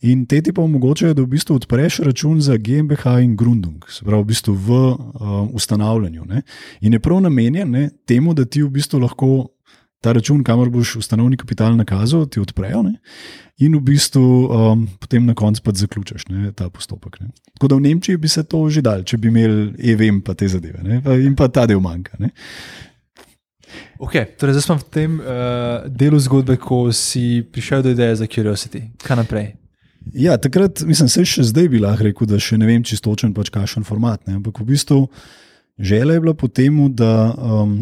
In 0.05 0.27
te 0.29 0.43
ti 0.45 0.53
pa 0.53 0.61
omogočajo, 0.63 1.15
da 1.17 1.23
v 1.25 1.33
bistvu 1.33 1.57
odpreš 1.57 2.03
račun 2.05 2.41
za 2.45 2.59
GmbH 2.61 3.23
in 3.25 3.37
Grundung, 3.41 3.87
se 3.89 4.05
pravi 4.05 4.23
v, 4.23 4.27
bistvu 4.29 4.55
v 4.55 4.71
uh, 4.77 4.99
ustanavljanju. 5.57 6.25
Ne. 6.29 6.43
In 6.85 6.93
je 6.93 7.01
prav 7.01 7.23
namenjen 7.25 7.71
ne, 7.71 7.89
temu, 8.07 8.35
da 8.37 8.45
ti 8.45 8.63
v 8.63 8.69
bistvu 8.75 9.01
lahko 9.01 9.31
ta 10.05 10.13
račun, 10.13 10.43
kamor 10.45 10.69
boš 10.69 10.99
ustanovni 11.01 11.39
kapital 11.41 11.73
nakazal, 11.77 12.27
ti 12.29 12.43
odprejo 12.43 12.83
ne, 12.85 12.99
in 13.65 13.79
v 13.79 13.81
bistvu 13.87 14.21
um, 14.21 14.85
potem 15.01 15.25
na 15.25 15.33
koncu 15.35 15.65
pa 15.65 15.73
zaključiš 15.73 16.29
ne, 16.29 16.53
ta 16.53 16.69
postopek. 16.69 17.17
Ne. 17.25 17.33
Tako 17.57 17.73
da 17.73 17.81
v 17.81 17.87
Nemčiji 17.89 18.21
bi 18.21 18.29
se 18.29 18.45
to 18.45 18.67
že 18.69 18.85
dal, 18.85 19.07
če 19.09 19.17
bi 19.17 19.33
imeli 19.33 19.73
EVM 19.95 20.21
pa 20.27 20.37
te 20.37 20.51
zadeve 20.53 20.85
ne, 20.85 21.01
pa 21.01 21.17
in 21.17 21.33
pa 21.39 21.49
ta 21.49 21.65
del 21.71 21.81
manjka. 21.81 22.21
Ne. 22.21 22.35
Okay, 23.97 24.37
torej 24.37 24.59
zdaj 24.59 24.69
smo 24.69 24.77
v 24.85 24.89
tem 24.93 25.19
uh, 25.19 25.89
delu 25.89 26.21
zgodbe, 26.21 26.61
ko 26.61 26.91
si 26.93 27.41
prišel 27.41 27.83
do 27.83 27.97
ideje 27.97 28.21
za 28.21 28.29
Curiosity. 28.29 28.91
Kaj 29.01 29.25
naprej? 29.25 29.64
Ja, 30.13 30.37
takrat, 30.37 30.83
mislim, 30.85 31.09
se 31.09 31.25
še 31.25 31.47
zdaj 31.49 31.71
bi 31.73 31.81
lahko 31.83 32.05
rekel, 32.09 32.29
da 32.29 32.41
še 32.43 32.59
ne 32.61 32.69
vem 32.69 32.85
čistočen, 32.85 33.33
pač 33.37 33.51
kakšen 33.55 33.87
format. 33.89 34.21
Ne? 34.29 34.37
Ampak 34.39 34.61
v 34.61 34.69
bistvu 34.75 35.01
želja 35.81 36.19
je 36.19 36.25
bila 36.27 36.37
po 36.37 36.51
tem, 36.53 36.77
da 36.95 37.33
um, 37.33 37.79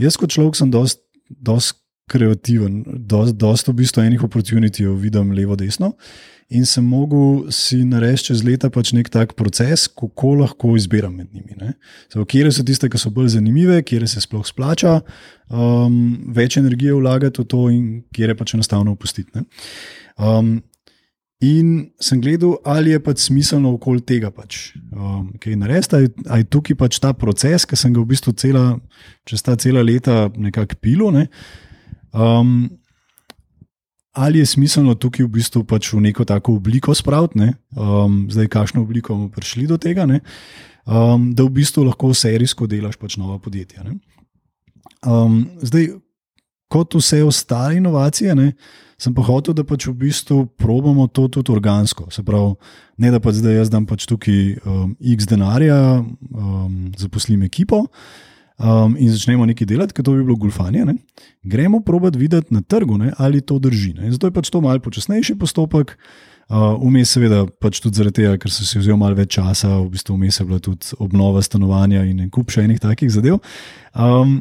jaz 0.00 0.16
kot 0.16 0.32
človek 0.32 0.56
sem 0.58 0.72
dost, 0.72 1.02
dost 1.28 1.76
kreativen, 2.10 2.82
dost, 3.06 3.36
dost 3.38 3.68
v 3.68 3.76
bistvu 3.84 4.02
enih 4.02 4.24
opportunitijev 4.26 4.96
vidim 4.98 5.34
levo, 5.36 5.56
desno. 5.60 5.94
In 6.50 6.64
sem 6.66 6.82
mogel 6.82 7.52
si 7.54 7.84
narediti 7.86 8.32
čez 8.32 8.40
leta 8.42 8.72
pač 8.74 8.90
nek 8.96 9.06
tak 9.12 9.36
proces, 9.38 9.84
kako 9.86 10.32
lahko 10.40 10.72
izbiram 10.74 11.12
med 11.14 11.28
njimi. 11.30 11.54
Kje 12.10 12.50
so 12.50 12.64
tiste, 12.66 12.90
ki 12.90 12.98
so 12.98 13.12
bolj 13.14 13.36
zanimive, 13.36 13.76
kje 13.86 14.08
se 14.10 14.24
sploh 14.24 14.42
splača 14.46 14.96
um, 15.46 16.00
več 16.34 16.58
energije 16.58 16.96
vlagati 16.98 17.44
v 17.44 17.46
to, 17.46 17.62
in 17.70 17.84
kje 18.10 18.32
je 18.32 18.38
pač 18.40 18.56
enostavno 18.58 18.96
opustiti. 18.98 19.44
Um, 20.18 20.56
In 21.40 21.88
sem 21.96 22.20
gledal, 22.20 22.58
ali 22.68 22.92
je 22.92 23.00
pač 23.00 23.22
smiselno 23.30 23.72
okoli 23.78 24.02
tega, 24.04 24.28
pač, 24.28 24.74
um, 24.92 25.30
kaj 25.40 25.54
narediti, 25.56 26.10
ali 26.28 26.44
je 26.44 26.48
tukaj 26.52 26.76
pač 26.76 26.98
ta 27.00 27.14
proces, 27.16 27.64
ki 27.64 27.78
sem 27.80 27.94
ga 27.96 28.02
v 28.02 28.10
bistvu 28.12 28.34
cela, 28.36 28.64
čez 29.24 29.40
ta 29.46 29.56
cela 29.56 29.80
leta 29.80 30.26
nekako 30.36 30.76
pilo. 30.84 31.08
Ne, 31.14 31.30
um, 32.12 32.68
ali 34.12 34.42
je 34.42 34.50
smiselno 34.52 34.98
tukaj 35.00 35.24
v 35.24 35.32
bistvu 35.38 35.64
pač 35.64 35.88
v 35.94 36.02
neko 36.10 36.28
tako 36.28 36.58
obliko 36.60 36.92
spraviti, 36.92 37.40
ne, 37.40 37.54
um, 37.72 38.26
zdaj, 38.28 38.50
kakšno 38.52 38.84
obliko 38.84 39.16
bomo 39.16 39.32
prišli 39.32 39.64
do 39.70 39.80
tega, 39.80 40.04
ne, 40.04 40.20
um, 40.84 41.30
da 41.32 41.48
v 41.48 41.56
bistvu 41.56 41.86
lahko 41.88 42.12
serijsko 42.12 42.68
delaš 42.68 43.00
pač 43.00 43.16
nova 43.16 43.40
podjetja. 43.40 43.86
Um, 45.08 45.46
zdaj, 45.64 45.94
kot 46.70 46.94
vse 46.94 47.24
ostale 47.26 47.80
inovacije. 47.80 48.34
Ne, 48.38 48.52
sem 49.00 49.14
pa 49.16 49.24
hotel, 49.24 49.56
da 49.56 49.64
pač 49.66 49.88
v 49.88 49.96
bistvu 50.04 50.44
probamo 50.60 51.08
to 51.08 51.26
tudi 51.32 51.52
organsko. 51.52 52.10
Se 52.14 52.24
pravi, 52.26 52.54
ne 53.00 53.12
da 53.12 53.20
pač 53.22 53.40
zdaj 53.40 53.62
jaz 53.62 53.72
dam 53.72 53.86
pač 53.88 54.06
tukaj 54.08 54.60
um, 54.60 54.94
x 55.00 55.28
denarja, 55.30 55.78
um, 56.04 56.90
zaposlim 57.00 57.46
ekipo 57.46 57.86
um, 58.60 58.96
in 59.00 59.12
začnemo 59.12 59.48
nekaj 59.48 59.70
delati, 59.72 59.96
ker 59.96 60.04
to 60.06 60.16
bi 60.16 60.24
bilo 60.24 60.36
gulfanje. 60.40 60.84
Ne? 60.84 60.98
Gremo 61.42 61.80
probat 61.86 62.18
videti 62.20 62.54
na 62.54 62.60
trgu, 62.60 63.00
ne, 63.00 63.14
ali 63.18 63.40
to 63.40 63.58
drži. 63.58 63.94
Ne? 63.96 64.12
Zato 64.12 64.28
je 64.28 64.36
pač 64.36 64.52
to 64.52 64.60
malce 64.64 64.84
počasnejši 64.84 65.38
postopek. 65.40 65.96
Vmes, 66.50 67.06
uh, 67.06 67.12
seveda, 67.14 67.44
pač 67.62 67.78
tudi 67.78 68.00
zaradi 68.00 68.24
tega, 68.24 68.34
ker 68.42 68.50
sem 68.50 68.66
si 68.66 68.80
vzel 68.82 68.98
malo 68.98 69.14
več 69.14 69.36
časa, 69.36 69.70
v 69.78 69.92
bistvu 69.94 70.16
vmes 70.18 70.40
je 70.40 70.46
bila 70.48 70.58
tudi 70.58 70.96
obnova 70.98 71.44
stanovanja 71.46 72.02
in 72.10 72.24
kup 72.34 72.50
še 72.50 72.64
enih 72.66 72.82
takih 72.82 73.12
zadev. 73.14 73.38
Um, 73.94 74.40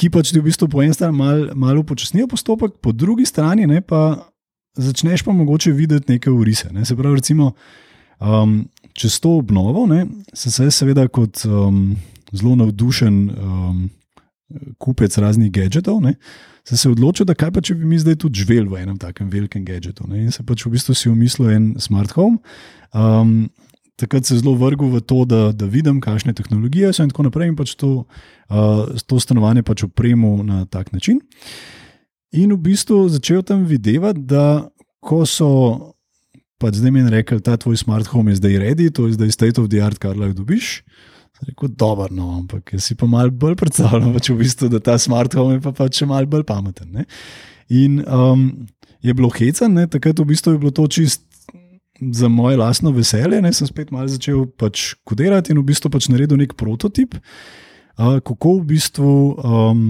ki 0.00 0.08
pač 0.12 0.32
ti 0.32 0.40
v 0.40 0.48
bistvu 0.48 0.68
po 0.72 0.80
eni 0.80 0.96
strani 0.96 1.16
malo 1.16 1.54
mal 1.54 1.80
upočasnijo 1.82 2.30
postopek, 2.30 2.78
po 2.80 2.92
drugi 2.96 3.26
strani 3.28 3.68
ne, 3.68 3.82
pa 3.84 4.16
začneš 4.80 5.26
pa 5.26 5.34
mogoče 5.36 5.74
videti 5.76 6.14
neke 6.14 6.32
urise. 6.32 6.70
Ne. 6.72 6.84
Se 6.88 6.96
pravi, 6.96 7.20
recimo, 7.20 7.52
um, 8.18 8.62
čez 8.96 9.20
to 9.20 9.36
obnovo 9.42 9.86
ne, 9.90 10.06
sem 10.32 10.52
se 10.52 10.70
seveda 10.72 11.08
kot 11.08 11.44
um, 11.44 11.96
zelo 12.32 12.56
navdušen 12.62 13.18
um, 13.30 13.82
kupec 14.78 15.18
raznih 15.18 15.52
gadgetov. 15.52 16.00
Ne, 16.02 16.16
Sem 16.64 16.78
se 16.78 16.90
odločil, 16.90 17.26
da 17.26 17.34
kaj 17.34 17.50
pa 17.56 17.62
če 17.64 17.74
bi 17.74 17.88
mi 17.88 17.98
zdaj 17.98 18.18
tudi 18.20 18.42
živeli 18.42 18.68
v 18.68 18.82
enem 18.82 18.98
takem 19.00 19.30
velikem 19.32 19.64
gadgetu. 19.64 20.04
Ne? 20.10 20.26
In 20.26 20.34
se 20.34 20.44
pač 20.46 20.66
v 20.66 20.74
bistvu 20.74 20.94
si 20.94 21.08
umislil 21.10 21.48
en 21.54 21.64
smart 21.80 22.12
home. 22.14 22.38
Um, 22.92 23.48
takrat 24.00 24.26
se 24.26 24.38
zelo 24.40 24.54
vrgel 24.58 24.90
v 24.94 25.00
to, 25.04 25.24
da, 25.28 25.50
da 25.52 25.68
vidim, 25.70 26.00
kakšne 26.00 26.34
tehnologije 26.36 26.92
so 26.96 27.04
in 27.04 27.12
tako 27.12 27.28
naprej, 27.28 27.52
in 27.52 27.56
pač 27.58 27.74
to, 27.78 27.90
uh, 28.48 28.88
to 29.06 29.20
stanovanje 29.20 29.64
pač 29.66 29.84
opremo 29.86 30.38
na 30.46 30.64
tak 30.64 30.92
način. 30.96 31.20
In 32.32 32.54
v 32.54 32.60
bistvu 32.70 33.08
začel 33.12 33.42
tam 33.46 33.66
videti, 33.68 34.00
da 34.26 34.68
ko 35.00 35.24
so. 35.26 35.50
Pač 36.60 36.76
zdaj 36.76 36.92
je 36.92 37.10
rekel, 37.14 37.38
da 37.40 37.56
ta 37.56 37.62
tvoj 37.62 37.78
smart 37.80 38.10
home 38.12 38.34
je 38.34 38.36
zdaj 38.36 38.58
ready, 38.60 38.90
to 38.92 39.06
je 39.08 39.14
zdaj 39.16 39.30
state 39.32 39.56
of 39.56 39.70
the 39.72 39.80
art, 39.80 39.96
kar 39.96 40.12
lahko 40.12 40.42
dobiš. 40.42 40.82
Rekel, 41.48 41.70
dobro, 41.72 42.10
no, 42.12 42.34
ampak 42.36 42.74
jaz 42.76 42.90
si 42.90 42.96
pa 43.00 43.08
mal 43.08 43.32
bolj 43.32 43.56
predstavljam, 43.56 44.12
pač 44.12 44.28
v 44.28 44.36
bistvu, 44.42 44.68
da 44.68 44.76
ta 44.76 44.98
smart 45.00 45.32
home 45.32 45.56
je 45.56 45.62
pa 45.64 45.72
pač 45.72 46.02
še 46.02 46.08
mal 46.10 46.28
bolj 46.28 46.44
pameten. 46.44 46.92
Ne? 46.92 47.06
In 47.72 48.02
um, 48.04 48.44
je 49.00 49.14
bilo 49.16 49.32
hecen, 49.32 49.78
takrat 49.88 50.20
v 50.20 50.28
bistvu 50.34 50.52
je 50.52 50.60
bilo 50.60 50.74
to 50.76 50.84
čist 50.84 51.24
za 52.00 52.28
moje 52.28 52.56
lastno 52.56 52.90
veselje, 52.90 53.42
ne, 53.42 53.52
sem 53.52 53.68
spet 53.68 53.90
malo 53.92 54.08
začel 54.08 54.46
pač 54.58 54.94
kodirati 55.04 55.52
in 55.52 55.60
v 55.60 55.68
bistvu 55.68 55.92
pač 55.92 56.08
naredil 56.08 56.40
nek 56.40 56.56
prototip, 56.58 57.16
uh, 57.16 58.18
kako 58.24 58.60
v 58.60 58.66
bistvu 58.72 59.12
um, 59.36 59.84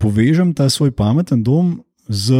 povežem 0.00 0.54
ta 0.56 0.70
svoj 0.72 0.94
pameten 0.96 1.42
dom 1.44 1.78
z 2.08 2.34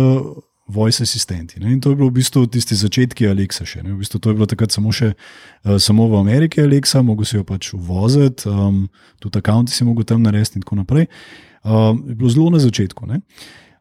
voice 0.69 1.03
assistenti. 1.03 1.61
Ne. 1.61 1.73
In 1.73 1.81
to 1.81 1.91
je 1.91 1.97
bilo 1.97 2.09
v 2.09 2.21
bistvu 2.21 2.47
tisti 2.47 2.77
začetki 2.77 3.29
Alexa. 3.29 3.65
Še, 3.69 3.83
v 3.85 4.01
bistvu 4.01 4.21
to 4.21 4.33
je 4.33 4.37
bilo 4.37 4.49
takrat 4.49 4.73
samo, 4.73 4.93
še, 4.93 5.15
uh, 5.65 5.77
samo 5.81 6.09
v 6.13 6.21
Ameriki 6.21 6.65
Alexa, 6.65 7.05
mogo 7.05 7.25
si 7.29 7.37
jo 7.37 7.45
pač 7.45 7.73
uvoziti, 7.77 8.49
um, 8.49 8.87
tudi 9.21 9.41
akonti 9.41 9.73
si 9.73 9.85
mogel 9.89 10.09
tam 10.09 10.25
narediti 10.25 10.61
in 10.61 10.65
tako 10.65 10.81
naprej. 10.81 11.09
Um, 11.65 12.05
je 12.09 12.17
bilo 12.17 12.33
zelo 12.33 12.53
na 12.53 12.61
začetku. 12.63 13.09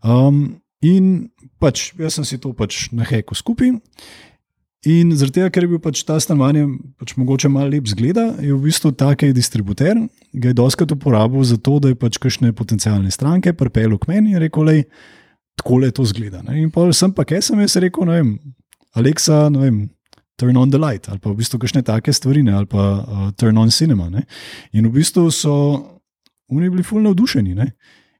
Um, 0.04 0.60
in 0.84 1.30
pač 1.60 1.92
jaz 2.00 2.20
sem 2.20 2.26
si 2.28 2.40
to 2.40 2.56
pač 2.56 2.88
na 2.96 3.08
heku 3.08 3.36
skupaj. 3.36 3.76
In 4.86 5.10
zaradi 5.18 5.40
tega, 5.40 5.50
ker 5.50 5.66
je 5.66 5.72
bil 5.72 5.80
pač 5.82 6.04
ta 6.06 6.20
stanovanje 6.22 6.68
pač 7.02 7.16
mogoče 7.18 7.50
malo 7.50 7.72
lep 7.74 7.88
zgled, 7.90 8.20
je 8.44 8.54
v 8.54 8.60
bistvu 8.62 8.92
taki 8.94 9.32
distributer, 9.34 9.98
ga 10.38 10.52
je 10.52 10.58
doskrat 10.58 10.94
uporabil 10.94 11.42
za 11.44 11.58
to, 11.58 11.80
da 11.82 11.90
je 11.90 11.98
pač 11.98 12.20
kakšne 12.22 12.54
potencijalne 12.54 13.10
stranke 13.12 13.56
pripeljal 13.58 13.98
k 13.98 14.12
meni 14.12 14.36
in 14.36 14.44
rekel, 14.44 14.70
da 14.70 14.78
tako 15.58 15.82
le 15.82 15.90
to 15.92 16.06
zgleda. 16.06 16.44
Ne? 16.46 16.62
In 16.62 16.70
pa 16.72 16.86
sem 16.94 17.10
pa, 17.10 17.26
kaj 17.26 17.42
sem 17.50 17.66
jaz 17.66 17.80
rekel, 17.82 18.06
ne 18.06 18.20
vem, 18.20 18.32
Alexa, 18.98 19.48
ne 19.54 19.66
vem. 19.66 19.86
Turn 20.38 20.54
on 20.62 20.70
the 20.70 20.78
light, 20.78 21.08
ali 21.10 21.18
pa 21.18 21.32
v 21.32 21.40
bistvu 21.40 21.58
kakšne 21.64 21.82
take 21.82 22.14
stvari, 22.14 22.44
ne? 22.46 22.54
ali 22.54 22.70
pa 22.70 22.84
uh, 23.02 23.30
turn 23.34 23.58
on 23.58 23.74
cinema. 23.74 24.06
Ne? 24.14 24.28
In 24.78 24.86
v 24.86 25.00
bistvu 25.00 25.32
so 25.34 25.54
oni 26.54 26.70
bili 26.70 26.86
fulno 26.86 27.10
navdušeni. 27.10 27.58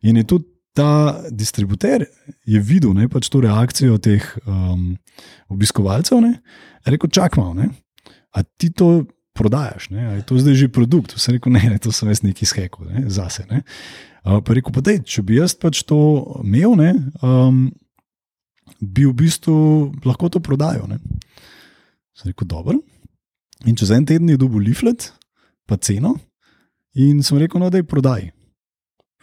In 0.10 0.18
je 0.18 0.24
tudi 0.26 0.50
ta 0.78 0.90
distributer 1.34 2.06
je 2.46 2.62
videl 2.62 2.94
ne, 2.94 3.10
pač 3.10 3.32
to 3.34 3.42
reakcijo 3.42 3.98
teh 3.98 4.24
um, 4.46 4.94
obiskovalcev 5.54 6.22
in 6.22 6.36
rekel: 6.86 7.10
čakaj 7.10 7.42
malo, 7.42 7.70
a 8.38 8.44
ti 8.46 8.70
to 8.70 9.08
prodajaš, 9.38 9.90
ne? 9.94 10.02
je 10.18 10.26
to 10.26 10.38
zdaj 10.42 10.56
že 10.58 10.68
produkt. 10.74 11.14
Sem 11.22 11.38
rekel, 11.38 11.54
ne, 11.54 11.62
ne 11.74 11.78
to 11.82 11.94
sem 11.94 12.10
jaz 12.10 12.24
neki 12.26 12.46
skeko, 12.46 12.86
ne? 12.90 13.06
zase. 13.10 13.46
Ne? 13.50 13.62
Uh, 14.26 14.42
pa 14.42 14.58
rekel, 14.58 14.74
pa 14.74 14.82
dej, 14.86 15.02
če 15.06 15.24
bi 15.26 15.38
jaz 15.38 15.54
pač 15.58 15.84
to 15.88 15.98
imel, 16.42 16.74
ne, 16.80 16.94
um, 17.22 17.68
bi 18.82 19.06
v 19.06 19.14
bistvu 19.18 19.58
lahko 20.06 20.30
to 20.34 20.42
prodajal. 20.44 20.90
Ne? 20.90 20.98
Sem 22.18 22.34
rekel, 22.34 22.50
dobro. 22.50 22.82
In 23.66 23.78
čez 23.78 23.94
en 23.94 24.06
teden 24.06 24.30
je 24.30 24.42
dobil 24.42 24.66
leaflet, 24.70 25.12
pa 25.70 25.78
ceno, 25.82 26.18
in 26.98 27.22
sem 27.26 27.38
rekel, 27.42 27.62
no, 27.62 27.70
da 27.74 27.82
je 27.82 27.88
prodaj. 27.88 28.30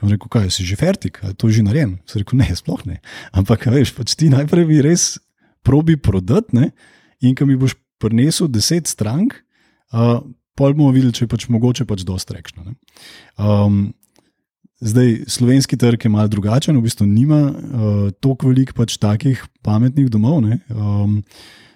Sem 0.05 0.13
rekel, 0.13 0.29
kaj 0.29 0.51
si 0.53 0.67
že 0.69 0.77
fertik, 0.77 1.23
ali 1.25 1.33
to 1.33 1.49
že 1.49 1.65
narejen. 1.65 1.97
Sem 2.05 2.21
rekel, 2.21 2.37
ne, 2.37 2.49
sploh 2.53 2.83
ne. 2.85 3.01
Ampak, 3.33 3.65
veš, 3.73 3.95
pač 3.97 4.13
ti 4.13 4.29
najprej 4.29 4.69
mi 4.69 4.85
res 4.85 5.17
probi 5.65 5.97
prodati, 5.97 6.53
ne? 6.53 6.67
in 7.25 7.33
ko 7.33 7.49
mi 7.49 7.57
boš 7.57 7.73
prinesel 8.03 8.51
deset 8.53 8.85
strank, 8.85 9.39
uh, 9.97 10.21
pol 10.59 10.77
bomo 10.77 10.93
videli, 10.93 11.15
če 11.17 11.25
je 11.25 11.31
pač 11.33 11.49
mogoče 11.49 11.87
pač 11.89 12.05
dosti 12.05 12.37
rekšno. 12.37 12.75
Um, 13.41 13.95
zdaj, 14.85 15.25
slovenski 15.33 15.79
trg 15.81 16.05
je 16.05 16.13
mal 16.13 16.29
drugačen, 16.29 16.77
v 16.77 16.85
bistvu 16.85 17.09
nima 17.09 17.41
uh, 17.49 18.13
toliko 18.21 18.53
velik 18.53 18.75
pač 18.77 18.99
takih 19.01 19.41
pametnih 19.65 20.13
domov. 20.13 20.45
Um, 20.69 21.23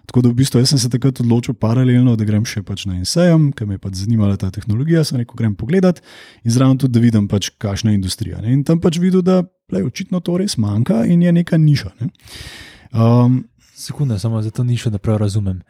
Tako 0.09 0.23
da 0.25 0.31
v 0.33 0.39
bistvu 0.39 0.63
sem 0.65 0.81
se 0.81 0.89
takrat 0.89 1.21
odločil 1.21 1.53
paralelno, 1.61 2.15
da 2.17 2.25
grem 2.25 2.47
še 2.49 2.63
pač 2.65 2.87
na 2.89 2.97
NSEM, 2.97 3.51
ker 3.53 3.69
me 3.69 3.77
je 3.77 3.83
pač 3.83 3.99
zanimala 4.01 4.39
ta 4.41 4.49
tehnologija. 4.53 5.03
Sem 5.05 5.21
rekel, 5.21 5.37
grem 5.37 5.53
pogledat 5.59 6.01
in 6.49 6.55
zraven 6.55 6.81
tudi, 6.81 6.95
da 6.97 7.03
vidim, 7.05 7.27
pač, 7.29 7.51
kakšna 7.61 7.93
je 7.93 7.99
industrija. 8.01 8.41
Ne? 8.41 8.55
In 8.57 8.65
tam 8.65 8.81
pač 8.81 8.97
videl, 9.03 9.21
da 9.21 9.43
je 9.75 9.85
očitno 9.85 10.23
to 10.25 10.39
res 10.41 10.57
manjka 10.57 11.03
in 11.05 11.27
je 11.27 11.33
neka 11.37 11.61
niša. 11.61 11.93
Ne? 12.01 12.09
Um, 12.97 13.43
Sekunda, 13.79 14.17
samo 14.19 14.41
za 14.43 14.51
to 14.51 14.65
nišo, 14.65 14.91
da 14.91 14.99
prav 14.99 15.21
razumem. 15.21 15.61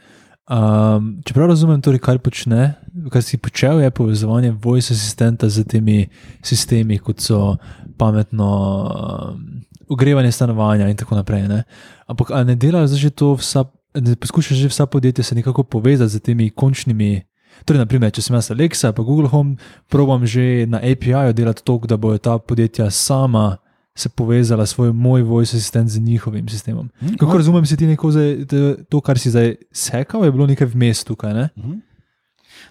Um, 0.49 1.09
če 1.27 1.35
prav 1.37 1.51
razumem, 1.51 1.83
torej, 1.85 2.01
kar 2.01 2.21
počne, 2.25 2.71
kar 3.13 3.25
si 3.27 3.37
počel, 3.43 3.83
je 3.83 3.91
povezovanje 3.93 4.55
voice 4.63 4.95
assistenta 4.95 5.51
z 5.53 5.67
temi 5.69 6.07
sistemi, 6.47 6.97
kot 7.03 7.21
so 7.21 7.59
pametno 7.99 8.53
um, 8.87 9.43
ogrevanje 9.91 10.31
stanovanja 10.33 10.89
in 10.89 10.97
tako 10.97 11.19
naprej. 11.19 11.49
Ne? 11.51 11.65
Ampak 12.07 12.31
ali 12.31 12.55
ne 12.55 12.57
delajo 12.57 12.87
zdaj 12.89 13.13
to 13.19 13.35
vsa 13.43 13.67
da 13.95 14.17
poskušaš 14.17 14.59
že 14.59 14.69
vsa 14.69 14.87
podjetja 14.87 15.25
se 15.25 15.35
nekako 15.35 15.63
povezati 15.63 16.13
z 16.13 16.21
temi 16.21 16.51
končnimi. 16.51 17.23
Torej, 17.65 17.83
naprimer, 17.83 18.13
če 18.15 18.23
sem 18.23 18.37
jaz 18.37 18.51
Alexa, 18.55 18.93
pa 18.95 19.03
Google 19.03 19.29
Home, 19.29 19.57
probujem 19.91 20.27
že 20.27 20.45
na 20.71 20.79
API-ju 20.79 21.33
delati 21.33 21.65
to, 21.65 21.81
da 21.89 21.97
bodo 21.97 22.19
ta 22.19 22.39
podjetja 22.39 22.91
sama 22.91 23.57
se 23.99 24.09
povezala 24.09 24.67
s 24.67 24.71
svoj 24.79 24.93
moj 24.93 25.23
voice 25.23 25.57
assistent 25.57 25.91
z 25.91 25.99
njihovim 25.99 26.49
sistemom. 26.49 26.91
Mm, 27.01 27.17
Kako 27.19 27.37
razumem, 27.37 27.67
si 27.67 27.77
ti 27.77 27.87
neko 27.87 28.11
zdaj, 28.11 28.47
to, 28.89 29.01
kar 29.01 29.19
si 29.19 29.31
zdaj 29.31 29.57
sekal, 29.73 30.25
je 30.25 30.33
bilo 30.33 30.47
nekaj 30.47 30.71
vmes 30.71 31.03
tukaj? 31.05 31.35
Ne? 31.35 31.49
Mm. 31.57 31.81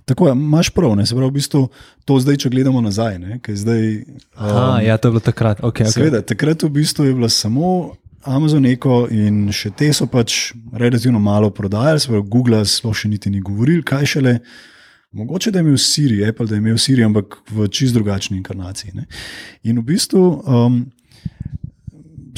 Tako 0.05 0.27
je, 0.27 0.31
imaš 0.31 0.69
prav, 0.69 0.95
ne? 0.95 1.05
se 1.05 1.15
pravi, 1.15 1.29
v 1.29 1.33
bistvu 1.33 1.67
to 2.05 2.19
zdaj, 2.19 2.37
če 2.37 2.49
gledamo 2.49 2.81
nazaj. 2.81 3.19
Zdaj, 3.47 3.83
Aha, 4.35 4.77
um, 4.79 4.85
ja, 4.85 4.97
to 4.97 5.07
je 5.07 5.11
bilo 5.11 5.19
takrat. 5.19 5.59
Okay, 5.59 5.83
okay. 5.83 5.91
Seveda, 5.91 6.21
takrat 6.21 6.63
v 6.63 6.69
bistvu 6.79 7.05
je 7.05 7.13
bilo 7.13 7.29
samo 7.29 7.91
Amazon 8.25 8.65
Eco 8.65 9.05
in 9.13 9.47
še 9.53 9.71
te 9.77 9.89
so 9.93 10.07
pač 10.11 10.51
relativno 10.73 11.19
malo 11.19 11.51
prodajali, 11.53 11.99
se 11.99 12.09
pravi, 12.11 12.25
Google 12.29 12.63
sploh 12.65 12.95
še 12.95 13.11
niti 13.11 13.31
ni 13.31 13.41
govoril, 13.43 13.83
kaj 13.87 14.05
šele. 14.15 14.37
Mogoče 15.17 15.51
da 15.51 15.61
je 15.61 15.65
imel 15.65 15.77
Siri, 15.79 16.19
Apple, 16.27 16.47
da 16.49 16.57
je 16.57 16.61
imel 16.61 16.77
Siri, 16.81 17.05
ampak 17.05 17.39
v 17.51 17.69
čist 17.71 17.95
drugačni 17.95 18.37
inkarnaciji. 18.37 18.93
Ne? 18.97 19.07
In 19.63 19.79
v 19.79 19.85
bistvu, 19.93 20.23
um, 20.43 20.81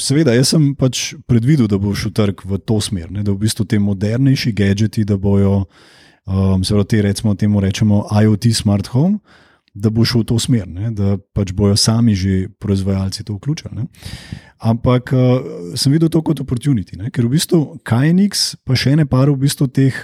seveda, 0.00 0.36
jaz 0.36 0.54
sem 0.54 0.70
pač 0.78 1.10
predvidel, 1.28 1.66
da 1.68 1.80
bo 1.82 1.96
šel 1.96 2.14
trg 2.16 2.46
v 2.46 2.60
to 2.62 2.78
smer, 2.84 3.10
ne? 3.10 3.26
da 3.26 3.34
v 3.34 3.42
bistvu 3.42 3.66
te 3.68 3.80
modernejši 3.82 4.54
gadgeti, 4.56 5.04
da 5.04 5.18
bojo, 5.20 5.64
um, 6.30 6.62
se 6.62 6.76
pravi, 6.76 6.88
te 6.94 7.02
recimo 7.10 7.34
temu 7.34 7.60
rečemo 7.64 8.04
IoT 8.22 8.52
smart 8.54 8.92
home 8.94 9.18
da 9.74 9.90
bo 9.90 10.04
šel 10.04 10.24
v 10.24 10.28
to 10.32 10.38
smer, 10.42 10.66
ne? 10.66 10.90
da 10.90 11.14
pač 11.34 11.52
bojo 11.54 11.76
sami 11.78 12.14
že 12.18 12.48
proizvajalci 12.58 13.24
to 13.24 13.36
vključili. 13.38 13.74
Ne? 13.74 13.86
Ampak 14.58 15.12
uh, 15.14 15.20
sem 15.78 15.92
videl 15.92 16.10
to 16.10 16.22
kot 16.22 16.40
opportunity, 16.42 16.98
ne? 16.98 17.10
ker 17.10 17.26
v 17.26 17.38
bistvu 17.38 17.78
Kajnix, 17.86 18.56
pa 18.66 18.74
še 18.74 18.96
ne 18.98 19.06
par 19.06 19.30
v 19.30 19.38
bistvu 19.46 19.70
teh 19.70 19.94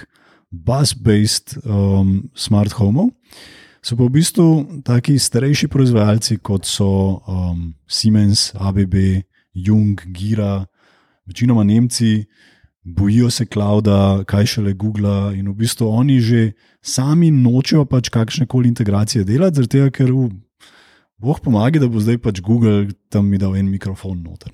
bus-based 0.51 1.59
um, 1.67 2.31
smart 2.35 2.71
homeov. 2.79 3.11
So 3.83 3.95
pa 3.99 4.07
v 4.07 4.15
bistvu 4.19 4.47
taki 4.87 5.19
starejši 5.19 5.67
proizvajalci, 5.71 6.39
kot 6.39 6.65
so 6.67 7.19
um, 7.27 7.75
Siemens, 7.87 8.51
ABB, 8.55 9.23
Jung, 9.53 9.99
Gira, 10.15 10.65
večinoma 11.27 11.63
Nemci, 11.67 12.23
bojijo 12.87 13.29
se 13.29 13.45
klauda, 13.45 14.23
kaj 14.25 14.45
šele 14.45 14.73
Google. 14.73 15.35
In 15.35 15.49
v 15.51 15.55
bistvu 15.55 15.89
oni 15.89 16.19
že 16.21 16.51
sami 16.81 17.31
nočejo 17.31 17.85
pač 17.85 18.09
kakšne 18.09 18.47
koli 18.47 18.71
integracije 18.71 19.25
delati, 19.27 19.63
zato 19.63 19.89
ker 19.91 20.11
v, 20.11 20.29
boh 21.19 21.39
pomaga, 21.43 21.81
da 21.83 21.89
bo 21.91 21.99
zdaj 21.99 22.21
pač 22.23 22.41
Google 22.41 22.87
tam 23.11 23.27
mi 23.27 23.37
dal 23.37 23.57
en 23.57 23.67
mikrofon 23.69 24.23
noter. 24.23 24.53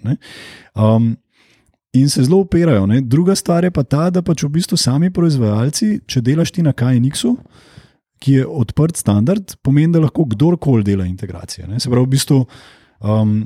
Um, 0.73 1.13
in 1.93 2.09
se 2.09 2.23
zelo 2.23 2.41
upirajo. 2.41 2.87
Ne? 2.89 3.01
Druga 3.01 3.35
stvar 3.35 3.63
je 3.63 3.71
pa 3.71 3.83
ta, 3.83 4.09
da 4.09 4.25
pač 4.25 4.43
v 4.43 4.53
bistvu 4.57 4.77
sami 4.77 5.13
proizvajalci, 5.13 6.01
če 6.09 6.25
delaš 6.25 6.55
ti 6.55 6.65
na 6.65 6.73
KNX-u. 6.73 7.37
Ki 8.23 8.39
je 8.39 8.45
odprt 8.47 8.97
standard, 8.97 9.57
pomeni, 9.61 9.91
da 9.91 9.99
lahko 9.99 10.23
kdorkoli 10.31 10.85
dela 10.87 11.05
integracije. 11.05 11.67
Ne? 11.67 11.79
Se 11.83 11.91
pravi, 11.91 12.07
v 12.07 12.13
bistvu 12.15 12.37
um, 13.03 13.41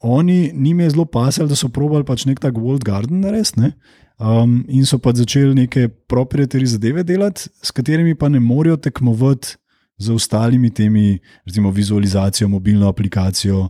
oni, 0.00 0.52
njim 0.56 0.80
je 0.80 0.90
zelo 0.90 1.04
pasel, 1.04 1.46
da 1.46 1.56
so 1.56 1.68
probali 1.68 2.06
pač 2.08 2.24
nek 2.24 2.40
tak 2.40 2.56
World 2.56 2.84
Garden 2.84 3.20
narediti. 3.20 3.74
Um, 4.20 4.64
in 4.68 4.84
so 4.84 4.98
pa 5.00 5.14
začeli 5.16 5.54
neke 5.54 5.88
proprietary 5.88 6.66
zadeve 6.68 7.02
delati, 7.08 7.48
s 7.62 7.72
katerimi 7.72 8.14
pa 8.14 8.28
ne 8.28 8.40
morejo 8.40 8.76
tekmovati 8.76 9.56
z 9.98 10.12
ostalimi 10.12 10.70
temi, 10.70 11.18
recimo 11.46 11.70
vizualizacijo, 11.70 12.48
mobilno 12.48 12.88
aplikacijo, 12.88 13.68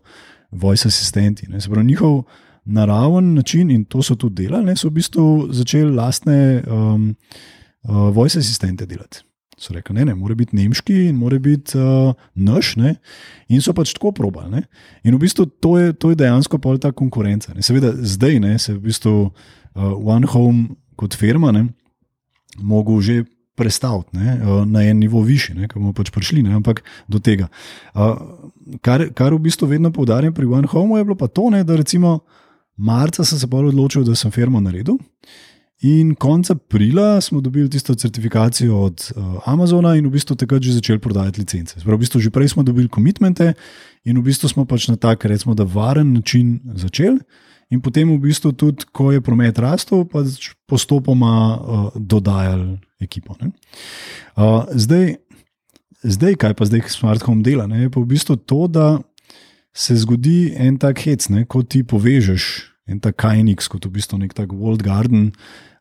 voice 0.51 0.89
assistenti. 0.89 1.47
Ne. 1.49 1.61
Se 1.61 1.71
pravi, 1.71 1.87
njihov 1.87 2.23
naraven 2.65 3.35
način, 3.35 3.71
in 3.71 3.85
to 3.85 4.03
so 4.03 4.15
tudi 4.15 4.43
delali, 4.43 4.67
ne, 4.67 4.77
so 4.77 4.89
v 4.89 4.99
bistvu 4.99 5.49
začeli 5.53 5.95
lastne 5.95 6.63
um, 6.67 7.15
uh, 7.83 8.11
voice 8.15 8.39
assistente 8.39 8.87
delati. 8.87 9.23
So 9.61 9.75
rekli, 9.75 9.95
ne, 9.95 10.05
ne, 10.05 10.15
mora 10.17 10.35
biti 10.35 10.57
nemški 10.57 10.95
in 11.11 11.17
mora 11.21 11.39
biti 11.39 11.79
uh, 11.79 12.15
naš. 12.35 12.75
Ne? 12.81 12.95
In 13.53 13.61
so 13.61 13.75
pač 13.77 13.93
tako 13.93 14.15
probali. 14.17 14.55
Ne? 14.55 14.63
In 15.05 15.15
v 15.15 15.21
bistvu 15.21 15.45
to 15.61 15.75
je, 15.79 15.93
to 15.93 16.15
je 16.15 16.17
dejansko 16.17 16.59
pol 16.59 16.81
ta 16.81 16.95
konkurenca. 16.97 17.53
Ne? 17.53 17.63
Seveda, 17.63 17.93
zdaj 17.93 18.41
ne, 18.41 18.55
se 18.59 18.73
v 18.73 18.81
bistvu 18.87 19.13
uh, 19.81 19.97
One 20.05 20.27
Home 20.27 20.77
kot 20.97 21.17
firma 21.17 21.53
ne, 21.53 21.67
mogo 22.61 23.01
že 23.01 23.25
prestaviti 23.57 24.17
ne, 24.17 24.37
uh, 24.41 24.67
na 24.69 24.85
en 24.89 24.99
nivo 24.99 25.23
više, 25.23 25.55
ki 25.55 25.75
bomo 25.75 25.93
pač 25.97 26.11
prišli, 26.11 26.43
ne, 26.43 26.55
ampak 26.61 26.85
do 27.09 27.19
tega. 27.19 27.49
Uh, 27.95 28.17
kar, 28.81 29.09
kar 29.17 29.35
v 29.35 29.43
bistvu 29.49 29.69
vedno 29.69 29.93
poudarjam 29.93 30.35
pri 30.35 30.47
One 30.47 30.69
Home, 30.69 31.01
je 31.01 31.05
bilo 31.05 31.17
pa 31.17 31.29
to, 31.29 31.51
ne, 31.51 31.65
da 31.65 31.77
recimo 31.77 32.21
marca 32.77 33.25
sem 33.25 33.39
se 33.39 33.47
bolj 33.47 33.73
odločil, 33.75 34.05
da 34.05 34.17
sem 34.17 34.33
firmo 34.33 34.61
naredil. 34.61 34.97
In 35.81 36.13
konec 36.15 36.51
aprila 36.53 37.21
smo 37.25 37.41
dobili 37.41 37.71
tisto 37.71 37.95
certifikacijo 37.95 38.77
od 38.77 39.13
uh, 39.17 39.49
Amazona 39.49 39.95
in 39.97 40.07
v 40.07 40.13
bistvu 40.13 40.37
takrat 40.37 40.63
že 40.63 40.77
začeli 40.77 41.01
prodajati 41.01 41.41
licence. 41.41 41.81
Sprav, 41.81 41.97
v 41.97 42.05
bistvu 42.05 42.21
že 42.21 42.31
prej 42.31 42.53
smo 42.53 42.63
dobili 42.63 42.89
komitmente 42.89 43.55
in 44.05 44.19
v 44.21 44.25
bistvu 44.25 44.49
smo 44.49 44.65
pač 44.69 44.89
na 44.93 44.97
tak, 45.01 45.25
recimo, 45.25 45.57
da 45.57 45.65
varen 45.65 46.13
način 46.13 46.61
začeli. 46.77 47.17
In 47.71 47.81
potem, 47.81 48.09
v 48.11 48.19
bistvu, 48.19 48.53
tudi 48.53 48.87
ko 48.91 49.13
je 49.15 49.23
promet 49.23 49.59
rastel, 49.63 50.03
pa 50.11 50.25
postopoma 50.67 51.35
uh, 51.55 51.91
dodajali 51.95 52.81
ekipo. 53.01 53.37
Uh, 53.39 54.67
zdaj, 54.75 55.21
zdaj, 56.03 56.35
kaj 56.35 56.57
pa 56.59 56.67
zdaj 56.67 56.91
Smart 56.91 57.23
Home 57.29 57.47
dela, 57.47 57.69
ne, 57.71 57.87
je 57.87 57.93
pa 57.93 58.03
v 58.03 58.11
bistvu 58.11 58.37
to, 58.43 58.67
da 58.67 58.99
se 59.71 59.95
zgodi 59.97 60.51
en 60.59 60.79
tak 60.83 60.99
hec, 61.07 61.31
ne, 61.31 61.47
ko 61.47 61.63
ti 61.63 61.85
povežeš 61.87 62.45
en 62.91 62.99
tak 62.99 63.21
Kajnix, 63.23 63.71
kot 63.71 63.87
v 63.87 63.95
bistvu 63.95 64.19
nek 64.19 64.35
tak 64.35 64.51
World 64.51 64.83
Garden 64.83 65.31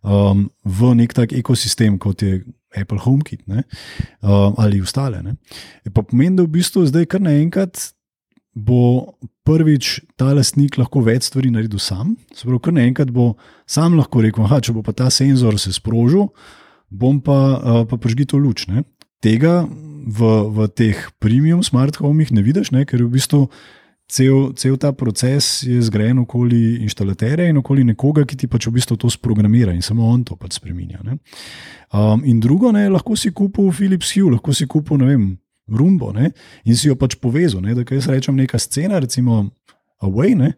um, 0.06 0.48
v 0.62 0.94
nek 0.94 1.16
tak 1.18 1.34
ekosistem, 1.34 1.98
kot 1.98 2.22
je 2.22 2.44
Apple 2.78 3.02
HomeKit 3.02 3.48
ne, 3.50 3.66
um, 4.22 4.54
ali 4.62 4.82
ostale. 4.82 5.24
Ne. 5.26 5.40
Je 5.86 5.94
pa 5.94 6.06
pomeni, 6.06 6.38
da 6.38 6.46
v 6.46 6.54
bistvu 6.60 6.86
zdaj 6.86 7.10
kar 7.10 7.24
naenkrat 7.26 7.90
bo 8.54 9.16
prvič 9.50 10.00
ta 10.20 10.30
lastnik 10.38 10.78
lahko 10.78 11.02
več 11.06 11.30
stvari 11.30 11.50
naredil 11.54 11.82
sam. 11.82 12.14
Sprav, 12.38 12.62
kar 12.62 12.76
naenkrat 12.78 13.10
bo 13.14 13.34
sam 13.70 13.98
lahko 13.98 14.22
rekel, 14.26 14.46
da 14.50 14.62
če 14.62 14.76
bo 14.78 14.86
pa 14.86 14.94
ta 14.94 15.10
senzor 15.14 15.58
se 15.62 15.74
sprožil, 15.74 16.30
bom 16.90 17.20
pa, 17.22 17.40
uh, 17.58 17.82
pa 17.90 17.98
prižgito 18.02 18.38
luč. 18.38 18.68
Ne. 18.70 18.86
Tega 19.24 19.64
v, 19.66 20.30
v 20.54 20.70
teh 20.72 21.02
premium 21.20 21.66
smart 21.66 22.00
homih 22.00 22.32
ne 22.36 22.46
vidiš, 22.46 22.72
ne, 22.76 22.86
ker 22.86 23.02
je 23.02 23.08
v 23.10 23.14
bistvu 23.18 23.42
cel, 24.10 24.54
cel 24.58 24.78
ta 24.82 24.92
proces 24.96 25.64
je 25.68 25.82
zgrajen 25.86 26.24
okoli 26.24 26.80
inštalaterja 26.86 27.50
in 27.50 27.62
okoli 27.62 27.86
nekoga, 27.88 28.26
ki 28.26 28.38
ti 28.40 28.50
pač 28.50 28.68
v 28.68 28.78
bistvu 28.80 28.98
to 29.02 29.12
sprogramira 29.14 29.76
in 29.76 29.86
samo 29.86 30.10
on 30.10 30.24
to 30.26 30.38
pač 30.40 30.58
spremenja. 30.58 31.02
Um, 31.04 32.26
in 32.26 32.40
drugo, 32.42 32.74
ne, 32.76 32.88
lahko 32.90 33.18
si 33.18 33.34
kupil 33.34 33.72
Philips 33.76 34.14
Hue, 34.16 34.34
lahko 34.34 34.54
si 34.54 34.70
kupil, 34.70 35.02
ne 35.02 35.10
vem, 35.10 35.30
Rumbo 35.78 36.14
ne, 36.16 36.32
in 36.66 36.78
si 36.78 36.90
jo 36.90 36.98
pač 37.00 37.18
povezal. 37.22 37.62
Ne, 37.66 37.76
da, 37.78 37.86
kaj 37.88 38.02
jaz 38.02 38.10
rečem, 38.12 38.38
neka 38.40 38.60
scena, 38.62 39.00
recimo 39.00 39.46
Away, 40.06 40.36
ne, 40.40 40.54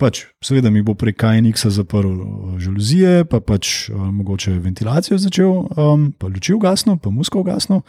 pač, 0.00 0.24
seveda 0.44 0.72
mi 0.72 0.82
bo 0.86 0.94
prek 0.98 1.18
KNX-a 1.20 1.72
zaprl 1.74 2.08
uh, 2.08 2.54
žaluzije, 2.62 3.26
pa 3.28 3.42
pač 3.44 3.90
uh, 3.90 4.08
mogoče 4.14 4.56
ventilacijo 4.62 5.18
začel, 5.20 5.66
um, 5.76 6.08
pa 6.16 6.30
luči 6.32 6.56
ugasno, 6.56 6.96
pa 6.96 7.12
musko 7.12 7.44
ugasno. 7.44 7.82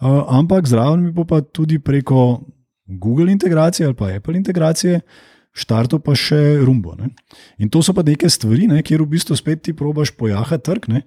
Uh, 0.00 0.24
ampak 0.32 0.68
zraven 0.70 1.04
mi 1.04 1.12
bo 1.12 1.26
pa 1.28 1.42
tudi 1.44 1.78
preko 1.78 2.40
Google 2.88 3.30
integracije 3.32 3.86
ali 3.86 3.94
pa 3.94 4.08
Apple 4.16 4.36
integracije. 4.40 5.02
Štarto 5.50 5.98
pa 5.98 6.14
še 6.14 6.62
rumbo. 6.62 6.94
Ne? 6.94 7.10
In 7.58 7.72
to 7.74 7.82
so 7.82 7.90
pa 7.90 8.04
neke 8.06 8.28
stvari, 8.30 8.68
ne, 8.70 8.84
kjer 8.86 9.02
v 9.02 9.16
bistvu 9.16 9.34
spet 9.34 9.64
ti 9.66 9.74
probaš 9.74 10.14
pojahati 10.14 10.62
trg, 10.62 10.86
ne? 10.88 11.02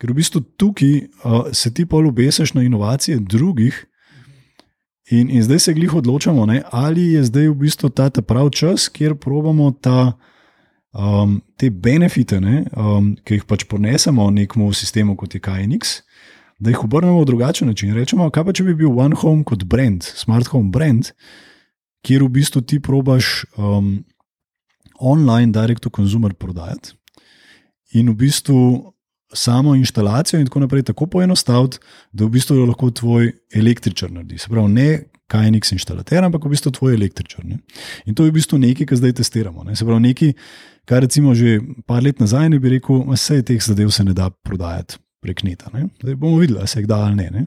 ker 0.00 0.12
v 0.12 0.16
bistvu 0.20 0.42
tukaj 0.60 0.92
uh, 1.00 1.48
se 1.52 1.72
ti 1.76 1.86
pa 1.88 2.00
lubesiš 2.00 2.54
na 2.56 2.64
inovacije 2.64 3.18
drugih, 3.20 3.76
In, 5.10 5.30
in 5.30 5.42
zdaj 5.42 5.58
se 5.58 5.74
glih 5.74 5.94
odločamo, 5.94 6.46
ne, 6.46 6.62
ali 6.70 7.12
je 7.12 7.24
zdaj 7.26 7.48
v 7.48 7.54
bistvu 7.64 7.88
ta, 7.90 8.10
ta 8.10 8.22
pravi 8.22 8.52
čas, 8.54 8.86
kjer 8.88 9.16
probamo 9.18 9.72
ta, 9.80 10.12
um, 10.94 11.40
te 11.58 11.70
benefite, 11.70 12.38
ne, 12.40 12.62
um, 12.76 13.16
ki 13.26 13.40
jih 13.40 13.46
pač 13.50 13.64
ponesemo 13.66 14.28
nekemu 14.30 14.70
sistemu 14.72 15.16
kot 15.18 15.34
je 15.34 15.42
KNX, 15.42 15.96
da 16.62 16.70
jih 16.70 16.84
obrnemo 16.84 17.24
v 17.24 17.26
drugačen 17.26 17.68
način. 17.68 17.90
Rečemo, 17.96 18.30
kaj 18.30 18.46
pa 18.46 18.54
če 18.54 18.68
bi 18.68 18.76
bil 18.84 18.94
One 18.94 19.18
Home 19.18 19.42
kot 19.44 19.64
brand, 19.66 20.06
Smart 20.06 20.52
Home 20.54 20.70
brand, 20.70 21.10
kjer 22.06 22.22
v 22.22 22.30
bistvu 22.38 22.62
ti 22.62 22.78
probaš 22.78 23.48
um, 23.58 24.04
online, 25.00 25.50
direct 25.52 25.82
to 25.82 25.90
consumer 25.90 26.36
prodajati. 26.38 26.94
In 27.98 28.12
v 28.12 28.14
bistvu 28.14 28.60
samo 29.32 29.74
instalacijo 29.74 30.40
in 30.40 30.46
tako 30.46 30.60
naprej 30.60 30.82
tako 30.82 31.06
poenostaviti, 31.06 31.78
da 32.12 32.24
v 32.24 32.28
bistvu 32.28 32.64
lahko 32.66 32.90
tvoj 32.90 33.32
električar 33.54 34.12
naredi. 34.12 34.38
Se 34.38 34.48
pravi, 34.48 34.72
ne 34.72 34.88
kaj 35.30 35.50
nek 35.54 35.66
instalater, 35.72 36.24
ampak 36.26 36.44
v 36.44 36.54
bistvu 36.54 36.72
tvoj 36.74 36.96
električar. 36.98 37.44
Ne? 37.46 37.60
In 38.06 38.16
to 38.18 38.26
je 38.26 38.32
v 38.32 38.38
bistvu 38.40 38.58
nekaj, 38.58 38.88
kar 38.90 38.98
zdaj 38.98 39.20
testiramo. 39.20 39.64
Ne? 39.66 39.76
Se 39.78 39.86
pravi, 39.86 40.02
nekaj, 40.08 40.34
kar 40.90 41.04
recimo 41.06 41.34
že 41.38 41.60
par 41.86 42.02
let 42.02 42.18
nazaj 42.22 42.50
ne 42.50 42.58
bi 42.58 42.74
rekel, 42.76 43.04
vse 43.12 43.42
teh 43.46 43.62
zadev 43.62 43.92
se 43.94 44.04
ne 44.04 44.16
da 44.16 44.30
prodajati. 44.30 44.98
Prek 45.20 45.42
neta. 45.44 45.68
Zdaj 45.68 46.14
bomo 46.16 46.38
videli, 46.40 46.64
se 46.64 46.80
jih 46.80 46.86
da 46.88 47.02
ali 47.04 47.18
ne. 47.18 47.26
ne. 47.30 47.42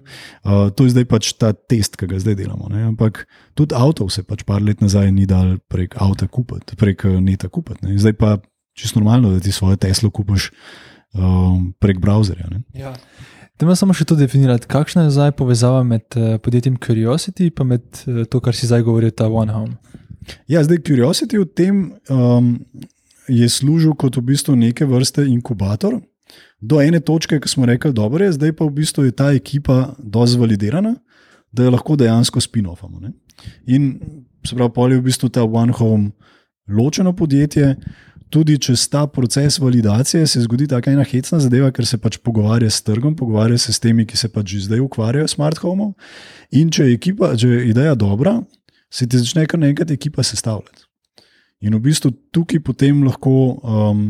Uh, 0.45 0.67
to 0.69 0.85
je 0.85 0.91
zdaj 0.93 1.07
pač 1.09 1.31
ta 1.41 1.55
test, 1.57 1.95
ki 1.97 2.05
ga 2.05 2.19
zdaj 2.21 2.35
delamo. 2.37 2.69
Ne. 2.69 2.83
Ampak 2.85 3.23
tudi 3.57 3.73
avto 3.73 4.05
se 4.13 4.21
pač 4.21 4.43
par 4.45 4.61
let 4.61 4.77
nazaj 4.77 5.09
ni 5.09 5.25
dal 5.25 5.55
prek 5.73 5.97
avta 5.97 6.27
kupiti, 6.29 6.77
prek 6.77 7.07
neta 7.17 7.49
kupiti. 7.49 7.97
Zdaj 7.97 8.13
pa 8.13 8.35
čisto 8.77 9.01
normalno, 9.01 9.33
da 9.33 9.41
ti 9.41 9.51
svoje 9.51 9.81
Teslo 9.81 10.13
kupiš 10.13 10.51
um, 11.13 11.73
prek 11.79 11.99
browserja. 12.01 12.49
Ja. 12.73 12.93
Tema 13.57 13.75
samo 13.77 13.93
še 13.93 14.05
to 14.09 14.17
definirati, 14.17 14.67
kakšna 14.69 15.07
je 15.07 15.13
zdaj 15.15 15.35
povezava 15.37 15.83
med 15.85 16.17
uh, 16.17 16.35
podjetjem 16.41 16.79
Curiosity 16.81 17.49
in 17.49 17.67
med 17.69 17.85
uh, 18.07 18.23
to, 18.25 18.41
kar 18.41 18.57
si 18.57 18.67
zdaj 18.67 18.85
govoril, 18.85 19.13
ta 19.13 19.29
OneHome. 19.29 19.77
Ja, 20.47 20.63
zdaj 20.63 20.81
Curiosity 20.87 21.37
v 21.37 21.45
tem 21.45 21.83
um, 22.09 22.55
je 23.27 23.47
služil 23.49 23.93
kot 23.99 24.17
v 24.17 24.25
bistvu 24.33 24.55
neke 24.55 24.87
vrste 24.89 25.25
inkubator. 25.27 25.99
Do 26.63 26.79
ene 26.81 26.99
točke, 27.03 27.37
ki 27.43 27.49
smo 27.49 27.67
rekli, 27.67 27.91
da 27.93 28.07
je 28.07 28.31
zdaj 28.31 28.53
pa 28.55 28.65
v 28.65 28.71
bistvu 28.71 29.05
je 29.05 29.11
ta 29.11 29.33
ekipa 29.35 29.95
dovolj 29.99 30.39
validirana, 30.39 30.95
da 31.51 31.63
jo 31.63 31.71
lahko 31.75 31.95
dejansko 31.99 32.39
spin-offamo. 32.39 33.11
In 33.67 33.99
se 34.47 34.55
pravi, 34.55 34.71
pol 34.73 34.91
je 34.91 34.99
v 34.99 35.03
bistvu 35.03 35.29
ta 35.29 35.43
OneHome 35.43 36.11
ločeno 36.67 37.13
podjetje, 37.13 37.75
tudi 38.33 38.57
čez 38.57 38.87
ta 38.89 39.05
proces 39.07 39.59
validacije 39.59 40.27
se 40.27 40.41
zgodi 40.41 40.67
tako 40.67 40.89
ena 40.89 41.03
hecna 41.05 41.39
zadeva, 41.39 41.69
ker 41.71 41.85
se 41.85 41.99
pač 42.01 42.17
pogovarja 42.17 42.69
s 42.69 42.81
trgom, 42.81 43.15
pogovarja 43.15 43.59
se 43.61 43.73
s 43.73 43.81
temi, 43.83 44.07
ki 44.09 44.17
se 44.17 44.29
pač 44.33 44.55
že 44.55 44.63
zdaj 44.67 44.81
ukvarjajo 44.81 45.27
s 45.27 45.37
smart 45.37 45.61
home. 45.61 45.91
In 46.51 46.71
če 46.73 46.87
je, 46.89 46.97
ekipa, 46.97 47.33
če 47.37 47.51
je 47.51 47.61
ideja 47.69 47.93
dobra, 47.95 48.39
se 48.89 49.05
ti 49.07 49.21
začne 49.21 49.45
kar 49.49 49.61
nekaj 49.61 49.93
ekipa 49.93 50.25
sestavljati. 50.25 50.87
In 51.63 51.77
v 51.77 51.83
bistvu 51.85 52.11
tukaj 52.33 52.59
potem 52.65 53.05
lahko 53.05 53.31
um, 53.61 54.03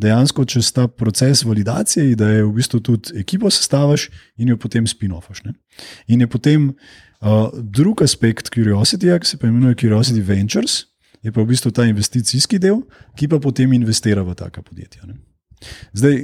dejansko 0.00 0.44
čez 0.48 0.72
ta 0.74 0.88
proces 0.88 1.44
validacije, 1.44 2.16
da 2.16 2.32
je 2.32 2.44
v 2.44 2.52
bistvu 2.56 2.80
tudi 2.80 3.20
ekipo 3.20 3.50
sestaviš 3.52 4.08
in 4.40 4.54
jo 4.54 4.56
potem 4.56 4.88
spin-offaš. 4.88 5.44
In 6.08 6.24
je 6.24 6.26
potem 6.26 6.70
uh, 6.72 7.52
drug 7.54 8.02
aspekt 8.02 8.50
Curiosity, 8.54 9.12
ki 9.20 9.26
se 9.26 9.38
imenuje 9.42 9.76
Curiosity 9.84 10.24
Ventures 10.24 10.89
je 11.22 11.32
pa 11.32 11.42
v 11.42 11.50
bistvu 11.52 11.70
ta 11.70 11.84
investicijski 11.84 12.58
del, 12.58 12.82
ki 13.16 13.28
pa 13.28 13.40
potem 13.42 13.72
investira 13.76 14.22
v 14.24 14.34
taka 14.34 14.62
podjetja. 14.62 15.04
Ne. 15.06 15.18
Zdaj, 15.92 16.16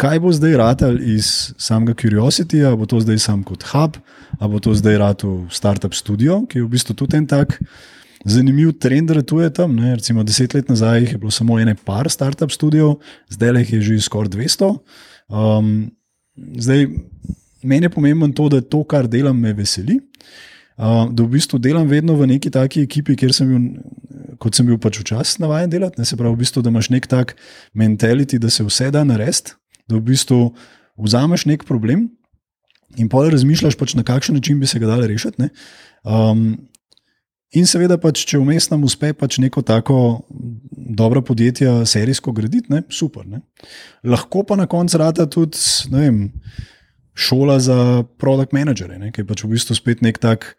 kaj 0.00 0.20
bo 0.22 0.32
zdaj 0.32 0.56
ratal 0.58 0.98
iz 0.98 1.52
samega 1.60 1.94
Curiosity, 1.94 2.64
ali 2.66 2.78
bo 2.80 2.88
to 2.88 3.00
zdaj 3.00 3.20
sam 3.22 3.44
kot 3.46 3.66
hub, 3.70 4.00
ali 4.38 4.50
bo 4.50 4.60
to 4.62 4.74
zdaj 4.74 4.98
ratal 4.98 5.44
startup 5.50 5.94
studio, 5.94 6.42
ki 6.48 6.58
je 6.58 6.66
v 6.66 6.72
bistvu 6.74 6.96
tudi 6.98 7.20
en 7.20 7.28
tak. 7.30 7.58
Zanimiv 8.24 8.74
trend 8.76 9.10
ratuje 9.16 9.48
tam. 9.54 9.76
Ne? 9.76 9.94
Recimo, 9.96 10.24
deset 10.24 10.54
let 10.54 10.68
nazaj 10.68 11.14
je 11.14 11.18
bilo 11.18 11.30
samo 11.32 11.56
ene 11.60 11.74
par 11.74 12.10
startup 12.12 12.52
studijev, 12.52 12.98
zdaj 13.32 13.62
jih 13.62 13.72
je 13.72 13.80
že 13.80 14.00
skoraj 14.04 14.28
200. 14.34 14.74
Um, 15.30 15.90
zdaj, 16.58 16.88
meni 17.62 17.86
je 17.86 17.90
pomembno 17.90 18.28
to, 18.28 18.48
da 18.48 18.60
to, 18.60 18.84
kar 18.84 19.08
delam, 19.08 19.40
me 19.40 19.52
veseli. 19.52 20.00
Da 20.80 21.22
v 21.22 21.28
bistvu 21.36 21.58
delam 21.60 21.88
vedno 21.88 22.14
v 22.16 22.30
neki 22.30 22.50
taki 22.50 22.86
ekipi, 22.88 23.16
kjer 23.20 23.34
sem 23.36 23.50
bil 23.50 23.66
kot 24.40 24.56
sem 24.56 24.66
bil 24.68 24.78
pač 24.80 25.00
včasih 25.02 25.42
navaden 25.42 25.72
delati. 25.72 26.00
Ne, 26.00 26.08
se 26.08 26.16
pravi, 26.16 26.34
v 26.34 26.42
bistvu, 26.42 26.64
da 26.64 26.72
imaš 26.72 26.90
nek 26.92 27.06
tak 27.10 27.36
mentality, 27.76 28.40
da 28.40 28.50
se 28.52 28.64
vse 28.66 28.88
da 28.94 29.04
narediti, 29.04 29.54
da 29.90 29.98
v 29.98 30.04
bistvu 30.08 30.40
vzameš 31.00 31.46
nek 31.50 31.66
problem 31.68 32.08
in 32.98 33.06
pa 33.12 33.22
razmišljaš, 33.30 33.76
pač 33.78 33.94
na 33.94 34.02
kakšen 34.06 34.34
način 34.40 34.58
bi 34.60 34.66
se 34.66 34.80
ga 34.82 34.88
dal 34.90 35.04
rešiti. 35.06 35.50
Um, 36.02 36.56
in 37.54 37.68
seveda, 37.68 38.00
pač, 38.02 38.24
če 38.26 38.40
vmes 38.40 38.66
nam 38.72 38.82
uspe 38.88 39.12
pač 39.14 39.38
neko 39.42 39.62
tako 39.62 40.24
dobro 40.70 41.22
podjetje 41.22 41.84
serijsko 41.86 42.34
graditi, 42.34 42.72
ne, 42.72 42.82
super. 42.90 43.28
Ne. 43.28 43.44
Lahko 44.02 44.42
pa 44.48 44.58
na 44.58 44.66
koncu 44.66 44.98
rata 44.98 45.28
tudi 45.30 45.60
vem, 45.92 46.32
šola 47.14 47.60
za 47.62 47.78
produkt 48.18 48.56
menedžerje, 48.56 49.12
ki 49.14 49.22
je 49.22 49.28
pač 49.28 49.44
v 49.44 49.52
bistvu 49.54 49.78
spet 49.78 50.02
nek 50.02 50.18
tak 50.18 50.56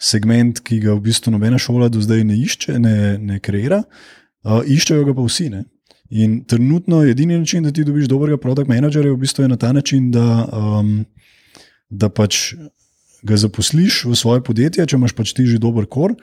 segment, 0.00 0.62
ki 0.64 0.80
ga 0.80 0.94
v 0.96 1.04
bistvu 1.10 1.34
nobena 1.34 1.60
šola 1.60 1.90
do 1.92 2.00
zdaj 2.00 2.24
ne 2.24 2.38
išče, 2.40 2.78
ne, 2.80 2.96
ne 3.20 3.38
kreira, 3.44 3.82
uh, 3.84 4.64
iščejo 4.64 5.04
ga 5.10 5.14
pa 5.16 5.26
vsi. 5.26 5.50
Ne? 5.52 5.64
In 6.10 6.40
trenutno 6.48 7.02
je 7.04 7.12
edini 7.12 7.38
način, 7.38 7.62
da 7.62 7.72
ti 7.72 7.84
dobiš 7.84 8.08
dobrega 8.10 8.40
produkt 8.40 8.70
menedžerja, 8.70 9.12
v 9.12 9.20
bistvu 9.20 9.44
je 9.44 9.52
na 9.52 9.58
ta 9.60 9.72
način, 9.76 10.10
da, 10.10 10.26
um, 10.50 11.04
da 11.90 12.08
pač 12.08 12.54
ga 13.22 13.36
zaposliš 13.36 14.04
v 14.08 14.16
svoje 14.16 14.42
podjetje, 14.42 14.86
če 14.86 14.96
imaš 14.96 15.14
pač 15.14 15.34
ti 15.36 15.44
že 15.46 15.60
dober 15.60 15.86
kor, 15.86 16.16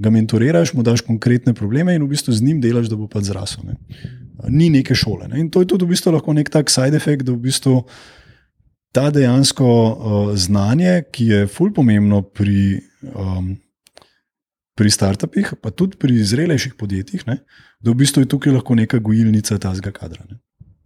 ga 0.00 0.10
mentoriraš, 0.10 0.72
mu 0.74 0.82
daš 0.82 1.04
konkretne 1.04 1.52
probleme 1.54 1.94
in 1.94 2.02
v 2.02 2.14
bistvu 2.14 2.32
z 2.32 2.46
njim 2.46 2.62
delaš, 2.64 2.88
da 2.88 2.96
bo 2.96 3.06
pač 3.10 3.28
zrasel. 3.28 3.68
Ne? 3.68 3.76
Ni 4.48 4.70
neke 4.72 4.96
šole. 4.96 5.28
Ne? 5.28 5.44
In 5.44 5.50
to 5.52 5.60
je 5.60 5.68
tudi 5.74 5.84
v 5.84 5.92
bistvu 5.92 6.16
lahko 6.16 6.32
nek 6.32 6.48
tak 6.48 6.72
side 6.72 6.96
effect, 6.96 7.28
da 7.28 7.36
v 7.36 7.44
bistvu 7.44 7.84
ta 8.96 9.10
dejansko 9.12 9.68
uh, 9.68 10.30
znanje, 10.34 11.04
ki 11.12 11.26
je 11.28 11.40
fulj 11.52 11.74
pomembno 11.76 12.24
pri, 12.24 12.80
um, 13.02 13.56
pri 14.76 14.90
startupih, 14.90 15.54
pa 15.62 15.70
tudi 15.70 15.98
pri 16.00 16.22
zrelejših 16.24 16.74
podjetjih, 16.78 17.26
ne, 17.26 17.40
da 17.80 17.92
v 17.92 18.00
bistvu 18.00 18.24
je 18.24 18.30
tukaj 18.32 18.54
lahko 18.54 18.74
neka 18.74 18.98
gojilnica 18.98 19.58
tazga 19.58 19.92
kadra. 19.92 20.24
Ne. 20.30 20.40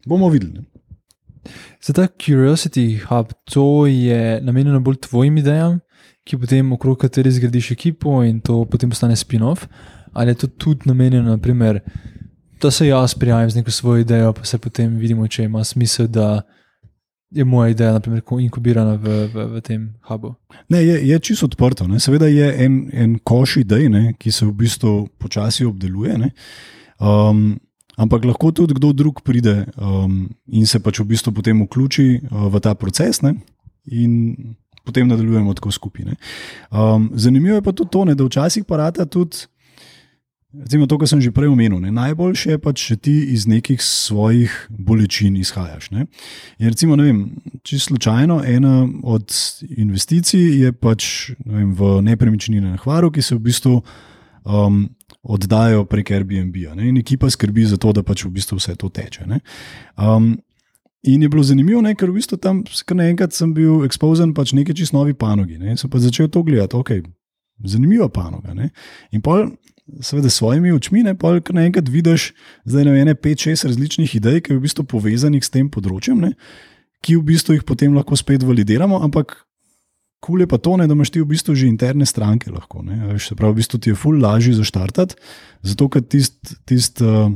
Bomo 0.06 0.28
videli. 0.32 0.60
Ne. 0.60 0.64
Za 1.84 1.92
ta 1.92 2.08
Curiosity 2.08 2.98
Hub, 3.04 3.32
to 3.44 3.86
je 3.86 4.40
namenjeno 4.40 4.80
bolj 4.80 5.02
tvojim 5.06 5.36
idejam, 5.38 5.78
ki 6.24 6.38
potem 6.40 6.72
okrog 6.72 6.98
katerih 7.00 7.34
zgradiš 7.36 7.70
ekipo 7.74 8.22
in 8.24 8.40
to 8.40 8.64
potem 8.64 8.90
postane 8.90 9.16
spin-off, 9.16 9.68
ali 10.12 10.32
je 10.32 10.34
to 10.34 10.46
tudi 10.46 10.88
namenjeno, 10.88 11.36
naprimer, 11.36 11.80
da 12.62 12.70
se 12.70 12.86
jaz 12.86 13.14
prijavim 13.14 13.50
z 13.50 13.60
neko 13.60 13.70
svojo 13.70 14.00
idejo, 14.00 14.32
pa 14.32 14.44
se 14.44 14.58
potem 14.58 14.96
vidimo, 14.96 15.28
če 15.28 15.44
ima 15.44 15.64
smisel, 15.64 16.08
da 16.08 16.42
je 17.34 17.44
moja 17.44 17.70
ideja, 17.70 17.92
naprimer, 17.92 18.22
inkubirana 18.40 18.94
v, 18.94 19.26
v, 19.34 19.46
v 19.56 19.60
tem 19.60 19.86
hubu. 20.08 20.34
Ne, 20.68 20.84
je, 20.84 21.00
je 21.08 21.18
čisto 21.18 21.46
odprto. 21.50 21.86
Ne. 21.90 22.00
Seveda 22.00 22.26
je 22.30 22.48
en, 22.64 22.78
en 22.92 23.18
koš 23.18 23.56
idej, 23.64 23.88
ne, 23.90 24.14
ki 24.18 24.32
se 24.32 24.46
v 24.46 24.52
bistvu 24.62 24.94
počasi 25.18 25.66
obdeluje. 25.66 26.30
Um, 27.02 27.58
ampak 27.96 28.24
lahko 28.24 28.52
tudi 28.54 28.74
kdo 28.78 28.92
drug 28.92 29.22
pride 29.26 29.66
um, 29.76 30.28
in 30.46 30.66
se 30.66 30.78
pač 30.78 31.02
v 31.02 31.10
bistvu 31.10 31.34
potem 31.34 31.64
vključi 31.66 32.06
uh, 32.22 32.46
v 32.54 32.62
ta 32.62 32.74
proces. 32.78 33.22
Ne, 33.26 33.34
in 33.90 34.54
potem 34.84 35.08
nadaljujemo 35.08 35.54
tako 35.58 35.72
skupaj. 35.74 36.14
Um, 36.70 37.10
zanimivo 37.14 37.58
je 37.58 37.66
pa 37.66 37.72
tudi 37.72 37.90
to, 37.90 38.04
ne, 38.04 38.14
da 38.14 38.24
včasih 38.24 38.64
parata 38.64 39.06
tudi. 39.06 39.48
Recimo 40.54 40.86
to, 40.86 40.98
kar 40.98 41.10
sem 41.10 41.18
že 41.18 41.34
prej 41.34 41.50
omenil. 41.50 41.82
Ne? 41.82 41.90
Najboljše 41.90 42.54
je 42.54 42.58
pa, 42.62 42.70
če 42.70 42.96
ti 43.02 43.14
iz 43.34 43.46
nekih 43.50 43.82
svojih 43.82 44.52
bolečin 44.70 45.34
izhajaš. 45.36 45.90
Ne? 45.90 46.06
In 46.62 46.70
recimo, 46.70 46.94
ne 46.96 47.08
vem, 47.08 47.18
če 47.66 47.80
slučajno 47.88 48.38
ena 48.46 48.86
od 49.02 49.34
investicij 49.66 50.62
je 50.62 50.70
pač 50.72 51.34
ne 51.42 51.58
vem, 51.58 51.74
v 51.74 51.98
nepremičnine 52.06 52.76
na 52.76 52.78
Hvaru, 52.78 53.10
ki 53.10 53.24
se 53.24 53.34
v 53.34 53.42
bistvu 53.50 53.74
um, 53.80 54.84
oddajo 55.26 55.88
prek 55.90 56.14
Airbnb. 56.14 56.56
Ne? 56.78 56.88
In 56.92 57.02
ekipa 57.02 57.30
skrbi 57.30 57.66
za 57.66 57.80
to, 57.80 57.90
da 57.96 58.06
pač 58.06 58.22
v 58.22 58.34
bistvu 58.38 58.60
vse 58.62 58.76
to 58.78 58.92
teče. 58.94 59.26
Um, 59.98 60.36
in 61.02 61.26
je 61.26 61.32
bilo 61.34 61.42
zanimivo, 61.42 61.82
ne? 61.82 61.96
ker 61.98 62.14
v 62.14 62.20
bistvu 62.20 62.38
tam 62.38 62.62
naenkrat 62.94 63.34
sem 63.34 63.50
bil 63.56 63.82
ekspozen 63.88 64.36
pač 64.38 64.54
neki 64.54 64.76
čist 64.76 64.94
novi 64.94 65.18
panogi. 65.18 65.58
Ne? 65.58 65.74
Sem 65.74 65.90
pa 65.90 65.98
začel 65.98 66.30
to 66.30 66.46
gledati, 66.46 66.78
ok, 66.78 66.94
zanimiva 67.66 68.06
panoga. 68.06 68.54
Ne? 68.54 68.70
In 69.10 69.24
pol 69.24 69.50
seveda, 70.00 70.30
svojimi 70.30 70.72
očmi, 70.72 71.02
ne 71.04 71.14
pa 71.18 71.36
kar 71.44 71.56
naenkrat 71.56 71.88
vidiš, 71.92 72.32
da 72.64 72.80
je 72.80 73.00
ene 73.00 73.14
5-6 73.14 73.66
različnih 73.68 74.16
idej, 74.16 74.40
ki 74.44 74.54
je 74.54 74.58
v 74.58 74.64
bistvu 74.64 74.86
povezanih 74.88 75.44
s 75.44 75.52
tem 75.52 75.70
področjem, 75.70 76.20
ne, 76.20 76.34
ki 77.04 77.18
v 77.20 77.26
bistvu 77.34 77.58
jih 77.58 77.66
potem 77.68 77.94
lahko 77.96 78.16
spet 78.16 78.46
validiramo, 78.46 79.02
ampak 79.04 79.36
kul 80.24 80.40
je 80.40 80.48
pa 80.48 80.56
to, 80.56 80.78
ne, 80.80 80.86
da 80.88 80.96
imaš 80.96 81.12
ti 81.12 81.20
v 81.20 81.28
bistvu 81.34 81.52
že 81.58 81.68
interne 81.68 82.06
stranke. 82.08 82.48
Lahko, 82.48 82.80
Se 83.20 83.36
pravi, 83.36 83.52
v 83.52 83.56
bistvu 83.60 83.78
ti 83.78 83.92
je 83.92 83.98
ful 83.98 84.16
lažje 84.16 84.54
zaštartati, 84.56 85.18
zato 85.62 85.88
ker 85.92 86.00
tisti 86.00 86.56
tist, 86.64 87.02
uh, 87.04 87.28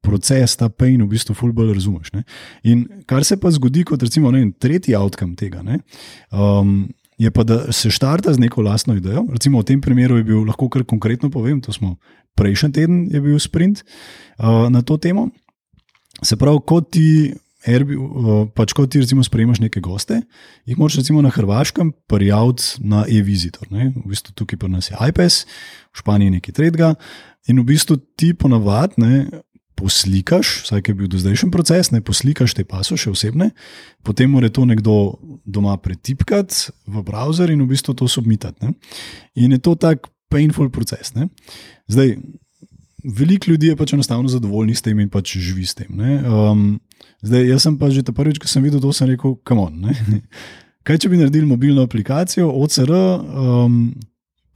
proces, 0.00 0.54
ta 0.56 0.68
pain, 0.70 1.02
v 1.02 1.10
bistvu 1.10 1.34
ful 1.34 1.50
bolj 1.52 1.74
razumeš. 1.74 2.12
Ne. 2.14 2.22
In 2.62 2.86
kar 3.06 3.26
se 3.26 3.36
pa 3.36 3.50
zgodi, 3.50 3.82
kot 3.82 4.02
recimo 4.02 4.30
ne, 4.30 4.44
tretji 4.62 4.94
outcome 4.94 5.34
tega. 5.34 5.64
Ne, 5.66 5.80
um, 6.30 6.86
Je 7.16 7.30
pa, 7.32 7.44
da 7.48 7.72
se 7.72 7.90
štarta 7.90 8.34
z 8.34 8.42
neko 8.42 8.62
lastno 8.62 8.96
idejo. 8.96 9.24
Recimo 9.32 9.60
v 9.60 9.68
tem 9.72 9.80
primeru 9.80 10.20
je 10.20 10.24
bil, 10.28 10.44
lahko 10.44 10.68
kar 10.68 10.84
konkretno 10.84 11.30
povem, 11.32 11.62
to 11.64 11.72
smo 11.72 11.96
prejšnji 12.36 12.72
teden, 12.76 12.98
je 13.08 13.20
bil 13.24 13.38
sprint 13.40 13.80
uh, 13.80 14.68
na 14.68 14.82
to 14.84 14.98
temo. 15.00 15.30
Se 16.22 16.36
pravi, 16.36 16.60
kot 16.68 16.92
ti 16.92 17.32
Airbnb, 17.66 18.52
pač 18.54 18.72
ko 18.76 18.84
ti 18.86 19.00
recimo 19.02 19.24
sprejmaš 19.26 19.58
neke 19.64 19.80
goste, 19.82 20.20
jih 20.68 20.78
moraš 20.78 21.00
recimo 21.00 21.22
na 21.24 21.32
Hrvaškem 21.34 21.90
prijaviti 22.06 22.84
na 22.86 23.02
e-visitor. 23.10 23.66
V 23.72 24.04
bistvu 24.06 24.36
tukaj 24.38 24.60
pa 24.60 24.70
nas 24.70 24.90
je 24.92 24.94
iPS, 24.94 25.46
v 25.90 26.02
Španiji 26.02 26.36
nekaj 26.38 26.54
tretjega. 26.54 26.94
In 27.50 27.58
v 27.62 27.66
bistvu 27.66 27.98
ti 28.18 28.32
ponavadi 28.38 29.02
poslikaš, 29.76 30.62
vsaj 30.64 30.82
ki 30.82 30.92
je 30.92 30.98
bil 30.98 31.10
do 31.12 31.20
zdajšen 31.20 31.52
proces, 31.52 31.92
ne 31.92 32.00
poslikaš 32.00 32.56
te 32.56 32.64
pasoše 32.64 33.12
osebne, 33.12 33.50
potem 34.02 34.30
mora 34.32 34.48
to 34.48 34.64
nekdo 34.64 35.18
doma 35.44 35.76
pretipkati 35.76 36.72
v 36.88 37.04
browser 37.04 37.52
in 37.52 37.62
v 37.62 37.70
bistvu 37.74 37.94
to 37.94 38.08
submitati. 38.08 38.64
Ne? 38.64 38.74
In 39.36 39.52
je 39.52 39.60
to 39.60 39.76
tak 39.76 40.08
painful 40.32 40.70
proces. 40.72 41.12
Ne? 41.14 41.28
Zdaj, 41.92 42.16
veliko 43.04 43.52
ljudi 43.52 43.70
je 43.70 43.76
pač 43.76 43.92
enostavno 43.92 44.32
zadovoljnih 44.32 44.78
s 44.78 44.82
tem 44.82 45.00
in 45.00 45.12
pač 45.12 45.36
živi 45.36 45.66
s 45.66 45.76
tem. 45.76 45.92
Um, 45.92 46.80
Zdaj, 47.24 47.48
jaz 47.48 47.64
sem 47.64 47.74
pa 47.78 47.88
že 47.90 48.04
ta 48.04 48.12
prvič, 48.12 48.38
ko 48.38 48.48
sem 48.48 48.62
videl 48.62 48.82
to, 48.82 48.92
sem 48.92 49.08
rekel, 49.10 49.36
kam 49.46 49.62
on. 49.62 49.90
Kaj 50.86 51.02
če 51.02 51.10
bi 51.10 51.18
naredili 51.18 51.48
mobilno 51.48 51.82
aplikacijo, 51.86 52.46
OCR, 52.62 52.92
um, 52.92 53.90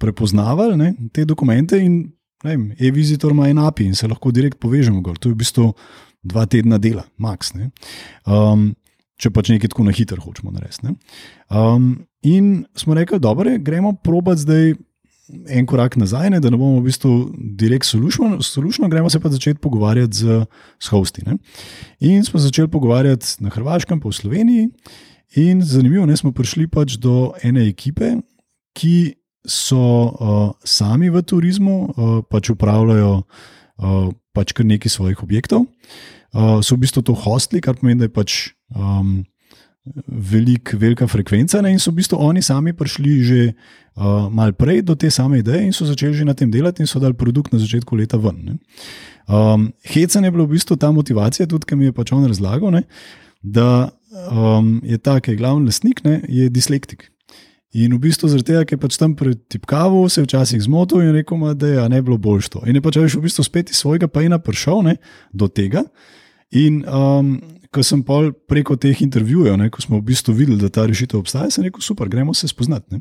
prepoznavali 0.01 0.79
ne, 0.79 0.91
te 1.13 1.27
dokumente 1.27 1.81
in 1.81 2.05
e-visitor 2.45 3.33
ima 3.33 3.49
en 3.49 3.59
API 3.59 3.91
in 3.91 3.95
se 3.95 4.09
lahko 4.09 4.33
direkt 4.33 4.61
povežemo. 4.61 5.01
Gor. 5.01 5.19
To 5.19 5.29
je 5.29 5.35
v 5.35 5.41
bistvu 5.43 5.73
dva 6.23 6.47
tedna 6.47 6.79
dela, 6.79 7.05
max. 7.21 7.53
Um, 8.27 8.71
če 9.21 9.33
pač 9.33 9.53
nekaj 9.53 9.73
tako 9.73 9.85
na 9.89 9.95
hitro 9.97 10.21
hočemo 10.21 10.53
narediti. 10.53 10.95
Um, 11.51 12.07
in 12.23 12.65
smo 12.77 12.97
rekli, 12.97 13.21
da 13.21 13.35
gremo 13.59 13.95
probat 14.05 14.41
zdaj 14.41 14.75
en 15.31 15.67
korak 15.67 15.97
nazaj, 15.97 16.31
ne, 16.31 16.41
da 16.43 16.51
ne 16.51 16.59
bomo 16.59 16.81
v 16.81 16.89
bistvu 16.89 17.13
direkt 17.37 17.87
solušno, 17.87 18.89
gremo 18.91 19.11
se 19.11 19.21
pa 19.21 19.31
začeti 19.31 19.61
pogovarjati 19.63 20.17
z, 20.17 20.41
z 20.83 20.89
hosti. 20.91 21.23
Ne. 21.27 21.37
In 22.01 22.25
smo 22.25 22.41
začeli 22.41 22.69
pogovarjati 22.69 23.39
na 23.45 23.53
Hrvaškem, 23.55 24.01
pa 24.01 24.11
v 24.11 24.17
Sloveniji. 24.17 24.69
In 25.39 25.63
zanimivo, 25.63 26.07
da 26.11 26.17
smo 26.19 26.33
prišli 26.35 26.67
pač 26.67 26.97
do 26.99 27.33
ene 27.47 27.69
ekipe, 27.69 28.17
ki 28.75 29.20
so 29.47 29.81
uh, 29.81 30.53
sami 30.65 31.11
v 31.11 31.23
turizmu, 31.23 31.77
uh, 31.89 32.21
pač 32.29 32.53
upravljajo 32.53 33.23
uh, 33.23 34.09
pač 34.37 34.53
kar 34.53 34.67
nekaj 34.69 34.93
svojih 34.93 35.23
objektov. 35.25 35.67
Uh, 36.31 36.61
so 36.63 36.77
v 36.77 36.87
bistvu 36.87 37.03
to 37.03 37.17
hostli, 37.17 37.61
kar 37.61 37.79
pomeni, 37.79 38.03
da 38.03 38.11
je 38.11 38.15
pač. 38.15 38.55
Um, 38.75 39.25
velik, 40.07 40.75
velika 40.77 41.07
frekvenca 41.09 41.63
ne? 41.65 41.73
in 41.73 41.81
so 41.81 41.91
v 41.91 42.01
bistvu 42.01 42.19
oni 42.21 42.43
sami 42.45 42.73
prišli 42.77 43.13
že 43.25 43.41
uh, 43.97 44.29
malo 44.29 44.53
prej 44.53 44.83
do 44.85 44.95
te 44.95 45.11
same 45.11 45.41
ideje 45.41 45.65
in 45.65 45.73
so 45.73 45.89
začeli 45.89 46.15
že 46.15 46.25
na 46.25 46.35
tem 46.35 46.51
delati 46.51 46.85
in 46.85 46.87
so 46.87 47.01
dali 47.01 47.17
produkt 47.17 47.53
na 47.53 47.59
začetku 47.59 47.97
leta 47.97 48.21
ven. 48.21 48.61
Um, 49.27 49.73
Hecen 49.83 50.25
je 50.25 50.31
bila 50.31 50.45
v 50.45 50.55
bistvu 50.59 50.77
ta 50.77 50.93
motivacija, 50.93 51.49
tudi 51.49 51.67
ki 51.67 51.75
mi 51.77 51.89
je 51.89 51.97
pač 51.97 52.13
on 52.13 52.27
razlagal, 52.27 52.71
ne? 52.71 52.85
da 53.43 53.91
um, 54.29 54.81
je 54.85 54.99
ta, 54.99 55.17
ki 55.21 55.33
je 55.33 55.41
glavni 55.41 55.67
lastnik, 55.67 56.05
ne? 56.05 56.21
je 56.29 56.51
dislektik. 56.53 57.09
In 57.79 57.95
v 57.95 58.01
bistvu 58.03 58.27
zaradi 58.27 58.51
tega, 58.51 58.65
ker 58.67 58.75
je 58.75 58.83
pač 58.83 58.97
tam 58.99 59.13
pretipkaval, 59.15 60.09
se 60.11 60.21
je 60.21 60.27
včasih 60.27 60.63
zmotil 60.65 61.05
in 61.05 61.15
rekel, 61.15 61.39
da 61.55 61.69
je 61.71 61.89
ne 61.93 62.01
bilo 62.03 62.19
boljš 62.19 62.49
to. 62.57 62.63
In 62.67 62.75
je 62.75 62.83
pač 62.83 62.99
v 62.99 63.23
bistvu 63.23 63.47
spet 63.47 63.71
iz 63.71 63.79
svojega 63.79 64.09
pajna 64.11 64.41
prišel 64.43 64.83
ne? 64.83 64.97
do 65.31 65.47
tega. 65.47 65.85
In 66.51 66.83
um, 66.83 67.37
ko 67.71 67.85
sem 67.87 68.03
preko 68.51 68.75
teh 68.75 68.99
intervjujev, 69.07 69.55
ko 69.71 69.83
smo 69.83 70.01
v 70.01 70.09
bistvu 70.11 70.35
videli, 70.35 70.59
da 70.59 70.73
ta 70.73 70.87
rešitev 70.91 71.23
obstaja, 71.23 71.51
sem 71.55 71.63
rekel: 71.69 71.83
super, 71.83 72.11
gremo 72.11 72.35
se 72.35 72.51
spoznati. 72.51 72.91
Ne. 72.91 73.01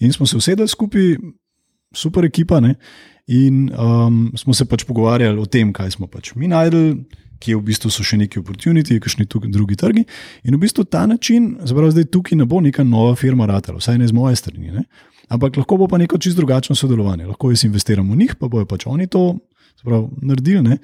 In 0.00 0.16
smo 0.16 0.24
se 0.26 0.40
usedeli 0.40 0.68
skupaj, 0.68 1.18
super 1.92 2.24
ekipa, 2.24 2.60
ne, 2.64 2.78
in 3.26 3.70
um, 3.74 4.32
smo 4.38 4.54
se 4.54 4.64
pač 4.64 4.84
pogovarjali 4.86 5.38
o 5.40 5.46
tem, 5.46 5.72
kaj 5.72 5.96
smo 5.98 6.06
pač 6.10 6.34
mi 6.34 6.50
najdel. 6.50 7.00
Ki 7.36 7.52
v 7.52 7.60
bistvu 7.66 7.90
so 7.92 8.00
še 8.00 8.16
neki 8.16 8.40
oportuniti, 8.40 8.94
kakšni 8.96 9.26
drugi 9.52 9.76
trgi. 9.76 10.06
In 10.48 10.54
v 10.56 10.60
bistvu 10.62 10.86
ta 10.88 11.02
način, 11.04 11.50
zbraj 11.68 11.92
zdaj 11.92 12.06
tukaj 12.08 12.38
ne 12.40 12.46
bo 12.48 12.62
neka 12.64 12.80
nova 12.80 13.12
firma, 13.12 13.44
ratala, 13.44 13.76
vsaj 13.76 13.98
ne 14.00 14.08
z 14.08 14.16
moje 14.16 14.38
strani. 14.40 14.72
Ne? 14.72 14.86
Ampak 15.28 15.58
lahko 15.60 15.76
bo 15.76 15.84
pa 15.84 16.00
neko 16.00 16.16
čisto 16.16 16.40
drugačno 16.40 16.72
sodelovanje. 16.72 17.26
Lahko 17.28 17.50
jaz 17.52 17.66
investiram 17.68 18.08
v 18.08 18.16
njih, 18.22 18.32
pa 18.40 18.48
bojo 18.48 18.64
pač 18.64 18.86
oni 18.88 19.04
to 19.04 19.36
prav, 19.84 20.08
naredili. 20.22 20.78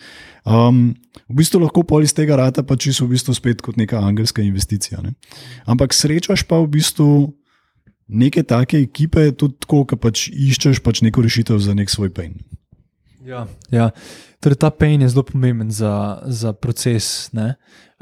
Um, 0.44 0.94
v 1.30 1.40
bistvu 1.40 1.62
lahko 1.64 1.82
pol 1.88 2.04
iz 2.06 2.14
tega 2.14 2.36
rata 2.38 2.62
pa 2.62 2.76
čisto 2.76 3.06
v 3.06 3.16
bistvu 3.16 3.34
spet 3.34 3.62
kot 3.64 3.80
neka 3.80 3.98
angelska 3.98 4.44
investicija. 4.44 5.02
Ne? 5.02 5.14
Ampak 5.66 5.96
srečaš 5.96 6.44
pa 6.46 6.60
v 6.62 6.70
bistvu 6.76 7.32
neke 8.12 8.42
take 8.46 8.82
ekipe, 8.84 9.30
tudi 9.32 9.58
tako, 9.64 9.84
da 9.90 9.98
pač 10.00 10.28
iščeš 10.30 10.82
pač 10.84 11.02
neko 11.06 11.24
rešitev 11.24 11.60
za 11.62 11.74
nek 11.76 11.90
svoj 11.90 12.12
pen. 12.14 12.36
Ja, 13.24 13.46
ja. 13.70 13.90
Torej, 14.42 14.58
ta 14.58 14.72
pen 14.74 15.04
je 15.04 15.08
zelo 15.12 15.22
pomemben 15.22 15.70
za, 15.70 16.18
za 16.26 16.52
proces. 16.52 17.30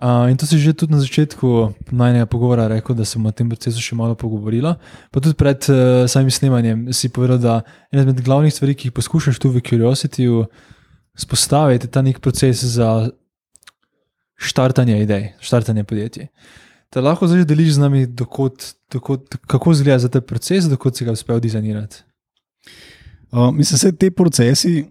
Uh, 0.01 0.31
in 0.33 0.37
to 0.41 0.49
si 0.49 0.57
že 0.57 0.73
tudi 0.73 0.97
na 0.97 1.01
začetku 1.01 1.77
najnega 1.93 2.25
pogovora 2.25 2.65
rekel, 2.73 2.97
da 2.97 3.05
sem 3.05 3.21
o 3.21 3.33
tem 3.33 3.45
procesu 3.45 3.83
še 3.85 3.93
malo 3.93 4.17
pogovorila. 4.17 4.79
Pa 5.13 5.21
tudi 5.21 5.37
pred 5.37 5.61
uh, 5.69 6.09
samim 6.09 6.33
snemanjem 6.33 6.89
si 6.97 7.13
povedal, 7.13 7.37
da 7.37 7.55
ena 7.93 8.07
izmed 8.09 8.25
glavnih 8.25 8.49
stvari, 8.49 8.73
ki 8.73 8.89
jih 8.89 8.97
poskušaš 8.97 9.37
tu 9.37 9.53
v 9.53 9.61
Curiosity, 9.61 10.25
uh, 10.33 10.49
spostaviti 11.13 11.91
ta 11.93 12.01
nek 12.01 12.25
proces 12.25 12.65
za 12.65 13.13
štartanje 14.41 15.03
idej, 15.05 15.37
štartanje 15.45 15.85
podjetij. 15.85 16.33
Te 16.91 17.01
lahko 17.01 17.29
zdaj 17.31 17.45
deliš 17.47 17.77
z 17.77 17.83
nami, 17.85 18.07
dokot, 18.07 18.65
dokot, 18.93 19.37
kako 19.47 19.73
izgleda 19.73 20.09
ta 20.11 20.21
proces, 20.21 20.67
dokot 20.67 20.97
si 20.97 21.05
ga 21.07 21.13
uspel 21.15 21.41
dizajnirati. 21.41 22.03
Uh, 23.31 23.53
mislim, 23.55 23.79
da 23.85 23.97
te 23.97 24.11
procesi 24.11 24.85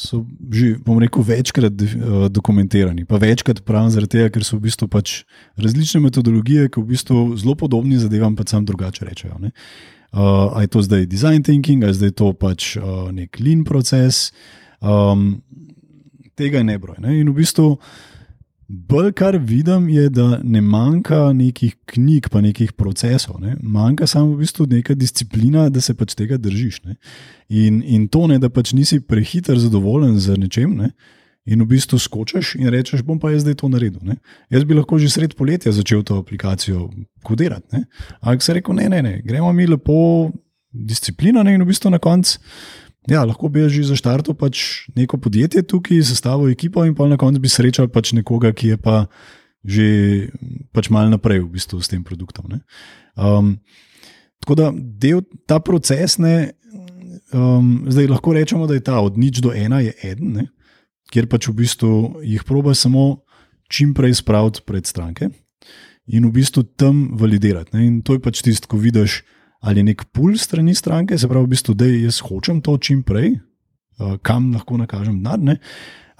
so 0.00 0.22
že, 0.52 0.78
bom 0.80 0.98
rekel, 1.02 1.22
večkrat 1.26 1.82
uh, 1.82 2.24
dokumentirani. 2.32 3.04
Pa 3.04 3.18
večkrat 3.20 3.60
pravim, 3.66 3.90
zaradi 3.92 4.16
tega, 4.16 4.30
ker 4.32 4.46
so 4.46 4.56
v 4.56 4.64
bistvu 4.70 4.88
pač 4.88 5.20
različne 5.60 6.00
metodologije, 6.06 6.70
ki 6.72 6.80
v 6.80 6.94
bistvu 6.94 7.24
zelo 7.40 7.54
podobni 7.58 8.00
zadevam, 8.00 8.36
pa 8.36 8.46
sam 8.48 8.64
drugače 8.64 9.04
rečejo. 9.04 9.36
Uh, 9.36 10.56
je 10.62 10.72
to 10.72 10.82
zdaj 10.82 11.04
design 11.06 11.44
thinking, 11.44 11.84
ali 11.84 12.08
je 12.08 12.16
to 12.16 12.32
pač 12.32 12.78
uh, 12.80 13.10
nek 13.12 13.36
lean 13.44 13.64
proces. 13.68 14.30
Um, 14.80 15.42
tega 16.38 16.62
je 16.62 16.70
nebroj. 16.72 16.96
Ne? 17.04 17.20
In 17.20 17.28
v 17.28 17.42
bistvu, 17.42 17.74
bolj 18.70 19.12
kar 19.18 19.36
vidim, 19.36 19.88
je, 19.88 20.08
da 20.14 20.38
ne 20.42 20.60
manjka 20.60 21.32
nekih 21.34 21.74
knjig, 21.90 22.28
pa 22.30 22.40
nekih 22.40 22.72
procesov. 22.72 23.40
Ne? 23.42 23.56
Manjka 23.62 24.06
samo 24.06 24.34
v 24.34 24.44
bistvu 24.44 24.66
neka 24.70 24.94
disciplina, 24.94 25.68
da 25.68 25.82
se 25.82 25.94
pač 25.98 26.14
tega 26.14 26.38
držiš. 26.38 26.80
In, 27.48 27.80
in 27.82 28.06
to 28.08 28.26
ne, 28.30 28.38
da 28.38 28.50
pač 28.50 28.72
nisi 28.76 29.00
prehiter 29.00 29.58
zadovoljen 29.58 30.18
z 30.22 30.38
nečem. 30.38 30.76
Ne? 30.78 30.92
In 31.50 31.64
v 31.64 31.70
bistvu 31.72 31.98
skočiš 31.98 32.54
in 32.60 32.70
rečeš, 32.70 33.02
bom 33.06 33.18
pa 33.18 33.32
jaz 33.34 33.42
zdaj 33.42 33.58
to 33.58 33.72
naredil. 33.72 34.04
Ne? 34.06 34.20
Jaz 34.54 34.66
bi 34.68 34.78
lahko 34.78 35.00
že 35.02 35.10
sred 35.10 35.34
poletja 35.34 35.72
začel 35.74 36.04
to 36.06 36.20
aplikacijo 36.22 36.90
kodirati. 37.26 37.82
Ampak 38.20 38.46
se 38.46 38.54
rekel, 38.54 38.78
ne, 38.78 38.86
ne, 38.92 39.02
ne, 39.02 39.16
gremo 39.24 39.50
mi 39.52 39.66
lepo, 39.66 40.30
disciplina 40.70 41.42
ne? 41.42 41.56
in 41.58 41.64
v 41.64 41.72
bistvu 41.72 41.90
na 41.90 41.98
koncu 41.98 42.38
Ja, 43.08 43.24
lahko 43.24 43.48
bi 43.48 43.64
že 43.72 43.86
zaštartil 43.88 44.36
pač 44.36 44.84
neko 44.92 45.16
podjetje 45.16 45.62
tukaj, 45.64 46.02
sestavil 46.04 46.52
ekipo 46.52 46.84
in 46.84 46.92
pa 46.94 47.08
na 47.08 47.16
koncu 47.16 47.40
bi 47.40 47.48
srečal 47.48 47.88
pač 47.88 48.12
nekoga, 48.12 48.52
ki 48.52 48.74
je 48.74 48.76
pa 48.76 49.06
že 49.64 49.86
pač 50.72 50.88
malo 50.88 51.12
naprej 51.12 51.44
v 51.44 51.52
bistvu 51.56 51.80
s 51.80 51.88
tem 51.88 52.00
produktom. 52.04 52.60
Um, 53.16 53.60
tako 54.40 54.56
da 54.56 54.66
del 54.72 55.20
ta 55.44 55.60
proces, 55.60 56.16
ne, 56.16 56.56
um, 57.32 57.84
zdaj 57.88 58.08
lahko 58.08 58.32
rečemo, 58.32 58.64
da 58.64 58.76
je 58.76 58.84
ta 58.84 59.00
od 59.00 59.20
nič 59.20 59.40
do 59.44 59.52
ena, 59.52 59.84
je 59.84 59.92
eden, 60.00 60.32
ne, 60.32 60.44
kjer 61.12 61.28
pač 61.28 61.48
v 61.48 61.60
bistvu 61.60 62.24
jih 62.24 62.44
proba 62.44 62.72
samo 62.72 63.24
čim 63.68 63.92
prej 63.94 64.20
spraviti 64.24 64.64
pred 64.64 64.88
stranke 64.88 65.28
in 66.10 66.24
v 66.26 66.32
bistvu 66.40 66.64
tam 66.76 67.12
validirati. 67.16 67.76
Ne, 67.76 67.86
in 67.86 67.94
to 68.02 68.16
je 68.16 68.24
pač 68.24 68.40
tisto, 68.40 68.64
ko 68.64 68.80
vidiš 68.80 69.22
ali 69.60 69.84
nek 69.84 70.06
pull 70.12 70.38
strani 70.40 70.74
stranke, 70.74 71.18
se 71.18 71.28
pravi, 71.28 71.46
v 71.46 71.54
bistvu, 71.54 71.74
da 71.76 71.88
jaz 71.88 72.20
hočem 72.24 72.60
to 72.64 72.76
čim 72.80 73.02
prej, 73.06 73.36
kam 74.24 74.52
lahko 74.54 74.80
nakažem 74.80 75.20
denar. 75.22 75.60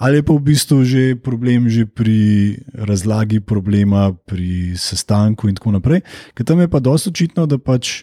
Ali 0.01 0.17
je 0.17 0.25
pa 0.25 0.33
v 0.33 0.41
bistvu 0.41 0.81
že 0.81 1.03
problem 1.21 1.69
že 1.69 1.85
pri 1.85 2.57
razlagi 2.73 3.37
problema, 3.37 4.09
pri 4.13 4.73
sestanku 4.73 5.45
in 5.45 5.53
tako 5.57 5.77
naprej. 5.77 6.01
Ker 6.33 6.45
tam 6.45 6.57
je 6.57 6.69
pa 6.69 6.81
dosto 6.81 7.13
očitno, 7.13 7.45
da 7.45 7.61
pač 7.61 8.01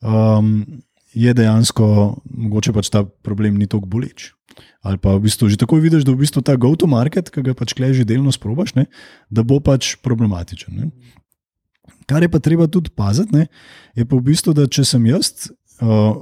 um, 0.00 0.64
je 1.12 1.28
dejansko 1.36 1.84
mogoče 2.24 2.72
pač 2.72 2.88
ta 2.88 3.04
problem 3.04 3.60
ni 3.60 3.68
tako 3.68 3.84
boleč. 3.84 4.32
Ali 4.80 4.96
pa 4.96 5.16
v 5.16 5.28
bistvu 5.28 5.52
že 5.52 5.60
takoj 5.60 5.84
vidiš, 5.84 6.08
da 6.08 6.16
v 6.16 6.24
bistvu 6.24 6.40
ta 6.40 6.56
go-to-market, 6.56 7.28
ki 7.28 7.44
ga 7.44 7.52
pač 7.52 7.76
klej 7.76 8.00
že 8.00 8.08
delno 8.08 8.32
sprobaš, 8.32 8.72
ne, 8.80 8.88
da 9.28 9.44
bo 9.44 9.60
pač 9.60 10.00
problematičen. 10.00 10.72
Ne. 10.80 10.88
Kar 12.06 12.22
je 12.22 12.28
pa 12.28 12.40
treba 12.42 12.66
tudi 12.66 12.92
paziti, 12.94 13.34
ne, 13.34 13.46
je 13.96 14.04
pa 14.04 14.16
v 14.16 14.24
bistvu, 14.28 14.54
da 14.56 14.66
če 14.68 14.84
sem 14.84 15.06
jaz 15.08 15.48
uh, 15.80 16.12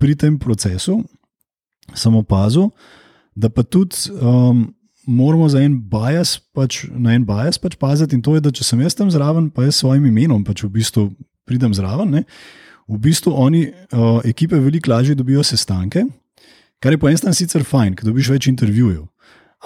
pri 0.00 0.16
tem 0.18 0.38
procesu, 0.38 1.00
sem 1.94 2.16
opazil, 2.16 2.70
da 3.34 3.48
pa 3.48 3.64
tudi 3.64 4.12
um, 4.12 4.66
moramo 5.06 5.48
za 5.48 5.62
en 5.64 5.78
bias, 5.90 6.36
pač, 6.54 6.84
na 6.92 7.16
en 7.16 7.24
bias 7.26 7.58
pač 7.58 7.76
paziti. 7.80 8.16
In 8.16 8.22
to 8.22 8.36
je, 8.36 8.44
da 8.44 8.52
če 8.54 8.66
sem 8.66 8.82
jaz 8.84 8.96
tam 8.98 9.10
zraven, 9.10 9.50
pa 9.50 9.66
jaz 9.66 9.78
s 9.78 9.84
svojim 9.84 10.04
imenom 10.10 10.44
pač 10.44 10.64
v 10.66 10.72
bistvu 10.76 11.08
pridem 11.48 11.72
zraven, 11.74 12.12
ne, 12.12 12.24
v 12.90 12.98
bistvu 13.02 13.32
oni, 13.38 13.66
uh, 13.94 14.20
ekipe, 14.28 14.58
veliko 14.60 14.92
lažje 14.92 15.16
dobijo 15.18 15.42
sestanke. 15.46 16.04
Kar 16.82 16.94
je 16.94 16.98
po 16.98 17.08
eni 17.08 17.18
strani 17.18 17.38
sicer 17.38 17.64
fajn, 17.66 17.94
ker 17.96 18.08
dobiš 18.08 18.32
več 18.34 18.48
intervjujev, 18.50 19.06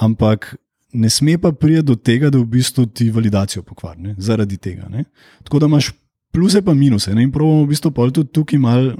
ampak 0.04 0.52
ne 0.92 1.10
sme 1.10 1.38
pa 1.38 1.52
priti 1.52 1.82
do 1.82 1.96
tega, 1.96 2.30
da 2.30 2.38
v 2.38 2.46
bistvu 2.56 2.86
ti 2.86 3.10
validacijo 3.10 3.62
pokvari 3.62 4.14
zaradi 4.18 4.56
tega. 4.56 4.88
Ne? 4.88 5.04
Tako 5.44 5.58
da 5.58 5.66
imaš 5.66 5.90
pluse 6.32 6.62
in 6.66 6.78
minuse. 6.78 7.14
Ne? 7.14 7.22
In 7.22 7.32
pravimo 7.32 7.64
v 7.64 7.68
bistvu 7.68 7.90
tudi 7.90 8.32
tukaj 8.32 8.58
mal 8.58 8.94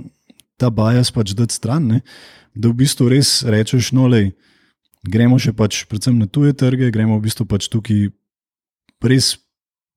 ta 0.57 0.71
bias 0.71 1.11
pač 1.13 1.35
dati 1.37 1.55
stran, 1.55 1.87
ne? 1.87 2.01
da 2.55 2.69
v 2.69 2.75
bistvu 2.75 3.09
res 3.13 3.43
rečeš, 3.45 3.93
no, 3.93 4.09
lej, 4.09 4.33
gremo 5.05 5.39
še 5.39 5.53
pač 5.53 5.85
predvsem 5.85 6.17
na 6.19 6.27
tuje 6.27 6.55
trge, 6.57 6.91
gremo 6.91 7.19
v 7.19 7.29
bistvu 7.29 7.45
pač 7.45 7.69
tukaj 7.69 8.09
res 9.05 9.37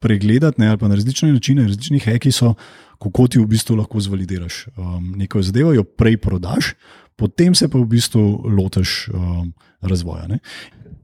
pregledati, 0.03 0.59
ne? 0.59 0.69
ali 0.69 0.79
pa 0.79 0.87
na 0.87 0.99
različne 0.99 1.31
načine, 1.31 1.63
različni 1.67 1.99
heki 2.03 2.31
so, 2.31 2.53
kako 2.99 3.27
ti 3.27 3.39
v 3.39 3.47
bistvu 3.47 3.79
lahko 3.79 3.99
zvalidiraš 4.03 4.67
um, 4.75 5.13
neko 5.15 5.41
zadevo, 5.43 5.71
jo 5.73 5.83
prej 5.83 6.19
prodaš, 6.19 6.73
potem 7.15 7.55
se 7.55 7.67
pa 7.71 7.79
v 7.79 7.87
bistvu 7.87 8.23
lotiš 8.51 9.07
um, 9.15 9.53
razvoja. 9.79 10.27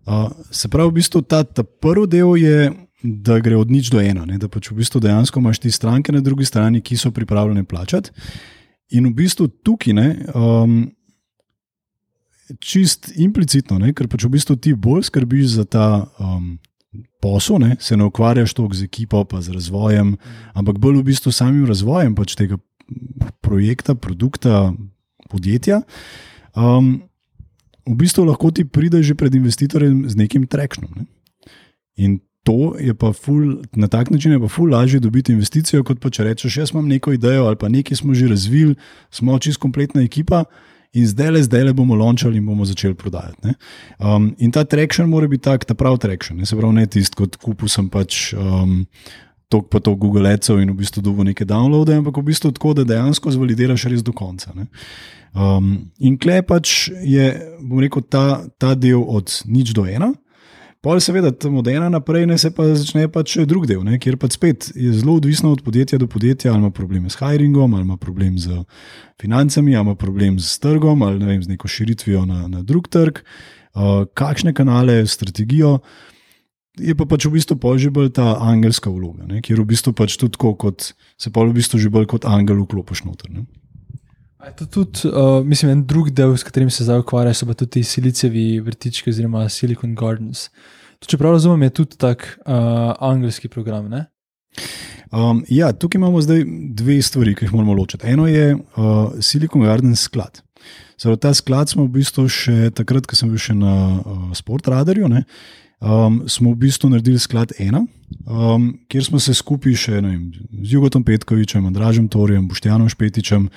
Uh, 0.05 0.29
se 0.51 0.69
pravi, 0.69 0.89
v 0.89 0.97
bistvu 0.99 1.21
ta, 1.25 1.43
ta 1.43 1.63
prvi 1.63 2.07
del 2.07 2.35
je, 2.37 2.71
da 3.05 3.39
gre 3.41 3.57
od 3.57 3.71
nič 3.73 3.89
do 3.93 4.01
ena, 4.01 4.25
ne? 4.25 4.37
da 4.41 4.49
pač 4.49 4.69
v 4.71 4.79
bistvu 4.81 5.01
dejansko 5.01 5.41
imaš 5.41 5.61
ti 5.61 5.71
stranke 5.73 6.13
na 6.13 6.21
drugi 6.25 6.45
strani, 6.45 6.81
ki 6.81 6.97
so 6.97 7.11
pripravljene 7.13 7.65
plačati. 7.65 8.13
In 8.93 9.09
v 9.09 9.15
bistvu 9.17 9.47
tukaj, 9.65 9.93
ne, 9.97 10.09
um, 10.37 10.77
čist 12.61 13.09
implicitno, 13.17 13.79
ne, 13.81 13.93
ker 13.97 14.09
pač 14.09 14.27
v 14.27 14.35
bistvu 14.37 14.57
ti 14.61 14.75
bolj 14.77 15.07
skrbiš 15.09 15.57
za 15.57 15.65
ta 15.65 15.87
um, 16.21 16.55
posel, 17.21 17.57
ne, 17.61 17.77
se 17.81 17.97
ne 17.97 18.05
ukvarjaš 18.05 18.53
toliko 18.53 18.77
z 18.77 18.85
ekipo, 18.85 19.23
pa 19.25 19.41
z 19.41 19.57
razvojem, 19.57 20.15
ampak 20.53 20.77
bolj 20.81 21.01
v 21.01 21.09
bistvu 21.09 21.33
samim 21.33 21.65
razvojem 21.65 22.13
pač 22.17 22.37
tega 22.37 22.61
projekta, 23.41 23.97
produkta, 23.97 24.69
podjetja. 25.33 25.81
Um, 26.53 27.01
v 27.85 27.95
bistvu 27.95 28.25
lahko 28.25 28.51
ti 28.51 28.65
pride 28.65 29.03
že 29.03 29.15
pred 29.15 29.33
investitorjem 29.35 30.09
z 30.09 30.15
nekim 30.17 30.47
trekšnom. 30.47 30.91
Ne? 30.95 31.05
In 31.95 32.19
to 32.45 32.77
je 32.77 32.93
pa 32.93 33.09
ful, 33.13 33.65
na 33.73 33.87
tak 33.87 34.11
način 34.13 34.31
je 34.31 34.39
pa 34.39 34.47
ful 34.47 34.69
lažje 34.69 34.99
dobiti 34.99 35.33
investicijo, 35.33 35.83
kot 35.83 35.99
pa 35.99 36.09
če 36.13 36.29
rečeš, 36.29 36.57
jaz 36.57 36.73
imam 36.73 36.87
neko 36.87 37.15
idejo 37.15 37.49
ali 37.49 37.57
pa 37.57 37.69
nekaj 37.69 37.97
smo 37.97 38.13
že 38.13 38.29
razvili, 38.29 38.75
smo 39.09 39.39
čist 39.39 39.57
kompletna 39.57 40.05
ekipa. 40.05 40.45
In 40.95 41.03
zdaj 41.07 41.31
le, 41.31 41.41
zdaj 41.43 41.63
le 41.67 41.73
bomo 41.75 41.95
lončali 41.95 42.37
in 42.39 42.45
bomo 42.45 42.63
začeli 42.65 42.95
prodajati. 42.95 43.51
Um, 43.99 44.29
in 44.39 44.51
ta 44.51 44.63
trekšen 44.63 45.09
mora 45.11 45.27
biti 45.27 45.43
tak, 45.43 45.65
ta 45.67 45.75
pravi 45.75 45.99
trekšen. 45.99 46.39
Se 46.47 46.55
pravi, 46.55 46.71
ne 46.77 46.85
tisti, 46.87 47.17
kot 47.19 47.35
kupu 47.35 47.67
sem 47.67 47.89
pač 47.91 48.31
um, 48.31 48.85
tok 49.49 49.69
pa 49.69 49.79
to 49.79 49.95
Google 49.95 50.29
Adsov 50.29 50.59
in 50.61 50.71
v 50.71 50.79
bistvu 50.81 51.03
dobo 51.05 51.23
neke 51.23 51.45
downloade, 51.45 51.93
ampak 51.93 52.17
v 52.17 52.29
bistvu 52.31 52.51
tako, 52.55 52.73
da 52.73 52.85
dejansko 52.87 53.31
zvalidiraš 53.31 53.87
res 53.91 54.03
do 54.05 54.13
konca. 54.15 54.53
Um, 55.35 55.91
in 55.99 56.17
klej 56.17 56.45
pač 56.47 56.89
je, 57.03 57.31
bom 57.61 57.81
rekel, 57.83 58.05
ta, 58.09 58.45
ta 58.57 58.73
del 58.75 59.03
od 59.03 59.43
nič 59.45 59.75
do 59.75 59.85
ena. 59.85 60.13
Pa 60.85 60.93
seveda, 61.01 61.31
tam 61.33 61.57
od 61.57 61.67
ena 61.67 61.89
naprej 61.89 62.27
ne 62.29 62.37
se 62.37 62.51
pa 62.53 62.67
začne 62.77 63.07
pač 63.09 63.39
drug 63.49 63.65
del, 63.65 63.81
ne, 63.81 63.97
kjer 63.97 64.19
pa 64.21 64.29
spet 64.29 64.69
je 64.77 64.91
zelo 64.93 65.15
odvisno 65.17 65.49
od 65.55 65.63
podjetja 65.65 65.97
do 65.97 66.05
podjetja, 66.05 66.51
ali 66.53 66.61
ima 66.61 66.69
probleme 66.69 67.09
s 67.09 67.17
hiringom, 67.17 67.73
ali 67.73 67.81
ima 67.81 67.97
problem 67.97 68.37
z 68.37 68.61
financami, 69.21 69.73
ali 69.73 69.81
ima 69.81 69.95
problem 69.97 70.37
s 70.37 70.59
trgom, 70.61 71.01
ali 71.01 71.17
ne 71.19 71.25
vem, 71.25 71.41
z 71.41 71.49
neko 71.55 71.67
širitvijo 71.67 72.25
na, 72.29 72.45
na 72.47 72.61
drug 72.61 72.85
trg, 72.93 73.17
uh, 73.17 74.05
kakšne 74.13 74.53
kanale, 74.53 75.01
strategijo 75.09 75.79
je 76.79 76.95
pa 76.95 77.05
pač 77.07 77.25
v 77.25 77.35
bistvu 77.37 77.57
že 77.77 77.89
bolj 77.89 78.11
ta 78.15 78.35
angelska 78.39 78.89
vloga, 78.91 79.25
ne? 79.27 79.41
kjer 79.41 79.61
v 79.61 79.67
bistvu 79.71 79.93
pač 79.93 80.17
tudi 80.17 80.35
tako, 80.35 80.55
kot 80.55 80.93
se 81.17 81.31
pa 81.31 81.43
v 81.43 81.55
bistvu 81.55 81.79
že 81.79 81.89
bolj 81.89 82.07
kot 82.11 82.25
angel 82.25 82.63
vklopiš 82.63 83.05
noter. 83.07 83.31
Ne? 83.31 83.45
To 84.45 84.65
tudi, 84.69 85.09
uh, 85.09 85.41
mislim, 85.41 85.71
en 85.71 85.85
drug 85.89 86.11
del, 86.13 86.35
s 86.37 86.45
katerim 86.45 86.69
se 86.69 86.85
zdaj 86.85 87.01
ukvarjajo, 87.01 87.33
so 87.33 87.47
pa 87.49 87.55
tudi 87.57 87.81
silicevi 87.83 88.59
vrtički 88.61 89.09
oziroma 89.09 89.47
Silicon 89.49 89.95
Gardens. 89.97 90.51
To, 91.01 91.09
če 91.09 91.17
prav 91.17 91.33
razumem, 91.33 91.65
je 91.65 91.73
tudi 91.81 91.97
tak 91.97 92.27
uh, 92.45 92.93
angelski 93.01 93.49
program. 93.49 93.89
Um, 95.09 95.41
ja, 95.49 95.71
tukaj 95.73 95.97
imamo 95.97 96.21
zdaj 96.21 96.45
dve 96.77 96.99
stvari, 97.01 97.33
ki 97.33 97.47
jih 97.47 97.55
moramo 97.55 97.73
ločiti. 97.73 98.05
Eno 98.05 98.27
je 98.29 98.53
uh, 98.53 99.17
Silicon 99.17 99.65
Gardens 99.65 100.05
sklad. 100.05 100.43
Zdaj, 101.01 101.17
ta 101.25 101.33
sklad 101.33 101.73
smo 101.73 101.87
v 101.87 101.97
bistvu 101.97 102.27
še 102.29 102.69
takrat, 102.75 103.09
ko 103.09 103.17
sem 103.17 103.31
bil 103.33 103.41
še 103.41 103.57
na 103.57 103.73
uh, 103.97 104.29
Sportradarju 104.37 105.09
um, 105.85 106.23
smo 106.27 106.51
v 106.51 106.55
bistvu 106.65 106.89
naredili 106.89 107.19
sklad 107.19 107.53
ena, 107.59 107.85
um, 108.25 108.69
kjer 108.89 109.05
smo 109.05 109.19
se 109.19 109.33
skupaj 109.33 109.77
še 109.77 109.99
vem, 110.01 110.31
z 110.63 110.73
Jugotom 110.73 111.03
Petkovičem, 111.05 111.65
Andražem 111.65 112.07
Torjem, 112.09 112.47
Boštjanom 112.49 112.89
Špetičem, 112.89 113.49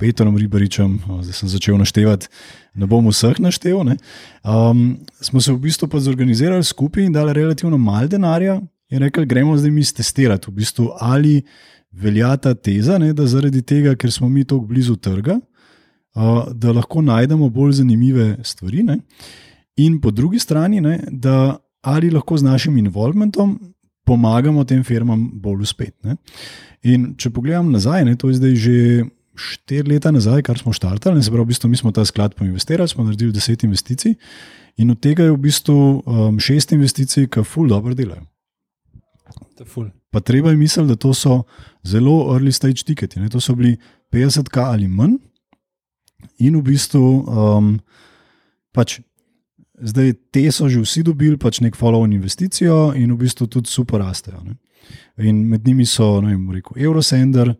Petrom 0.00 0.36
Ribaričem, 0.36 0.98
zdaj 1.24 1.38
sem 1.38 1.48
začel 1.48 1.78
naštevati, 1.80 2.28
ne 2.76 2.88
bom 2.88 3.06
vseh 3.08 3.38
naštel. 3.40 3.80
Ne, 3.88 3.96
um, 4.44 4.98
smo 5.24 5.40
se 5.40 5.54
v 5.54 5.62
bistvu 5.68 5.88
pa 5.88 6.00
zorganizirali 6.04 6.64
skupaj 6.64 7.06
in 7.06 7.14
dali 7.14 7.32
relativno 7.36 7.78
malo 7.80 8.08
denarja 8.12 8.58
in 8.92 9.02
rekli, 9.02 9.26
gremo 9.26 9.56
zdaj 9.56 9.72
mi 9.72 9.82
testirati, 9.82 10.50
v 10.50 10.60
bistvu, 10.60 10.90
ali 11.00 11.40
velja 11.96 12.36
ta 12.36 12.52
teza, 12.54 13.00
ne, 13.00 13.14
da 13.16 13.26
zaradi 13.26 13.62
tega, 13.64 13.96
ker 13.96 14.12
smo 14.12 14.28
mi 14.28 14.44
tako 14.44 14.68
blizu 14.68 14.96
trga. 14.96 15.40
Uh, 16.16 16.46
da 16.56 16.72
lahko 16.72 17.02
najdemo 17.04 17.50
bolj 17.52 17.74
zanimive 17.82 18.38
stvari, 18.44 18.82
ne? 18.82 19.02
in 19.76 20.00
po 20.00 20.10
drugi 20.10 20.38
strani, 20.38 20.80
ne, 20.80 21.00
da 21.10 21.58
ali 21.86 22.10
lahko 22.10 22.38
z 22.38 22.46
našim 22.46 22.78
involvementom 22.82 23.56
pomagamo 24.06 24.64
tem 24.64 24.84
firmam 24.84 25.26
bolj 25.42 25.66
uspeti. 25.66 26.14
In 26.86 27.12
če 27.18 27.30
pogledam 27.34 27.70
nazaj, 27.74 28.04
ne, 28.06 28.14
to 28.18 28.30
je 28.30 28.38
zdaj 28.40 28.56
že 28.62 28.76
štiri 29.36 29.92
leta 29.92 30.10
nazaj, 30.14 30.42
kar 30.46 30.58
smo 30.58 30.72
štartali, 30.72 31.20
se 31.22 31.30
pravi, 31.30 31.44
v 31.44 31.52
bistvu 31.52 31.68
mi 31.68 31.76
smo 31.76 31.92
ta 31.92 32.04
sklad 32.08 32.34
poinvestirali, 32.38 32.88
smo 32.88 33.04
naredili 33.04 33.34
deset 33.34 33.66
investicij 33.66 34.14
in 34.80 34.90
od 34.90 35.00
tega 35.00 35.26
je 35.26 35.34
v 35.34 35.40
bistvu 35.40 35.76
um, 35.76 36.38
šest 36.40 36.72
investicij, 36.72 37.28
ki 37.32 37.44
ful 37.44 37.68
dobro 37.68 37.94
delajo. 37.96 38.24
Pa 40.12 40.20
treba 40.20 40.52
je 40.52 40.56
misliti, 40.56 40.88
da 40.88 40.96
to 40.96 41.12
so 41.14 41.42
zelo 41.84 42.32
early 42.34 42.52
stage 42.52 42.84
tiketi, 42.84 43.20
to 43.32 43.40
so 43.40 43.54
bili 43.56 43.76
50k 44.12 44.64
ali 44.64 44.88
manj. 44.88 45.18
In 46.38 46.56
v 46.56 46.62
bistvu 46.72 47.02
um, 47.24 47.74
pač 48.72 49.00
Zdaj, 49.76 50.12
te 50.32 50.44
so 50.52 50.68
že 50.72 50.80
vsi 50.80 51.02
dobili 51.04 51.36
pač 51.36 51.60
nek 51.60 51.76
follow-on 51.76 52.12
investicijo 52.16 52.94
in 52.96 53.12
v 53.12 53.18
bistvu 53.26 53.46
tudi 53.46 53.68
super 53.68 54.00
rastejo. 54.00 54.40
Ne? 54.44 54.56
In 55.28 55.44
med 55.48 55.66
njimi 55.66 55.86
so, 55.86 56.20
ne 56.20 56.32
vem, 56.32 56.50
rekel 56.54 56.80
Eurosender, 56.80 57.52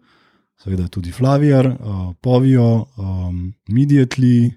seveda 0.62 0.88
tudi 0.88 1.12
Flavier, 1.12 1.66
uh, 1.66 2.14
Povio, 2.20 2.86
um, 2.96 3.52
Immediately, 3.68 4.52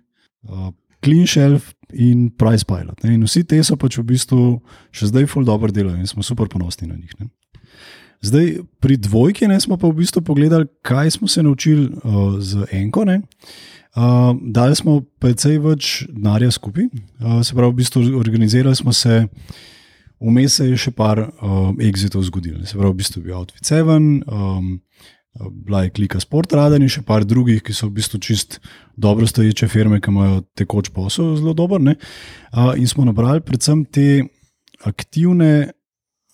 uh, 0.47 0.71
Clean 1.03 1.27
Shelf 1.27 1.73
in 1.93 2.29
Price 2.29 2.65
Pilot. 2.65 3.03
Ne? 3.03 3.13
In 3.17 3.25
vsi 3.27 3.43
te 3.43 3.59
so 3.63 3.75
pač 3.79 3.99
v 3.99 4.07
bistvu 4.13 4.59
še 4.95 5.11
zdaj 5.11 5.27
full 5.31 5.47
dobro 5.47 5.71
delajo 5.73 5.99
in 5.99 6.07
smo 6.07 6.23
super 6.23 6.47
ponosni 6.51 6.87
na 6.87 6.95
njih. 6.95 7.11
Ne? 7.19 7.29
Zdaj, 8.23 8.51
pri 8.83 8.97
dvojki 8.99 9.47
ne, 9.47 9.59
smo 9.63 9.77
pa 9.79 9.87
v 9.87 10.01
bistvu 10.01 10.21
pogledali, 10.27 10.67
kaj 10.83 11.15
smo 11.15 11.27
se 11.27 11.43
naučili 11.43 11.87
uh, 11.87 12.39
z 12.39 12.67
Enko. 12.75 13.05
Ne? 13.07 13.21
Uh, 13.97 14.35
dali 14.53 14.75
smo 14.77 14.99
precej 15.17 15.57
več 15.63 16.03
denarja 16.13 16.51
skupaj, 16.53 16.85
uh, 16.93 17.39
se 17.41 17.55
pravi, 17.57 17.73
v 17.73 17.77
bistvu 17.79 18.03
organizirali 18.19 18.77
smo 18.77 18.93
se, 18.93 19.23
vmes 20.21 20.59
se 20.59 20.67
je 20.67 20.77
še 20.77 20.93
par 20.93 21.23
uh, 21.25 21.71
exitov 21.81 22.21
zgodil. 22.27 22.59
Se 22.69 22.77
pravi, 22.77 22.93
v 22.93 22.99
bistvu 22.99 23.23
je 23.23 23.25
bil 23.25 23.39
Outfit 23.39 23.65
7, 23.65 24.21
um, 24.29 24.77
bila 25.65 25.87
je 25.87 25.95
klika 25.97 26.21
Sport 26.21 26.53
Radar 26.53 26.77
in 26.77 26.91
še 26.91 27.01
par 27.07 27.25
drugih, 27.25 27.63
ki 27.65 27.73
so 27.73 27.89
v 27.89 27.97
bistvu 27.97 28.21
čist 28.21 28.59
dobro 28.93 29.25
stoječe 29.25 29.71
firme, 29.71 29.97
ki 30.03 30.13
imajo 30.13 30.43
tekoč 30.57 30.93
posel 30.93 31.33
zelo 31.41 31.57
dober. 31.57 31.81
Uh, 31.81 32.77
in 32.77 32.85
smo 32.85 33.09
nabrali 33.09 33.41
predvsem 33.41 33.87
te 33.89 34.21
aktivne 34.85 35.71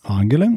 angele. 0.04 0.52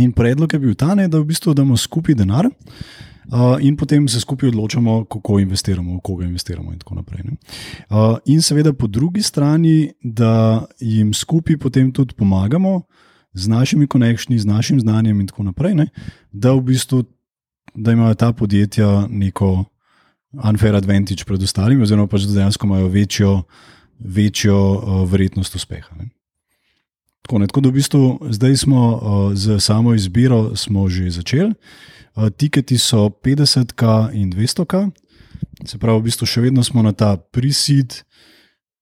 In 0.00 0.16
predlog 0.16 0.56
je 0.56 0.62
bil 0.62 0.72
ta, 0.72 0.94
ne, 0.96 1.04
da 1.04 1.20
v 1.20 1.28
bistvu 1.34 1.52
damo 1.52 1.76
skupaj 1.76 2.16
denar. 2.16 2.48
Uh, 2.48 3.11
in 3.60 3.76
potem 3.76 4.08
se 4.08 4.20
skupaj 4.20 4.48
odločamo, 4.48 5.04
kako 5.04 5.38
investiramo, 5.38 5.96
v 5.96 6.00
koga 6.04 6.24
investiramo, 6.24 6.72
in 6.72 6.78
tako 6.78 6.94
naprej. 6.94 7.22
Uh, 7.90 8.18
in 8.26 8.42
seveda, 8.42 8.72
po 8.72 8.86
drugi 8.86 9.22
strani, 9.22 9.92
da 10.02 10.64
jim 10.80 11.14
skupaj 11.14 11.56
potem 11.58 11.92
tudi 11.92 12.14
pomagamo 12.14 12.82
z 13.32 13.48
našimi 13.48 13.86
konekšnji, 13.86 14.38
z 14.38 14.46
našim 14.46 14.80
znanjem, 14.80 15.20
in 15.20 15.26
tako 15.26 15.42
naprej, 15.42 15.74
ne? 15.74 15.86
da 16.32 16.52
v 16.52 16.60
bistvu 16.60 17.04
da 17.74 17.92
imajo 17.92 18.14
ta 18.14 18.32
podjetja 18.32 19.06
neko 19.10 19.64
unfair 20.32 20.76
advantage 20.76 21.24
pred 21.24 21.42
ostalimi, 21.42 21.82
oziroma 21.82 22.06
pač 22.06 22.26
da 22.28 22.34
dejansko 22.34 22.66
imajo 22.66 22.88
večjo, 22.88 23.42
večjo 23.98 24.58
uh, 24.72 25.10
verjetnost 25.10 25.54
uspeha. 25.54 25.96
Ne. 25.96 26.08
Tako, 27.22 27.38
ne, 27.38 27.46
tako 27.46 27.60
da 27.60 27.68
v 27.68 27.72
bistvu 27.72 28.18
zdaj 28.30 28.56
smo 28.56 28.82
uh, 28.96 29.34
z 29.34 29.60
samo 29.60 29.94
izbiro 29.94 30.52
že 30.88 31.10
začeli. 31.10 31.54
Uh, 32.14 32.28
tiketi 32.30 32.78
so 32.78 33.08
50k 33.08 34.10
in 34.12 34.32
200k, 34.32 34.90
se 35.64 35.78
pravi, 35.78 36.00
v 36.00 36.04
bistvu 36.10 36.26
še 36.26 36.40
vedno 36.40 36.64
smo 36.64 36.82
na 36.82 36.92
ta 36.92 37.16
prisid, 37.16 38.02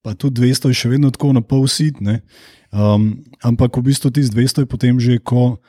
pa 0.03 0.15
tudi 0.15 0.41
200 0.41 0.73
je 0.73 0.75
še 0.75 0.89
vedno 0.89 1.11
tako 1.13 1.33
na 1.37 1.45
pol 1.45 1.69
sit. 1.69 2.01
Um, 2.01 3.21
ampak 3.45 3.77
v 3.77 3.93
bistvu 3.93 4.11
ti 4.11 4.25
z 4.25 4.33
200 4.33 4.65
je 4.65 4.69
potem 4.69 4.97
že, 4.97 5.19
ko, 5.21 5.61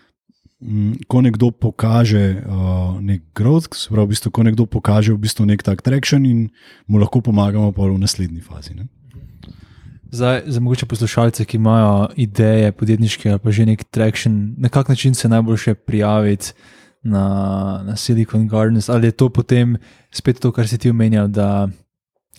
um, 0.63 0.95
ko 1.11 1.21
nekdo 1.21 1.51
pokaže 1.51 2.39
uh, 2.39 2.95
nek 3.03 3.27
growth, 3.35 3.75
se 3.75 3.91
pravi, 3.91 4.07
v 4.07 4.11
bistvu, 4.15 4.31
ko 4.31 4.41
nekdo 4.47 4.63
pokaže 4.63 5.11
v 5.11 5.19
bistvu 5.19 5.43
nek 5.45 5.59
tak 5.59 5.83
traction 5.83 6.23
in 6.23 6.47
mu 6.87 7.03
lahko 7.03 7.19
pomagamo 7.19 7.75
pa 7.75 7.83
v 7.83 7.99
naslednji 7.99 8.39
fazi. 8.39 8.79
Ne. 8.79 8.87
Zdaj, 10.11 10.41
za 10.45 10.59
mogoče 10.59 10.85
poslušalce, 10.85 11.45
ki 11.45 11.57
imajo 11.57 12.07
ideje 12.15 12.71
podjetniške 12.71 13.29
ali 13.29 13.39
pa 13.39 13.51
že 13.51 13.65
nek 13.65 13.83
traction, 13.83 14.55
na 14.57 14.69
kak 14.69 14.89
način 14.89 15.15
se 15.15 15.29
najboljše 15.29 15.73
prijaviti 15.73 16.53
na, 17.03 17.83
na 17.85 17.95
Silicon 17.95 18.47
Gardens, 18.47 18.89
ali 18.89 19.07
je 19.07 19.11
to 19.11 19.29
potem 19.29 19.77
spet 20.11 20.39
to, 20.39 20.51
kar 20.51 20.67
si 20.67 20.77
ti 20.77 20.89
omenjal, 20.89 21.27
da 21.27 21.69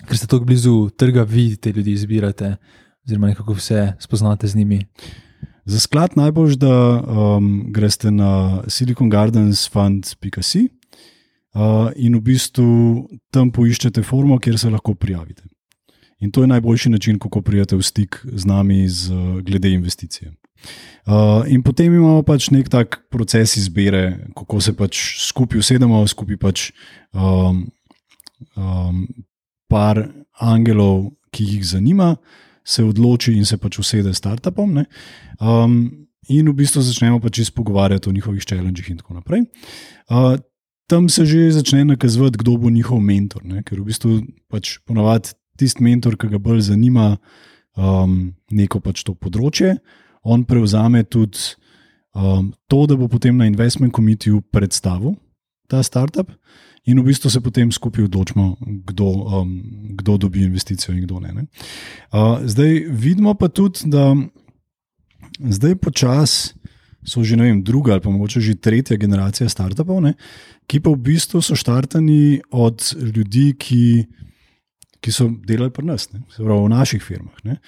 ker 0.06 0.18
ste 0.18 0.26
tako 0.26 0.44
blizu 0.44 0.90
trga, 0.90 1.22
vidite 1.22 1.72
ljudi, 1.72 1.92
izbirate, 1.92 2.56
oziroma 3.06 3.26
nekako 3.26 3.52
vse 3.52 3.92
spoznate 3.98 4.46
z 4.46 4.56
njimi. 4.56 4.86
Za 5.64 5.80
sklad 5.80 6.10
najbolj, 6.16 6.56
da 6.56 7.00
um, 7.00 7.64
greste 7.72 8.10
na 8.10 8.62
silicongardensfund.com 8.68 10.68
uh, 11.54 11.90
in 11.96 12.16
v 12.16 12.20
bistvu 12.20 13.08
tam 13.30 13.52
poiščete 13.52 14.02
formo, 14.02 14.38
kjer 14.38 14.58
se 14.58 14.70
lahko 14.70 14.94
prijavite. 14.94 15.42
In 16.22 16.30
to 16.30 16.44
je 16.44 16.50
najboljši 16.50 16.90
način, 16.90 17.18
kako 17.18 17.42
prijete 17.42 17.76
v 17.76 17.82
stik 17.82 18.20
z 18.22 18.46
nami, 18.46 18.88
z, 18.88 19.10
glede 19.42 19.72
investicije. 19.74 20.32
Uh, 21.06 21.42
in 21.50 21.62
potem 21.66 21.90
imamo 21.90 22.22
pač 22.22 22.46
nek 22.54 22.68
tak 22.70 23.00
proces 23.10 23.56
izbire, 23.58 24.28
kako 24.38 24.60
se 24.62 24.72
pač 24.78 25.00
skupaj 25.26 25.58
usedemo, 25.58 26.04
skupaj 26.06 26.38
pač 26.38 26.68
um, 27.10 27.64
um, 28.54 29.02
par 29.66 29.98
angelov, 30.38 31.10
ki 31.34 31.48
jih 31.56 31.66
zanima, 31.66 32.14
se 32.62 32.84
odloči 32.86 33.34
in 33.34 33.48
se 33.48 33.58
pač 33.58 33.80
usede 33.82 34.14
s 34.14 34.22
startupom. 34.22 34.78
Um, 35.40 36.06
in 36.30 36.46
v 36.46 36.54
bistvu 36.54 36.84
začnemo 36.86 37.18
pač 37.18 37.42
izpogovarjati 37.42 38.08
o 38.08 38.14
njihovih 38.14 38.46
challengih 38.46 38.90
in 38.90 39.02
tako 39.02 39.18
naprej. 39.18 39.42
Uh, 40.06 40.38
tam 40.86 41.08
se 41.08 41.26
že 41.26 41.50
začne 41.50 41.84
nakazovati, 41.84 42.38
kdo 42.38 42.56
bo 42.62 42.70
njihov 42.70 43.00
mentor, 43.00 43.42
ne? 43.44 43.66
ker 43.66 43.80
v 43.80 43.90
bistvu 43.90 44.20
pač 44.46 44.78
ponavadi 44.86 45.34
tisti 45.62 45.84
mentor, 45.84 46.18
ki 46.18 46.32
ga 46.34 46.40
bolj 46.42 46.66
zanima 46.68 47.14
um, 47.76 48.32
neko 48.50 48.82
pač 48.84 49.04
to 49.06 49.14
področje, 49.14 49.76
on 50.22 50.44
prevzame 50.46 51.04
tudi 51.08 51.54
um, 52.14 52.52
to, 52.70 52.84
da 52.86 52.98
bo 52.98 53.08
potem 53.10 53.38
na 53.38 53.48
investment 53.50 53.94
komitiju 53.94 54.42
predstavil 54.52 55.16
ta 55.70 55.82
startup. 55.82 56.30
In 56.90 56.98
v 56.98 57.12
bistvu 57.12 57.30
se 57.30 57.38
potem 57.38 57.70
skupaj 57.70 58.08
odločimo, 58.08 58.56
kdo, 58.90 59.06
um, 59.06 59.50
kdo 59.94 60.16
dobi 60.26 60.42
investicijo 60.42 60.96
in 60.96 61.04
kdo 61.06 61.20
ne. 61.22 61.30
ne. 61.32 61.44
Uh, 62.10 62.42
zdaj 62.42 62.90
vidimo 62.90 63.34
pa 63.38 63.46
tudi, 63.46 63.86
da 63.86 64.10
zdaj 65.38 65.78
počasi 65.78 66.58
so 67.02 67.22
že 67.26 67.36
vem, 67.36 67.62
druga 67.62 67.92
ali 67.92 68.00
pa 68.00 68.10
mogoče 68.10 68.40
že 68.40 68.54
tretja 68.54 68.96
generacija 68.96 69.48
startupov, 69.48 70.00
ne, 70.02 70.14
ki 70.66 70.80
pa 70.80 70.90
v 70.90 71.02
bistvu 71.02 71.42
so 71.42 71.58
štartani 71.58 72.42
od 72.50 72.78
ljudi, 72.94 73.54
ki 73.58 74.06
ki 75.02 75.12
so 75.14 75.28
delali 75.46 75.72
pri 75.74 75.86
nas, 75.88 76.08
ne, 76.12 76.22
pravi, 76.36 76.60
v 76.62 76.70
naših 76.72 77.02
firmah. 77.02 77.42
Ne. 77.48 77.58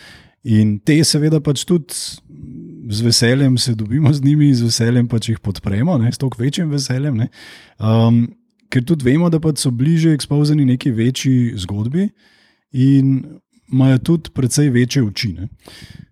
In 0.44 0.76
te, 0.84 0.98
seveda, 1.08 1.40
pač 1.40 1.64
tudi 1.68 1.96
z 2.90 3.04
veseljem 3.04 3.58
se 3.58 3.74
dobimo 3.74 4.12
z 4.12 4.24
njimi, 4.24 4.52
z 4.54 4.68
veseljem 4.68 5.08
pač 5.08 5.30
jih 5.32 5.40
podpremo, 5.40 5.96
ne, 5.98 6.12
s 6.12 6.20
toliko 6.20 6.42
večjim 6.42 6.70
veseljem. 6.70 7.22
Um, 7.80 8.26
ker 8.68 8.84
tudi 8.84 9.08
vemo, 9.08 9.30
da 9.32 9.40
pač 9.40 9.62
so 9.64 9.72
bliže 9.72 10.12
ekspozeni 10.14 10.66
neki 10.68 10.92
večji 10.92 11.54
zgodbi 11.64 12.08
in 12.72 13.22
imajo 13.72 13.98
tudi 14.10 14.34
precej 14.34 14.68
večje 14.74 15.04
oči. 15.04 15.32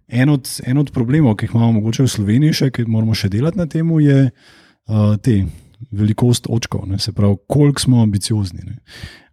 En 0.08 0.32
od, 0.32 0.48
en 0.64 0.78
od 0.78 0.92
problemov, 0.92 1.36
ki 1.36 1.48
jih 1.48 1.56
imamo 1.56 1.80
morda 1.80 2.04
v 2.04 2.12
Sloveniji, 2.12 2.56
še, 2.62 2.70
ki 2.72 2.86
moramo 2.88 3.14
še 3.16 3.30
delati 3.32 3.60
na 3.60 3.66
tem, 3.68 3.88
je 4.00 4.18
uh, 4.28 5.16
te 5.20 5.42
velikost 5.90 6.46
očkov, 6.48 6.86
ne? 6.88 6.98
se 6.98 7.12
pravi, 7.12 7.36
koliko 7.48 7.80
smo 7.80 8.02
ambiciozni. 8.02 8.76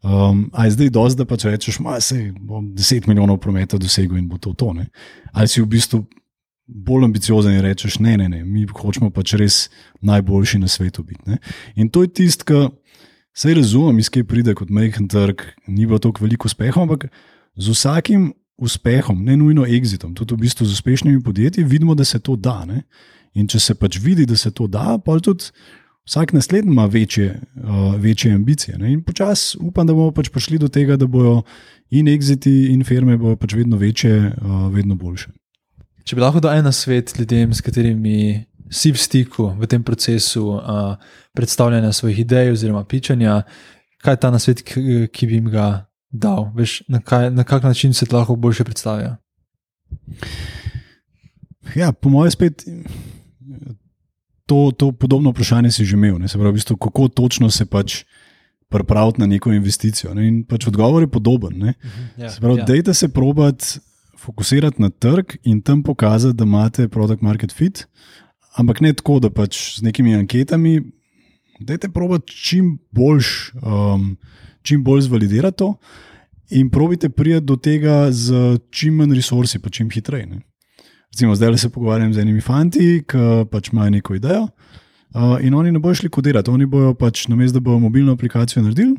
Um, 0.04 0.50
a 0.54 0.66
je 0.66 0.72
zdaj 0.72 0.90
dosti, 0.96 1.18
da 1.20 1.26
pač 1.28 1.44
rečeš, 1.44 1.82
da 1.84 2.00
bom 2.40 2.72
10 2.76 3.08
milijonov 3.08 3.38
prometa 3.44 3.78
dosegel 3.78 4.18
in 4.18 4.30
bo 4.30 4.38
to 4.38 4.54
to. 4.54 4.74
Ne? 4.74 4.88
Ali 5.34 5.48
si 5.48 5.62
v 5.62 5.68
bistvu 5.68 6.06
bolj 6.68 7.04
ambiciozen 7.10 7.58
in 7.58 7.66
rečeš, 7.66 8.00
ne, 8.00 8.16
ne, 8.18 8.30
ne, 8.30 8.44
mi 8.46 8.66
hočemo 8.66 9.10
pač 9.12 9.34
res 9.34 9.70
najboljši 10.02 10.60
na 10.60 10.68
svetu 10.68 11.04
biti. 11.04 11.26
Ne? 11.28 11.40
In 11.76 11.90
to 11.90 12.06
je 12.06 12.14
tisto, 12.14 12.46
kar 12.46 12.70
se 13.36 13.54
razumem, 13.54 14.00
iz 14.00 14.10
kje 14.10 14.24
pride 14.24 14.56
kot 14.56 14.70
majhen 14.70 15.08
trg, 15.08 15.44
ni 15.68 15.86
bilo 15.86 16.00
tako 16.00 16.24
veliko 16.24 16.48
uspehov, 16.48 16.86
ampak 16.86 17.10
z 17.58 17.74
vsakim 17.74 18.32
uspehom, 18.60 19.24
ne 19.26 19.36
nujno 19.40 19.66
exitom, 19.66 20.14
tudi 20.16 20.36
v 20.36 20.46
bistvu 20.46 20.68
z 20.68 20.80
uspešnimi 20.80 21.24
podjetji, 21.24 21.64
vidimo, 21.64 21.96
da 21.96 22.06
se 22.06 22.20
to 22.20 22.36
da. 22.36 22.64
Ne? 22.68 22.84
In 23.36 23.48
če 23.48 23.60
se 23.60 23.76
pač 23.76 24.00
vidi, 24.00 24.26
da 24.26 24.38
se 24.38 24.52
to 24.52 24.68
da, 24.68 24.98
pa 25.04 25.20
tudi 25.20 25.52
vsak 26.10 26.34
naslednji 26.34 26.72
ima 26.72 26.86
večje, 26.86 27.40
uh, 27.56 27.96
večje 28.02 28.34
ambicije. 28.34 28.78
Ne? 28.78 28.94
In 28.94 29.04
počasi 29.04 29.58
upam, 29.62 29.88
da 29.88 29.94
bomo 29.94 30.12
pač 30.12 30.30
prišli 30.30 30.58
do 30.58 30.68
tega, 30.68 30.98
da 30.98 31.08
bodo 31.08 31.42
in 31.90 32.08
exiti, 32.08 32.72
in 32.74 32.84
firme 32.84 33.18
bodo 33.18 33.36
pač 33.38 33.54
vedno 33.54 33.78
večje, 33.78 34.32
uh, 34.42 34.74
vedno 34.74 34.96
boljše. 34.96 35.30
Če 36.04 36.18
bi 36.18 36.24
lahko 36.24 36.42
dal 36.42 36.58
en 36.58 36.72
svet 36.74 37.14
ljudem, 37.20 37.54
s 37.54 37.62
katerimi 37.62 38.46
si 38.74 38.92
v 38.92 38.98
stiku 38.98 39.52
v 39.60 39.70
tem 39.70 39.84
procesu 39.86 40.48
uh, 40.58 40.98
predstavljanja 41.38 41.94
svojih 41.94 42.20
idej 42.26 42.52
oziroma 42.52 42.84
pičanja, 42.86 43.44
kaj 44.02 44.14
je 44.14 44.22
ta 44.26 44.32
nasvet, 44.34 44.66
ki, 44.66 45.06
ki 45.14 45.28
bi 45.30 45.38
jim 45.38 45.52
ga 45.54 45.86
dal, 46.10 46.50
Veš, 46.58 46.82
na, 46.90 47.04
kaj, 47.06 47.30
na 47.32 47.44
kak 47.44 47.64
način 47.64 47.94
se 47.94 48.10
lahko 48.12 48.36
boljše 48.36 48.64
predstavlja? 48.66 49.18
Ja, 51.76 51.92
po 51.92 52.10
mojem, 52.10 52.32
spet 52.32 52.66
to, 54.50 54.72
to 54.74 54.92
podobno 54.92 55.30
vprašanje 55.30 55.72
si 55.72 55.86
že 55.86 55.94
imel. 55.94 56.18
Se 56.28 56.38
pravi, 56.38 56.52
v 56.52 56.58
bistvu, 56.58 56.78
kako 56.82 57.08
točno 57.08 57.52
se 57.54 57.66
pač 57.70 58.04
pripraviti 58.70 59.22
na 59.22 59.28
neko 59.30 59.54
investicijo. 59.54 60.14
Ne? 60.18 60.28
In 60.28 60.42
pač 60.46 60.68
odgovor 60.68 61.06
je 61.06 61.08
podoben. 61.08 61.62
Uh 61.62 61.70
-huh, 61.70 62.10
ja, 62.18 62.30
se 62.30 62.42
pravi, 62.42 62.60
ja. 62.60 62.66
dejte 62.66 62.94
se 62.94 63.10
probati 63.10 63.80
fokusirati 64.18 64.82
na 64.82 64.90
trg 64.90 65.38
in 65.44 65.62
tam 65.62 65.84
pokazati, 65.84 66.38
da 66.38 66.44
imate 66.44 66.88
produkt 66.88 67.22
market 67.22 67.54
fit, 67.54 67.88
ampak 68.58 68.82
ne 68.82 68.94
tako, 68.94 69.20
da 69.20 69.30
pač 69.30 69.80
z 69.80 69.82
nekimi 69.82 70.16
anketami. 70.16 70.82
Dajte 71.60 71.90
probati 71.90 72.34
čim 72.34 72.80
bolj, 72.92 73.24
um, 73.62 74.18
čim 74.62 74.84
bolj 74.84 75.02
zvalidirati 75.02 75.58
to 75.58 75.76
in 76.50 76.70
probite 76.70 77.10
priti 77.10 77.46
do 77.46 77.56
tega 77.56 78.12
z 78.12 78.58
čim 78.72 78.96
manj 78.96 79.16
resursi, 79.16 79.60
pa 79.60 79.70
čim 79.70 79.90
hitreje. 79.90 80.42
Recimo, 81.14 81.36
zdaj 81.36 81.58
se 81.58 81.70
pogovarjam 81.70 82.14
z 82.14 82.22
enimi 82.22 82.42
fanti, 82.42 83.04
ki 83.08 83.46
pač 83.52 83.72
imajo 83.74 83.90
neko 83.90 84.16
idejo. 84.16 84.48
Uh, 85.10 85.40
in 85.42 85.54
oni 85.54 85.72
ne 85.72 85.80
bodo 85.80 85.96
šli 85.96 86.10
kodirati, 86.10 86.52
oni 86.54 86.66
bodo 86.70 86.94
pač 86.94 87.28
na 87.28 87.36
mestu, 87.36 87.58
da 87.58 87.64
bodo 87.66 87.80
mobilno 87.80 88.14
aplikacijo 88.14 88.62
naredili, 88.62 88.94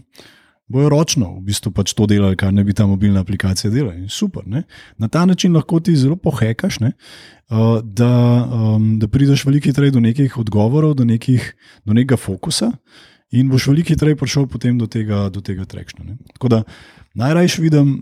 bodo 0.67 0.89
ročno 0.91 1.29
v 1.37 1.45
bistvu 1.47 1.71
pač 1.75 1.95
to 1.95 2.07
delali, 2.11 2.37
kar 2.37 2.51
ne 2.55 2.65
bi 2.67 2.75
ta 2.75 2.87
mobilna 2.87 3.23
aplikacija 3.23 3.71
delala. 3.71 3.95
In 3.95 4.09
super. 4.11 4.43
Ne? 4.47 4.65
Na 4.99 5.09
ta 5.09 5.23
način 5.27 5.55
lahko 5.55 5.79
ti 5.81 5.95
zelo 5.97 6.17
pohekaš, 6.17 6.81
ne? 6.81 6.93
uh, 7.51 7.79
da, 7.83 8.11
um, 8.51 8.99
da 8.99 9.09
prideš 9.09 9.45
veliko 9.47 9.71
hitreje 9.71 9.95
do 9.95 10.03
nekih 10.03 10.39
odgovorov, 10.39 10.95
do, 10.99 11.07
nekih, 11.07 11.53
do 11.85 11.95
nekega 11.95 12.19
fokusa 12.19 12.73
in 13.31 13.51
boš 13.51 13.69
veliko 13.71 13.95
hitreje 13.95 14.19
prišel 14.19 14.47
potem 14.51 14.79
do 14.79 14.91
tega, 14.91 15.29
do 15.31 15.41
tega 15.41 15.65
trekšna. 15.65 16.19
Tako 16.35 16.49
da 16.49 16.63
najrajš 17.15 17.59
vidim. 17.63 18.01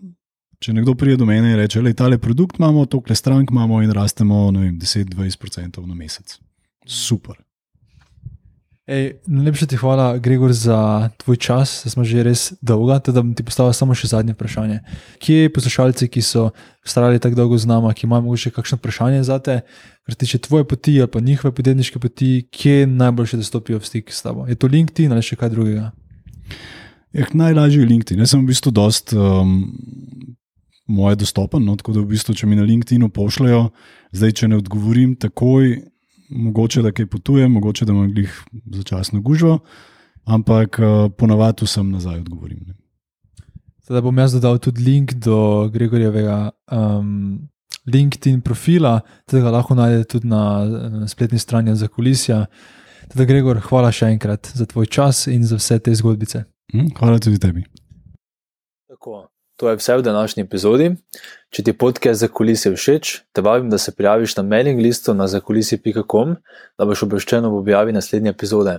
Če 0.59 0.75
nekdo 0.75 0.97
pride 0.99 1.21
do 1.21 1.27
mene 1.27 1.53
in 1.53 1.59
reče, 1.61 1.83
da 1.83 1.93
je 1.93 1.99
tale 1.99 2.19
produkt 2.19 2.59
imamo, 2.59 2.87
toliko 2.87 3.15
strank 3.15 3.51
imamo 3.51 3.83
in 3.83 3.93
rastemo 3.95 4.49
10-20% 4.51 5.87
na 5.87 5.95
mesec. 5.95 6.39
Super. 6.87 7.39
Najlepša 8.89 9.67
ti 9.69 9.77
hvala, 9.77 10.17
Gregor, 10.19 10.53
za 10.57 11.11
tvoj 11.21 11.37
čas. 11.37 11.85
Smo 11.85 12.05
že 12.09 12.25
res 12.25 12.53
dolga, 12.65 12.97
da 13.05 13.21
ti 13.37 13.45
postavim 13.45 13.77
samo 13.77 13.93
še 13.93 14.09
zadnje 14.09 14.33
vprašanje. 14.33 14.79
Kje 15.21 15.53
poslušalci, 15.53 16.09
ki 16.09 16.23
so 16.25 16.47
stali 16.81 17.21
tako 17.21 17.37
dolgo 17.37 17.59
z 17.61 17.69
nami, 17.69 17.93
ki 17.93 18.09
imajo 18.09 18.39
še 18.41 18.51
kakšno 18.57 18.81
vprašanje 18.81 19.21
za 19.29 19.37
te, 19.45 19.61
kar 20.09 20.17
tiče 20.17 20.41
tvoje 20.49 20.65
poti 20.65 20.97
ali 21.05 21.13
pa 21.13 21.21
njihove 21.21 21.53
podjetniške 21.53 22.01
poti, 22.01 22.49
kje 22.49 22.81
je 22.81 22.87
najboljše, 22.89 23.37
da 23.37 23.45
stopijo 23.45 23.79
v 23.79 23.85
stik 23.85 24.09
s 24.09 24.25
tabo? 24.25 24.49
Je 24.49 24.57
to 24.57 24.73
LinkedIn 24.73 25.13
ali 25.13 25.23
še 25.23 25.37
kaj 25.37 25.53
drugega? 25.53 25.93
Eh, 27.13 27.29
najlažje 27.37 27.85
je 27.85 27.93
LinkedIn. 27.93 28.25
Jaz 28.25 28.33
sem 28.33 28.41
v 28.41 28.57
bistvu 28.57 28.73
dost. 28.73 29.13
Um, 29.13 29.69
moje 30.89 31.21
dostopen. 31.21 31.65
No, 31.65 31.77
tako 31.77 31.93
da, 31.93 32.03
v 32.03 32.15
bistvu, 32.15 32.35
če 32.35 32.49
mi 32.49 32.57
na 32.57 32.65
LinkedIn 32.67 33.05
pošljajo, 33.15 33.69
zdaj, 34.17 34.35
če 34.41 34.49
ne 34.49 34.59
odgovorim 34.59 35.15
takoj, 35.21 35.77
mogoče 36.29 36.83
da 36.85 36.93
kaj 36.93 37.09
potujem, 37.13 37.53
mogoče 37.53 37.87
da 37.89 37.95
imam 37.95 38.11
jih 38.17 38.35
začasno 38.81 39.21
gužvo, 39.25 39.59
ampak 40.29 40.81
uh, 40.81 40.97
ponavadi 41.17 41.69
sem 41.69 41.89
nazaj 41.93 42.21
odgovorim. 42.25 42.65
Ne. 42.67 42.77
Teda 43.89 44.03
bom 44.05 44.19
jaz 44.21 44.35
dodal 44.37 44.59
tudi 44.61 44.85
link 44.85 45.15
do 45.25 45.69
Gregorjevega 45.73 46.51
um, 46.73 47.49
LinkedIn 47.89 48.43
profila, 48.45 48.99
da 49.33 49.41
ga 49.41 49.53
lahko 49.55 49.77
najdete 49.79 50.09
tudi 50.13 50.29
na, 50.29 50.43
na 51.01 51.09
spletni 51.09 51.39
strani 51.41 51.77
za 51.77 51.89
kulisija. 51.89 52.45
Teda, 53.09 53.25
Gregor, 53.25 53.61
hvala 53.65 53.89
še 53.93 54.11
enkrat 54.13 54.51
za 54.53 54.67
tvoj 54.69 54.91
čas 54.93 55.27
in 55.33 55.47
za 55.49 55.57
vse 55.57 55.79
te 55.81 55.95
zgodbice. 55.97 56.45
Hm, 56.75 56.93
hvala 56.99 57.17
tudi 57.25 57.41
tebi. 57.41 57.65
Tako, 58.93 59.23
to 59.59 59.69
je 59.69 59.77
vse 59.77 59.97
v 59.97 60.03
današnji 60.07 60.43
epizodi. 60.47 60.93
Če 61.51 61.63
ti 61.67 61.73
podcast 61.75 62.21
za 62.21 62.29
kulise 62.31 62.71
všeč, 62.71 63.11
te 63.35 63.43
vabim, 63.43 63.71
da 63.71 63.79
se 63.79 63.93
prijaviš 63.95 64.37
na 64.37 64.45
mailing 64.47 64.81
listu 64.81 65.15
na 65.15 65.27
zakulisi.com, 65.27 66.37
da 66.79 66.87
boš 66.87 67.03
obveščen 67.09 67.49
ob 67.49 67.57
objavi 67.59 67.93
naslednje 67.93 68.31
epizode. 68.31 68.77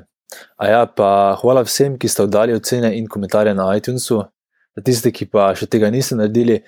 A 0.55 0.69
ja, 0.69 0.85
pa 0.85 1.35
hvala 1.41 1.65
vsem, 1.67 1.97
ki 1.99 2.07
ste 2.07 2.23
oddali 2.23 2.55
ocene 2.55 2.93
in 2.95 3.09
komentarje 3.11 3.53
na 3.57 3.67
iTunesu. 3.75 4.21
Za 4.77 4.83
tiste, 4.85 5.11
ki 5.11 5.27
pa 5.27 5.51
še 5.57 5.67
tega 5.67 5.89
niste 5.91 6.15
naredili, 6.15 6.61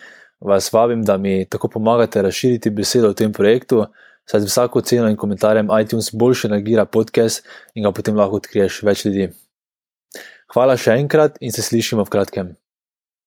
vas 0.44 0.68
vabim, 0.74 1.06
da 1.08 1.16
mi 1.18 1.46
tako 1.46 1.70
pomagate 1.78 2.22
razširiti 2.22 2.74
besedo 2.76 3.14
o 3.14 3.16
tem 3.16 3.32
projektu, 3.32 3.86
saj 4.28 4.44
z 4.44 4.52
vsako 4.52 4.82
ceno 4.82 5.08
in 5.08 5.16
komentarjem 5.16 5.72
iTunes 5.80 6.12
boljše 6.12 6.52
nagira 6.52 6.86
podcast 6.86 7.48
in 7.76 7.88
ga 7.88 7.94
potem 7.96 8.20
lahko 8.20 8.42
odkriješ 8.42 8.82
več 8.84 9.06
ljudi. 9.06 9.30
Hvala 10.52 10.76
še 10.76 10.98
enkrat 11.00 11.40
in 11.40 11.56
se 11.56 11.64
slišimo 11.64 12.04
v 12.04 12.12
kratkem. 12.12 12.58